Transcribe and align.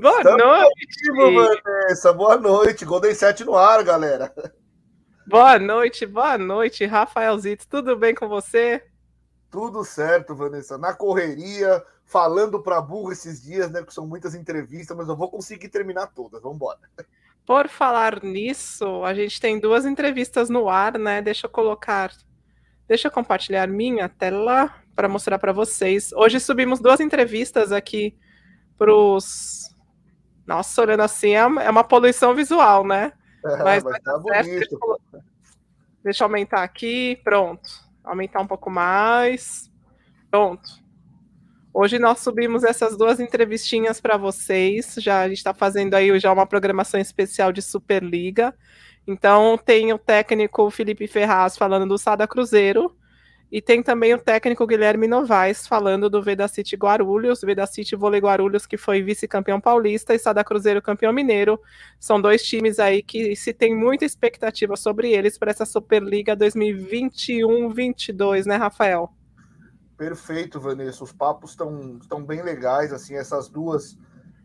Boa 0.00 0.22
noite! 0.22 1.62
Vanessa. 1.64 2.12
Boa 2.12 2.36
noite. 2.36 2.84
Golden 2.84 3.12
7 3.12 3.44
no 3.44 3.56
ar, 3.56 3.82
galera. 3.82 4.32
Boa 5.26 5.58
noite, 5.58 6.06
boa 6.06 6.38
noite, 6.38 6.86
Rafaelzito. 6.86 7.66
Tudo 7.68 7.96
bem 7.96 8.14
com 8.14 8.28
você? 8.28 8.80
Tudo 9.50 9.82
certo, 9.84 10.36
Vanessa. 10.36 10.78
Na 10.78 10.94
correria, 10.94 11.82
falando 12.04 12.62
para 12.62 12.80
burro 12.80 13.10
esses 13.10 13.42
dias, 13.42 13.72
né? 13.72 13.82
Que 13.82 13.92
são 13.92 14.06
muitas 14.06 14.36
entrevistas, 14.36 14.96
mas 14.96 15.08
eu 15.08 15.16
vou 15.16 15.28
conseguir 15.28 15.68
terminar 15.68 16.06
todas. 16.14 16.40
Vamos 16.42 16.54
embora. 16.54 16.78
Por 17.44 17.68
falar 17.68 18.22
nisso, 18.22 19.02
a 19.04 19.12
gente 19.14 19.40
tem 19.40 19.58
duas 19.58 19.84
entrevistas 19.84 20.48
no 20.48 20.68
ar, 20.68 20.96
né? 20.96 21.20
Deixa 21.20 21.46
eu 21.46 21.50
colocar. 21.50 22.12
Deixa 22.86 23.08
eu 23.08 23.12
compartilhar 23.12 23.66
minha 23.66 24.08
tela 24.08 24.72
para 24.94 25.08
mostrar 25.08 25.40
para 25.40 25.52
vocês. 25.52 26.12
Hoje 26.12 26.38
subimos 26.38 26.78
duas 26.78 27.00
entrevistas 27.00 27.72
aqui 27.72 28.16
para 28.78 28.94
os 28.94 29.76
nossa, 30.48 30.80
olhando 30.80 31.02
assim 31.02 31.34
é, 31.34 31.40
é 31.40 31.70
uma 31.70 31.84
poluição 31.84 32.34
visual, 32.34 32.82
né? 32.82 33.12
Mas, 33.44 33.84
Mas 33.84 34.02
tá 34.02 34.18
bonito. 34.18 34.78
Deixa 36.02 36.24
eu 36.24 36.26
aumentar 36.26 36.62
aqui, 36.62 37.20
pronto. 37.22 37.68
Aumentar 38.02 38.40
um 38.40 38.46
pouco 38.46 38.70
mais. 38.70 39.70
Pronto. 40.30 40.66
Hoje 41.72 41.98
nós 41.98 42.20
subimos 42.20 42.64
essas 42.64 42.96
duas 42.96 43.20
entrevistinhas 43.20 44.00
para 44.00 44.16
vocês. 44.16 44.94
Já 44.96 45.20
a 45.20 45.28
gente 45.28 45.36
está 45.36 45.52
fazendo 45.52 45.92
aí 45.92 46.18
já 46.18 46.32
uma 46.32 46.46
programação 46.46 46.98
especial 46.98 47.52
de 47.52 47.60
Superliga. 47.60 48.54
Então 49.06 49.58
tem 49.58 49.92
o 49.92 49.98
técnico 49.98 50.70
Felipe 50.70 51.06
Ferraz 51.06 51.58
falando 51.58 51.86
do 51.86 51.98
Sada 51.98 52.26
Cruzeiro 52.26 52.96
e 53.50 53.62
tem 53.62 53.82
também 53.82 54.12
o 54.12 54.18
técnico 54.18 54.66
Guilherme 54.66 55.08
Novaes 55.08 55.66
falando 55.66 56.10
do 56.10 56.22
Vedacity 56.22 56.76
Guarulhos, 56.76 57.40
Vedacity 57.40 57.96
Vôlei 57.96 58.20
Guarulhos, 58.20 58.66
que 58.66 58.76
foi 58.76 59.00
vice-campeão 59.02 59.58
paulista, 59.60 60.14
e 60.14 60.18
Sada 60.18 60.44
Cruzeiro 60.44 60.82
campeão 60.82 61.10
mineiro. 61.12 61.58
São 61.98 62.20
dois 62.20 62.42
times 62.42 62.78
aí 62.78 63.02
que 63.02 63.34
se 63.34 63.54
tem 63.54 63.74
muita 63.74 64.04
expectativa 64.04 64.76
sobre 64.76 65.12
eles 65.12 65.38
para 65.38 65.50
essa 65.50 65.64
Superliga 65.64 66.36
2021-22, 66.36 68.44
né, 68.44 68.56
Rafael? 68.56 69.10
Perfeito, 69.96 70.60
Vanessa. 70.60 71.02
Os 71.02 71.12
papos 71.12 71.52
estão 71.52 72.24
bem 72.24 72.42
legais, 72.42 72.92
assim, 72.92 73.16
essas 73.16 73.48
duas 73.48 73.96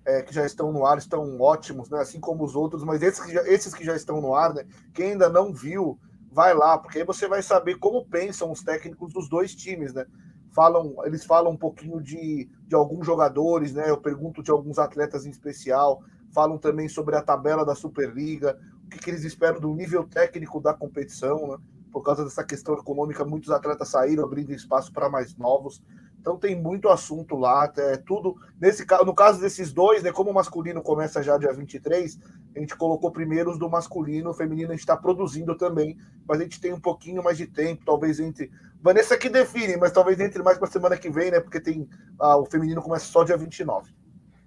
é, 0.06 0.22
que 0.22 0.34
já 0.34 0.46
estão 0.46 0.72
no 0.72 0.86
ar 0.86 0.98
estão 0.98 1.40
ótimos, 1.40 1.90
né? 1.90 2.00
Assim 2.00 2.20
como 2.20 2.44
os 2.44 2.56
outros, 2.56 2.84
mas 2.84 3.02
esses 3.02 3.24
que 3.24 3.34
já, 3.34 3.42
esses 3.44 3.74
que 3.74 3.84
já 3.84 3.96
estão 3.96 4.22
no 4.22 4.36
ar, 4.36 4.54
né? 4.54 4.66
Quem 4.94 5.12
ainda 5.12 5.30
não 5.30 5.54
viu 5.54 5.98
vai 6.34 6.54
lá, 6.54 6.78
porque 6.78 7.00
aí 7.00 7.06
você 7.06 7.28
vai 7.28 7.44
saber 7.44 7.76
como 7.76 8.06
pensam 8.06 8.52
os 8.52 8.64
técnicos 8.64 9.14
dos 9.14 9.30
dois 9.30 9.54
times, 9.54 9.94
né? 9.94 10.06
Falam, 10.52 10.96
eles 11.06 11.26
falam 11.26 11.52
um 11.52 11.58
pouquinho 11.58 12.02
de, 12.02 12.50
de 12.68 12.76
alguns 12.76 13.06
jogadores, 13.06 13.74
né? 13.74 13.90
Eu 13.90 13.98
pergunto 13.98 14.42
de 14.42 14.52
alguns 14.52 14.80
atletas 14.80 15.26
em 15.26 15.30
especial, 15.30 16.02
falam 16.34 16.58
também 16.58 16.90
sobre 16.90 17.16
a 17.16 17.22
tabela 17.22 17.64
da 17.64 17.76
Superliga, 17.76 18.60
o 18.86 18.90
que, 18.90 19.00
que 19.00 19.10
eles 19.10 19.24
esperam 19.24 19.60
do 19.60 19.74
nível 19.74 20.04
técnico 20.04 20.60
da 20.60 20.74
competição, 20.74 21.48
né? 21.48 21.58
Por 21.92 22.02
causa 22.02 22.24
dessa 22.24 22.44
questão 22.44 22.74
econômica, 22.74 23.24
muitos 23.24 23.52
atletas 23.52 23.90
saíram 23.90 24.24
abrindo 24.24 24.52
espaço 24.52 24.92
para 24.92 25.10
mais 25.10 25.36
novos. 25.38 25.84
Então 26.24 26.38
tem 26.38 26.56
muito 26.56 26.88
assunto 26.88 27.36
lá, 27.36 27.70
é 27.76 27.98
tudo. 27.98 28.38
Nesse 28.58 28.86
no 29.06 29.14
caso 29.14 29.42
desses 29.42 29.74
dois, 29.74 30.02
né, 30.02 30.10
como 30.10 30.32
o 30.32 30.34
masculino 30.34 30.82
começa 30.82 31.22
já 31.22 31.38
dia 31.38 31.52
23, 31.52 32.18
a 32.56 32.60
gente 32.60 32.78
colocou 32.78 33.12
primeiro 33.12 33.52
os 33.52 33.60
do 33.60 33.70
masculino, 33.70 34.30
o 34.30 34.34
feminino 34.34 34.70
a 34.70 34.72
gente 34.72 34.80
está 34.80 34.96
produzindo 34.96 35.54
também, 35.54 35.98
mas 36.26 36.40
a 36.40 36.44
gente 36.44 36.62
tem 36.62 36.72
um 36.72 36.80
pouquinho 36.80 37.22
mais 37.22 37.38
de 37.38 37.46
tempo, 37.46 37.84
talvez 37.86 38.22
entre. 38.22 38.50
Vanessa 38.82 39.18
que 39.18 39.28
define, 39.28 39.76
mas 39.76 39.92
talvez 39.92 40.18
entre 40.22 40.42
mais 40.42 40.58
para 40.58 40.70
semana 40.70 40.96
que 40.96 41.10
vem, 41.10 41.30
né? 41.30 41.42
Porque 41.42 41.60
tem 41.60 41.90
ah, 42.18 42.38
o 42.38 42.46
feminino 42.46 42.82
começa 42.82 43.06
só 43.06 43.26
dia 43.26 43.36
29. 43.36 43.92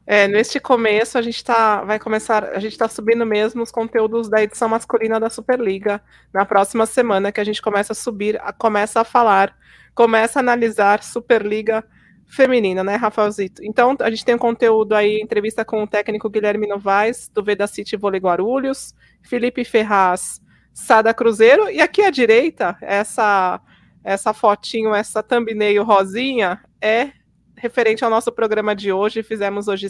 É, 0.07 0.27
neste 0.27 0.59
começo 0.59 1.19
a 1.19 1.23
gente 1.23 1.45
tá, 1.45 1.85
vai 1.85 1.99
começar, 1.99 2.45
a 2.45 2.59
gente 2.59 2.73
está 2.73 2.89
subindo 2.89 3.27
mesmo 3.27 3.63
os 3.63 3.71
conteúdos 3.71 4.31
da 4.31 4.43
edição 4.43 4.67
masculina 4.67 5.21
da 5.21 5.29
Superliga 5.29 6.01
na 6.33 6.47
próxima 6.47 6.87
semana 6.87 7.31
que 7.31 7.41
a 7.41 7.45
gente 7.45 7.61
começa 7.61 7.93
a 7.93 7.97
subir, 7.97 8.41
a, 8.41 8.51
começa 8.51 9.01
a 9.01 9.05
falar 9.05 9.55
começa 9.97 10.39
a 10.39 10.43
analisar 10.43 11.03
Superliga 11.03 11.83
feminina, 12.27 12.85
né, 12.85 12.95
Rafaelzito? 12.97 13.65
Então, 13.65 13.97
a 13.99 14.11
gente 14.11 14.25
tem 14.25 14.35
um 14.35 14.39
conteúdo 14.39 14.95
aí, 14.95 15.19
entrevista 15.21 15.65
com 15.65 15.83
o 15.83 15.87
técnico 15.87 16.29
Guilherme 16.29 16.69
Novaes, 16.69 17.29
do 17.33 17.43
Veda 17.43 17.67
City 17.67 17.97
Vôlei 17.97 18.21
Guarulhos, 18.21 18.95
Felipe 19.23 19.65
Ferraz, 19.65 20.41
Sada 20.73 21.15
Cruzeiro, 21.15 21.71
e 21.71 21.81
aqui 21.81 22.03
à 22.03 22.11
direita, 22.11 22.77
essa 22.81 23.61
essa 24.05 24.33
fotinho, 24.33 24.95
essa 24.95 25.21
thumbnail 25.21 25.83
rosinha, 25.83 26.61
é 26.81 27.11
referente 27.57 28.05
ao 28.05 28.11
nosso 28.11 28.31
programa 28.31 28.77
de 28.77 28.93
hoje, 28.93 29.21
fizemos 29.25 29.67
hoje 29.67 29.89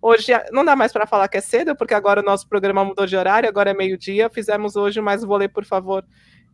Hoje 0.00 0.30
não 0.52 0.64
dá 0.64 0.76
mais 0.76 0.92
para 0.92 1.06
falar 1.06 1.26
que 1.26 1.38
é 1.38 1.40
cedo, 1.40 1.74
porque 1.74 1.94
agora 1.94 2.20
o 2.20 2.24
nosso 2.24 2.46
programa 2.46 2.84
mudou 2.84 3.06
de 3.06 3.16
horário, 3.16 3.48
agora 3.48 3.70
é 3.70 3.74
meio-dia. 3.74 4.28
Fizemos 4.28 4.76
hoje 4.76 5.00
mais 5.00 5.24
vôlei, 5.24 5.48
por 5.48 5.64
favor, 5.64 6.04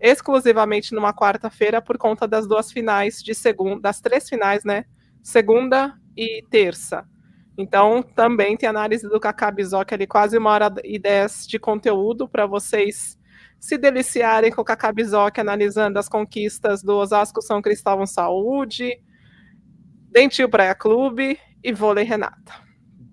exclusivamente 0.02 0.92
numa 0.92 1.14
quarta-feira 1.14 1.80
por 1.80 1.96
conta 1.96 2.26
das 2.26 2.46
duas 2.46 2.72
finais 2.72 3.22
de 3.22 3.34
segunda, 3.34 3.80
das 3.80 4.00
três 4.00 4.28
finais, 4.28 4.64
né? 4.64 4.84
Segunda 5.22 5.94
e 6.16 6.44
terça. 6.50 7.06
Então, 7.56 8.02
também 8.02 8.56
tem 8.56 8.68
análise 8.68 9.08
do 9.08 9.20
Kaká 9.20 9.50
Bizoc 9.52 9.92
ali, 9.92 10.06
quase 10.06 10.36
uma 10.36 10.50
hora 10.50 10.74
e 10.82 10.98
dez 10.98 11.46
de 11.46 11.58
conteúdo 11.58 12.28
para 12.28 12.46
vocês 12.46 13.16
se 13.60 13.78
deliciarem 13.78 14.50
com 14.50 14.62
o 14.62 14.64
Kaká 14.64 14.90
Bizoc, 14.90 15.38
analisando 15.38 15.98
as 15.98 16.08
conquistas 16.08 16.82
do 16.82 16.96
Osasco 16.96 17.40
São 17.40 17.62
Cristóvão 17.62 18.06
Saúde, 18.06 19.00
Dentil 20.10 20.48
Praia 20.48 20.74
Clube 20.74 21.38
e 21.62 21.72
Vôlei 21.72 22.04
Renata. 22.04 22.52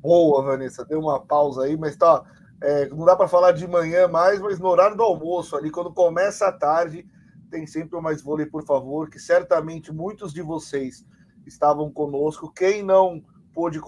Boa, 0.02 0.42
Vanessa, 0.42 0.84
deu 0.86 1.00
uma 1.00 1.20
pausa 1.24 1.66
aí, 1.66 1.78
mas 1.78 1.96
tá 1.96 2.24
é, 2.62 2.88
não 2.90 3.06
dá 3.06 3.16
para 3.16 3.28
falar 3.28 3.52
de 3.52 3.68
manhã 3.68 4.08
mais, 4.08 4.40
mas 4.40 4.60
no 4.60 4.68
horário 4.68 4.98
do 4.98 5.04
almoço, 5.04 5.56
ali 5.56 5.70
quando 5.70 5.94
começa 5.94 6.48
a 6.48 6.52
tarde, 6.52 7.06
tem 7.50 7.66
sempre 7.66 7.98
o 7.98 8.02
Mais 8.02 8.22
Vôlei, 8.22 8.46
por 8.46 8.64
favor, 8.66 9.10
que 9.10 9.20
certamente 9.20 9.92
muitos 9.92 10.34
de 10.34 10.42
vocês 10.42 11.06
estavam 11.46 11.92
conosco. 11.92 12.52
Quem 12.52 12.84
não 12.84 13.24
pôde 13.54 13.80
é, 13.80 13.82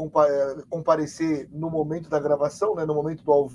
comparecer 0.69 1.47
no 1.51 1.69
momento 1.69 2.09
da 2.09 2.19
gravação, 2.19 2.75
né, 2.75 2.85
no 2.85 2.95
momento 2.95 3.23
do 3.23 3.31
ao 3.31 3.49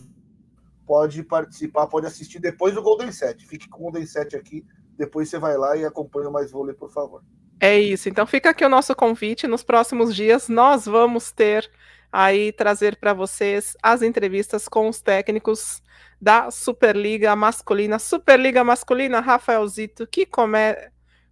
pode 0.87 1.22
participar, 1.25 1.88
pode 1.88 2.06
assistir 2.06 2.38
depois 2.38 2.72
do 2.75 2.83
Golden 2.83 3.10
Set. 3.10 3.44
Fique 3.44 3.69
com 3.69 3.78
o 3.78 3.83
Golden 3.84 4.06
Set 4.06 4.37
aqui, 4.37 4.65
depois 4.97 5.28
você 5.28 5.37
vai 5.37 5.56
lá 5.56 5.77
e 5.77 5.84
acompanha 5.84 6.28
o 6.28 6.33
Mais 6.33 6.53
Vôlei, 6.53 6.75
por 6.75 6.93
favor. 6.93 7.22
É 7.59 7.78
isso. 7.78 8.09
Então 8.09 8.27
fica 8.27 8.50
aqui 8.50 8.65
o 8.65 8.69
nosso 8.69 8.94
convite. 8.94 9.48
Nos 9.48 9.65
próximos 9.65 10.15
dias 10.15 10.48
nós 10.48 10.87
vamos 10.87 11.33
ter 11.33 11.69
aí 12.16 12.50
trazer 12.50 12.97
para 12.97 13.12
vocês 13.12 13.77
as 13.82 14.00
entrevistas 14.00 14.66
com 14.66 14.88
os 14.88 15.03
técnicos 15.03 15.82
da 16.19 16.50
Superliga 16.50 17.37
Masculina. 17.37 17.99
Superliga 17.99 18.65
Masculina, 18.65 19.21
Rafaelzito, 19.21 20.06
que 20.06 20.25
come, 20.25 20.75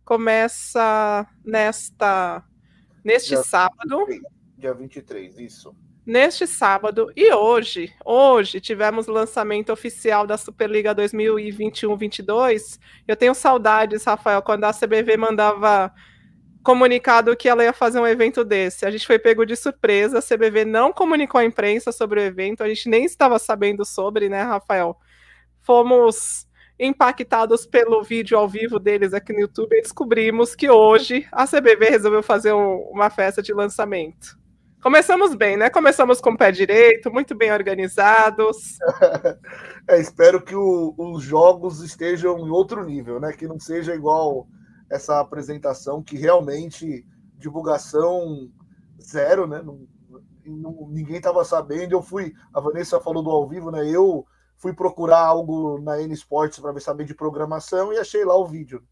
começa 0.05 1.27
nesta 1.43 2.45
neste 3.03 3.31
dia 3.31 3.43
sábado. 3.43 4.05
23, 4.07 4.23
dia 4.59 4.75
23, 4.75 5.39
isso. 5.39 5.75
Neste 6.05 6.47
sábado 6.47 7.11
e 7.17 7.33
hoje, 7.33 7.91
hoje 8.05 8.61
tivemos 8.61 9.07
lançamento 9.07 9.73
oficial 9.73 10.27
da 10.27 10.37
Superliga 10.37 10.95
2021-22. 10.95 12.79
Eu 13.09 13.17
tenho 13.17 13.35
saudades, 13.35 14.05
Rafael, 14.05 14.43
quando 14.43 14.65
a 14.65 14.75
CBV 14.75 15.17
mandava 15.17 15.91
comunicado 16.65 17.37
que 17.37 17.49
ela 17.49 17.63
ia 17.63 17.73
fazer 17.73 18.01
um 18.01 18.07
evento 18.07 18.43
desse. 18.43 18.87
A 18.87 18.91
gente 18.91 19.07
foi 19.07 19.19
pego 19.19 19.45
de 19.45 19.55
surpresa, 19.55 20.19
a 20.19 20.23
CBV 20.23 20.65
não 20.65 20.93
comunicou 20.93 21.39
à 21.39 21.45
imprensa 21.45 21.93
sobre 21.93 22.19
o 22.19 22.23
evento, 22.23 22.65
a 22.65 22.69
gente 22.69 22.89
nem 22.89 23.05
estava 23.05 23.39
sabendo 23.39 23.85
sobre, 23.85 24.29
né, 24.31 24.43
Rafael? 24.43 24.97
Fomos 25.61 26.49
impactados 26.81 27.67
pelo 27.67 28.03
vídeo 28.03 28.37
ao 28.37 28.49
vivo 28.49 28.81
deles 28.81 29.15
aqui 29.15 29.33
no 29.33 29.41
YouTube 29.41 29.77
e 29.77 29.83
descobrimos 29.83 30.57
que 30.57 30.69
hoje 30.69 31.29
a 31.31 31.47
CBV 31.47 31.91
resolveu 31.91 32.23
fazer 32.23 32.53
um, 32.53 32.79
uma 32.91 33.11
festa 33.11 33.43
de 33.43 33.53
lançamento. 33.53 34.37
Começamos 34.83 35.35
bem, 35.35 35.57
né? 35.57 35.71
Começamos 35.71 36.21
com 36.21 36.31
o 36.31 36.37
pé 36.37 36.51
direito, 36.51 37.13
muito 37.13 37.35
bem 37.35 37.53
organizados. 37.53 38.79
é, 39.89 40.01
espero 40.01 40.43
que 40.43 40.55
o, 40.55 40.95
os 40.99 41.23
jogos 41.23 41.81
estejam 41.81 42.39
em 42.39 42.51
outro 42.51 42.85
nível, 42.85 43.21
né? 43.21 43.33
Que 43.33 43.47
não 43.47 43.59
seja 43.59 43.95
igual 43.95 44.47
essa 44.91 45.21
apresentação 45.21 46.03
que 46.03 46.17
realmente 46.17 47.07
divulgação 47.39 48.51
zero, 49.01 49.47
né? 49.47 49.63
Não, 49.63 49.87
não, 50.47 50.89
ninguém 50.89 51.17
estava 51.17 51.45
sabendo. 51.45 51.93
Eu 51.93 52.03
fui, 52.03 52.33
a 52.53 52.61
Vanessa 52.61 53.01
falou 53.01 53.23
do 53.23 53.31
ao 53.31 53.49
vivo, 53.49 53.71
né? 53.71 53.89
Eu 53.89 54.27
fui 54.57 54.73
procurar 54.73 55.21
algo 55.21 55.79
na 55.81 56.01
N 56.01 56.13
Sports 56.15 56.59
para 56.59 56.79
saber 56.81 57.05
de 57.05 57.15
programação 57.15 57.93
e 57.93 57.99
achei 57.99 58.25
lá 58.25 58.37
o 58.37 58.47
vídeo 58.47 58.83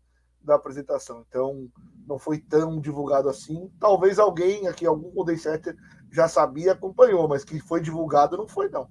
da 0.42 0.56
apresentação. 0.56 1.24
Então 1.28 1.68
não 2.06 2.18
foi 2.18 2.38
tão 2.38 2.80
divulgado 2.80 3.28
assim. 3.28 3.70
Talvez 3.78 4.18
alguém 4.18 4.66
aqui, 4.66 4.84
algum 4.86 5.10
Golden 5.10 5.38
já 6.10 6.28
sabia, 6.28 6.72
acompanhou, 6.72 7.28
mas 7.28 7.44
que 7.44 7.60
foi 7.60 7.80
divulgado 7.80 8.36
não 8.36 8.48
foi 8.48 8.68
não. 8.68 8.88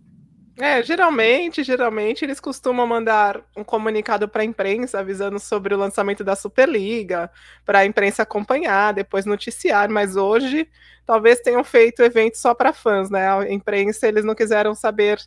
É, 0.63 0.84
geralmente, 0.84 1.63
geralmente 1.63 2.24
eles 2.24 2.40
costumam 2.40 2.86
mandar 2.86 3.42
um 3.58 3.63
comunicado 3.63 4.30
para 4.30 4.44
a 4.44 4.46
imprensa 4.46 5.00
avisando 5.00 5.40
sobre 5.40 5.74
o 5.74 5.78
lançamento 5.78 6.24
da 6.24 6.36
Superliga, 6.36 7.31
para 7.66 7.80
a 7.80 7.86
imprensa 7.88 8.22
acompanhar, 8.22 8.94
depois 8.94 9.25
noticiar, 9.25 9.90
mas 9.90 10.16
hoje 10.16 10.69
talvez 11.04 11.40
tenham 11.40 11.63
feito 11.63 12.04
evento 12.04 12.38
só 12.38 12.54
para 12.54 12.74
fãs, 12.74 13.10
né? 13.10 13.28
A 13.28 13.52
imprensa 13.52 14.08
eles 14.08 14.24
não 14.24 14.36
quiseram 14.36 14.75
saber, 14.75 15.19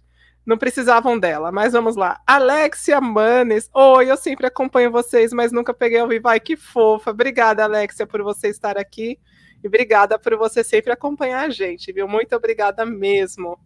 não 0.46 0.56
precisavam 0.56 1.18
dela. 1.18 1.50
Mas 1.50 1.72
vamos 1.72 1.96
lá. 1.96 2.20
Alexia 2.24 3.00
Manes. 3.00 3.68
Oi, 3.74 4.08
eu 4.08 4.16
sempre 4.16 4.46
acompanho 4.46 4.92
vocês, 4.92 5.32
mas 5.32 5.50
nunca 5.50 5.74
peguei 5.74 5.98
ao 5.98 6.06
vivo. 6.06 6.28
Que 6.44 6.56
fofa. 6.56 7.10
Obrigada, 7.10 7.64
Alexia, 7.64 8.06
por 8.06 8.22
você 8.22 8.50
estar 8.50 8.78
aqui. 8.78 9.18
E 9.64 9.66
obrigada 9.66 10.16
por 10.16 10.36
você 10.36 10.62
sempre 10.62 10.92
acompanhar 10.92 11.40
a 11.44 11.50
gente, 11.50 11.92
viu? 11.92 12.06
Muito 12.06 12.36
obrigada 12.36 12.86
mesmo. 12.86 13.58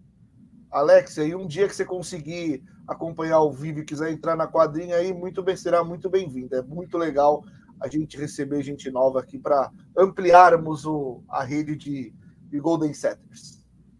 Alex, 0.70 1.18
aí 1.18 1.34
um 1.34 1.46
dia 1.46 1.66
que 1.66 1.74
você 1.74 1.84
conseguir 1.84 2.62
acompanhar 2.86 3.36
ao 3.36 3.52
vivo 3.52 3.80
e 3.80 3.84
quiser 3.84 4.10
entrar 4.10 4.36
na 4.36 4.46
quadrinha 4.46 4.96
aí, 4.96 5.12
muito 5.12 5.42
bem, 5.42 5.56
será 5.56 5.82
muito 5.82 6.08
bem-vindo. 6.08 6.54
É 6.54 6.62
muito 6.62 6.96
legal 6.96 7.42
a 7.80 7.88
gente 7.88 8.16
receber 8.16 8.62
gente 8.62 8.90
nova 8.90 9.20
aqui 9.20 9.38
para 9.38 9.70
ampliarmos 9.96 10.84
o, 10.84 11.22
a 11.28 11.42
rede 11.42 11.76
de, 11.76 12.12
de 12.42 12.58
Golden 12.58 12.92
Setters. 12.92 13.58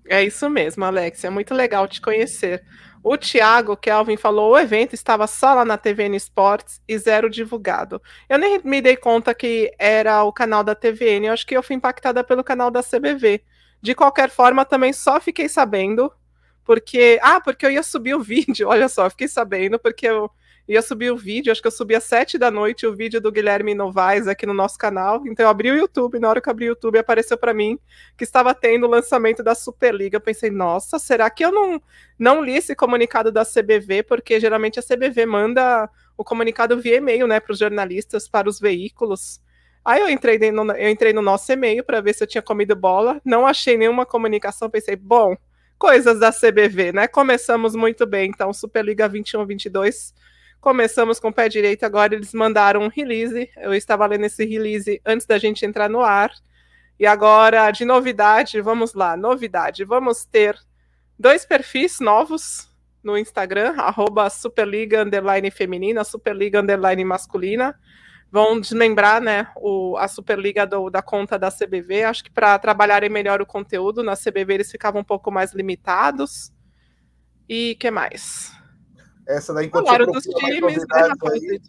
É 0.09 0.25
isso 0.25 0.49
mesmo, 0.49 0.85
Alex. 0.85 1.23
É 1.23 1.31
muito 1.31 1.55
legal 1.55 1.87
te 1.87 2.01
conhecer. 2.01 2.65
O 3.03 3.17
Thiago 3.17 3.77
Kelvin 3.77 4.17
falou: 4.17 4.53
o 4.53 4.59
evento 4.59 4.95
estava 4.95 5.27
só 5.27 5.55
lá 5.55 5.65
na 5.65 5.77
TVN 5.77 6.17
Esportes 6.17 6.81
e 6.89 6.99
zero 6.99 7.29
divulgado. 7.29 8.01
Eu 8.29 8.39
nem 8.39 8.61
me 8.65 8.81
dei 8.81 8.97
conta 8.97 9.35
que 9.35 9.73
era 9.79 10.25
o 10.25 10.33
canal 10.33 10.65
da 10.65 10.75
TVN, 10.75 11.27
eu 11.27 11.33
acho 11.33 11.47
que 11.47 11.57
eu 11.57 11.63
fui 11.63 11.77
impactada 11.77 12.25
pelo 12.25 12.43
canal 12.43 12.71
da 12.71 12.83
CBV. 12.83 13.43
De 13.81 13.95
qualquer 13.95 14.31
forma, 14.31 14.65
também 14.65 14.93
só 14.93 15.21
fiquei 15.21 15.49
sabendo 15.49 16.13
porque. 16.69 17.19
Ah, 17.23 17.41
porque 17.41 17.65
eu 17.65 17.71
ia 17.71 17.83
subir 17.83 18.15
o 18.15 18.21
vídeo. 18.21 18.69
Olha 18.69 18.91
só, 18.91 19.09
fiquei 19.09 19.27
sabendo, 19.27 19.79
porque 19.79 20.07
eu 20.07 20.31
ia 20.69 20.83
subir 20.83 21.11
o 21.11 21.17
vídeo, 21.17 21.51
acho 21.51 21.63
que 21.63 21.67
eu 21.67 21.73
subi 21.73 21.95
às 21.95 22.05
sete 22.05 22.37
da 22.37 22.51
noite 22.51 22.87
o 22.87 22.95
vídeo 22.95 23.23
do 23.23 23.33
Guilherme 23.33 23.75
Novaes 23.75 24.29
aqui 24.29 24.45
no 24.45 24.53
nosso 24.53 24.77
canal. 24.77 25.27
Então 25.27 25.47
eu 25.47 25.49
abri 25.49 25.71
o 25.71 25.75
YouTube, 25.75 26.19
na 26.19 26.29
hora 26.29 26.43
que 26.43 26.49
eu 26.49 26.51
abri 26.51 26.67
o 26.67 26.73
YouTube 26.73 26.99
apareceu 26.99 27.39
para 27.39 27.55
mim 27.55 27.79
que 28.19 28.23
estava 28.23 28.55
tendo 28.55 28.85
o 28.85 28.91
lançamento 28.91 29.43
da 29.43 29.55
Superliga. 29.55 30.19
Eu 30.19 30.21
pensei, 30.21 30.51
nossa, 30.51 30.99
será 30.99 31.31
que 31.31 31.43
eu 31.43 31.51
não, 31.51 31.81
não 32.19 32.45
li 32.45 32.55
esse 32.55 32.77
comunicado 32.77 33.33
da 33.33 33.47
CBV? 33.47 34.03
Porque 34.03 34.39
geralmente 34.39 34.79
a 34.79 34.83
CBV 34.83 35.25
manda 35.25 35.89
o 36.19 36.23
comunicado 36.23 36.79
via 36.79 36.97
e-mail, 36.97 37.27
né, 37.27 37.41
para 37.41 37.55
os 37.55 37.59
jornalistas, 37.59 38.29
para 38.29 38.47
os 38.47 38.61
veículos. 38.61 39.41
Aí 39.83 40.03
eu 40.03 40.11
entrei 40.11 40.39
no, 40.53 40.71
eu 40.73 40.91
entrei 40.91 41.15
no 41.15 41.23
nosso 41.23 41.51
e-mail 41.51 41.83
para 41.83 42.03
ver 42.03 42.13
se 42.13 42.23
eu 42.23 42.27
tinha 42.29 42.43
comido 42.43 42.77
bola, 42.77 43.23
não 43.25 43.47
achei 43.47 43.79
nenhuma 43.79 44.05
comunicação, 44.05 44.69
pensei, 44.69 44.97
bom, 44.97 45.35
coisas 45.79 46.19
da 46.19 46.33
CBV, 46.33 46.93
né? 46.93 47.07
Começamos 47.07 47.75
muito 47.75 48.05
bem, 48.05 48.31
então, 48.31 48.53
Superliga 48.53 49.09
21-22. 49.09 50.13
Começamos 50.61 51.21
com 51.21 51.29
o 51.29 51.33
pé 51.33 51.49
direito, 51.49 51.85
agora 51.85 52.15
eles 52.15 52.35
mandaram 52.35 52.83
um 52.83 52.89
release. 52.89 53.49
Eu 53.57 53.73
estava 53.73 54.05
lendo 54.07 54.25
esse 54.25 54.45
release 54.45 55.01
antes 55.07 55.27
da 55.27 55.39
gente 55.39 55.65
entrar 55.65 55.89
no 55.89 56.01
ar. 56.01 56.33
E 56.99 57.07
agora, 57.07 57.71
de 57.71 57.85
novidade, 57.85 58.61
vamos 58.61 58.93
lá, 58.93 59.17
novidade. 59.17 59.85
Vamos 59.85 60.25
ter 60.25 60.59
dois 61.17 61.47
perfis 61.47 62.01
novos 62.01 62.69
no 63.03 63.17
Instagram, 63.17 63.75
arroba 63.79 64.29
Superliga 64.29 65.05
Feminina, 65.53 66.03
Superliga 66.03 66.61
Masculina 67.07 67.79
vão 68.31 68.61
desmembrar 68.61 69.21
né, 69.21 69.49
o, 69.57 69.97
a 69.97 70.07
Superliga 70.07 70.67
do, 70.67 70.91
da 70.91 71.03
conta 71.03 71.39
da 71.39 71.51
CBV. 71.51 72.05
Acho 72.05 72.25
que 72.25 72.31
para 72.31 72.59
trabalharem 72.59 73.09
melhor 73.09 73.41
o 73.41 73.47
conteúdo, 73.47 74.03
na 74.03 74.17
CBV 74.17 74.55
eles 74.55 74.71
ficavam 74.71 75.01
um 75.01 75.05
pouco 75.05 75.31
mais 75.31 75.53
limitados. 75.53 76.53
E 77.49 77.75
que 77.77 77.91
mais? 77.91 78.53
Essa 79.27 79.55
daí, 79.55 79.67
enquanto 79.67 79.87
Falaram 79.87 80.13
você 80.13 80.31
procura 80.31 80.55
times, 80.55 80.63
mais 80.63 80.77
né, 80.77 81.09
novidades, 81.09 81.23
né, 81.23 81.51
aí, 81.51 81.61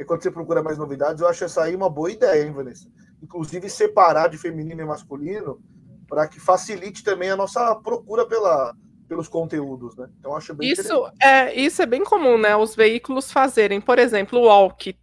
enquanto 0.00 0.22
você 0.22 0.30
procura 0.30 0.62
mais 0.62 0.78
novidades, 0.78 1.20
eu 1.20 1.28
acho 1.28 1.44
essa 1.44 1.62
aí 1.62 1.74
uma 1.74 1.90
boa 1.90 2.10
ideia, 2.10 2.44
hein, 2.44 2.52
Vanessa? 2.52 2.88
Inclusive 3.22 3.68
separar 3.68 4.28
de 4.28 4.38
feminino 4.38 4.80
e 4.80 4.84
masculino 4.84 5.60
para 6.08 6.26
que 6.26 6.40
facilite 6.40 7.04
também 7.04 7.30
a 7.30 7.36
nossa 7.36 7.74
procura 7.76 8.26
pela, 8.26 8.74
pelos 9.08 9.28
conteúdos, 9.28 9.96
né? 9.96 10.08
Então 10.18 10.36
acho 10.36 10.54
bem 10.54 10.70
isso 10.70 11.10
é 11.20 11.54
isso 11.54 11.82
é 11.82 11.86
bem 11.86 12.04
comum, 12.04 12.38
né? 12.38 12.56
Os 12.56 12.74
veículos 12.74 13.30
fazerem, 13.30 13.80
por 13.80 13.98
exemplo, 13.98 14.40
o 14.40 14.70
que 14.70 14.96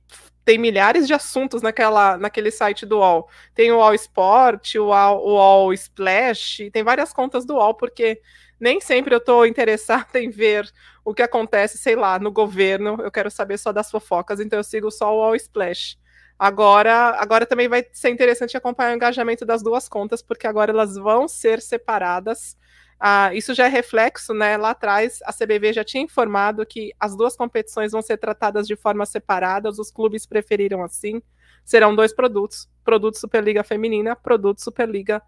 tem 0.46 0.60
milhares 0.60 1.08
de 1.08 1.14
assuntos 1.14 1.64
naquela, 1.64 2.18
naquele 2.18 2.52
site 2.52 2.86
do 2.86 3.00
UOL. 3.00 3.28
Tem 3.56 3.72
o 3.72 3.78
UOL 3.78 3.96
Sport, 3.96 4.76
o 4.76 4.86
UOL, 4.86 5.74
Splash, 5.74 6.70
tem 6.72 6.84
várias 6.84 7.12
contas 7.12 7.46
do 7.46 7.56
UOL, 7.56 7.74
porque 7.74 8.22
nem 8.60 8.80
sempre 8.80 9.14
eu 9.14 9.18
estou 9.18 9.46
interessada 9.46 10.20
em 10.22 10.30
ver 10.30 10.72
o 11.04 11.14
que 11.14 11.24
acontece, 11.24 11.80
sei 11.80 11.96
lá, 11.96 12.20
no 12.20 12.32
governo. 12.32 12.98
Eu 13.02 13.12
quero 13.12 13.32
saber 13.32 13.58
só 13.58 13.72
das 13.72 13.90
fofocas, 13.90 14.40
então 14.40 14.60
eu 14.60 14.64
sigo 14.64 14.92
só 14.92 15.12
o 15.12 15.18
UOL 15.18 15.36
Splash. 15.36 15.98
Agora, 16.38 17.16
agora 17.20 17.46
também 17.46 17.68
vai 17.68 17.84
ser 17.92 18.10
interessante 18.10 18.56
acompanhar 18.56 18.92
o 18.92 18.96
engajamento 18.96 19.46
das 19.46 19.64
duas 19.64 19.90
contas, 19.90 20.22
porque 20.22 20.46
agora 20.46 20.72
elas 20.72 20.96
vão 20.96 21.28
ser 21.28 21.60
separadas 21.62 22.56
ah, 23.00 23.34
isso 23.34 23.54
já 23.54 23.66
é 23.66 23.70
reflexo, 23.70 24.34
né? 24.34 24.58
Lá 24.58 24.72
atrás, 24.72 25.20
a 25.26 25.34
CBV 25.34 25.74
já 25.74 25.84
tinha 25.84 26.04
informado 26.04 26.66
que 26.66 26.94
as 27.00 27.16
duas 27.16 27.36
competições 27.36 27.92
vão 27.92 28.02
ser 28.02 28.18
tratadas 28.18 28.68
de 28.68 28.76
forma 28.76 29.06
separada, 29.06 29.70
os 29.70 29.92
clubes 29.92 30.26
preferiram 30.26 30.84
assim. 30.84 31.22
Serão 31.64 31.96
dois 31.96 32.14
produtos: 32.14 32.70
produto 32.84 33.20
Superliga 33.20 33.64
Feminina, 33.64 34.16
produto 34.16 34.62
Superliga 34.62 35.22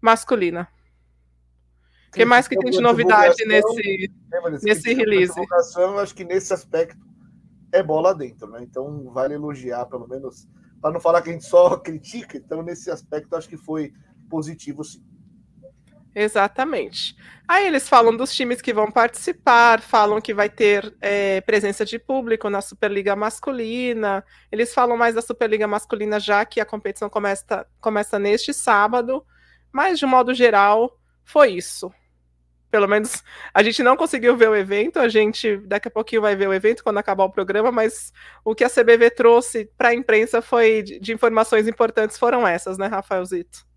Masculina. 0.00 0.68
O 2.08 2.12
que 2.12 2.24
mais 2.24 2.48
que 2.48 2.56
tem 2.56 2.70
de 2.70 2.80
novidade 2.80 3.44
nesse, 3.44 4.10
nesse 4.62 4.94
release? 4.94 5.34
Eu 5.76 5.98
acho 5.98 6.14
que 6.14 6.24
nesse 6.24 6.54
aspecto 6.54 6.98
é 7.72 7.82
bola 7.82 8.14
dentro, 8.14 8.48
né? 8.48 8.60
Então 8.62 9.10
vale 9.12 9.34
elogiar, 9.34 9.84
pelo 9.86 10.08
menos, 10.08 10.48
para 10.80 10.92
não 10.92 11.00
falar 11.00 11.20
que 11.20 11.30
a 11.30 11.32
gente 11.32 11.44
só 11.44 11.76
critica. 11.78 12.38
Então, 12.38 12.62
nesse 12.62 12.90
aspecto, 12.90 13.36
acho 13.36 13.48
que 13.48 13.56
foi 13.56 13.92
positivo, 14.30 14.82
sim. 14.84 15.02
Exatamente. 16.14 17.16
Aí 17.46 17.66
eles 17.66 17.88
falam 17.88 18.16
dos 18.16 18.34
times 18.34 18.60
que 18.60 18.74
vão 18.74 18.90
participar, 18.90 19.80
falam 19.80 20.20
que 20.20 20.34
vai 20.34 20.50
ter 20.50 20.94
é, 21.00 21.40
presença 21.40 21.84
de 21.84 21.98
público 21.98 22.50
na 22.50 22.60
Superliga 22.60 23.16
Masculina. 23.16 24.24
Eles 24.52 24.74
falam 24.74 24.96
mais 24.96 25.14
da 25.14 25.22
Superliga 25.22 25.66
Masculina 25.66 26.20
já 26.20 26.44
que 26.44 26.60
a 26.60 26.66
competição 26.66 27.08
começa, 27.08 27.66
começa 27.80 28.18
neste 28.18 28.52
sábado. 28.52 29.24
Mas, 29.72 29.98
de 29.98 30.06
modo 30.06 30.34
geral, 30.34 30.98
foi 31.24 31.52
isso. 31.52 31.92
Pelo 32.70 32.86
menos 32.86 33.22
a 33.54 33.62
gente 33.62 33.82
não 33.82 33.96
conseguiu 33.96 34.36
ver 34.36 34.50
o 34.50 34.56
evento, 34.56 34.98
a 34.98 35.08
gente 35.08 35.56
daqui 35.58 35.88
a 35.88 35.90
pouquinho 35.90 36.20
vai 36.20 36.36
ver 36.36 36.48
o 36.48 36.52
evento 36.52 36.84
quando 36.84 36.98
acabar 36.98 37.24
o 37.24 37.32
programa, 37.32 37.72
mas 37.72 38.12
o 38.44 38.54
que 38.54 38.62
a 38.64 38.68
CBV 38.68 39.10
trouxe 39.10 39.70
para 39.76 39.88
a 39.88 39.94
imprensa 39.94 40.42
foi 40.42 40.82
de, 40.82 41.00
de 41.00 41.12
informações 41.14 41.66
importantes 41.66 42.18
foram 42.18 42.46
essas, 42.46 42.76
né, 42.76 42.86
Rafaelzito? 42.86 43.67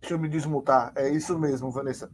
Deixa 0.00 0.14
eu 0.14 0.18
me 0.18 0.28
desmutar. 0.28 0.92
É 0.96 1.08
isso 1.08 1.38
mesmo, 1.38 1.70
Vanessa. 1.70 2.10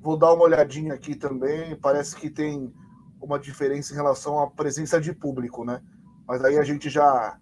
Vou 0.00 0.18
dar 0.18 0.32
uma 0.32 0.44
olhadinha 0.44 0.94
aqui 0.94 1.14
também. 1.14 1.76
Parece 1.76 2.14
que 2.16 2.28
tem 2.28 2.72
uma 3.20 3.38
diferença 3.38 3.92
em 3.92 3.96
relação 3.96 4.38
à 4.38 4.50
presença 4.50 5.00
de 5.00 5.12
público, 5.12 5.64
né? 5.64 5.82
Mas 6.26 6.44
aí 6.44 6.58
a 6.58 6.62
gente 6.62 6.88
já 6.90 7.38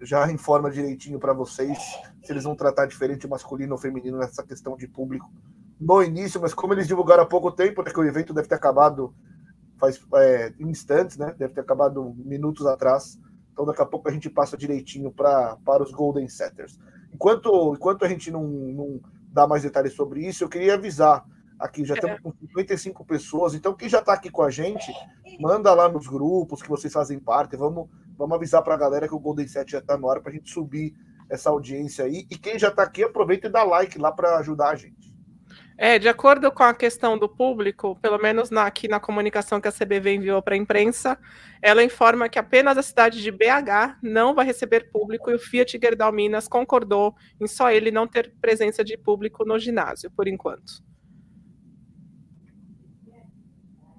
já 0.00 0.30
informa 0.30 0.70
direitinho 0.70 1.18
para 1.18 1.32
vocês 1.32 1.78
se 2.22 2.30
eles 2.30 2.44
vão 2.44 2.54
tratar 2.54 2.84
diferente 2.84 3.26
masculino 3.26 3.72
ou 3.72 3.78
feminino 3.78 4.18
nessa 4.18 4.42
questão 4.42 4.76
de 4.76 4.86
público 4.86 5.32
no 5.80 6.02
início, 6.02 6.40
mas 6.40 6.52
como 6.52 6.74
eles 6.74 6.86
divulgaram 6.86 7.22
há 7.22 7.26
pouco 7.26 7.50
tempo, 7.50 7.82
né, 7.82 7.90
que 7.90 7.98
o 7.98 8.04
evento 8.04 8.34
deve 8.34 8.46
ter 8.48 8.54
acabado 8.54 9.14
faz 9.78 10.00
é, 10.14 10.54
instantes, 10.58 11.16
né? 11.16 11.34
Deve 11.38 11.54
ter 11.54 11.60
acabado 11.60 12.14
minutos 12.18 12.66
atrás. 12.66 13.18
Então 13.52 13.64
daqui 13.64 13.82
a 13.82 13.86
pouco 13.86 14.08
a 14.08 14.12
gente 14.12 14.30
passa 14.30 14.56
direitinho 14.56 15.10
para 15.10 15.56
para 15.64 15.82
os 15.82 15.92
Golden 15.92 16.28
Setters. 16.28 16.78
Enquanto 17.12 17.74
enquanto 17.74 18.04
a 18.04 18.08
gente 18.08 18.30
não, 18.30 18.46
não 18.46 19.00
dar 19.36 19.46
mais 19.46 19.62
detalhes 19.62 19.92
sobre 19.92 20.26
isso, 20.26 20.42
eu 20.42 20.48
queria 20.48 20.74
avisar 20.74 21.22
aqui, 21.58 21.84
já 21.84 21.94
estamos 21.94 22.20
com 22.20 22.32
55 22.32 23.04
pessoas, 23.04 23.54
então 23.54 23.74
quem 23.74 23.86
já 23.86 23.98
está 23.98 24.14
aqui 24.14 24.30
com 24.30 24.42
a 24.42 24.50
gente, 24.50 24.90
manda 25.38 25.72
lá 25.74 25.90
nos 25.90 26.06
grupos 26.06 26.62
que 26.62 26.68
vocês 26.70 26.90
fazem 26.90 27.18
parte, 27.18 27.54
vamos, 27.54 27.86
vamos 28.16 28.34
avisar 28.34 28.62
para 28.62 28.74
a 28.74 28.78
galera 28.78 29.06
que 29.06 29.14
o 29.14 29.18
Golden 29.18 29.46
Set 29.46 29.70
já 29.70 29.78
está 29.78 29.98
no 29.98 30.08
ar 30.08 30.22
para 30.22 30.30
a 30.30 30.34
gente 30.34 30.50
subir 30.50 30.94
essa 31.28 31.50
audiência 31.50 32.06
aí, 32.06 32.26
e 32.30 32.38
quem 32.38 32.58
já 32.58 32.68
está 32.68 32.82
aqui, 32.82 33.04
aproveita 33.04 33.46
e 33.46 33.50
dá 33.50 33.62
like 33.62 33.98
lá 33.98 34.10
para 34.10 34.38
ajudar 34.38 34.70
a 34.70 34.74
gente. 34.74 35.14
É, 35.78 35.98
de 35.98 36.08
acordo 36.08 36.50
com 36.50 36.62
a 36.62 36.72
questão 36.72 37.18
do 37.18 37.28
público, 37.28 37.98
pelo 38.00 38.18
menos 38.18 38.48
na, 38.48 38.64
aqui 38.64 38.88
na 38.88 38.98
comunicação 38.98 39.60
que 39.60 39.68
a 39.68 39.72
CBV 39.72 40.14
enviou 40.14 40.40
para 40.40 40.54
a 40.54 40.58
imprensa, 40.58 41.18
ela 41.60 41.84
informa 41.84 42.30
que 42.30 42.38
apenas 42.38 42.78
a 42.78 42.82
cidade 42.82 43.22
de 43.22 43.30
BH 43.30 43.98
não 44.02 44.34
vai 44.34 44.46
receber 44.46 44.90
público 44.90 45.30
e 45.30 45.34
o 45.34 45.38
Fiat 45.38 45.78
Gerdau 45.78 46.10
Minas 46.10 46.48
concordou 46.48 47.14
em 47.38 47.46
só 47.46 47.70
ele 47.70 47.90
não 47.90 48.06
ter 48.06 48.34
presença 48.40 48.82
de 48.82 48.96
público 48.96 49.44
no 49.44 49.58
ginásio, 49.58 50.10
por 50.10 50.26
enquanto. 50.26 50.82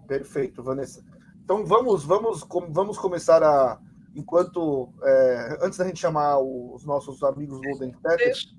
Perfeito, 0.08 0.64
Vanessa. 0.64 1.04
Então 1.44 1.64
vamos, 1.64 2.04
vamos, 2.04 2.44
vamos 2.72 2.98
começar 2.98 3.44
a, 3.44 3.80
enquanto, 4.16 4.92
é, 5.04 5.60
antes 5.62 5.78
da 5.78 5.86
gente 5.86 6.00
chamar 6.00 6.40
os 6.40 6.84
nossos 6.86 7.22
amigos 7.22 7.62
Golden 7.62 7.92
Peppers, 8.02 8.58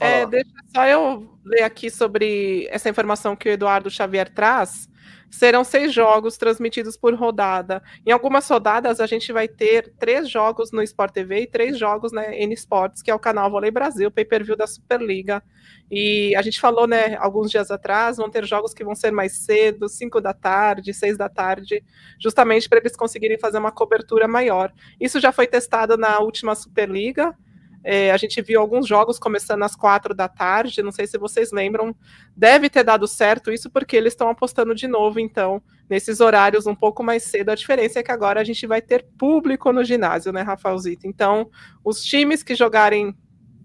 É, 0.00 0.24
deixa 0.24 0.50
só 0.74 0.86
eu 0.86 1.28
ler 1.44 1.62
aqui 1.62 1.90
sobre 1.90 2.66
essa 2.70 2.88
informação 2.88 3.36
que 3.36 3.48
o 3.48 3.52
Eduardo 3.52 3.90
Xavier 3.90 4.32
traz. 4.32 4.88
Serão 5.30 5.62
seis 5.62 5.92
jogos 5.92 6.36
transmitidos 6.36 6.96
por 6.96 7.14
rodada. 7.14 7.80
Em 8.04 8.10
algumas 8.10 8.48
rodadas, 8.48 8.98
a 8.98 9.06
gente 9.06 9.32
vai 9.32 9.46
ter 9.46 9.92
três 9.96 10.28
jogos 10.28 10.72
no 10.72 10.82
Sport 10.82 11.12
TV 11.12 11.42
e 11.42 11.46
três 11.46 11.78
jogos 11.78 12.10
na 12.10 12.34
N 12.34 12.52
Sports, 12.54 13.00
que 13.00 13.10
é 13.10 13.14
o 13.14 13.18
canal 13.18 13.48
Vôlei 13.48 13.70
Brasil, 13.70 14.10
pay-per-view 14.10 14.56
da 14.56 14.66
Superliga. 14.66 15.40
E 15.88 16.34
a 16.34 16.42
gente 16.42 16.60
falou, 16.60 16.86
né, 16.86 17.14
alguns 17.16 17.48
dias 17.48 17.70
atrás, 17.70 18.16
vão 18.16 18.28
ter 18.28 18.44
jogos 18.44 18.74
que 18.74 18.82
vão 18.82 18.94
ser 18.94 19.12
mais 19.12 19.44
cedo, 19.44 19.88
cinco 19.88 20.20
da 20.20 20.32
tarde, 20.32 20.92
seis 20.92 21.16
da 21.16 21.28
tarde, 21.28 21.84
justamente 22.18 22.68
para 22.68 22.78
eles 22.78 22.96
conseguirem 22.96 23.38
fazer 23.38 23.58
uma 23.58 23.70
cobertura 23.70 24.26
maior. 24.26 24.72
Isso 25.00 25.20
já 25.20 25.30
foi 25.30 25.46
testado 25.46 25.96
na 25.96 26.18
última 26.18 26.56
Superliga, 26.56 27.36
é, 27.82 28.10
a 28.10 28.16
gente 28.16 28.42
viu 28.42 28.60
alguns 28.60 28.86
jogos 28.86 29.18
começando 29.18 29.62
às 29.62 29.74
quatro 29.74 30.14
da 30.14 30.28
tarde, 30.28 30.82
não 30.82 30.92
sei 30.92 31.06
se 31.06 31.16
vocês 31.16 31.50
lembram. 31.50 31.94
Deve 32.36 32.68
ter 32.68 32.84
dado 32.84 33.08
certo 33.08 33.50
isso 33.50 33.70
porque 33.70 33.96
eles 33.96 34.12
estão 34.12 34.28
apostando 34.28 34.74
de 34.74 34.86
novo, 34.86 35.18
então, 35.18 35.62
nesses 35.88 36.20
horários 36.20 36.66
um 36.66 36.74
pouco 36.74 37.02
mais 37.02 37.22
cedo. 37.22 37.50
A 37.50 37.54
diferença 37.54 37.98
é 37.98 38.02
que 38.02 38.12
agora 38.12 38.40
a 38.40 38.44
gente 38.44 38.66
vai 38.66 38.82
ter 38.82 39.06
público 39.18 39.72
no 39.72 39.82
ginásio, 39.82 40.32
né, 40.32 40.42
Rafaelzito? 40.42 41.06
Então, 41.06 41.50
os 41.82 42.02
times 42.02 42.42
que 42.42 42.54
jogarem 42.54 43.16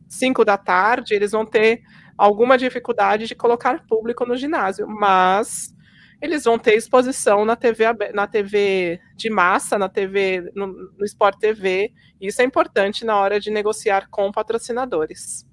cinco 0.07 0.45
da 0.45 0.57
tarde, 0.57 1.13
eles 1.13 1.31
vão 1.31 1.45
ter 1.45 1.81
alguma 2.17 2.57
dificuldade 2.57 3.27
de 3.27 3.35
colocar 3.35 3.85
público 3.85 4.25
no 4.25 4.37
ginásio, 4.37 4.87
mas 4.87 5.74
eles 6.21 6.43
vão 6.43 6.57
ter 6.57 6.75
exposição 6.75 7.45
na 7.45 7.55
TV, 7.55 7.83
na 8.13 8.27
TV 8.27 8.99
de 9.15 9.29
massa, 9.29 9.77
na 9.77 9.89
TV, 9.89 10.51
no, 10.55 10.67
no 10.67 11.05
Sport 11.05 11.37
TV. 11.39 11.91
Isso 12.19 12.41
é 12.41 12.45
importante 12.45 13.05
na 13.05 13.17
hora 13.17 13.39
de 13.39 13.51
negociar 13.51 14.07
com 14.09 14.31
patrocinadores. 14.31 15.45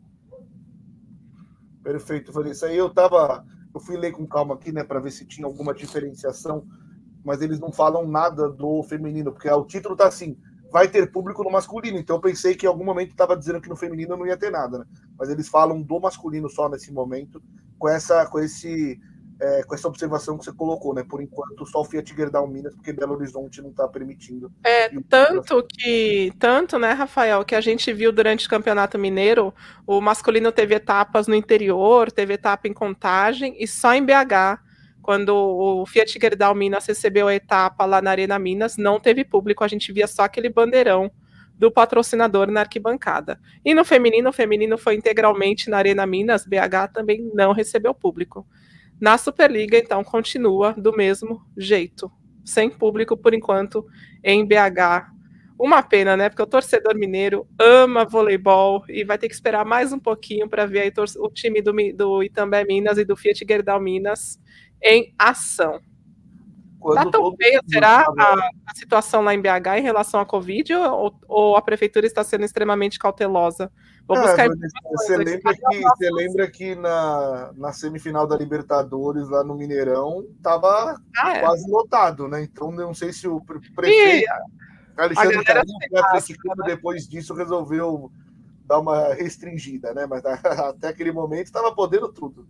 Perfeito, 1.82 2.32
Vanessa. 2.32 2.72
Eu 2.72 2.88
tava, 2.90 3.44
eu 3.74 3.80
fui 3.80 3.96
ler 3.96 4.12
com 4.12 4.26
calma 4.26 4.54
aqui, 4.54 4.70
né, 4.70 4.84
para 4.84 5.00
ver 5.00 5.10
se 5.10 5.26
tinha 5.26 5.46
alguma 5.46 5.74
diferenciação, 5.74 6.64
mas 7.24 7.42
eles 7.42 7.58
não 7.58 7.72
falam 7.72 8.06
nada 8.06 8.48
do 8.48 8.82
feminino, 8.84 9.32
porque 9.32 9.50
o 9.50 9.64
título 9.64 9.96
tá 9.96 10.06
assim, 10.06 10.36
vai 10.70 10.88
ter 10.88 11.10
público 11.10 11.42
no 11.42 11.50
masculino. 11.50 11.98
Então 11.98 12.16
eu 12.16 12.20
pensei 12.20 12.54
que 12.54 12.66
em 12.66 12.68
algum 12.68 12.84
momento 12.84 13.10
estava 13.10 13.36
dizendo 13.36 13.60
que 13.60 13.68
no 13.68 13.76
feminino 13.76 14.16
não 14.16 14.26
ia 14.26 14.36
ter 14.36 14.50
nada, 14.50 14.78
né? 14.78 14.84
Mas 15.18 15.28
eles 15.28 15.48
falam 15.48 15.82
do 15.82 16.00
masculino 16.00 16.48
só 16.48 16.68
nesse 16.68 16.92
momento, 16.92 17.42
com 17.78 17.88
essa, 17.88 18.24
com 18.26 18.38
esse 18.38 18.98
é, 19.42 19.64
com 19.64 19.74
essa 19.74 19.88
observação 19.88 20.38
que 20.38 20.44
você 20.44 20.52
colocou, 20.52 20.94
né? 20.94 21.02
Por 21.02 21.20
enquanto, 21.20 21.66
só 21.66 21.80
o 21.80 21.84
Fiat 21.84 22.14
Gerdau 22.14 22.46
Minas, 22.46 22.76
porque 22.76 22.92
Belo 22.92 23.14
Horizonte 23.14 23.60
não 23.60 23.70
está 23.70 23.88
permitindo. 23.88 24.52
É, 24.62 24.88
tanto 25.08 25.66
que, 25.68 26.32
tanto, 26.38 26.78
né, 26.78 26.92
Rafael, 26.92 27.44
que 27.44 27.56
a 27.56 27.60
gente 27.60 27.92
viu 27.92 28.12
durante 28.12 28.46
o 28.46 28.50
Campeonato 28.50 28.96
Mineiro, 28.96 29.52
o 29.84 30.00
masculino 30.00 30.52
teve 30.52 30.76
etapas 30.76 31.26
no 31.26 31.34
interior, 31.34 32.12
teve 32.12 32.34
etapa 32.34 32.68
em 32.68 32.72
contagem, 32.72 33.56
e 33.58 33.66
só 33.66 33.92
em 33.92 34.04
BH, 34.04 34.60
quando 35.02 35.34
o 35.34 35.84
Fiat 35.86 36.20
Gerdau 36.20 36.54
Minas 36.54 36.86
recebeu 36.86 37.26
a 37.26 37.34
etapa 37.34 37.84
lá 37.84 38.00
na 38.00 38.12
Arena 38.12 38.38
Minas, 38.38 38.76
não 38.76 39.00
teve 39.00 39.24
público, 39.24 39.64
a 39.64 39.68
gente 39.68 39.92
via 39.92 40.06
só 40.06 40.22
aquele 40.22 40.48
bandeirão 40.48 41.10
do 41.58 41.68
patrocinador 41.68 42.48
na 42.48 42.60
arquibancada. 42.60 43.40
E 43.64 43.74
no 43.74 43.84
feminino, 43.84 44.30
o 44.30 44.32
feminino 44.32 44.78
foi 44.78 44.94
integralmente 44.94 45.68
na 45.68 45.78
Arena 45.78 46.06
Minas, 46.06 46.46
BH 46.46 46.92
também 46.94 47.28
não 47.34 47.52
recebeu 47.52 47.92
público. 47.92 48.46
Na 49.02 49.18
Superliga, 49.18 49.76
então, 49.76 50.04
continua 50.04 50.74
do 50.74 50.96
mesmo 50.96 51.44
jeito, 51.58 52.08
sem 52.44 52.70
público 52.70 53.16
por 53.16 53.34
enquanto 53.34 53.84
em 54.22 54.46
BH. 54.46 55.10
Uma 55.58 55.82
pena, 55.82 56.16
né? 56.16 56.28
Porque 56.28 56.42
o 56.42 56.46
torcedor 56.46 56.94
mineiro 56.94 57.44
ama 57.58 58.04
voleibol 58.04 58.84
e 58.88 59.02
vai 59.02 59.18
ter 59.18 59.26
que 59.26 59.34
esperar 59.34 59.64
mais 59.64 59.92
um 59.92 59.98
pouquinho 59.98 60.48
para 60.48 60.66
ver 60.66 60.92
o 61.18 61.28
time 61.28 61.60
do, 61.60 61.72
do 61.96 62.22
Itambé 62.22 62.64
Minas 62.64 62.96
e 62.96 63.04
do 63.04 63.16
Fiat 63.16 63.44
Gerdau 63.44 63.80
Minas 63.80 64.38
em 64.80 65.12
ação. 65.18 65.80
Quando 66.82 67.04
tá 67.04 67.10
tão 67.10 67.36
feia, 67.36 67.60
será 67.68 68.04
a, 68.18 68.34
a, 68.66 68.74
situação 68.74 69.22
lá 69.22 69.32
em 69.32 69.40
BH 69.40 69.78
em 69.78 69.82
relação 69.82 70.20
à 70.20 70.26
Covid 70.26 70.74
ou, 70.74 71.14
ou 71.28 71.56
a 71.56 71.62
prefeitura 71.62 72.06
está 72.06 72.24
sendo 72.24 72.44
extremamente 72.44 72.98
cautelosa? 72.98 73.70
Vou 74.06 74.16
é, 74.16 74.22
buscar 74.22 74.48
você 74.48 75.16
lembra 75.16 75.54
que 75.54 75.80
você 75.80 76.10
lembra 76.10 76.50
que 76.50 76.74
na, 76.74 77.52
na 77.56 77.72
semifinal 77.72 78.26
da 78.26 78.36
Libertadores 78.36 79.28
lá 79.28 79.44
no 79.44 79.54
Mineirão 79.54 80.26
estava 80.36 81.00
ah, 81.16 81.36
é. 81.36 81.40
quase 81.40 81.70
lotado, 81.70 82.26
né? 82.26 82.42
Então 82.42 82.72
não 82.72 82.92
sei 82.92 83.12
se 83.12 83.28
o 83.28 83.40
prefeito 83.40 83.80
e 83.80 84.26
Alexandre 84.96 85.44
Carinho, 85.44 85.78
né? 85.78 86.64
depois 86.66 87.08
disso 87.08 87.32
resolveu 87.32 88.10
dar 88.66 88.80
uma 88.80 89.14
restringida, 89.14 89.94
né? 89.94 90.06
Mas 90.06 90.24
até 90.26 90.88
aquele 90.88 91.12
momento 91.12 91.46
estava 91.46 91.72
podendo 91.72 92.12
tudo 92.12 92.46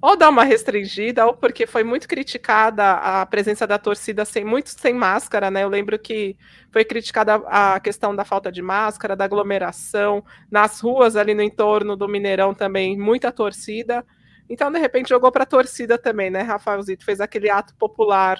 ou 0.00 0.16
dar 0.16 0.28
uma 0.28 0.44
restringida, 0.44 1.26
ou 1.26 1.34
porque 1.34 1.66
foi 1.66 1.82
muito 1.82 2.06
criticada 2.06 2.92
a 2.92 3.26
presença 3.26 3.66
da 3.66 3.78
torcida 3.78 4.24
sem 4.24 4.44
muito 4.44 4.70
sem 4.70 4.92
máscara, 4.92 5.50
né? 5.50 5.64
Eu 5.64 5.68
lembro 5.68 5.98
que 5.98 6.36
foi 6.70 6.84
criticada 6.84 7.36
a 7.46 7.80
questão 7.80 8.14
da 8.14 8.24
falta 8.24 8.52
de 8.52 8.60
máscara, 8.60 9.16
da 9.16 9.24
aglomeração, 9.24 10.24
nas 10.50 10.80
ruas 10.80 11.16
ali 11.16 11.34
no 11.34 11.42
entorno 11.42 11.96
do 11.96 12.08
Mineirão 12.08 12.54
também, 12.54 12.98
muita 12.98 13.32
torcida. 13.32 14.04
Então, 14.48 14.70
de 14.70 14.78
repente, 14.78 15.08
jogou 15.08 15.32
para 15.32 15.44
a 15.44 15.46
torcida 15.46 15.96
também, 15.96 16.30
né? 16.30 16.42
Rafael 16.42 16.82
Zito 16.82 17.04
fez 17.04 17.20
aquele 17.20 17.48
ato 17.48 17.74
popular 17.76 18.38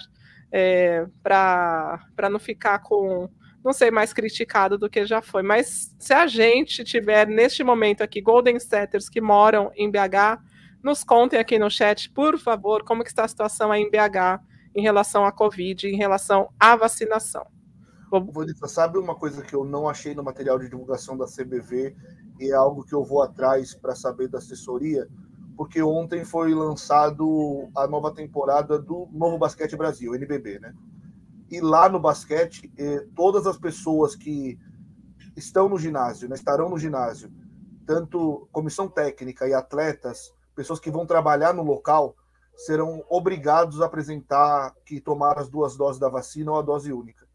é, 0.52 1.06
para 1.22 2.28
não 2.30 2.38
ficar 2.38 2.80
com 2.80 3.28
não 3.64 3.72
sei, 3.72 3.90
mais 3.90 4.12
criticado 4.12 4.76
do 4.76 4.90
que 4.90 5.06
já 5.06 5.22
foi. 5.22 5.42
Mas 5.42 5.96
se 5.98 6.12
a 6.12 6.26
gente 6.26 6.84
tiver 6.84 7.26
neste 7.26 7.64
momento 7.64 8.02
aqui 8.02 8.20
Golden 8.20 8.60
Setters 8.60 9.08
que 9.08 9.22
moram 9.22 9.72
em 9.74 9.90
BH, 9.90 10.38
nos 10.85 11.03
contem 11.03 11.38
aqui 11.38 11.59
no 11.59 11.71
chat, 11.71 12.11
por 12.11 12.38
favor, 12.38 12.85
como 12.85 13.03
está 13.03 13.25
a 13.25 13.29
situação 13.29 13.73
aí 13.73 13.83
em 13.83 13.91
BH 13.91 14.45
em 14.75 14.83
relação 14.83 15.25
à 15.25 15.33
Covid, 15.33 15.88
em 15.88 15.97
relação 15.97 16.50
à 16.61 16.76
vacinação. 16.76 17.47
Vanessa, 18.31 18.69
sabe 18.69 18.99
uma 18.99 19.14
coisa 19.14 19.43
que 19.43 19.55
eu 19.55 19.64
não 19.64 19.88
achei 19.88 20.14
no 20.14 20.23
material 20.23 20.59
de 20.59 20.69
divulgação 20.69 21.17
da 21.17 21.25
CBV 21.25 21.97
e 22.38 22.50
é 22.50 22.55
algo 22.55 22.85
que 22.85 22.93
eu 22.93 23.03
vou 23.03 23.23
atrás 23.23 23.75
para 23.75 23.95
saber 23.95 24.29
da 24.29 24.38
assessoria? 24.38 25.09
Porque 25.57 25.83
ontem 25.83 26.25
foi 26.25 26.55
lançado 26.55 27.69
a 27.75 27.87
nova 27.87 28.12
temporada 28.12 28.79
do 28.79 29.09
Novo 29.11 29.38
Basquete 29.38 29.76
Brasil, 29.76 30.14
NBB, 30.14 30.59
né? 30.59 30.75
E 31.50 31.61
lá 31.61 31.88
no 31.88 31.99
basquete, 31.99 32.71
eh, 32.76 33.07
todas 33.17 33.47
as 33.47 33.57
pessoas 33.57 34.14
que 34.14 34.59
estão 35.37 35.69
no 35.69 35.79
ginásio, 35.79 36.29
né, 36.29 36.35
estarão 36.35 36.69
no 36.69 36.79
ginásio, 36.79 37.33
tanto 37.87 38.49
comissão 38.53 38.88
técnica 38.88 39.49
e 39.49 39.55
atletas, 39.55 40.33
pessoas 40.54 40.80
que 40.80 40.90
vão 40.90 41.06
trabalhar 41.06 41.52
no 41.52 41.62
local 41.62 42.16
serão 42.56 43.04
obrigados 43.08 43.80
a 43.80 43.87
apresentar 43.87 44.75
que 44.84 45.00
tomaram 45.00 45.40
as 45.40 45.49
duas 45.49 45.76
doses 45.76 46.00
da 46.00 46.08
vacina 46.08 46.52
ou 46.52 46.58
a 46.58 46.62
dose 46.62 46.92
única. 46.92 47.26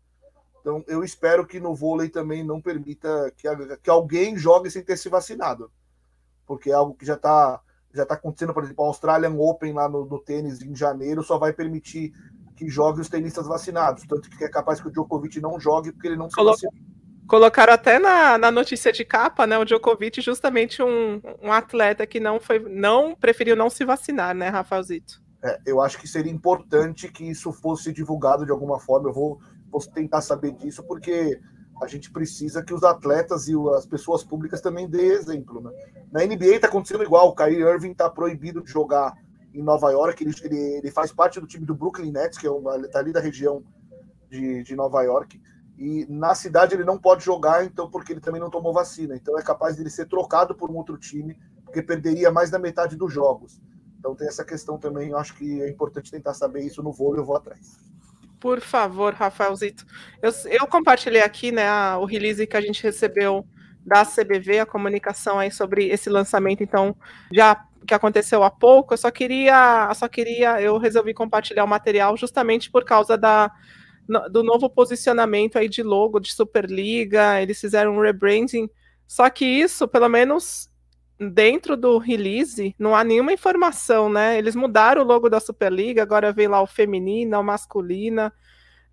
Então, 0.61 0.83
eu 0.87 1.03
espero 1.03 1.45
que 1.45 1.59
no 1.59 1.75
vôlei 1.75 2.09
também 2.09 2.43
não 2.43 2.61
permita 2.61 3.31
que, 3.35 3.47
que 3.77 3.89
alguém 3.89 4.37
jogue 4.37 4.69
sem 4.69 4.83
ter 4.83 4.97
se 4.97 5.09
vacinado, 5.09 5.71
porque 6.45 6.69
é 6.69 6.73
algo 6.73 6.93
que 6.93 7.05
já 7.05 7.15
está 7.15 7.61
já 7.91 8.05
tá 8.05 8.13
acontecendo, 8.13 8.53
por 8.53 8.63
exemplo, 8.63 8.85
a 8.85 8.87
Australian 8.87 9.33
Open 9.39 9.73
lá 9.73 9.89
no, 9.89 10.05
no 10.05 10.19
tênis 10.19 10.61
em 10.61 10.75
janeiro 10.75 11.23
só 11.23 11.39
vai 11.39 11.51
permitir 11.51 12.13
que 12.55 12.69
jogue 12.69 13.01
os 13.01 13.09
tenistas 13.09 13.47
vacinados, 13.47 14.05
tanto 14.05 14.29
que 14.29 14.43
é 14.43 14.49
capaz 14.49 14.79
que 14.79 14.87
o 14.87 14.91
Djokovic 14.91 15.41
não 15.41 15.59
jogue 15.59 15.91
porque 15.91 16.07
ele 16.07 16.15
não 16.15 16.29
se 16.29 16.35
vacinou. 16.35 16.73
Colocaram 17.29 17.71
até 17.71 17.99
na, 17.99 18.39
na 18.39 18.49
notícia 18.49 18.91
de 18.91 19.05
capa, 19.05 19.45
né, 19.45 19.55
o 19.55 19.63
Djokovic, 19.63 20.19
justamente 20.19 20.81
um, 20.81 21.21
um 21.43 21.51
atleta 21.51 22.07
que 22.07 22.19
não 22.19 22.39
foi, 22.39 22.57
não 22.57 23.13
preferiu 23.13 23.55
não 23.55 23.69
se 23.69 23.85
vacinar, 23.85 24.33
né, 24.33 24.49
Rafaelzito? 24.49 25.21
É, 25.43 25.59
eu 25.63 25.79
acho 25.79 25.99
que 25.99 26.07
seria 26.07 26.31
importante 26.31 27.07
que 27.07 27.23
isso 27.23 27.53
fosse 27.53 27.93
divulgado 27.93 28.47
de 28.47 28.51
alguma 28.51 28.79
forma. 28.79 29.09
Eu 29.09 29.13
vou, 29.13 29.39
vou 29.69 29.79
tentar 29.79 30.21
saber 30.21 30.53
disso, 30.53 30.81
porque 30.81 31.39
a 31.79 31.85
gente 31.85 32.09
precisa 32.09 32.63
que 32.63 32.73
os 32.73 32.83
atletas 32.83 33.47
e 33.47 33.53
as 33.77 33.85
pessoas 33.85 34.23
públicas 34.23 34.59
também 34.59 34.89
dêem 34.89 35.11
exemplo. 35.11 35.61
Né? 35.61 35.71
Na 36.11 36.25
NBA 36.25 36.55
está 36.55 36.67
acontecendo 36.67 37.03
igual, 37.03 37.27
o 37.27 37.35
Kyrie 37.35 37.61
Irving 37.61 37.91
está 37.91 38.09
proibido 38.09 38.63
de 38.63 38.71
jogar 38.71 39.13
em 39.53 39.61
Nova 39.61 39.91
York, 39.91 40.23
ele, 40.23 40.33
ele, 40.41 40.77
ele, 40.77 40.91
faz 40.91 41.11
parte 41.11 41.39
do 41.39 41.45
time 41.45 41.63
do 41.63 41.75
Brooklyn 41.75 42.11
Nets, 42.11 42.39
que 42.39 42.47
é 42.47 42.51
uma, 42.51 42.87
tá 42.87 42.97
ali 42.97 43.13
da 43.13 43.19
região 43.19 43.63
de, 44.31 44.63
de 44.63 44.75
Nova 44.75 45.03
York 45.03 45.39
e 45.79 46.05
na 46.09 46.35
cidade 46.35 46.75
ele 46.75 46.83
não 46.83 46.97
pode 46.97 47.23
jogar, 47.23 47.63
então, 47.63 47.89
porque 47.89 48.11
ele 48.11 48.19
também 48.19 48.41
não 48.41 48.49
tomou 48.49 48.73
vacina. 48.73 49.15
Então 49.15 49.39
é 49.39 49.41
capaz 49.41 49.77
de 49.77 49.81
ele 49.81 49.89
ser 49.89 50.07
trocado 50.07 50.53
por 50.53 50.69
um 50.69 50.75
outro 50.75 50.97
time, 50.97 51.37
porque 51.63 51.81
perderia 51.81 52.29
mais 52.29 52.49
da 52.49 52.59
metade 52.59 52.97
dos 52.97 53.13
jogos. 53.13 53.61
Então 53.97 54.13
tem 54.13 54.27
essa 54.27 54.43
questão 54.43 54.77
também, 54.77 55.11
eu 55.11 55.17
acho 55.17 55.33
que 55.35 55.61
é 55.61 55.69
importante 55.69 56.11
tentar 56.11 56.33
saber 56.33 56.63
isso 56.63 56.83
no 56.83 56.91
vôlei, 56.91 57.21
eu 57.21 57.25
vou 57.25 57.37
atrás. 57.37 57.77
Por 58.41 58.59
favor, 58.59 59.13
Rafaelzito. 59.13 59.85
Eu, 60.21 60.31
eu 60.49 60.67
compartilhei 60.67 61.21
aqui 61.21 61.49
né, 61.49 61.67
a, 61.69 61.97
o 61.97 62.05
release 62.05 62.45
que 62.45 62.57
a 62.57 62.61
gente 62.61 62.83
recebeu 62.83 63.47
da 63.85 64.05
CBV, 64.05 64.59
a 64.59 64.65
comunicação 64.65 65.39
aí 65.39 65.49
sobre 65.49 65.87
esse 65.87 66.09
lançamento, 66.09 66.61
então, 66.61 66.93
já 67.31 67.65
que 67.87 67.93
aconteceu 67.93 68.43
há 68.43 68.51
pouco, 68.51 68.93
eu 68.93 68.97
só 68.97 69.09
queria, 69.09 69.89
só 69.95 70.09
queria, 70.09 70.61
eu 70.61 70.77
resolvi 70.77 71.13
compartilhar 71.13 71.63
o 71.63 71.67
material 71.67 72.17
justamente 72.17 72.69
por 72.69 72.83
causa 72.83 73.17
da 73.17 73.49
do 74.31 74.43
novo 74.43 74.69
posicionamento 74.69 75.57
aí 75.57 75.69
de 75.69 75.83
logo 75.83 76.19
de 76.19 76.33
Superliga, 76.33 77.41
eles 77.41 77.59
fizeram 77.59 77.95
um 77.95 78.01
rebranding. 78.01 78.69
Só 79.07 79.29
que 79.29 79.45
isso, 79.45 79.87
pelo 79.87 80.09
menos 80.09 80.69
dentro 81.19 81.75
do 81.75 81.97
release 81.97 82.73
não 82.79 82.95
há 82.95 83.03
nenhuma 83.03 83.33
informação, 83.33 84.09
né? 84.09 84.37
Eles 84.37 84.55
mudaram 84.55 85.01
o 85.01 85.05
logo 85.05 85.29
da 85.29 85.39
Superliga, 85.39 86.01
agora 86.01 86.31
vem 86.31 86.47
lá 86.47 86.61
o 86.61 86.67
feminina, 86.67 87.39
o 87.39 87.43
masculina. 87.43 88.33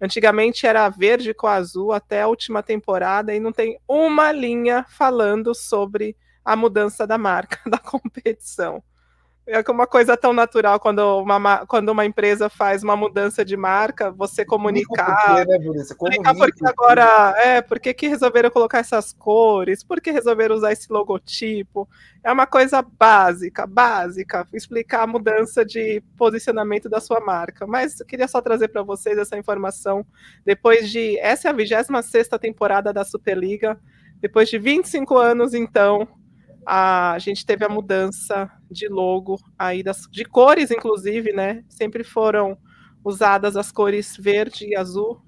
Antigamente 0.00 0.66
era 0.66 0.88
verde 0.90 1.32
com 1.32 1.46
azul 1.46 1.92
até 1.92 2.22
a 2.22 2.28
última 2.28 2.62
temporada 2.62 3.34
e 3.34 3.40
não 3.40 3.52
tem 3.52 3.78
uma 3.88 4.32
linha 4.32 4.84
falando 4.88 5.54
sobre 5.54 6.16
a 6.44 6.54
mudança 6.54 7.06
da 7.06 7.16
marca 7.16 7.58
da 7.70 7.78
competição. 7.78 8.82
É 9.48 9.62
uma 9.70 9.86
coisa 9.86 10.16
tão 10.16 10.32
natural 10.32 10.80
quando 10.80 11.20
uma, 11.20 11.64
quando 11.66 11.90
uma 11.90 12.04
empresa 12.04 12.48
faz 12.48 12.82
uma 12.82 12.96
mudança 12.96 13.44
de 13.44 13.56
marca, 13.56 14.10
você 14.10 14.44
comunicar. 14.44 15.44
Por 15.44 15.46
quê, 15.46 15.58
né, 15.58 15.84
Comunicar 15.96 16.34
porque 16.34 16.66
agora, 16.66 17.34
é, 17.38 17.62
por 17.62 17.78
que, 17.78 17.94
que 17.94 18.08
resolveram 18.08 18.50
colocar 18.50 18.80
essas 18.80 19.12
cores? 19.12 19.84
Por 19.84 20.00
que 20.00 20.10
resolveram 20.10 20.56
usar 20.56 20.72
esse 20.72 20.92
logotipo? 20.92 21.88
É 22.24 22.32
uma 22.32 22.44
coisa 22.44 22.82
básica, 22.82 23.68
básica, 23.68 24.44
explicar 24.52 25.02
a 25.02 25.06
mudança 25.06 25.64
de 25.64 26.02
posicionamento 26.18 26.88
da 26.88 27.00
sua 27.00 27.20
marca. 27.20 27.68
Mas 27.68 28.00
eu 28.00 28.06
queria 28.06 28.26
só 28.26 28.40
trazer 28.40 28.66
para 28.66 28.82
vocês 28.82 29.16
essa 29.16 29.38
informação. 29.38 30.04
Depois 30.44 30.90
de. 30.90 31.16
Essa 31.20 31.46
é 31.46 31.50
a 31.52 31.54
26 31.54 32.30
temporada 32.40 32.92
da 32.92 33.04
Superliga. 33.04 33.78
Depois 34.20 34.48
de 34.48 34.58
25 34.58 35.16
anos, 35.16 35.54
então, 35.54 36.08
a 36.66 37.16
gente 37.20 37.46
teve 37.46 37.64
a 37.64 37.68
mudança 37.68 38.50
de 38.68 38.88
logo 38.88 39.38
aí 39.56 39.84
das, 39.84 40.08
de 40.10 40.24
cores, 40.24 40.72
inclusive, 40.72 41.32
né? 41.32 41.64
Sempre 41.68 42.02
foram 42.02 42.58
usadas 43.04 43.56
as 43.56 43.70
cores 43.70 44.16
verde 44.16 44.66
e 44.66 44.76
azul. 44.76 45.22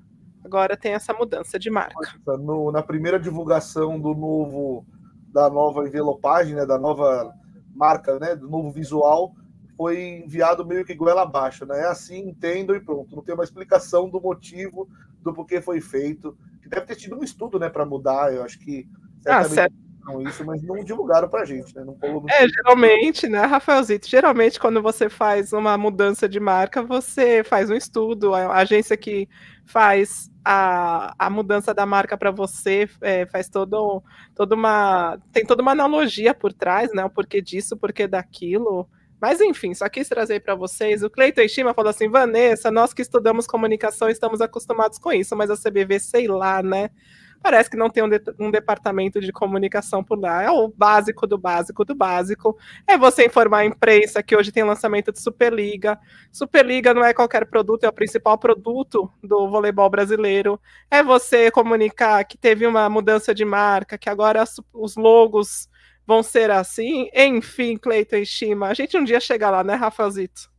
Agora 0.45 0.77
tem 0.77 0.95
essa 0.95 1.15
mudança 1.15 1.57
de 1.57 1.71
marca. 1.71 2.13
No, 2.39 2.73
na 2.73 2.83
primeira 2.83 3.21
divulgação 3.21 4.01
do 4.01 4.15
novo 4.15 4.85
da 5.33 5.49
nova 5.49 5.87
envelopagem, 5.87 6.55
né, 6.55 6.67
da 6.67 6.79
nova 6.79 7.33
marca, 7.73 8.19
né, 8.19 8.35
do 8.35 8.49
novo 8.49 8.73
visual, 8.73 9.35
foi 9.77 10.23
enviado 10.25 10.67
meio 10.67 10.85
que 10.85 10.95
goela 10.95 11.23
abaixo, 11.23 11.65
né? 11.65 11.83
É 11.83 11.87
assim, 11.87 12.31
entendo 12.31 12.75
e 12.75 12.81
pronto. 12.81 13.15
Não 13.15 13.23
tem 13.23 13.35
uma 13.35 13.45
explicação 13.45 14.11
do 14.11 14.21
motivo 14.21 14.89
do 15.23 15.33
porquê 15.33 15.61
foi 15.61 15.81
feito. 15.81 16.37
Deve 16.67 16.87
ter 16.87 16.97
tido 16.97 17.17
um 17.17 17.23
estudo, 17.23 17.59
né, 17.61 17.71
para 17.71 17.87
mudar. 17.87 18.35
Eu 18.35 18.43
acho 18.43 18.59
que 18.59 18.89
ah, 19.25 19.45
isso, 20.23 20.45
mas 20.45 20.63
não 20.63 20.83
divulgaram 20.83 21.29
pra 21.29 21.45
gente, 21.45 21.75
né? 21.75 21.85
Não 21.85 21.97
é, 22.29 22.49
geralmente, 22.49 23.29
né, 23.29 23.45
Rafaelzito? 23.45 24.09
Geralmente, 24.09 24.59
quando 24.59 24.81
você 24.81 25.09
faz 25.09 25.53
uma 25.53 25.77
mudança 25.77 26.29
de 26.29 26.41
marca, 26.41 26.83
você 26.83 27.45
faz 27.45 27.71
um 27.71 27.75
estudo, 27.75 28.35
a 28.35 28.55
agência 28.55 28.97
que 28.97 29.29
faz 29.67 30.31
a, 30.45 31.15
a 31.19 31.29
mudança 31.29 31.75
da 31.75 31.85
marca 31.85 32.17
para 32.17 32.31
você 32.31 32.89
é, 33.03 33.27
faz 33.27 33.49
todo, 33.49 34.03
toda 34.35 34.55
uma. 34.55 35.19
tem 35.33 35.45
toda 35.45 35.61
uma 35.61 35.73
analogia 35.73 36.33
por 36.33 36.53
trás, 36.53 36.93
né? 36.95 37.05
O 37.05 37.11
porquê 37.11 37.43
disso, 37.43 37.75
o 37.75 37.79
porquê 37.79 38.07
daquilo. 38.07 38.89
Mas 39.21 39.41
enfim, 39.41 39.75
só 39.75 39.89
quis 39.89 40.09
trazer 40.09 40.41
para 40.41 40.55
vocês. 40.55 41.03
O 41.03 41.11
Cleiton 41.11 41.43
Estima 41.43 41.75
falou 41.75 41.91
assim: 41.91 42.09
Vanessa, 42.09 42.71
nós 42.71 42.95
que 42.95 43.03
estudamos 43.03 43.47
comunicação 43.47 44.09
estamos 44.09 44.41
acostumados 44.41 44.99
com 44.99 45.13
isso, 45.13 45.37
mas 45.37 45.51
a 45.51 45.57
CBV, 45.57 45.99
sei 46.01 46.29
lá, 46.29 46.63
né? 46.63 46.91
Parece 47.43 47.71
que 47.71 47.77
não 47.77 47.89
tem 47.89 48.03
um, 48.03 48.09
de, 48.09 48.21
um, 48.39 48.51
departamento 48.51 49.21
de 49.21 49.33
comunicação 49.33 50.03
por 50.03 50.19
lá. 50.19 50.43
É 50.43 50.51
o 50.51 50.69
básico 50.69 51.27
do 51.27 51.39
básico 51.39 51.85
do 51.85 51.95
básico. 51.95 52.59
É 52.87 52.97
você 52.97 53.27
informar 53.27 53.59
a 53.59 53.65
imprensa 53.65 54.23
que 54.23 54.37
hoje 54.37 54.53
tem 54.53 54.65
lançamento 54.65 55.13
de 55.13 55.21
Superliga. 55.21 55.99
Superliga 56.33 56.93
não 56.93 57.05
é 57.05 57.15
qualquer 57.15 57.47
produto, 57.47 57.85
é 57.85 57.89
o 57.89 57.93
principal 57.93 58.39
produto 58.39 59.11
do 59.23 59.49
voleibol 59.49 59.89
brasileiro. 59.89 60.61
É 60.91 61.03
você 61.03 61.51
comunicar 61.51 62.25
que 62.25 62.37
teve 62.37 62.67
uma 62.67 62.89
mudança 62.89 63.35
de 63.35 63.45
marca, 63.45 63.99
que 63.99 64.09
agora 64.09 64.45
os 64.73 64.97
logos 64.97 65.69
vão 66.07 66.23
ser 66.23 66.51
assim. 66.51 67.09
Enfim, 67.15 67.77
Cleiton 67.77 68.17
e 68.17 68.27
Shima, 68.27 68.69
a 68.69 68.75
gente 68.75 68.97
um 68.97 69.05
dia 69.05 69.21
chega 69.21 69.51
lá, 69.51 69.63
né, 69.63 69.75
Rafaelzito? 69.75 70.51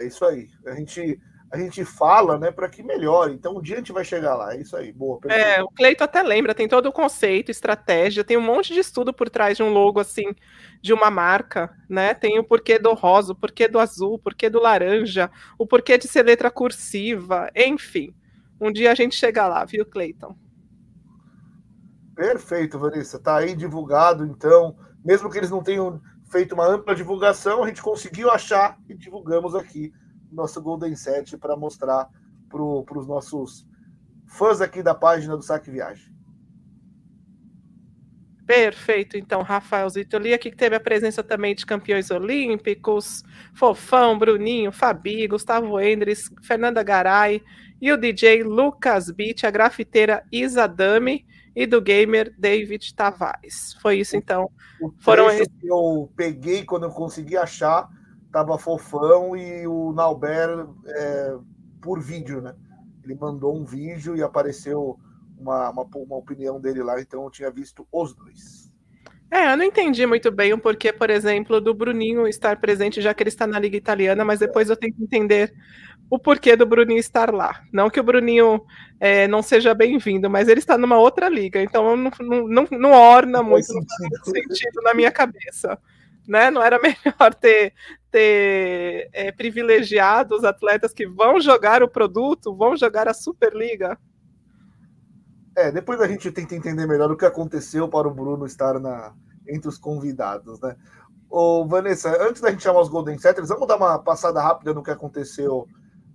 É 0.00 0.06
isso 0.06 0.24
aí. 0.24 0.48
A 0.66 0.74
gente 0.74 1.20
a 1.52 1.58
gente 1.58 1.84
fala, 1.84 2.38
né, 2.38 2.50
para 2.50 2.66
que 2.66 2.82
melhore. 2.82 3.34
Então, 3.34 3.58
um 3.58 3.60
dia 3.60 3.74
a 3.74 3.78
gente 3.78 3.92
vai 3.92 4.04
chegar 4.04 4.34
lá. 4.34 4.54
É 4.54 4.62
isso 4.62 4.74
aí, 4.74 4.90
boa. 4.90 5.20
Perfeito. 5.20 5.46
É, 5.46 5.62
o 5.62 5.68
Cleito 5.68 6.02
até 6.02 6.22
lembra, 6.22 6.54
tem 6.54 6.66
todo 6.66 6.86
o 6.86 6.92
conceito, 6.92 7.50
estratégia, 7.50 8.24
tem 8.24 8.38
um 8.38 8.42
monte 8.42 8.72
de 8.72 8.80
estudo 8.80 9.12
por 9.12 9.28
trás 9.28 9.58
de 9.58 9.62
um 9.62 9.68
logo 9.68 10.00
assim, 10.00 10.34
de 10.80 10.94
uma 10.94 11.10
marca, 11.10 11.70
né? 11.86 12.14
Tem 12.14 12.38
o 12.38 12.44
porquê 12.44 12.78
do 12.78 12.94
rosa, 12.94 13.32
o 13.32 13.36
porquê 13.36 13.68
do 13.68 13.78
azul, 13.78 14.14
o 14.14 14.18
porquê 14.18 14.48
do 14.48 14.62
laranja, 14.62 15.30
o 15.58 15.66
porquê 15.66 15.98
de 15.98 16.08
ser 16.08 16.22
letra 16.22 16.50
cursiva, 16.50 17.50
enfim. 17.54 18.14
Um 18.58 18.72
dia 18.72 18.90
a 18.90 18.94
gente 18.94 19.14
chega 19.14 19.46
lá, 19.46 19.62
viu, 19.66 19.84
Cleiton? 19.84 20.34
Perfeito, 22.16 22.78
Vanessa. 22.78 23.18
Tá 23.18 23.36
aí 23.36 23.54
divulgado, 23.54 24.24
então, 24.24 24.74
mesmo 25.04 25.28
que 25.28 25.36
eles 25.36 25.50
não 25.50 25.62
tenham 25.62 26.00
feito 26.30 26.54
uma 26.54 26.66
ampla 26.66 26.94
divulgação, 26.94 27.62
a 27.62 27.68
gente 27.68 27.82
conseguiu 27.82 28.30
achar 28.30 28.78
e 28.88 28.94
divulgamos 28.94 29.54
aqui 29.54 29.92
nosso 30.32 30.60
Golden 30.60 30.96
Set 30.96 31.36
para 31.36 31.56
mostrar 31.56 32.08
para 32.48 32.98
os 32.98 33.06
nossos 33.06 33.66
fãs 34.26 34.60
aqui 34.60 34.82
da 34.82 34.94
página 34.94 35.36
do 35.36 35.42
Saque 35.42 35.70
Viagem. 35.70 36.12
Perfeito, 38.46 39.16
então, 39.16 39.40
Rafael 39.42 39.88
Zito. 39.88 40.16
Eu 40.16 40.20
li 40.20 40.34
aqui 40.34 40.50
que 40.50 40.56
teve 40.56 40.74
a 40.74 40.80
presença 40.80 41.22
também 41.22 41.54
de 41.54 41.64
campeões 41.64 42.10
olímpicos, 42.10 43.22
Fofão, 43.54 44.18
Bruninho, 44.18 44.72
Fabi, 44.72 45.26
Gustavo 45.28 45.80
Endres, 45.80 46.28
Fernanda 46.42 46.82
Garay 46.82 47.40
e 47.80 47.92
o 47.92 47.96
DJ 47.96 48.42
Lucas 48.42 49.10
Beat, 49.10 49.44
a 49.44 49.50
grafiteira 49.50 50.24
Isa 50.30 50.66
Dami 50.66 51.24
e 51.54 51.66
do 51.66 51.80
gamer 51.80 52.34
David 52.36 52.94
Tavares. 52.94 53.74
Foi 53.80 53.98
isso, 53.98 54.16
então. 54.16 54.50
O 54.80 54.92
Foram 54.98 55.30
esses... 55.30 55.46
que 55.46 55.68
eu 55.68 56.10
peguei 56.16 56.64
quando 56.64 56.84
eu 56.84 56.90
consegui 56.90 57.36
achar 57.36 57.88
tava 58.32 58.58
fofão 58.58 59.36
e 59.36 59.66
o 59.66 59.92
Nauber 59.92 60.66
é, 60.86 61.36
por 61.80 62.00
vídeo, 62.00 62.40
né? 62.40 62.54
Ele 63.04 63.14
mandou 63.14 63.54
um 63.54 63.64
vídeo 63.64 64.16
e 64.16 64.22
apareceu 64.22 64.98
uma, 65.38 65.70
uma, 65.70 65.86
uma, 65.94 66.16
opinião 66.16 66.60
dele 66.60 66.82
lá, 66.82 67.00
então 67.00 67.24
eu 67.24 67.30
tinha 67.30 67.50
visto 67.50 67.86
os 67.92 68.14
dois. 68.14 68.72
É, 69.30 69.52
eu 69.52 69.56
não 69.56 69.64
entendi 69.64 70.06
muito 70.06 70.30
bem 70.30 70.52
o 70.52 70.58
porquê, 70.58 70.92
por 70.92 71.10
exemplo, 71.10 71.60
do 71.60 71.74
Bruninho 71.74 72.26
estar 72.26 72.60
presente, 72.60 73.00
já 73.00 73.12
que 73.12 73.22
ele 73.22 73.28
está 73.28 73.46
na 73.46 73.58
Liga 73.58 73.76
Italiana, 73.76 74.24
mas 74.24 74.40
depois 74.40 74.70
eu 74.70 74.76
tenho 74.76 74.94
que 74.94 75.02
entender 75.02 75.52
o 76.08 76.18
porquê 76.18 76.54
do 76.54 76.66
Bruninho 76.66 77.00
estar 77.00 77.32
lá. 77.32 77.62
Não 77.72 77.90
que 77.90 77.98
o 77.98 78.04
Bruninho 78.04 78.62
é, 79.00 79.26
não 79.26 79.42
seja 79.42 79.74
bem-vindo, 79.74 80.30
mas 80.30 80.48
ele 80.48 80.60
está 80.60 80.78
numa 80.78 80.98
outra 80.98 81.28
liga, 81.28 81.62
então 81.62 81.96
não, 81.96 82.10
não, 82.20 82.48
não, 82.48 82.68
não 82.70 82.92
orna 82.92 83.42
muito 83.42 83.66
sentido 83.66 84.82
na 84.82 84.94
minha 84.94 85.10
cabeça 85.10 85.78
né? 86.26 86.50
Não 86.50 86.62
era 86.62 86.78
melhor 86.80 87.34
ter, 87.34 87.74
ter 88.12 89.08
é, 89.12 89.32
privilegiado 89.32 90.36
os 90.36 90.44
atletas 90.44 90.92
que 90.92 91.06
vão 91.06 91.40
jogar 91.40 91.82
o 91.82 91.88
produto, 91.88 92.54
vão 92.54 92.76
jogar 92.76 93.08
a 93.08 93.14
Superliga? 93.14 93.98
É, 95.56 95.72
depois 95.72 96.00
a 96.00 96.06
gente 96.06 96.30
tenta 96.30 96.54
entender 96.54 96.86
melhor 96.86 97.10
o 97.10 97.16
que 97.16 97.24
aconteceu 97.24 97.88
para 97.88 98.06
o 98.06 98.14
Bruno 98.14 98.46
estar 98.46 98.78
na, 98.78 99.14
entre 99.48 99.68
os 99.68 99.78
convidados, 99.78 100.60
né? 100.60 100.76
Ô, 101.28 101.66
Vanessa, 101.66 102.10
antes 102.22 102.42
da 102.42 102.50
gente 102.50 102.62
chamar 102.62 102.80
os 102.80 102.90
Golden 102.90 103.18
Setters, 103.18 103.48
vamos 103.48 103.66
dar 103.66 103.76
uma 103.76 103.98
passada 103.98 104.40
rápida 104.42 104.74
no 104.74 104.82
que 104.82 104.90
aconteceu 104.90 105.66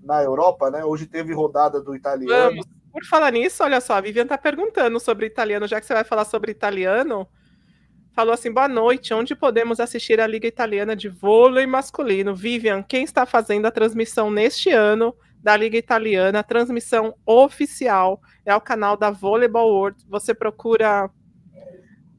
na 0.03 0.21
Europa, 0.23 0.69
né? 0.69 0.85
Hoje 0.85 1.07
teve 1.07 1.33
rodada 1.33 1.81
do 1.81 1.95
italiano. 1.95 2.51
Vamos. 2.51 2.65
Por 2.91 3.03
falar 3.05 3.31
nisso, 3.31 3.63
olha 3.63 3.81
só, 3.81 3.93
a 3.93 4.01
Vivian 4.01 4.23
está 4.23 4.37
perguntando 4.37 4.99
sobre 4.99 5.25
italiano, 5.25 5.67
já 5.67 5.79
que 5.79 5.85
você 5.85 5.93
vai 5.93 6.03
falar 6.03 6.25
sobre 6.25 6.51
italiano, 6.51 7.27
falou 8.17 8.33
assim: 8.33 8.51
boa 8.51 8.67
noite, 8.67 9.13
onde 9.13 9.35
podemos 9.35 9.79
assistir 9.79 10.19
a 10.19 10.25
Liga 10.25 10.47
Italiana 10.47 10.95
de 10.95 11.07
Vôlei 11.07 11.67
Masculino? 11.67 12.33
Vivian, 12.33 12.81
quem 12.81 13.03
está 13.03 13.27
fazendo 13.27 13.67
a 13.67 13.71
transmissão 13.71 14.31
neste 14.31 14.71
ano 14.71 15.15
da 15.43 15.55
Liga 15.55 15.77
Italiana, 15.77 16.39
a 16.39 16.43
transmissão 16.43 17.13
oficial 17.23 18.19
é 18.43 18.55
o 18.55 18.59
canal 18.59 18.97
da 18.97 19.11
Volleyball 19.11 19.71
World. 19.71 20.03
Você 20.09 20.33
procura. 20.33 21.11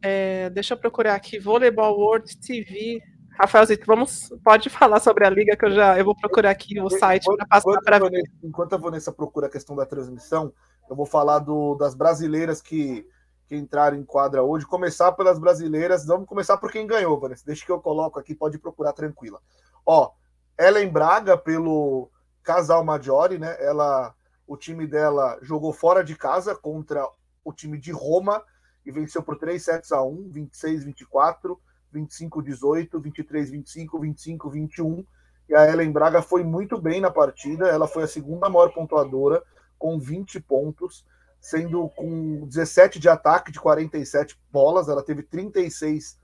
É, 0.00 0.48
deixa 0.50 0.74
eu 0.74 0.78
procurar 0.78 1.16
aqui, 1.16 1.36
Volleyball 1.36 1.98
World 1.98 2.38
TV. 2.38 3.02
Rafaelzito, 3.36 3.84
vamos, 3.84 4.32
pode 4.44 4.70
falar 4.70 5.00
sobre 5.00 5.26
a 5.26 5.30
liga 5.30 5.56
que 5.56 5.64
eu 5.64 5.72
já 5.72 5.98
eu 5.98 6.04
vou 6.04 6.14
procurar 6.14 6.50
aqui 6.50 6.80
o 6.80 6.88
site 6.88 7.24
para 7.24 7.46
passar 7.46 7.80
para 7.80 7.98
Enquanto 8.42 8.74
a 8.74 8.76
Vanessa 8.76 9.12
procura 9.12 9.48
a 9.48 9.50
questão 9.50 9.74
da 9.74 9.84
transmissão, 9.84 10.52
eu 10.88 10.94
vou 10.94 11.06
falar 11.06 11.40
do, 11.40 11.74
das 11.74 11.94
brasileiras 11.94 12.62
que 12.62 13.04
que 13.48 13.56
entraram 13.56 13.96
em 13.96 14.04
quadra 14.04 14.42
hoje. 14.42 14.66
Começar 14.66 15.12
pelas 15.12 15.38
brasileiras. 15.38 16.04
Vamos 16.04 16.28
começar 16.28 16.58
por 16.58 16.70
quem 16.70 16.86
ganhou, 16.86 17.18
Vanessa. 17.18 17.46
Deixa 17.46 17.64
que 17.64 17.72
eu 17.72 17.80
coloco 17.80 18.20
aqui, 18.20 18.34
pode 18.34 18.58
procurar 18.58 18.92
tranquila. 18.92 19.40
Ó, 19.86 20.12
Ellen 20.58 20.90
Braga 20.90 21.36
pelo 21.36 22.10
Casal 22.42 22.84
Maggiore, 22.84 23.38
né? 23.38 23.56
Ela, 23.58 24.14
o 24.46 24.56
time 24.56 24.86
dela 24.86 25.38
jogou 25.40 25.72
fora 25.72 26.04
de 26.04 26.14
casa 26.14 26.54
contra 26.54 27.08
o 27.42 27.52
time 27.52 27.78
de 27.78 27.90
Roma 27.90 28.44
e 28.84 28.92
venceu 28.92 29.22
por 29.22 29.38
3 29.38 29.62
sets 29.62 29.92
a 29.92 30.02
1, 30.02 30.28
26 30.28 30.84
24, 30.84 31.58
25 31.90 32.42
18, 32.42 33.00
23 33.00 33.50
25, 33.50 33.98
25 33.98 34.50
21. 34.50 35.06
E 35.48 35.54
a 35.54 35.66
Ellen 35.66 35.90
Braga 35.90 36.20
foi 36.20 36.44
muito 36.44 36.78
bem 36.78 37.00
na 37.00 37.10
partida, 37.10 37.68
ela 37.68 37.88
foi 37.88 38.02
a 38.02 38.08
segunda 38.08 38.50
maior 38.50 38.74
pontuadora 38.74 39.42
com 39.78 39.98
20 39.98 40.38
pontos 40.40 41.06
sendo 41.40 41.88
com 41.90 42.46
17 42.46 42.98
de 42.98 43.08
ataque 43.08 43.52
de 43.52 43.60
47 43.60 44.38
bolas, 44.50 44.88
ela 44.88 45.02
teve 45.02 45.22
36% 45.22 46.16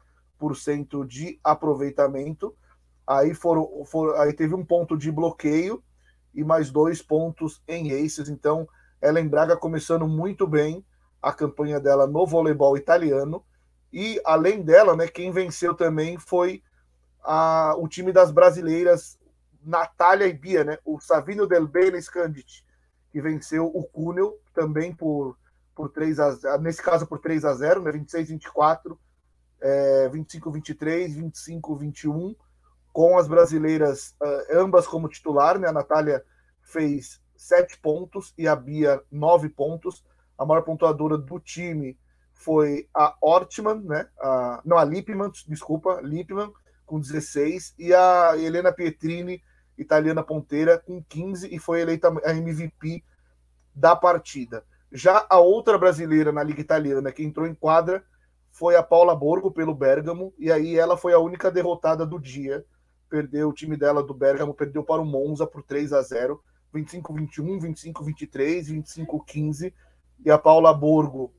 de 1.07 1.39
aproveitamento. 1.43 2.55
Aí 3.07 3.35
foram, 3.35 3.85
foram, 3.85 4.21
aí 4.21 4.33
teve 4.33 4.55
um 4.55 4.65
ponto 4.65 4.97
de 4.97 5.13
bloqueio 5.13 5.83
e 6.35 6.43
mais 6.43 6.71
dois 6.71 7.01
pontos 7.01 7.63
em 7.69 7.93
aces. 8.05 8.29
Então, 8.29 8.69
Ellen 9.01 9.29
Braga 9.29 9.57
começando 9.57 10.09
muito 10.09 10.47
bem 10.47 10.85
a 11.23 11.33
campanha 11.33 11.81
dela 11.81 12.07
no 12.07 12.27
voleibol 12.27 12.77
italiano. 12.77 13.45
E 13.93 14.21
além 14.25 14.63
dela, 14.63 14.97
né, 14.97 15.07
quem 15.07 15.31
venceu 15.31 15.75
também 15.75 16.19
foi 16.19 16.63
a, 17.23 17.75
o 17.79 17.89
time 17.89 18.13
das 18.13 18.31
brasileiras 18.31 19.19
Natália 19.65 20.27
e 20.27 20.33
Bia, 20.33 20.63
né? 20.63 20.79
O 20.85 21.01
Savino 21.01 21.47
Del 21.47 21.67
Bene 21.67 22.01
Scandit, 22.01 22.65
que 23.15 23.23
venceu 23.23 23.67
o 23.67 23.85
Cuneo 23.85 24.35
também 24.53 24.93
por, 24.93 25.39
por 25.73 25.89
3 25.89 26.19
a 26.19 26.59
nesse 26.59 26.83
caso 26.83 27.07
por 27.07 27.21
3 27.21 27.45
a 27.45 27.55
0, 27.55 27.81
né? 27.81 27.93
26 27.93 28.31
24, 28.31 28.99
é, 29.61 30.09
25 30.09 30.51
23, 30.51 31.15
25 31.15 31.77
21 31.77 32.35
com 32.93 33.17
as 33.17 33.29
brasileiras, 33.29 34.17
uh, 34.21 34.59
ambas 34.59 34.85
como 34.85 35.09
titular, 35.09 35.61
né? 35.61 35.69
A 35.69 35.73
Natália 35.73 36.25
fez 36.61 37.21
sete 37.37 37.79
pontos 37.79 38.35
e 38.37 38.49
a 38.49 38.57
Bia 38.57 39.01
nove 39.13 39.49
pontos. 39.49 40.05
A 40.37 40.45
maior 40.45 40.63
pontuadora 40.63 41.17
do 41.17 41.39
time 41.39 41.97
foi 42.33 42.89
a 42.93 43.17
Ortman, 43.21 43.81
né? 43.83 44.09
A, 44.21 44.61
não, 44.65 44.77
a 44.77 44.83
Lipman, 44.83 45.31
desculpa, 45.47 46.01
Lipman, 46.03 46.53
com 46.85 46.99
16, 46.99 47.77
e 47.79 47.95
a 47.95 48.37
Helena 48.37 48.73
Pietrini, 48.73 49.41
italiana 49.77 50.23
ponteira, 50.23 50.79
com 50.79 51.03
15, 51.03 51.55
e 51.55 51.59
foi 51.59 51.81
eleita 51.81 52.13
a 52.25 52.35
MVP 52.35 53.03
da 53.75 53.97
partida. 53.97 54.65
Já 54.93 55.27
a 55.29 55.39
outra 55.39 55.77
brasileira 55.77 56.31
na 56.31 56.43
Liga 56.43 56.61
Italiana 56.61 57.11
que 57.11 57.25
entrou 57.25 57.47
em 57.47 57.55
quadra 57.55 58.05
foi 58.53 58.77
a 58.77 58.83
Paula 58.83 59.17
Borgo 59.17 59.51
pelo 59.51 59.75
Bergamo, 59.75 60.33
e 60.39 60.53
aí 60.53 60.79
ela 60.79 60.97
foi 60.97 61.13
a 61.13 61.19
única 61.19 61.51
derrotada 61.51 62.07
do 62.07 62.21
dia 62.21 62.65
perdeu 63.15 63.49
o 63.49 63.53
time 63.53 63.77
dela 63.77 64.03
do 64.03 64.13
Bergamo, 64.13 64.53
perdeu 64.53 64.83
para 64.83 65.01
o 65.01 65.05
Monza 65.05 65.47
por 65.47 65.63
3 65.63 65.93
a 65.93 66.03
0 66.03 66.43
25-21, 66.75 67.61
25-23, 67.95 68.85
25-15. 69.07 69.73
E 70.25 70.31
a 70.33 70.37
Paula 70.37 70.75
Borgo 70.75 71.33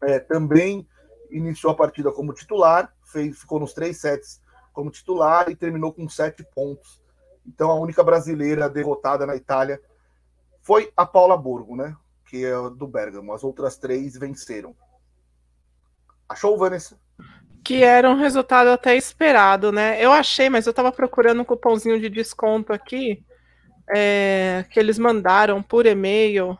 é, 0.00 0.18
também 0.18 0.88
iniciou 1.30 1.72
a 1.72 1.76
partida 1.76 2.10
como 2.10 2.32
titular, 2.32 2.90
fez, 3.04 3.38
ficou 3.38 3.60
nos 3.60 3.74
três 3.74 4.00
sets 4.00 4.40
como 4.72 4.90
titular 4.90 5.50
e 5.50 5.56
terminou 5.56 5.92
com 5.92 6.08
sete 6.08 6.42
pontos. 6.54 7.02
Então 7.46 7.70
a 7.70 7.74
única 7.74 8.02
brasileira 8.02 8.68
derrotada 8.68 9.26
na 9.26 9.36
Itália 9.36 9.80
foi 10.62 10.92
a 10.96 11.04
Paula 11.04 11.36
Borgo, 11.36 11.76
né? 11.76 11.96
Que 12.26 12.44
é 12.44 12.54
do 12.70 12.86
Bergamo. 12.86 13.32
As 13.32 13.44
outras 13.44 13.76
três 13.76 14.16
venceram. 14.16 14.74
Achou, 16.28 16.56
Vanessa? 16.56 16.98
que 17.64 17.82
era 17.82 18.10
um 18.10 18.14
resultado 18.14 18.68
até 18.68 18.94
esperado, 18.94 19.72
né? 19.72 19.96
Eu 19.98 20.12
achei, 20.12 20.50
mas 20.50 20.66
eu 20.66 20.70
estava 20.70 20.92
procurando 20.92 21.40
um 21.40 21.44
cupomzinho 21.46 21.98
de 21.98 22.10
desconto 22.10 22.74
aqui 22.74 23.24
é, 23.88 24.66
que 24.70 24.78
eles 24.78 24.98
mandaram 24.98 25.62
por 25.62 25.86
e-mail 25.86 26.58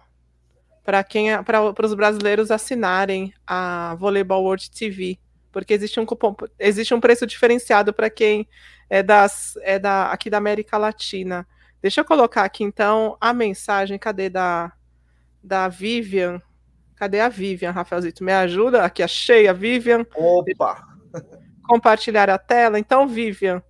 para 0.83 1.05
quem 1.05 1.43
para 1.43 1.87
os 1.87 1.95
brasileiros 1.95 2.51
assinarem 2.51 3.33
a 3.47 3.95
Volleyball 3.99 4.43
World 4.43 4.71
TV, 4.71 5.19
porque 5.55 5.73
existe 5.73 5.99
um 6.01 6.05
cupom, 6.05 6.35
existe 6.59 6.93
um 6.93 7.01
preço 7.01 7.27
diferenciado 7.27 7.93
para 7.95 8.11
quem 8.11 8.47
é 8.91 9.03
das 9.03 9.57
é 9.63 9.79
da 9.79 10.11
aqui 10.11 10.29
da 10.29 10.37
América 10.37 10.77
Latina. 10.77 11.47
Deixa 11.81 12.01
eu 12.01 12.05
colocar 12.05 12.45
aqui 12.45 12.65
então 12.65 13.17
a 13.21 13.33
mensagem, 13.33 13.99
cadê 13.99 14.29
da 14.29 14.73
da 15.43 15.69
Vivian? 15.69 16.43
Cadê 16.97 17.21
a 17.21 17.29
Vivian, 17.29 17.71
Rafaelzito? 17.71 18.25
Me 18.25 18.33
ajuda? 18.33 18.85
Aqui 18.85 19.03
achei 19.03 19.49
a 19.49 19.53
Vivian. 19.53 20.05
Opa! 20.15 20.95
compartilhar 21.65 22.31
a 22.31 22.39
tela. 22.39 22.79
Então, 22.79 23.09
Vivian, 23.09 23.63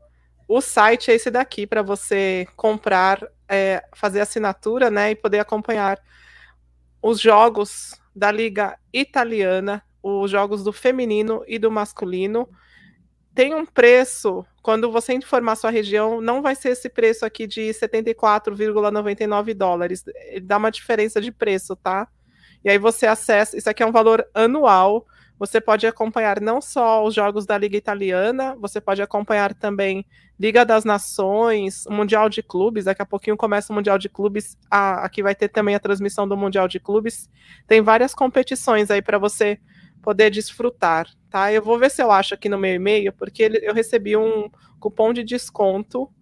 o 0.49 0.61
site 0.61 1.11
é 1.11 1.15
esse 1.15 1.31
daqui 1.31 1.67
para 1.67 1.83
você 1.83 2.47
comprar, 2.57 3.21
é, 3.49 3.83
fazer 3.95 4.21
assinatura, 4.21 4.91
né, 4.91 5.13
e 5.13 5.15
poder 5.15 5.39
acompanhar 5.39 5.99
os 7.01 7.21
jogos 7.21 7.95
da 8.15 8.31
liga 8.31 8.79
italiana, 8.93 9.83
os 10.05 10.31
jogos 10.31 10.63
do 10.63 10.73
feminino 10.73 11.43
e 11.47 11.59
do 11.59 11.71
masculino. 11.71 12.49
Tem 13.35 13.55
um 13.55 13.65
preço, 13.65 14.45
quando 14.63 14.93
você 14.93 15.15
informar 15.15 15.57
sua 15.57 15.71
região, 15.71 16.21
não 16.21 16.43
vai 16.43 16.55
ser 16.55 16.69
esse 16.71 16.89
preço 16.89 17.25
aqui 17.25 17.47
de 17.47 17.63
74,99 17.71 19.55
dólares. 19.55 20.05
Ele 20.29 20.41
dá 20.41 20.59
uma 20.59 20.71
diferença 20.71 21.21
de 21.21 21.33
preço, 21.33 21.75
tá? 21.75 22.07
E 22.63 22.71
aí 22.71 22.79
você 22.79 23.07
acessa, 23.07 23.57
isso 23.57 23.69
aqui 23.69 23.83
é 23.83 23.87
um 23.87 23.93
valor 23.93 24.25
anual, 24.33 25.07
você 25.39 25.61
pode 25.61 25.87
acompanhar 25.87 26.41
não 26.41 26.61
só 26.61 27.05
os 27.05 27.13
jogos 27.15 27.45
da 27.45 27.59
Liga 27.59 27.77
Italiana, 27.77 28.57
você 28.61 28.81
pode 28.81 29.03
acompanhar 29.03 29.53
também 29.53 30.07
Liga 30.39 30.65
das 30.65 30.85
Nações, 30.85 31.85
Mundial 31.89 32.29
de 32.29 32.43
Clubes. 32.43 32.85
Daqui 32.85 33.03
a 33.03 33.07
pouquinho 33.07 33.37
começa 33.37 33.73
o 33.73 33.77
Mundial 33.77 33.99
de 33.99 34.09
Clubes. 34.09 34.57
Ah, 34.71 35.05
aqui 35.05 35.23
vai 35.23 35.35
ter 35.35 35.49
também 35.49 35.75
a 35.75 35.81
transmissão 35.81 36.27
do 36.27 36.37
Mundial 36.37 36.69
de 36.69 36.79
Clubes. 36.79 37.29
Tem 37.67 37.83
várias 37.83 38.15
competições 38.15 38.91
aí 38.91 39.03
para 39.03 39.19
você 39.19 39.59
poder 40.05 40.31
desfrutar, 40.31 41.09
tá? 41.31 41.51
Eu 41.51 41.63
vou 41.63 41.79
ver 41.79 41.91
se 41.91 42.03
eu 42.03 42.11
acho 42.11 42.35
aqui 42.35 42.49
no 42.49 42.59
meu 42.59 42.75
e-mail, 42.75 43.13
porque 43.13 43.61
eu 43.63 43.73
recebi 43.73 44.17
um 44.17 44.51
cupom 44.79 45.13
de 45.15 45.25
desconto 45.25 46.13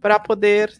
para 0.00 0.20
poder 0.20 0.70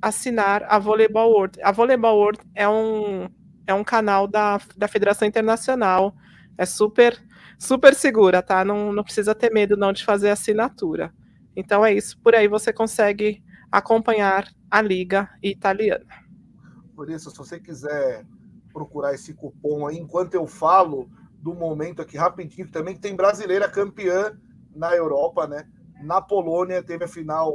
assinar 0.00 0.64
a 0.68 0.78
Volleyball 0.78 1.32
World. 1.32 1.60
A 1.62 1.72
Volleyball 1.72 2.16
World 2.16 2.38
é 2.54 2.68
um, 2.68 3.28
é 3.66 3.74
um 3.74 3.82
canal 3.82 4.28
da, 4.28 4.60
da 4.76 4.86
Federação 4.86 5.26
Internacional 5.26 6.14
é 6.58 6.64
super, 6.64 7.20
super 7.58 7.94
segura, 7.94 8.42
tá? 8.42 8.64
Não, 8.64 8.92
não 8.92 9.04
precisa 9.04 9.34
ter 9.34 9.52
medo 9.52 9.76
não 9.76 9.92
de 9.92 10.04
fazer 10.04 10.30
assinatura. 10.30 11.12
Então 11.54 11.84
é 11.84 11.92
isso. 11.92 12.18
Por 12.20 12.34
aí 12.34 12.48
você 12.48 12.72
consegue 12.72 13.42
acompanhar 13.70 14.48
a 14.70 14.80
liga 14.80 15.28
italiana. 15.42 16.06
Por 16.94 17.10
isso, 17.10 17.30
se 17.30 17.36
você 17.36 17.60
quiser 17.60 18.24
procurar 18.72 19.14
esse 19.14 19.34
cupom 19.34 19.86
aí, 19.86 19.98
enquanto 19.98 20.34
eu 20.34 20.46
falo 20.46 21.10
do 21.40 21.54
momento 21.54 22.02
aqui 22.02 22.16
rapidinho, 22.16 22.70
também 22.70 22.96
tem 22.96 23.14
brasileira 23.14 23.68
campeã 23.68 24.36
na 24.74 24.94
Europa, 24.94 25.46
né? 25.46 25.68
Na 26.02 26.20
Polônia 26.20 26.82
teve 26.82 27.04
a 27.04 27.08
final 27.08 27.52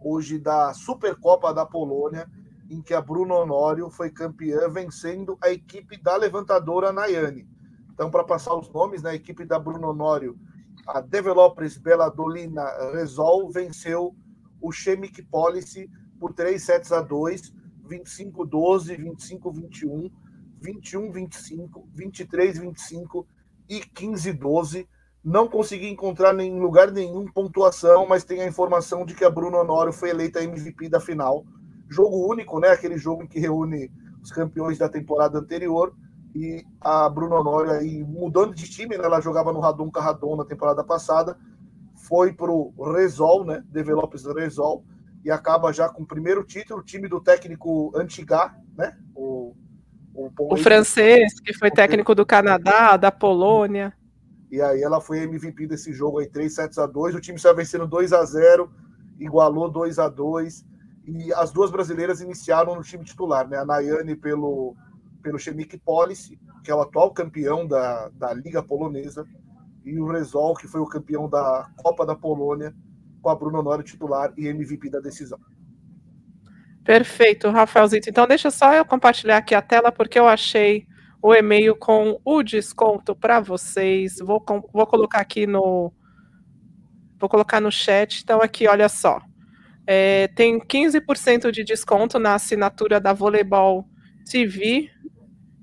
hoje 0.00 0.38
da 0.38 0.72
Supercopa 0.72 1.52
da 1.52 1.66
Polônia, 1.66 2.28
em 2.70 2.80
que 2.80 2.94
a 2.94 3.00
Bruno 3.00 3.34
Honório 3.34 3.90
foi 3.90 4.10
campeã, 4.10 4.68
vencendo 4.68 5.36
a 5.42 5.50
equipe 5.50 6.00
da 6.00 6.16
levantadora 6.16 6.92
Nayane. 6.92 7.48
Então, 7.92 8.10
para 8.10 8.24
passar 8.24 8.54
os 8.54 8.70
nomes, 8.70 9.02
na 9.02 9.10
né, 9.10 9.16
equipe 9.16 9.44
da 9.44 9.58
Bruno 9.58 9.88
Honório, 9.88 10.38
a 10.86 11.00
Developers 11.00 11.76
Bela 11.76 12.08
Dolina 12.08 12.64
Resol 12.92 13.50
venceu 13.50 14.14
o 14.60 14.70
Chemic 14.70 15.22
Policy 15.22 15.90
por 16.18 16.32
3 16.32 16.62
sets 16.62 16.92
a 16.92 17.00
2, 17.00 17.52
25-12, 17.88 18.96
25-21, 18.98 20.10
21-25, 20.62 21.84
23-25 21.96 23.26
e 23.68 23.80
15-12. 23.80 24.86
Não 25.22 25.48
consegui 25.48 25.88
encontrar 25.88 26.38
em 26.40 26.58
lugar 26.58 26.90
nenhum 26.90 27.26
pontuação, 27.26 28.06
mas 28.06 28.24
tem 28.24 28.40
a 28.40 28.48
informação 28.48 29.04
de 29.04 29.14
que 29.14 29.24
a 29.24 29.30
Bruno 29.30 29.58
Honório 29.58 29.92
foi 29.92 30.10
eleita 30.10 30.42
MVP 30.42 30.88
da 30.88 30.98
final. 30.98 31.44
Jogo 31.88 32.30
único, 32.30 32.58
né? 32.58 32.68
Aquele 32.68 32.96
jogo 32.96 33.22
em 33.22 33.26
que 33.26 33.38
reúne 33.38 33.90
os 34.22 34.30
campeões 34.30 34.78
da 34.78 34.88
temporada 34.88 35.38
anterior 35.38 35.94
e 36.34 36.64
a 36.80 37.08
Bruno 37.08 37.36
Honório 37.36 37.72
aí 37.72 38.02
mudando 38.04 38.54
de 38.54 38.68
time, 38.68 38.96
né? 38.96 39.04
ela 39.04 39.20
jogava 39.20 39.52
no 39.52 39.60
Radon 39.60 39.90
Carradon 39.90 40.36
na 40.36 40.44
temporada 40.44 40.84
passada, 40.84 41.36
foi 41.94 42.32
para 42.32 42.50
o 42.50 42.72
Resol, 42.92 43.44
né? 43.44 43.62
Developers 43.68 44.24
Resol, 44.24 44.84
e 45.24 45.30
acaba 45.30 45.72
já 45.72 45.88
com 45.88 46.02
o 46.02 46.06
primeiro 46.06 46.44
título, 46.44 46.82
time 46.82 47.08
do 47.08 47.20
técnico 47.20 47.92
Antigá, 47.94 48.56
né? 48.76 48.96
O, 49.14 49.54
o, 50.14 50.30
o 50.38 50.56
francês, 50.56 51.40
que 51.40 51.52
foi 51.54 51.70
técnico 51.70 52.14
do 52.14 52.26
Canadá, 52.26 52.96
da 52.96 53.10
Polônia. 53.10 53.92
E 54.50 54.60
aí 54.60 54.82
ela 54.82 55.00
foi 55.00 55.20
MVP 55.20 55.66
desse 55.66 55.92
jogo 55.92 56.18
aí, 56.18 56.28
3 56.28 56.52
sets 56.52 56.78
a 56.78 56.86
2. 56.86 57.14
O 57.14 57.20
time 57.20 57.38
saiu 57.38 57.54
vencendo 57.54 57.86
2 57.86 58.12
a 58.12 58.24
0 58.24 58.70
igualou 59.18 59.70
2 59.70 59.98
a 59.98 60.08
2 60.08 60.64
E 61.06 61.32
as 61.34 61.52
duas 61.52 61.70
brasileiras 61.70 62.20
iniciaram 62.20 62.74
no 62.74 62.82
time 62.82 63.04
titular, 63.04 63.46
né? 63.48 63.58
A 63.58 63.64
Nayane 63.64 64.16
pelo 64.16 64.74
pelo 65.22 65.38
Chemik 65.38 65.78
Policy, 65.78 66.38
que 66.64 66.70
é 66.70 66.74
o 66.74 66.80
atual 66.80 67.12
campeão 67.12 67.66
da, 67.66 68.08
da 68.08 68.32
Liga 68.32 68.62
Polonesa, 68.62 69.26
e 69.84 69.98
o 69.98 70.06
Resol, 70.06 70.54
que 70.54 70.66
foi 70.66 70.80
o 70.80 70.86
campeão 70.86 71.28
da 71.28 71.70
Copa 71.76 72.04
da 72.04 72.14
Polônia, 72.14 72.74
com 73.22 73.28
a 73.28 73.34
Bruno 73.34 73.58
Honório 73.58 73.84
titular 73.84 74.32
e 74.36 74.46
MVP 74.46 74.90
da 74.90 74.98
decisão. 74.98 75.38
Perfeito, 76.84 77.50
Rafaelzito. 77.50 78.08
Então 78.08 78.26
deixa 78.26 78.50
só 78.50 78.72
eu 78.72 78.84
compartilhar 78.84 79.38
aqui 79.38 79.54
a 79.54 79.62
tela, 79.62 79.92
porque 79.92 80.18
eu 80.18 80.26
achei 80.26 80.86
o 81.22 81.34
e-mail 81.34 81.76
com 81.76 82.18
o 82.24 82.42
desconto 82.42 83.14
para 83.14 83.40
vocês. 83.40 84.16
Vou, 84.20 84.42
vou 84.72 84.86
colocar 84.86 85.20
aqui 85.20 85.46
no. 85.46 85.92
Vou 87.18 87.28
colocar 87.28 87.60
no 87.60 87.70
chat. 87.70 88.22
Então, 88.22 88.40
aqui, 88.40 88.66
olha 88.66 88.88
só. 88.88 89.20
É, 89.86 90.28
tem 90.28 90.58
15% 90.58 91.50
de 91.50 91.64
desconto 91.64 92.18
na 92.18 92.34
assinatura 92.34 93.00
da 93.00 93.12
Voleibol 93.12 93.86
TV 94.30 94.88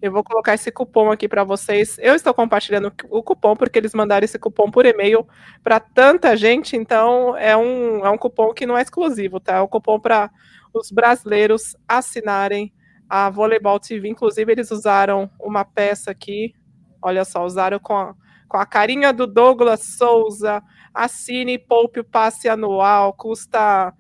Eu 0.02 0.12
vou 0.12 0.24
colocar 0.24 0.54
esse 0.54 0.72
cupom 0.72 1.12
aqui 1.12 1.28
para 1.28 1.44
vocês. 1.44 1.98
Eu 2.00 2.14
estou 2.16 2.34
compartilhando 2.34 2.94
o 3.10 3.24
cupom 3.24 3.56
porque 3.56 3.80
eles 3.80 3.94
mandaram 3.96 4.26
esse 4.26 4.38
cupom 4.40 4.70
por 4.70 4.86
e-mail 4.86 5.28
para 5.64 5.80
tanta 5.80 6.36
gente, 6.38 6.76
então 6.78 7.36
é 7.38 7.58
um, 7.58 8.06
é 8.06 8.10
um 8.10 8.18
cupom 8.18 8.54
que 8.54 8.66
não 8.68 8.78
é 8.78 8.82
exclusivo, 8.84 9.40
tá? 9.40 9.58
É 9.58 9.62
um 9.62 9.68
cupom 9.68 10.00
para 10.00 10.30
os 10.78 10.92
brasileiros 10.92 11.76
assinarem 11.88 12.74
a 13.10 13.30
Volleyball 13.30 13.80
TV. 13.80 14.08
Inclusive, 14.10 14.52
eles 14.52 14.72
usaram 14.72 15.30
uma 15.40 15.64
peça 15.64 16.12
aqui, 16.12 16.54
olha 17.02 17.24
só, 17.26 17.46
usaram 17.46 17.80
com 17.80 17.96
a, 17.96 18.16
com 18.48 18.58
a 18.58 18.66
carinha 18.66 19.14
do 19.14 19.26
Douglas 19.26 19.84
Souza. 19.98 20.62
Assine 20.94 21.58
Poupe 21.58 22.00
o 22.00 22.04
passe 22.04 22.50
anual, 22.50 23.14
custa 23.14 23.94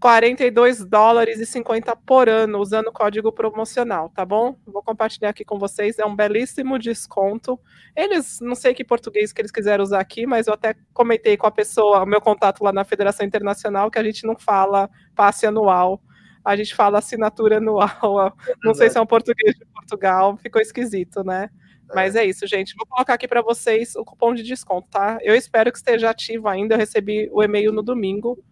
42 0.00 0.82
dólares 0.86 1.38
e 1.38 1.46
50 1.46 1.94
por 1.94 2.26
ano, 2.26 2.58
usando 2.58 2.86
o 2.86 2.92
código 2.92 3.30
promocional, 3.30 4.08
tá 4.08 4.24
bom? 4.24 4.56
Vou 4.66 4.82
compartilhar 4.82 5.28
aqui 5.28 5.44
com 5.44 5.58
vocês, 5.58 5.98
é 5.98 6.06
um 6.06 6.16
belíssimo 6.16 6.78
desconto. 6.78 7.60
Eles, 7.94 8.40
não 8.40 8.54
sei 8.54 8.72
que 8.72 8.82
português 8.82 9.30
que 9.30 9.42
eles 9.42 9.50
quiseram 9.50 9.84
usar 9.84 10.00
aqui, 10.00 10.26
mas 10.26 10.46
eu 10.46 10.54
até 10.54 10.74
comentei 10.94 11.36
com 11.36 11.46
a 11.46 11.50
pessoa, 11.50 12.02
o 12.02 12.06
meu 12.06 12.20
contato 12.20 12.64
lá 12.64 12.72
na 12.72 12.82
Federação 12.82 13.26
Internacional, 13.26 13.90
que 13.90 13.98
a 13.98 14.02
gente 14.02 14.26
não 14.26 14.34
fala 14.38 14.88
passe 15.14 15.46
anual, 15.46 16.00
a 16.42 16.56
gente 16.56 16.74
fala 16.74 16.98
assinatura 16.98 17.58
anual. 17.58 18.34
Não 18.64 18.72
sei 18.72 18.88
se 18.88 18.96
é 18.96 19.00
um 19.00 19.06
português 19.06 19.54
de 19.54 19.66
Portugal, 19.66 20.38
ficou 20.38 20.62
esquisito, 20.62 21.22
né? 21.22 21.50
Mas 21.94 22.16
é 22.16 22.24
isso, 22.24 22.46
gente. 22.46 22.74
Vou 22.74 22.86
colocar 22.86 23.14
aqui 23.14 23.28
para 23.28 23.42
vocês 23.42 23.94
o 23.96 24.04
cupom 24.04 24.32
de 24.32 24.42
desconto, 24.42 24.88
tá? 24.88 25.18
Eu 25.20 25.34
espero 25.34 25.70
que 25.70 25.76
esteja 25.76 26.08
ativo 26.08 26.48
ainda. 26.48 26.74
Eu 26.74 26.78
recebi 26.78 27.28
o 27.32 27.42
e-mail 27.42 27.72
no 27.72 27.82
domingo. 27.82 28.42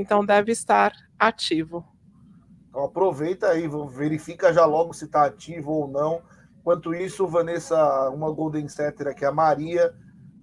Então 0.00 0.24
deve 0.24 0.50
estar 0.50 0.92
ativo. 1.18 1.84
Então 2.70 2.84
aproveita 2.84 3.48
aí, 3.48 3.68
verifica 3.92 4.50
já 4.50 4.64
logo 4.64 4.94
se 4.94 5.04
está 5.04 5.26
ativo 5.26 5.70
ou 5.72 5.88
não. 5.88 6.22
Enquanto 6.58 6.94
isso, 6.94 7.26
Vanessa, 7.26 8.08
uma 8.08 8.32
Golden 8.32 8.66
Setter 8.66 9.08
aqui, 9.08 9.26
a 9.26 9.32
Maria, 9.32 9.94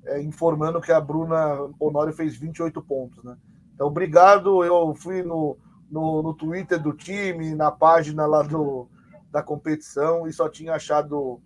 é, 0.06 0.22
informando 0.22 0.80
que 0.80 0.92
a 0.92 1.02
Bruna 1.02 1.70
Honório 1.80 2.14
fez 2.14 2.36
28 2.36 2.80
pontos, 2.84 3.24
né? 3.24 3.36
Então, 3.74 3.88
obrigado. 3.88 4.64
Eu 4.64 4.94
fui 4.94 5.24
no, 5.24 5.58
no, 5.90 6.22
no 6.22 6.34
Twitter 6.36 6.80
do 6.80 6.94
time, 6.94 7.56
na 7.56 7.72
página 7.72 8.28
lá 8.28 8.44
do, 8.44 8.88
da 9.32 9.42
competição, 9.42 10.28
e 10.28 10.34
só 10.34 10.48
tinha 10.48 10.74
achado 10.74 11.42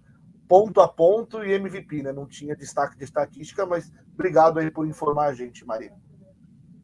ponto 0.49 0.81
a 0.81 0.87
ponto 0.87 1.43
e 1.45 1.53
MVP, 1.53 2.03
né? 2.03 2.11
Não 2.11 2.25
tinha 2.25 2.57
destaque 2.57 2.97
de 2.97 3.05
estatística, 3.05 3.65
mas 3.65 3.89
obrigado 4.13 4.59
aí 4.59 4.69
por 4.69 4.85
informar 4.85 5.27
a 5.27 5.33
gente, 5.33 5.65
Maria. 5.65 5.93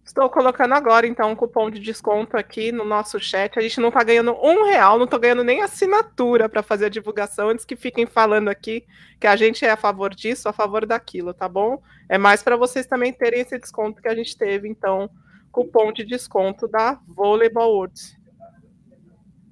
Estou 0.07 0.29
colocando 0.29 0.73
agora, 0.73 1.05
então, 1.05 1.29
um 1.29 1.35
cupom 1.35 1.69
de 1.69 1.81
desconto 1.81 2.37
aqui 2.37 2.71
no 2.71 2.85
nosso 2.85 3.19
chat. 3.19 3.59
A 3.59 3.61
gente 3.61 3.81
não 3.81 3.89
está 3.89 4.01
ganhando 4.01 4.31
um 4.41 4.63
real, 4.63 4.97
não 4.97 5.03
estou 5.03 5.19
ganhando 5.19 5.43
nem 5.43 5.61
assinatura 5.61 6.47
para 6.47 6.63
fazer 6.63 6.85
a 6.85 6.89
divulgação, 6.89 7.49
antes 7.49 7.65
que 7.65 7.75
fiquem 7.75 8.05
falando 8.05 8.47
aqui 8.47 8.87
que 9.19 9.27
a 9.27 9.35
gente 9.35 9.65
é 9.65 9.69
a 9.69 9.75
favor 9.75 10.15
disso, 10.15 10.47
a 10.47 10.53
favor 10.53 10.85
daquilo, 10.85 11.33
tá 11.33 11.49
bom? 11.49 11.83
É 12.07 12.17
mais 12.17 12.41
para 12.41 12.55
vocês 12.55 12.87
também 12.87 13.11
terem 13.11 13.41
esse 13.41 13.59
desconto 13.59 14.01
que 14.01 14.07
a 14.07 14.15
gente 14.15 14.37
teve, 14.37 14.69
então, 14.69 15.09
cupom 15.51 15.91
de 15.91 16.05
desconto 16.05 16.69
da 16.69 16.97
Volleyball 17.05 17.69
World. 17.69 18.17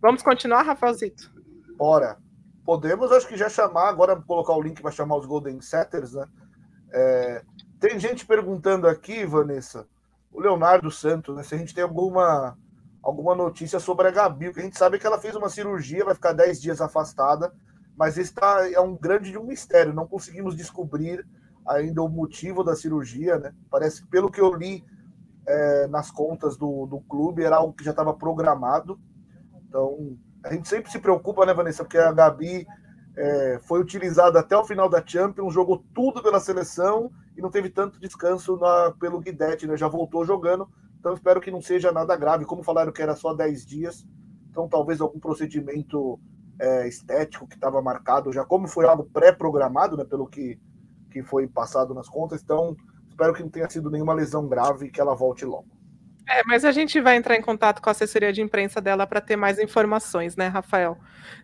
Vamos 0.02 0.24
continuar, 0.24 0.62
Rafaelzito? 0.62 1.30
Bora. 1.76 2.18
Podemos, 2.64 3.12
acho 3.12 3.28
que 3.28 3.36
já 3.36 3.50
chamar, 3.50 3.90
agora 3.90 4.16
colocar 4.16 4.54
o 4.54 4.62
link 4.62 4.82
para 4.82 4.90
chamar 4.90 5.18
os 5.18 5.26
Golden 5.26 5.60
Setters, 5.60 6.14
né? 6.14 6.26
É, 6.94 7.44
tem 7.78 8.00
gente 8.00 8.26
perguntando 8.26 8.88
aqui, 8.88 9.26
Vanessa, 9.26 9.86
o 10.36 10.42
Leonardo 10.42 10.92
Santos, 10.92 11.36
né? 11.36 11.44
Se 11.44 11.56
a 11.56 11.58
gente 11.58 11.74
tem 11.74 11.84
alguma, 11.84 12.58
alguma 13.02 13.34
notícia 13.34 13.80
sobre 13.80 14.08
a 14.08 14.12
Gabi, 14.12 14.54
que 14.54 14.60
a 14.60 14.64
gente 14.64 14.78
sabe 14.78 15.00
que 15.00 15.08
ela 15.08 15.20
fez 15.20 15.36
uma 15.36 15.50
cirurgia, 15.50 16.04
vai 16.04 16.14
ficar 16.14 16.34
10 16.34 16.62
dias 16.62 16.82
afastada, 16.82 17.54
mas 17.98 18.18
esse 18.18 18.34
tá, 18.34 18.70
é 18.70 18.80
um 18.80 18.96
grande 18.96 19.32
de 19.32 19.38
um 19.38 19.46
mistério, 19.46 19.94
não 19.94 20.06
conseguimos 20.06 20.56
descobrir 20.56 21.26
ainda 21.66 22.04
o 22.04 22.10
motivo 22.10 22.64
da 22.64 22.76
cirurgia, 22.76 23.40
né? 23.40 23.54
Parece 23.72 24.02
que, 24.02 24.10
pelo 24.10 24.30
que 24.30 24.42
eu 24.42 24.54
li 24.54 24.84
é, 25.48 25.88
nas 25.88 26.12
contas 26.12 26.58
do, 26.58 26.86
do 26.86 27.00
clube, 27.02 27.44
era 27.44 27.56
algo 27.56 27.74
que 27.74 27.84
já 27.84 27.92
estava 27.92 28.14
programado. 28.14 29.00
Então, 29.68 30.18
a 30.44 30.54
gente 30.54 30.68
sempre 30.68 30.92
se 30.92 31.00
preocupa, 31.00 31.46
né, 31.46 31.54
Vanessa? 31.54 31.84
Porque 31.84 31.98
a 31.98 32.12
Gabi 32.12 32.68
é, 33.18 33.60
foi 33.64 33.80
utilizada 33.80 34.42
até 34.42 34.58
o 34.58 34.66
final 34.66 34.90
da 34.90 35.04
Champions, 35.04 35.54
jogou 35.54 35.84
tudo 35.94 36.22
pela 36.22 36.42
seleção 36.42 37.10
e 37.38 37.42
não 37.42 37.50
teve 37.50 37.70
tanto 37.70 38.00
descanso 38.00 38.58
na, 38.58 38.92
pelo 39.00 39.20
Guidetti, 39.20 39.68
né? 39.68 39.76
Já 39.76 39.88
voltou 39.88 40.26
jogando, 40.26 40.70
então 41.00 41.14
espero 41.14 41.42
que 41.42 41.52
não 41.52 41.62
seja 41.62 41.92
nada 41.92 42.16
grave. 42.16 42.46
Como 42.46 42.64
falaram 42.64 42.92
que 42.92 43.02
era 43.02 43.16
só 43.16 43.34
10 43.34 43.66
dias, 43.66 44.06
então 44.50 44.68
talvez 44.68 45.02
algum 45.02 45.20
procedimento 45.20 46.20
é, 46.60 46.88
estético 46.88 47.48
que 47.48 47.56
estava 47.56 47.82
marcado 47.82 48.32
já, 48.32 48.46
como 48.46 48.68
foi 48.68 48.86
algo 48.86 49.04
pré-programado, 49.04 49.98
né? 49.98 50.06
Pelo 50.06 50.28
que, 50.28 50.60
que 51.12 51.24
foi 51.24 51.48
passado 51.48 51.94
nas 51.94 52.08
contas, 52.08 52.42
então 52.42 52.76
espero 53.10 53.34
que 53.34 53.44
não 53.44 53.50
tenha 53.50 53.70
sido 53.70 53.92
nenhuma 53.92 54.14
lesão 54.14 54.48
grave 54.48 54.88
e 54.88 54.92
que 54.92 55.02
ela 55.02 55.16
volte 55.16 55.46
logo. 55.46 55.76
É, 56.28 56.42
mas 56.46 56.66
a 56.66 56.72
gente 56.72 57.00
vai 57.00 57.18
entrar 57.18 57.36
em 57.36 57.42
contato 57.42 57.82
com 57.82 57.90
a 57.90 57.92
assessoria 57.92 58.34
de 58.34 58.42
imprensa 58.42 58.82
dela 58.82 59.06
para 59.06 59.22
ter 59.22 59.36
mais 59.36 59.60
informações, 59.60 60.36
né, 60.36 60.48
Rafael? 60.48 60.98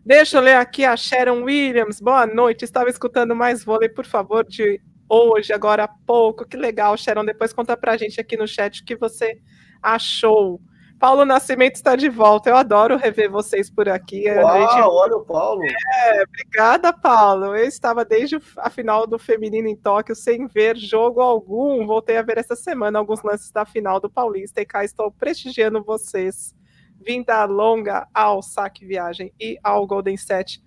Deixa 0.03 0.37
eu 0.37 0.41
ler 0.41 0.55
aqui 0.55 0.83
a 0.83 0.97
Sharon 0.97 1.43
Williams. 1.43 2.01
Boa 2.01 2.25
noite. 2.25 2.65
Estava 2.65 2.89
escutando 2.89 3.35
mais 3.35 3.63
vôlei, 3.63 3.89
por 3.89 4.05
favor, 4.05 4.43
de 4.43 4.81
hoje, 5.11 5.51
agora 5.51 5.83
há 5.83 5.87
pouco. 5.87 6.45
Que 6.45 6.55
legal, 6.55 6.95
Sharon. 6.95 7.25
Depois 7.25 7.51
conta 7.51 7.75
pra 7.75 7.97
gente 7.97 8.21
aqui 8.21 8.37
no 8.37 8.47
chat 8.47 8.81
o 8.81 8.85
que 8.85 8.95
você 8.95 9.39
achou. 9.81 10.61
Paulo 11.01 11.25
Nascimento 11.25 11.75
está 11.75 11.95
de 11.95 12.07
volta. 12.09 12.51
Eu 12.51 12.55
adoro 12.55 12.95
rever 12.95 13.29
vocês 13.29 13.71
por 13.71 13.89
aqui. 13.89 14.29
Uau, 14.29 14.59
gente... 14.59 14.81
olha 14.81 15.15
o 15.15 15.25
Paulo. 15.25 15.63
É, 15.63 16.23
obrigada, 16.23 16.93
Paulo. 16.93 17.55
Eu 17.55 17.65
estava 17.65 18.05
desde 18.05 18.37
a 18.57 18.69
final 18.69 19.07
do 19.07 19.17
Feminino 19.17 19.67
em 19.67 19.75
Tóquio 19.75 20.15
sem 20.15 20.45
ver 20.47 20.77
jogo 20.77 21.19
algum. 21.19 21.87
Voltei 21.87 22.17
a 22.17 22.21
ver 22.21 22.37
essa 22.37 22.55
semana 22.55 22.99
alguns 22.99 23.23
lances 23.23 23.51
da 23.51 23.65
final 23.65 23.99
do 23.99 24.11
Paulista 24.11 24.61
e 24.61 24.65
cá 24.65 24.85
estou 24.85 25.11
prestigiando 25.11 25.83
vocês. 25.83 26.55
Vinda 27.03 27.43
longa 27.45 28.07
ao 28.13 28.43
Saque 28.43 28.85
Viagem 28.85 29.33
e 29.39 29.57
ao 29.63 29.87
Golden 29.87 30.17
Set 30.17 30.61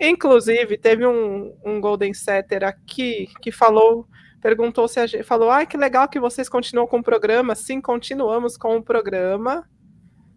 Inclusive, 0.00 0.78
teve 0.78 1.06
um, 1.06 1.54
um 1.64 1.80
Golden 1.80 2.14
Setter 2.14 2.62
aqui 2.62 3.28
que 3.42 3.50
falou, 3.50 4.06
perguntou 4.40 4.86
se 4.86 5.00
a 5.00 5.06
gente. 5.06 5.24
Falou: 5.24 5.50
ah, 5.50 5.66
que 5.66 5.76
legal 5.76 6.08
que 6.08 6.20
vocês 6.20 6.48
continuam 6.48 6.86
com 6.86 6.98
o 6.98 7.02
programa. 7.02 7.54
Sim, 7.54 7.80
continuamos 7.80 8.56
com 8.56 8.76
o 8.76 8.82
programa. 8.82 9.68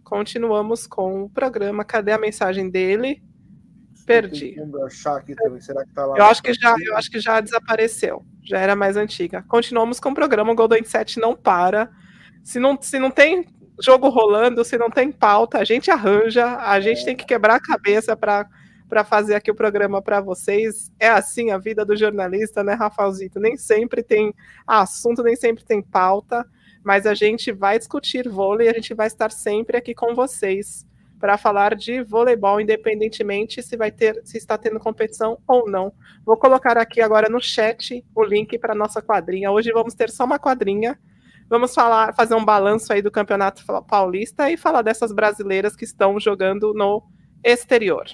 Continuamos 0.04 0.88
com 0.88 1.24
o 1.24 1.30
programa. 1.30 1.86
Cadê 1.86 2.12
a 2.12 2.18
mensagem 2.18 2.70
dele? 2.70 3.22
Perdi. 4.06 4.56
Tá? 5.94 6.02
Eu 6.18 6.26
acho 6.26 6.42
que 6.42 6.54
já, 6.54 6.76
eu 6.86 6.98
acho 6.98 7.12
que 7.12 7.20
já 7.20 7.40
desapareceu. 7.40 8.26
Já 8.44 8.60
era 8.60 8.76
mais 8.76 8.98
antiga. 8.98 9.46
Continuamos 9.48 10.00
com 10.00 10.10
o 10.10 10.16
programa. 10.16 10.52
O 10.52 10.56
Golden 10.56 10.84
Set 10.84 11.20
não 11.20 11.36
para. 11.36 11.90
Se 12.44 12.60
não, 12.60 12.78
se 12.82 12.98
não 12.98 13.12
tem 13.12 13.46
jogo 13.80 14.10
rolando, 14.10 14.66
se 14.66 14.78
não 14.78 14.90
tem 14.90 15.12
pauta, 15.12 15.60
a 15.60 15.64
gente 15.64 15.92
arranja. 15.92 16.58
A 16.58 16.80
gente 16.82 17.04
é. 17.04 17.06
tem 17.06 17.16
que 17.16 17.26
quebrar 17.26 17.56
a 17.56 17.62
cabeça 17.62 18.18
para 18.18 18.50
para 18.92 19.06
fazer 19.06 19.36
aqui 19.36 19.50
o 19.50 19.56
programa 19.56 20.02
para 20.02 20.20
vocês. 20.20 20.92
É 21.00 21.08
assim 21.08 21.50
a 21.50 21.58
vida 21.58 21.86
do 21.86 21.96
jornalista, 21.96 22.62
né, 22.62 22.74
Rafaelzito? 22.74 23.40
Nem 23.40 23.56
sempre 23.56 24.04
tem 24.04 24.36
assunto, 24.68 25.24
nem 25.24 25.34
sempre 25.34 25.64
tem 25.64 25.82
pauta, 25.82 26.46
mas 26.84 27.06
a 27.06 27.14
gente 27.14 27.54
vai 27.54 27.80
discutir 27.80 28.28
vôlei, 28.28 28.68
a 28.68 28.74
gente 28.74 28.94
vai 28.94 29.08
estar 29.08 29.32
sempre 29.32 29.78
aqui 29.78 29.96
com 29.96 30.14
vocês 30.14 30.86
para 31.22 31.38
falar 31.38 31.74
de 31.74 32.04
voleibol, 32.04 32.60
independentemente 32.60 33.64
se 33.64 33.78
vai 33.78 33.94
ter, 33.94 34.20
se 34.26 34.38
está 34.38 34.58
tendo 34.58 34.78
competição 34.78 35.38
ou 35.48 35.72
não. 35.72 35.94
Vou 36.26 36.36
colocar 36.36 36.78
aqui 36.78 37.00
agora 37.00 37.30
no 37.30 37.40
chat 37.40 38.04
o 38.14 38.24
link 38.26 38.60
para 38.60 38.76
nossa 38.76 39.02
quadrinha. 39.02 39.52
Hoje 39.52 39.72
vamos 39.72 39.94
ter 39.94 40.10
só 40.10 40.26
uma 40.26 40.38
quadrinha. 40.38 41.00
Vamos 41.48 41.74
falar, 41.74 42.14
fazer 42.14 42.36
um 42.36 42.44
balanço 42.44 42.92
aí 42.92 43.02
do 43.02 43.10
Campeonato 43.10 43.64
Paulista 43.88 44.52
e 44.52 44.58
falar 44.58 44.82
dessas 44.82 45.14
brasileiras 45.14 45.78
que 45.78 45.86
estão 45.86 46.20
jogando 46.20 46.74
no 46.74 47.02
exterior. 47.42 48.06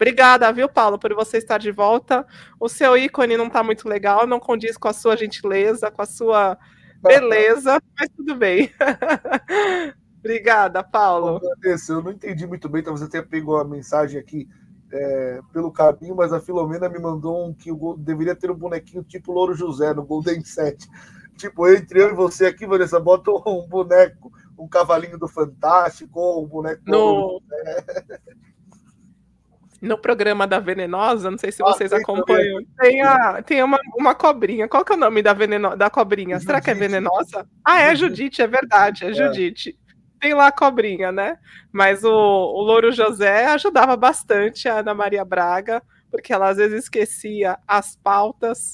Obrigada, 0.00 0.50
viu, 0.50 0.66
Paulo, 0.66 0.98
por 0.98 1.12
você 1.12 1.36
estar 1.36 1.58
de 1.58 1.70
volta. 1.70 2.26
O 2.58 2.70
seu 2.70 2.96
ícone 2.96 3.36
não 3.36 3.48
está 3.48 3.62
muito 3.62 3.86
legal, 3.86 4.26
não 4.26 4.40
condiz 4.40 4.78
com 4.78 4.88
a 4.88 4.94
sua 4.94 5.14
gentileza, 5.14 5.90
com 5.90 6.00
a 6.00 6.06
sua 6.06 6.56
beleza, 7.02 7.78
mas 7.98 8.08
tudo 8.16 8.34
bem. 8.34 8.72
Obrigada, 10.18 10.82
Paulo. 10.82 11.38
Eu 11.62 12.02
não 12.02 12.12
entendi 12.12 12.46
muito 12.46 12.66
bem, 12.66 12.82
talvez 12.82 13.06
até 13.06 13.20
pegou 13.20 13.58
a 13.58 13.64
mensagem 13.64 14.18
aqui 14.18 14.48
é, 14.90 15.40
pelo 15.52 15.70
caminho, 15.70 16.16
mas 16.16 16.32
a 16.32 16.40
Filomena 16.40 16.88
me 16.88 16.98
mandou 16.98 17.46
um 17.46 17.52
que 17.52 17.70
o 17.70 17.94
deveria 17.94 18.34
ter 18.34 18.50
um 18.50 18.56
bonequinho 18.56 19.04
tipo 19.04 19.32
Louro 19.32 19.52
José 19.52 19.92
no 19.92 20.02
Golden 20.02 20.42
7. 20.42 20.88
Tipo, 21.36 21.66
entre 21.70 22.02
eu 22.02 22.10
e 22.10 22.14
você 22.14 22.44
aqui, 22.44 22.66
Vanessa, 22.66 23.00
bota 23.00 23.30
um 23.30 23.66
boneco, 23.66 24.30
um 24.58 24.68
cavalinho 24.68 25.16
do 25.16 25.26
Fantástico, 25.26 26.20
ou 26.20 26.44
um 26.44 26.46
boneco. 26.46 26.82
No... 26.84 27.40
no 29.80 29.96
programa 29.96 30.46
da 30.46 30.58
Venenosa, 30.58 31.30
não 31.30 31.38
sei 31.38 31.50
se 31.50 31.62
ah, 31.62 31.66
vocês 31.66 31.92
acompanham, 31.92 32.62
tem, 32.78 33.00
a, 33.02 33.42
tem 33.42 33.62
uma, 33.62 33.78
uma 33.96 34.14
cobrinha. 34.14 34.68
Qual 34.68 34.84
que 34.84 34.92
é 34.92 34.96
o 34.96 34.98
nome 34.98 35.22
da, 35.22 35.32
veneno, 35.32 35.76
da 35.76 35.88
cobrinha? 35.88 36.36
Judite. 36.36 36.46
Será 36.46 36.60
que 36.60 36.70
é 36.70 36.74
venenosa? 36.74 37.48
Ah, 37.64 37.80
é 37.80 37.96
Judite, 37.96 38.42
é 38.42 38.46
verdade, 38.46 39.04
é, 39.04 39.10
é. 39.10 39.12
Judite. 39.12 39.78
Tem 40.20 40.34
lá 40.34 40.48
a 40.48 40.52
cobrinha, 40.52 41.10
né? 41.10 41.38
Mas 41.72 42.04
o, 42.04 42.10
o 42.10 42.60
Louro 42.62 42.92
José 42.92 43.46
ajudava 43.46 43.96
bastante 43.96 44.68
a 44.68 44.80
Ana 44.80 44.92
Maria 44.92 45.24
Braga, 45.24 45.82
porque 46.10 46.30
ela 46.30 46.50
às 46.50 46.58
vezes 46.58 46.84
esquecia 46.84 47.58
as 47.66 47.96
pautas. 47.96 48.72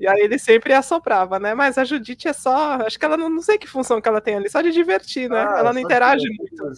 E 0.00 0.08
aí 0.08 0.22
ele 0.22 0.40
sempre 0.40 0.72
assoprava, 0.74 1.38
né? 1.38 1.54
Mas 1.54 1.78
a 1.78 1.84
Judite 1.84 2.26
é 2.26 2.32
só. 2.32 2.72
Acho 2.84 2.98
que 2.98 3.04
ela 3.04 3.16
não, 3.16 3.28
não 3.28 3.40
sei 3.42 3.56
que 3.58 3.68
função 3.68 4.00
que 4.00 4.08
ela 4.08 4.20
tem 4.20 4.34
ali, 4.34 4.50
só 4.50 4.60
de 4.60 4.72
divertir, 4.72 5.30
né? 5.30 5.46
Ah, 5.48 5.58
ela 5.60 5.72
não 5.72 5.80
interage 5.80 6.26
muito. 6.36 6.72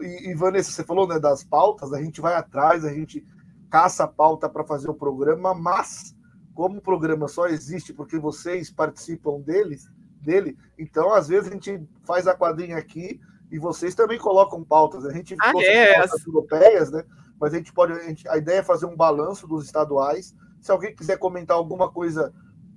E, 0.00 0.30
e, 0.30 0.34
Vanessa, 0.34 0.70
você 0.70 0.84
falou 0.84 1.06
né, 1.06 1.18
das 1.18 1.44
pautas, 1.44 1.92
a 1.92 2.02
gente 2.02 2.20
vai 2.20 2.34
atrás, 2.34 2.84
a 2.84 2.92
gente 2.92 3.26
caça 3.70 4.04
a 4.04 4.08
pauta 4.08 4.48
para 4.48 4.64
fazer 4.64 4.88
o 4.88 4.94
programa, 4.94 5.54
mas 5.54 6.14
como 6.54 6.78
o 6.78 6.82
programa 6.82 7.28
só 7.28 7.46
existe 7.46 7.92
porque 7.92 8.18
vocês 8.18 8.70
participam 8.70 9.40
deles, 9.40 9.90
dele, 10.20 10.56
então 10.78 11.12
às 11.12 11.28
vezes 11.28 11.48
a 11.48 11.52
gente 11.52 11.86
faz 12.04 12.26
a 12.26 12.34
quadrinha 12.34 12.76
aqui 12.76 13.20
e 13.50 13.58
vocês 13.58 13.94
também 13.94 14.18
colocam 14.18 14.64
pautas. 14.64 15.04
A 15.04 15.12
gente 15.12 15.36
ah, 15.40 15.52
é. 15.62 15.94
pautas 15.94 16.26
europeias, 16.26 16.90
né? 16.90 17.04
Mas 17.40 17.54
a 17.54 17.58
gente 17.58 17.72
pode. 17.72 17.92
A, 17.92 18.02
gente, 18.02 18.28
a 18.28 18.36
ideia 18.36 18.58
é 18.58 18.62
fazer 18.62 18.86
um 18.86 18.96
balanço 18.96 19.46
dos 19.46 19.64
estaduais. 19.64 20.34
Se 20.60 20.72
alguém 20.72 20.94
quiser 20.94 21.18
comentar 21.18 21.56
alguma 21.56 21.90
coisa 21.90 22.32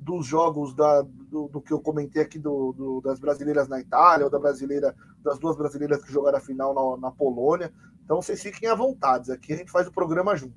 dos 0.09 0.25
jogos 0.25 0.73
da, 0.73 1.03
do, 1.03 1.47
do 1.49 1.61
que 1.61 1.71
eu 1.71 1.79
comentei 1.79 2.23
aqui 2.23 2.39
do, 2.39 2.73
do, 2.73 3.01
das 3.01 3.19
brasileiras 3.19 3.67
na 3.67 3.79
Itália, 3.79 4.25
ou 4.25 4.31
da 4.31 4.39
brasileira, 4.39 4.95
das 5.23 5.37
duas 5.37 5.55
brasileiras 5.55 6.03
que 6.03 6.11
jogaram 6.11 6.39
a 6.39 6.41
final 6.41 6.73
na, 6.73 7.09
na 7.09 7.11
Polônia. 7.11 7.71
Então 8.03 8.19
vocês 8.19 8.41
fiquem 8.41 8.67
à 8.67 8.73
vontade. 8.73 9.31
Aqui 9.31 9.53
a 9.53 9.57
gente 9.57 9.69
faz 9.71 9.87
o 9.87 9.91
programa 9.91 10.35
junto. 10.35 10.55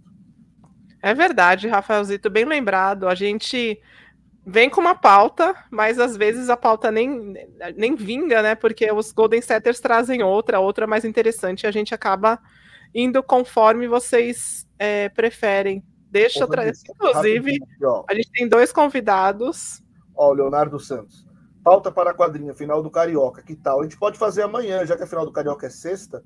É 1.03 1.13
verdade, 1.13 1.69
Rafaelzito, 1.69 2.31
bem 2.31 2.47
lembrado. 2.47 3.07
A 3.07 3.15
gente 3.15 3.79
vem 4.47 4.71
com 4.71 4.81
uma 4.81 4.95
pauta, 4.95 5.55
mas 5.71 5.99
às 5.99 6.17
vezes 6.17 6.49
a 6.49 6.57
pauta 6.57 6.91
nem, 6.91 7.35
nem 7.77 7.95
vinga, 7.95 8.41
né? 8.41 8.55
Porque 8.55 8.91
os 8.91 9.13
Golden 9.13 9.43
Setters 9.43 9.81
trazem 9.81 10.23
outra, 10.23 10.61
outra 10.61 10.87
mais 10.87 11.05
interessante, 11.05 11.65
e 11.65 11.67
a 11.67 11.71
gente 11.71 11.95
acaba 11.95 12.39
indo 12.95 13.23
conforme 13.23 13.87
vocês 13.87 14.67
é, 14.79 15.11
preferem. 15.11 15.85
Deixa 16.13 16.41
eu 16.41 16.47
trazer. 16.47 16.73
Inclusive, 16.91 17.59
a 18.09 18.15
gente 18.15 18.31
tem 18.31 18.47
dois 18.47 18.71
convidados. 18.71 19.83
Ó, 20.15 20.31
o 20.31 20.35
Leonardo 20.35 20.79
Santos. 20.79 21.27
Pauta 21.65 21.91
para 21.91 22.11
a 22.11 22.15
quadrinha, 22.15 22.55
final 22.55 22.83
do 22.83 22.91
Carioca. 22.91 23.43
Que 23.43 23.57
tal? 23.57 23.81
A 23.81 23.83
gente 23.85 23.97
pode 23.97 24.19
fazer 24.19 24.43
amanhã, 24.43 24.85
já 24.85 24.95
que 24.95 25.03
a 25.03 25.07
final 25.07 25.25
do 25.25 25.33
Carioca 25.33 25.67
é 25.67 25.71
sexta. 25.71 26.23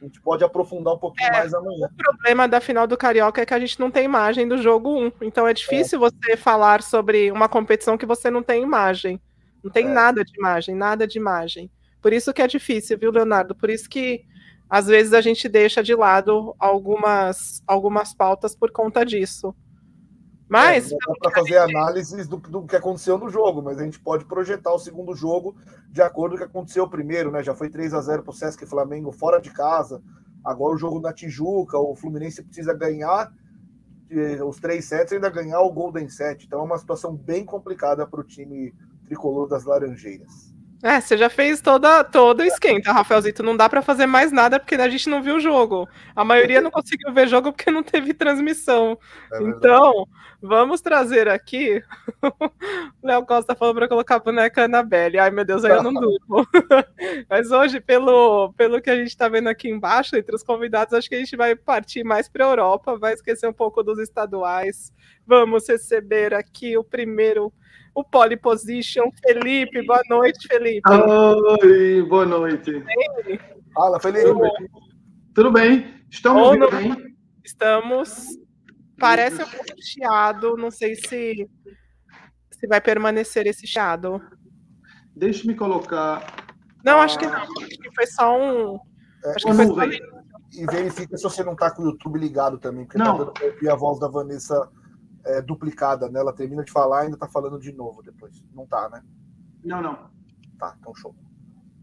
A 0.00 0.04
gente 0.04 0.20
pode 0.20 0.42
aprofundar 0.42 0.94
um 0.94 0.98
pouquinho 0.98 1.28
é, 1.28 1.32
mais 1.32 1.54
amanhã. 1.54 1.88
O 1.92 1.96
problema 1.96 2.48
da 2.48 2.60
final 2.60 2.86
do 2.86 2.96
Carioca 2.96 3.40
é 3.40 3.46
que 3.46 3.54
a 3.54 3.60
gente 3.60 3.78
não 3.78 3.90
tem 3.90 4.04
imagem 4.04 4.48
do 4.48 4.58
jogo 4.58 4.98
1. 4.98 5.12
Então 5.22 5.46
é 5.46 5.54
difícil 5.54 5.98
é. 6.04 6.10
você 6.10 6.36
falar 6.36 6.82
sobre 6.82 7.30
uma 7.30 7.48
competição 7.48 7.96
que 7.96 8.06
você 8.06 8.30
não 8.30 8.42
tem 8.42 8.62
imagem. 8.62 9.20
Não 9.62 9.70
tem 9.70 9.86
é. 9.86 9.92
nada 9.92 10.24
de 10.24 10.36
imagem, 10.36 10.74
nada 10.74 11.06
de 11.06 11.18
imagem. 11.18 11.70
Por 12.00 12.12
isso 12.12 12.32
que 12.32 12.42
é 12.42 12.46
difícil, 12.46 12.98
viu, 12.98 13.10
Leonardo? 13.10 13.54
Por 13.54 13.70
isso 13.70 13.88
que 13.88 14.24
às 14.68 14.86
vezes 14.86 15.12
a 15.12 15.20
gente 15.20 15.48
deixa 15.48 15.82
de 15.82 15.94
lado 15.94 16.54
algumas, 16.58 17.62
algumas 17.66 18.12
pautas 18.12 18.54
por 18.54 18.70
conta 18.70 19.04
disso. 19.04 19.54
Mas. 20.48 20.90
É, 20.90 20.96
para 21.20 21.30
fazer 21.30 21.60
gente... 21.60 21.76
análises 21.76 22.26
do, 22.26 22.38
do, 22.38 22.66
que 22.66 22.76
aconteceu 22.76 23.18
no 23.18 23.28
jogo, 23.28 23.62
mas 23.62 23.78
a 23.78 23.84
gente 23.84 24.00
pode 24.00 24.24
projetar 24.24 24.72
o 24.72 24.78
segundo 24.78 25.14
jogo 25.14 25.56
de 25.90 26.00
acordo 26.00 26.32
com 26.32 26.36
o 26.36 26.38
que 26.38 26.50
aconteceu 26.50 26.84
o 26.84 26.90
primeiro, 26.90 27.30
né? 27.30 27.42
Já 27.42 27.54
foi 27.54 27.68
3 27.68 27.92
a 27.94 28.00
0 28.00 28.22
para 28.22 28.30
o 28.30 28.34
Sesc 28.34 28.64
Flamengo 28.66 29.12
fora 29.12 29.40
de 29.40 29.50
casa. 29.50 30.02
Agora 30.44 30.74
o 30.74 30.78
jogo 30.78 31.00
na 31.00 31.12
Tijuca, 31.12 31.78
o 31.78 31.94
Fluminense 31.94 32.42
precisa 32.42 32.72
ganhar 32.72 33.30
os 34.46 34.58
três 34.58 34.86
sets 34.86 35.12
e 35.12 35.16
ainda 35.16 35.28
ganhar 35.28 35.60
o 35.60 35.70
Golden 35.70 36.08
Set. 36.08 36.46
Então 36.46 36.60
é 36.60 36.62
uma 36.62 36.78
situação 36.78 37.14
bem 37.14 37.44
complicada 37.44 38.06
para 38.06 38.20
o 38.20 38.24
time 38.24 38.72
tricolor 39.04 39.46
das 39.46 39.64
Laranjeiras. 39.64 40.47
É, 40.82 41.00
você 41.00 41.16
já 41.16 41.28
fez 41.28 41.60
toda, 41.60 42.04
todo 42.04 42.40
o 42.40 42.44
esquenta, 42.44 42.92
Rafaelzito. 42.92 43.42
Não 43.42 43.56
dá 43.56 43.68
para 43.68 43.82
fazer 43.82 44.06
mais 44.06 44.30
nada 44.30 44.60
porque 44.60 44.76
a 44.76 44.88
gente 44.88 45.08
não 45.08 45.20
viu 45.20 45.36
o 45.36 45.40
jogo. 45.40 45.88
A 46.14 46.24
maioria 46.24 46.60
não 46.60 46.70
conseguiu 46.70 47.12
ver 47.12 47.26
jogo 47.26 47.52
porque 47.52 47.70
não 47.70 47.82
teve 47.82 48.14
transmissão. 48.14 48.96
É 49.32 49.42
então, 49.42 50.06
vamos 50.40 50.80
trazer 50.80 51.28
aqui. 51.28 51.82
o 52.22 52.30
Léo 53.02 53.26
Costa 53.26 53.56
falou 53.56 53.74
para 53.74 53.88
colocar 53.88 54.16
a 54.16 54.20
boneca 54.20 54.64
Annabelle. 54.64 55.18
Ai, 55.18 55.32
meu 55.32 55.44
Deus, 55.44 55.64
aí 55.64 55.72
eu 55.72 55.82
não 55.82 55.92
durmo. 55.94 56.46
Mas 57.28 57.50
hoje, 57.50 57.80
pelo, 57.80 58.52
pelo 58.52 58.80
que 58.80 58.90
a 58.90 58.96
gente 58.96 59.08
está 59.08 59.28
vendo 59.28 59.48
aqui 59.48 59.68
embaixo, 59.68 60.14
entre 60.14 60.36
os 60.36 60.44
convidados, 60.44 60.94
acho 60.94 61.08
que 61.08 61.16
a 61.16 61.18
gente 61.18 61.36
vai 61.36 61.56
partir 61.56 62.04
mais 62.04 62.28
para 62.28 62.44
a 62.44 62.50
Europa, 62.50 62.96
vai 62.96 63.14
esquecer 63.14 63.48
um 63.48 63.52
pouco 63.52 63.82
dos 63.82 63.98
estaduais. 63.98 64.92
Vamos 65.26 65.68
receber 65.68 66.34
aqui 66.34 66.78
o 66.78 66.84
primeiro 66.84 67.52
o 67.94 68.04
pole 68.04 68.36
position. 68.36 69.10
Felipe, 69.26 69.84
boa 69.86 70.02
noite, 70.08 70.46
Felipe. 70.46 70.88
Oi, 70.88 72.02
boa 72.02 72.26
noite. 72.26 72.84
Fala, 73.74 74.00
Felipe. 74.00 74.28
Tudo 75.34 75.52
bem? 75.52 76.04
Estamos 76.10 76.58
no... 76.58 76.70
bem? 76.70 77.16
Estamos. 77.44 78.26
Parece 78.98 79.42
um 79.42 79.48
pouco 79.48 79.80
chiado, 79.80 80.56
não 80.56 80.70
sei 80.70 80.96
se, 80.96 81.48
se 82.50 82.66
vai 82.66 82.80
permanecer 82.80 83.46
esse 83.46 83.66
chiado. 83.66 84.20
Deixe-me 85.14 85.54
colocar. 85.54 86.46
Não, 86.84 87.00
acho 87.00 87.18
que 87.18 87.26
não. 87.26 87.36
Acho 87.36 87.78
que 87.80 87.94
foi 87.94 88.06
só 88.06 88.36
um. 88.36 88.78
É, 89.24 89.30
acho 89.34 89.46
que 89.46 89.52
foi 89.54 89.66
só... 89.66 90.08
E 90.52 90.66
verifica 90.66 91.16
se 91.16 91.22
você 91.22 91.44
não 91.44 91.52
está 91.52 91.70
com 91.70 91.82
o 91.82 91.86
YouTube 91.86 92.18
ligado 92.18 92.58
também, 92.58 92.84
porque 92.84 92.98
tá 92.98 93.04
não. 93.04 93.26
tá 93.26 93.32
dando 93.40 93.70
a 93.70 93.76
voz 93.76 94.00
da 94.00 94.08
Vanessa 94.08 94.68
é, 95.24 95.42
duplicada, 95.42 96.08
né? 96.08 96.20
Ela 96.20 96.32
termina 96.32 96.64
de 96.64 96.72
falar 96.72 97.02
e 97.02 97.04
ainda 97.06 97.16
tá 97.16 97.28
falando 97.28 97.58
de 97.58 97.72
novo 97.72 98.02
depois. 98.02 98.44
Não 98.54 98.66
tá, 98.66 98.88
né? 98.88 99.02
Não, 99.64 99.82
não. 99.82 100.10
Tá, 100.58 100.76
então 100.78 100.94
show. 100.94 101.14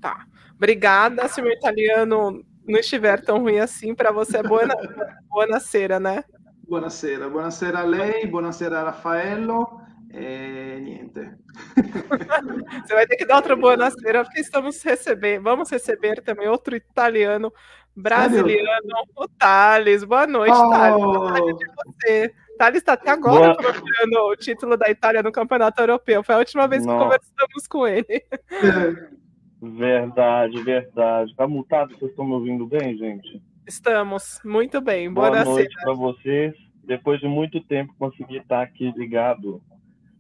Tá. 0.02 0.26
Obrigada. 0.56 1.28
Se 1.28 1.41
o 1.41 1.43
meu 1.43 1.54
italiano 1.54 2.43
não 2.67 2.80
estiver 2.80 3.21
tão 3.24 3.39
ruim 3.39 3.60
assim, 3.60 3.93
para 3.93 4.12
você 4.12 4.38
é 4.38 4.43
boa, 4.43 4.63
boa 5.30 5.60
cera, 5.60 6.00
né? 6.00 6.24
Buonasera, 6.67 7.30
buonasera 7.30 7.80
a 7.80 7.84
lei, 7.84 8.26
buonasera 8.26 8.82
a 8.82 8.84
Raffaello. 8.86 9.82
É, 10.12 10.80
niente. 10.80 11.30
Você 12.88 12.93
vai 12.93 13.06
ter 13.06 13.17
que 13.17 13.26
dar 13.26 13.36
outra 13.36 13.56
boa 13.56 13.91
cera, 13.91 14.24
porque 14.24 14.39
estamos 14.39 14.82
recebendo, 14.82 15.43
vamos 15.43 15.69
receber 15.69 16.21
também 16.21 16.48
outro 16.48 16.76
italiano 16.76 17.52
brasiliano, 17.95 18.48
Sério? 18.48 19.08
o 19.15 19.28
Thales. 19.28 20.04
Boa 20.04 20.26
noite, 20.26 20.56
oh. 20.56 20.69
Thales. 20.69 21.04
Boa 21.04 21.54
de 21.54 21.65
você. 21.86 22.34
Thales 22.58 22.80
está 22.80 22.94
até 22.94 23.12
agora 23.12 23.54
Boa... 23.54 23.56
procurando 23.56 24.32
o 24.32 24.36
título 24.36 24.78
da 24.78 24.89
Itália 24.89 25.22
no 25.22 25.32
Campeonato 25.32 25.82
Europeu. 25.82 26.24
Foi 26.24 26.36
a 26.36 26.39
última 26.39 26.68
vez 26.68 26.82
que 26.82 26.88
Nossa. 26.88 27.04
conversamos 27.04 27.68
com 27.68 27.88
ele. 27.88 28.26
Verdade, 29.62 30.62
verdade. 30.62 31.36
Tá 31.36 31.48
mutado? 31.48 31.98
Vocês 31.98 32.12
estão 32.12 32.26
me 32.26 32.34
ouvindo 32.34 32.68
bem, 32.68 32.96
gente? 32.98 33.41
Estamos, 33.65 34.39
muito 34.46 34.80
bem. 34.80 35.12
Boa, 35.12 35.32
Boa 35.32 35.44
noite 35.44 35.74
para 35.82 35.94
vocês. 35.94 36.54
Depois 36.84 37.20
de 37.20 37.28
muito 37.28 37.60
tempo, 37.63 37.96
consegui 37.98 38.38
estar 38.38 38.62
aqui 38.62 38.91
ligado 38.96 39.62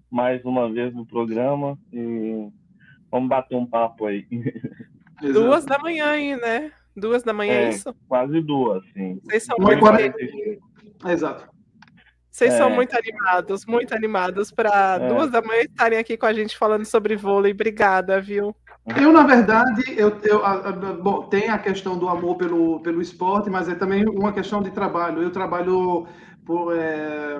mais 0.09 0.43
uma 0.45 0.71
vez 0.71 0.93
no 0.95 1.05
programa 1.05 1.77
e 1.93 2.49
vamos 3.11 3.29
bater 3.29 3.55
um 3.55 3.67
papo 3.67 4.07
aí. 4.07 4.25
Duas 5.21 5.63
da 5.63 5.77
manhã 5.77 6.07
aí, 6.07 6.35
né? 6.35 6.71
Duas 6.95 7.21
da 7.21 7.33
manhã, 7.33 7.53
é, 7.53 7.63
é 7.65 7.69
isso? 7.69 7.93
Quase 8.07 8.41
duas, 8.41 8.83
sim. 8.93 9.19
Vocês 9.23 9.43
são 9.43 9.57
muito... 9.59 9.85
Exato. 11.07 11.54
Vocês 12.35 12.53
é. 12.53 12.57
são 12.57 12.69
muito 12.69 12.93
animados, 12.97 13.65
muito 13.65 13.95
animados 13.95 14.51
para 14.51 14.99
é. 15.01 15.07
duas 15.07 15.31
da 15.31 15.41
manhã 15.41 15.61
estarem 15.61 15.97
aqui 15.97 16.17
com 16.17 16.25
a 16.25 16.33
gente 16.33 16.57
falando 16.57 16.83
sobre 16.83 17.15
vôlei. 17.15 17.53
Obrigada, 17.53 18.19
viu? 18.19 18.53
Eu, 18.99 19.13
na 19.13 19.23
verdade, 19.23 19.81
eu, 19.95 20.09
eu 20.21 20.41
bom, 21.01 21.29
tem 21.29 21.47
a 21.47 21.57
questão 21.57 21.97
do 21.97 22.09
amor 22.09 22.35
pelo, 22.35 22.81
pelo 22.81 23.01
esporte, 23.01 23.49
mas 23.49 23.69
é 23.69 23.75
também 23.75 24.05
uma 24.05 24.33
questão 24.33 24.61
de 24.61 24.69
trabalho. 24.69 25.21
Eu 25.21 25.31
trabalho 25.31 26.07
é, 26.73 27.37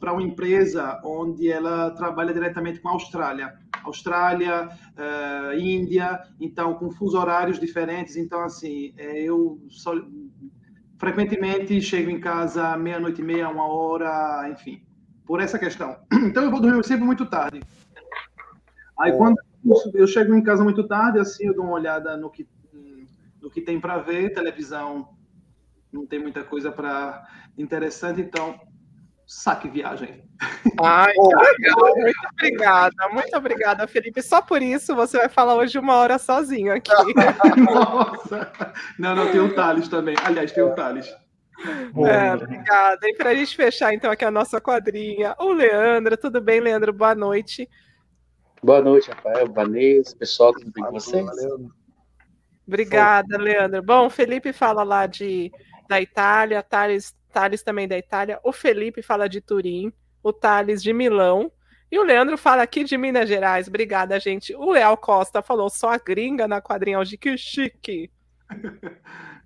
para 0.00 0.12
uma 0.12 0.22
empresa 0.22 1.00
onde 1.04 1.48
ela 1.48 1.92
trabalha 1.92 2.34
diretamente 2.34 2.80
com 2.80 2.88
a 2.88 2.92
Austrália. 2.94 3.54
Austrália, 3.84 4.68
é, 4.96 5.60
Índia, 5.60 6.20
então 6.40 6.74
com 6.74 6.90
fusos 6.90 7.14
horários 7.14 7.60
diferentes. 7.60 8.16
Então, 8.16 8.40
assim, 8.40 8.92
é, 8.98 9.22
eu 9.22 9.60
só, 9.68 9.94
frequentemente 10.98 11.80
chego 11.80 12.10
em 12.10 12.20
casa 12.20 12.76
meia-noite 12.76 13.20
e 13.20 13.24
meia, 13.24 13.48
uma 13.48 13.66
hora, 13.66 14.48
enfim, 14.50 14.82
por 15.24 15.40
essa 15.40 15.58
questão. 15.58 15.96
Então 16.12 16.44
eu 16.44 16.50
vou 16.50 16.60
dormir 16.60 16.84
sempre 16.84 17.04
muito 17.04 17.24
tarde. 17.26 17.60
Aí 18.98 19.12
quando 19.16 19.36
eu 19.94 20.06
chego 20.06 20.34
em 20.34 20.42
casa 20.42 20.64
muito 20.64 20.86
tarde, 20.86 21.18
assim, 21.18 21.46
eu 21.46 21.54
dou 21.54 21.64
uma 21.64 21.74
olhada 21.74 22.16
no 22.16 22.28
que, 22.30 22.48
no 23.40 23.50
que 23.50 23.60
tem 23.60 23.80
para 23.80 23.98
ver, 23.98 24.34
televisão 24.34 25.16
não 25.92 26.06
tem 26.06 26.18
muita 26.18 26.44
coisa 26.44 26.70
para 26.70 27.26
interessante, 27.56 28.20
então 28.20 28.58
saque 29.28 29.68
viagem. 29.68 30.24
Ai, 30.80 31.12
legal. 31.12 31.96
Muito 31.96 32.28
obrigada, 32.32 33.08
muito 33.12 33.36
obrigada, 33.36 33.86
Felipe. 33.86 34.22
Só 34.22 34.40
por 34.40 34.62
isso 34.62 34.96
você 34.96 35.18
vai 35.18 35.28
falar 35.28 35.54
hoje 35.54 35.78
uma 35.78 35.96
hora 35.96 36.18
sozinho 36.18 36.72
aqui. 36.72 36.90
Nossa! 37.62 38.50
Não, 38.98 39.14
não, 39.14 39.30
tem 39.30 39.40
o 39.40 39.54
Thales 39.54 39.86
também. 39.88 40.16
Aliás, 40.24 40.50
tem 40.50 40.64
o 40.64 40.74
Thales. 40.74 41.14
É, 42.06 42.34
obrigada. 42.34 43.06
E 43.06 43.14
para 43.14 43.30
a 43.30 43.34
gente 43.34 43.54
fechar, 43.54 43.92
então, 43.92 44.10
aqui 44.10 44.24
a 44.24 44.30
nossa 44.30 44.60
quadrinha, 44.60 45.36
o 45.38 45.52
Leandro. 45.52 46.16
Tudo 46.16 46.40
bem, 46.40 46.60
Leandro? 46.60 46.92
Boa 46.92 47.14
noite. 47.14 47.68
Boa 48.62 48.80
noite, 48.80 49.10
Rafael, 49.10 49.52
Vanessa, 49.52 50.16
pessoal, 50.16 50.52
tudo 50.52 50.72
bem 50.72 50.84
com 50.84 50.92
vocês? 50.92 51.26
Obrigada, 52.66 53.36
Leandro. 53.36 53.82
Bom, 53.82 54.08
Felipe 54.08 54.52
fala 54.52 54.82
lá 54.82 55.06
de 55.06 55.52
da 55.88 56.00
Itália, 56.00 56.62
Thales 56.62 57.14
Thales 57.32 57.62
também 57.62 57.86
da 57.86 57.96
Itália, 57.96 58.40
o 58.42 58.52
Felipe 58.52 59.02
fala 59.02 59.28
de 59.28 59.40
Turim, 59.40 59.92
o 60.22 60.32
Thales 60.32 60.82
de 60.82 60.92
Milão, 60.92 61.52
e 61.90 61.98
o 61.98 62.02
Leandro 62.02 62.36
fala 62.36 62.62
aqui 62.62 62.84
de 62.84 62.98
Minas 62.98 63.28
Gerais. 63.28 63.66
Obrigada, 63.66 64.20
gente. 64.20 64.54
O 64.54 64.72
Leal 64.72 64.96
Costa 64.96 65.40
falou 65.40 65.70
só 65.70 65.90
a 65.90 65.98
gringa 65.98 66.46
na 66.46 66.60
quadrinha 66.60 67.02
de 67.02 67.16
que 67.16 67.36
chique. 67.36 68.10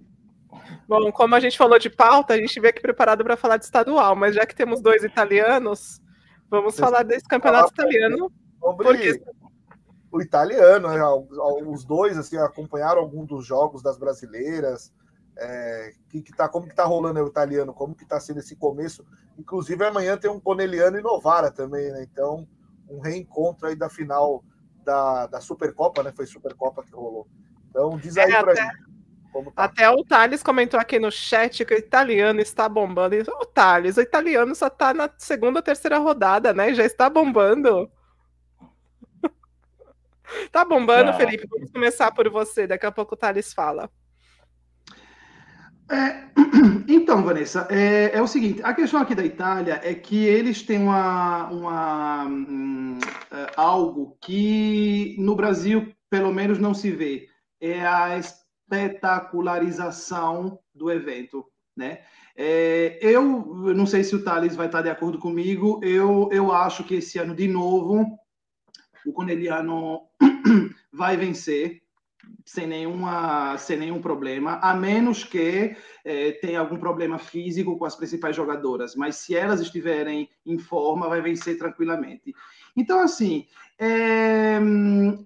Bom, 0.88 1.10
como 1.12 1.34
a 1.34 1.40
gente 1.40 1.56
falou 1.56 1.78
de 1.78 1.88
pauta, 1.88 2.34
a 2.34 2.36
gente 2.36 2.58
veio 2.60 2.70
aqui 2.70 2.82
preparado 2.82 3.22
para 3.24 3.36
falar 3.36 3.56
de 3.56 3.64
estadual, 3.64 4.16
mas 4.16 4.34
já 4.34 4.44
que 4.44 4.54
temos 4.54 4.80
dois 4.80 5.02
italianos, 5.04 6.00
vamos 6.50 6.76
falar 6.78 7.02
desse 7.02 7.26
campeonato 7.26 7.72
italiano. 7.72 8.30
Porque... 8.60 9.22
O 10.10 10.20
italiano, 10.20 10.88
né, 10.88 11.02
os 11.66 11.84
dois 11.86 12.18
assim, 12.18 12.36
acompanharam 12.36 13.00
algum 13.00 13.24
dos 13.24 13.46
jogos 13.46 13.82
das 13.82 13.96
brasileiras. 13.96 14.92
É, 15.44 15.92
que, 16.08 16.22
que 16.22 16.32
tá, 16.36 16.48
como 16.48 16.68
que 16.68 16.74
tá 16.74 16.84
rolando 16.84 17.20
o 17.20 17.26
italiano, 17.26 17.74
como 17.74 17.96
que 17.96 18.06
tá 18.06 18.20
sendo 18.20 18.38
esse 18.38 18.54
começo. 18.54 19.04
Inclusive, 19.36 19.84
amanhã 19.84 20.16
tem 20.16 20.30
um 20.30 20.38
Coneliano 20.38 20.98
e 20.98 21.02
Novara 21.02 21.50
também, 21.50 21.90
né? 21.90 22.02
Então, 22.04 22.46
um 22.88 23.00
reencontro 23.00 23.66
aí 23.66 23.74
da 23.74 23.88
final 23.88 24.44
da, 24.84 25.26
da 25.26 25.40
Supercopa, 25.40 26.02
né? 26.02 26.12
Foi 26.12 26.26
Supercopa 26.26 26.84
que 26.84 26.92
rolou. 26.92 27.26
Então, 27.68 27.96
diz 27.96 28.16
aí 28.16 28.30
é, 28.30 28.40
pra 28.40 28.52
até, 28.52 28.62
gente. 28.62 28.92
Tá. 29.32 29.64
Até 29.64 29.90
o 29.90 30.04
Thales 30.04 30.42
comentou 30.42 30.78
aqui 30.78 30.98
no 30.98 31.10
chat 31.10 31.64
que 31.64 31.74
o 31.74 31.78
italiano 31.78 32.40
está 32.40 32.68
bombando. 32.68 33.16
O 33.40 33.46
Thales, 33.46 33.96
o 33.96 34.02
italiano 34.02 34.54
só 34.54 34.66
está 34.66 34.92
na 34.92 35.10
segunda 35.16 35.58
ou 35.58 35.62
terceira 35.62 35.98
rodada, 35.98 36.52
né? 36.52 36.74
Já 36.74 36.84
está 36.84 37.08
bombando. 37.08 37.90
tá 40.52 40.64
bombando, 40.64 41.10
ah. 41.10 41.14
Felipe. 41.14 41.48
Vamos 41.48 41.72
começar 41.72 42.12
por 42.12 42.28
você. 42.30 42.66
Daqui 42.66 42.84
a 42.84 42.92
pouco 42.92 43.14
o 43.14 43.18
Thales 43.18 43.54
fala. 43.54 43.90
É, 45.90 46.22
então, 46.88 47.22
Vanessa, 47.22 47.66
é, 47.70 48.16
é, 48.16 48.22
o 48.22 48.26
seguinte: 48.26 48.62
a 48.62 48.72
questão 48.74 49.00
aqui 49.00 49.14
da 49.14 49.24
Itália 49.24 49.80
é 49.82 49.94
que 49.94 50.24
eles 50.24 50.62
têm 50.62 50.78
uma, 50.78 51.48
uma 51.50 52.24
um, 52.24 52.98
é, 53.30 53.52
algo 53.56 54.16
que 54.20 55.16
no 55.18 55.34
Brasil, 55.34 55.92
pelo 56.08 56.32
menos, 56.32 56.58
não 56.58 56.74
se 56.74 56.90
vê. 56.90 57.28
É 57.60 57.86
a 57.86 58.18
espetacularização 58.18 60.58
do 60.74 60.90
evento, 60.90 61.44
né? 61.76 62.00
É, 62.36 62.98
eu 63.00 63.22
não 63.74 63.86
sei 63.86 64.02
se 64.02 64.16
o 64.16 64.24
Thales 64.24 64.56
vai 64.56 64.66
estar 64.66 64.82
de 64.82 64.88
acordo 64.88 65.18
comigo, 65.18 65.78
eu, 65.82 66.28
eu 66.32 66.50
acho 66.50 66.82
que 66.82 66.96
esse 66.96 67.18
ano, 67.18 67.34
de 67.34 67.46
novo, 67.46 68.18
o 69.06 69.12
Corneliano 69.12 70.00
vai 70.92 71.16
vencer 71.16 71.82
sem, 72.44 72.66
nenhuma, 72.66 73.56
sem 73.58 73.76
nenhum 73.76 74.00
problema, 74.00 74.58
a 74.62 74.74
menos 74.74 75.24
que 75.24 75.76
é, 76.04 76.32
tenha 76.32 76.60
algum 76.60 76.76
problema 76.76 77.18
físico 77.18 77.78
com 77.78 77.84
as 77.84 77.96
principais 77.96 78.36
jogadoras, 78.36 78.94
mas 78.96 79.16
se 79.16 79.34
elas 79.34 79.60
estiverem 79.60 80.28
em 80.44 80.58
forma, 80.58 81.08
vai 81.08 81.20
vencer 81.20 81.58
tranquilamente. 81.58 82.34
Então, 82.76 83.00
assim, 83.00 83.46
é, 83.78 84.58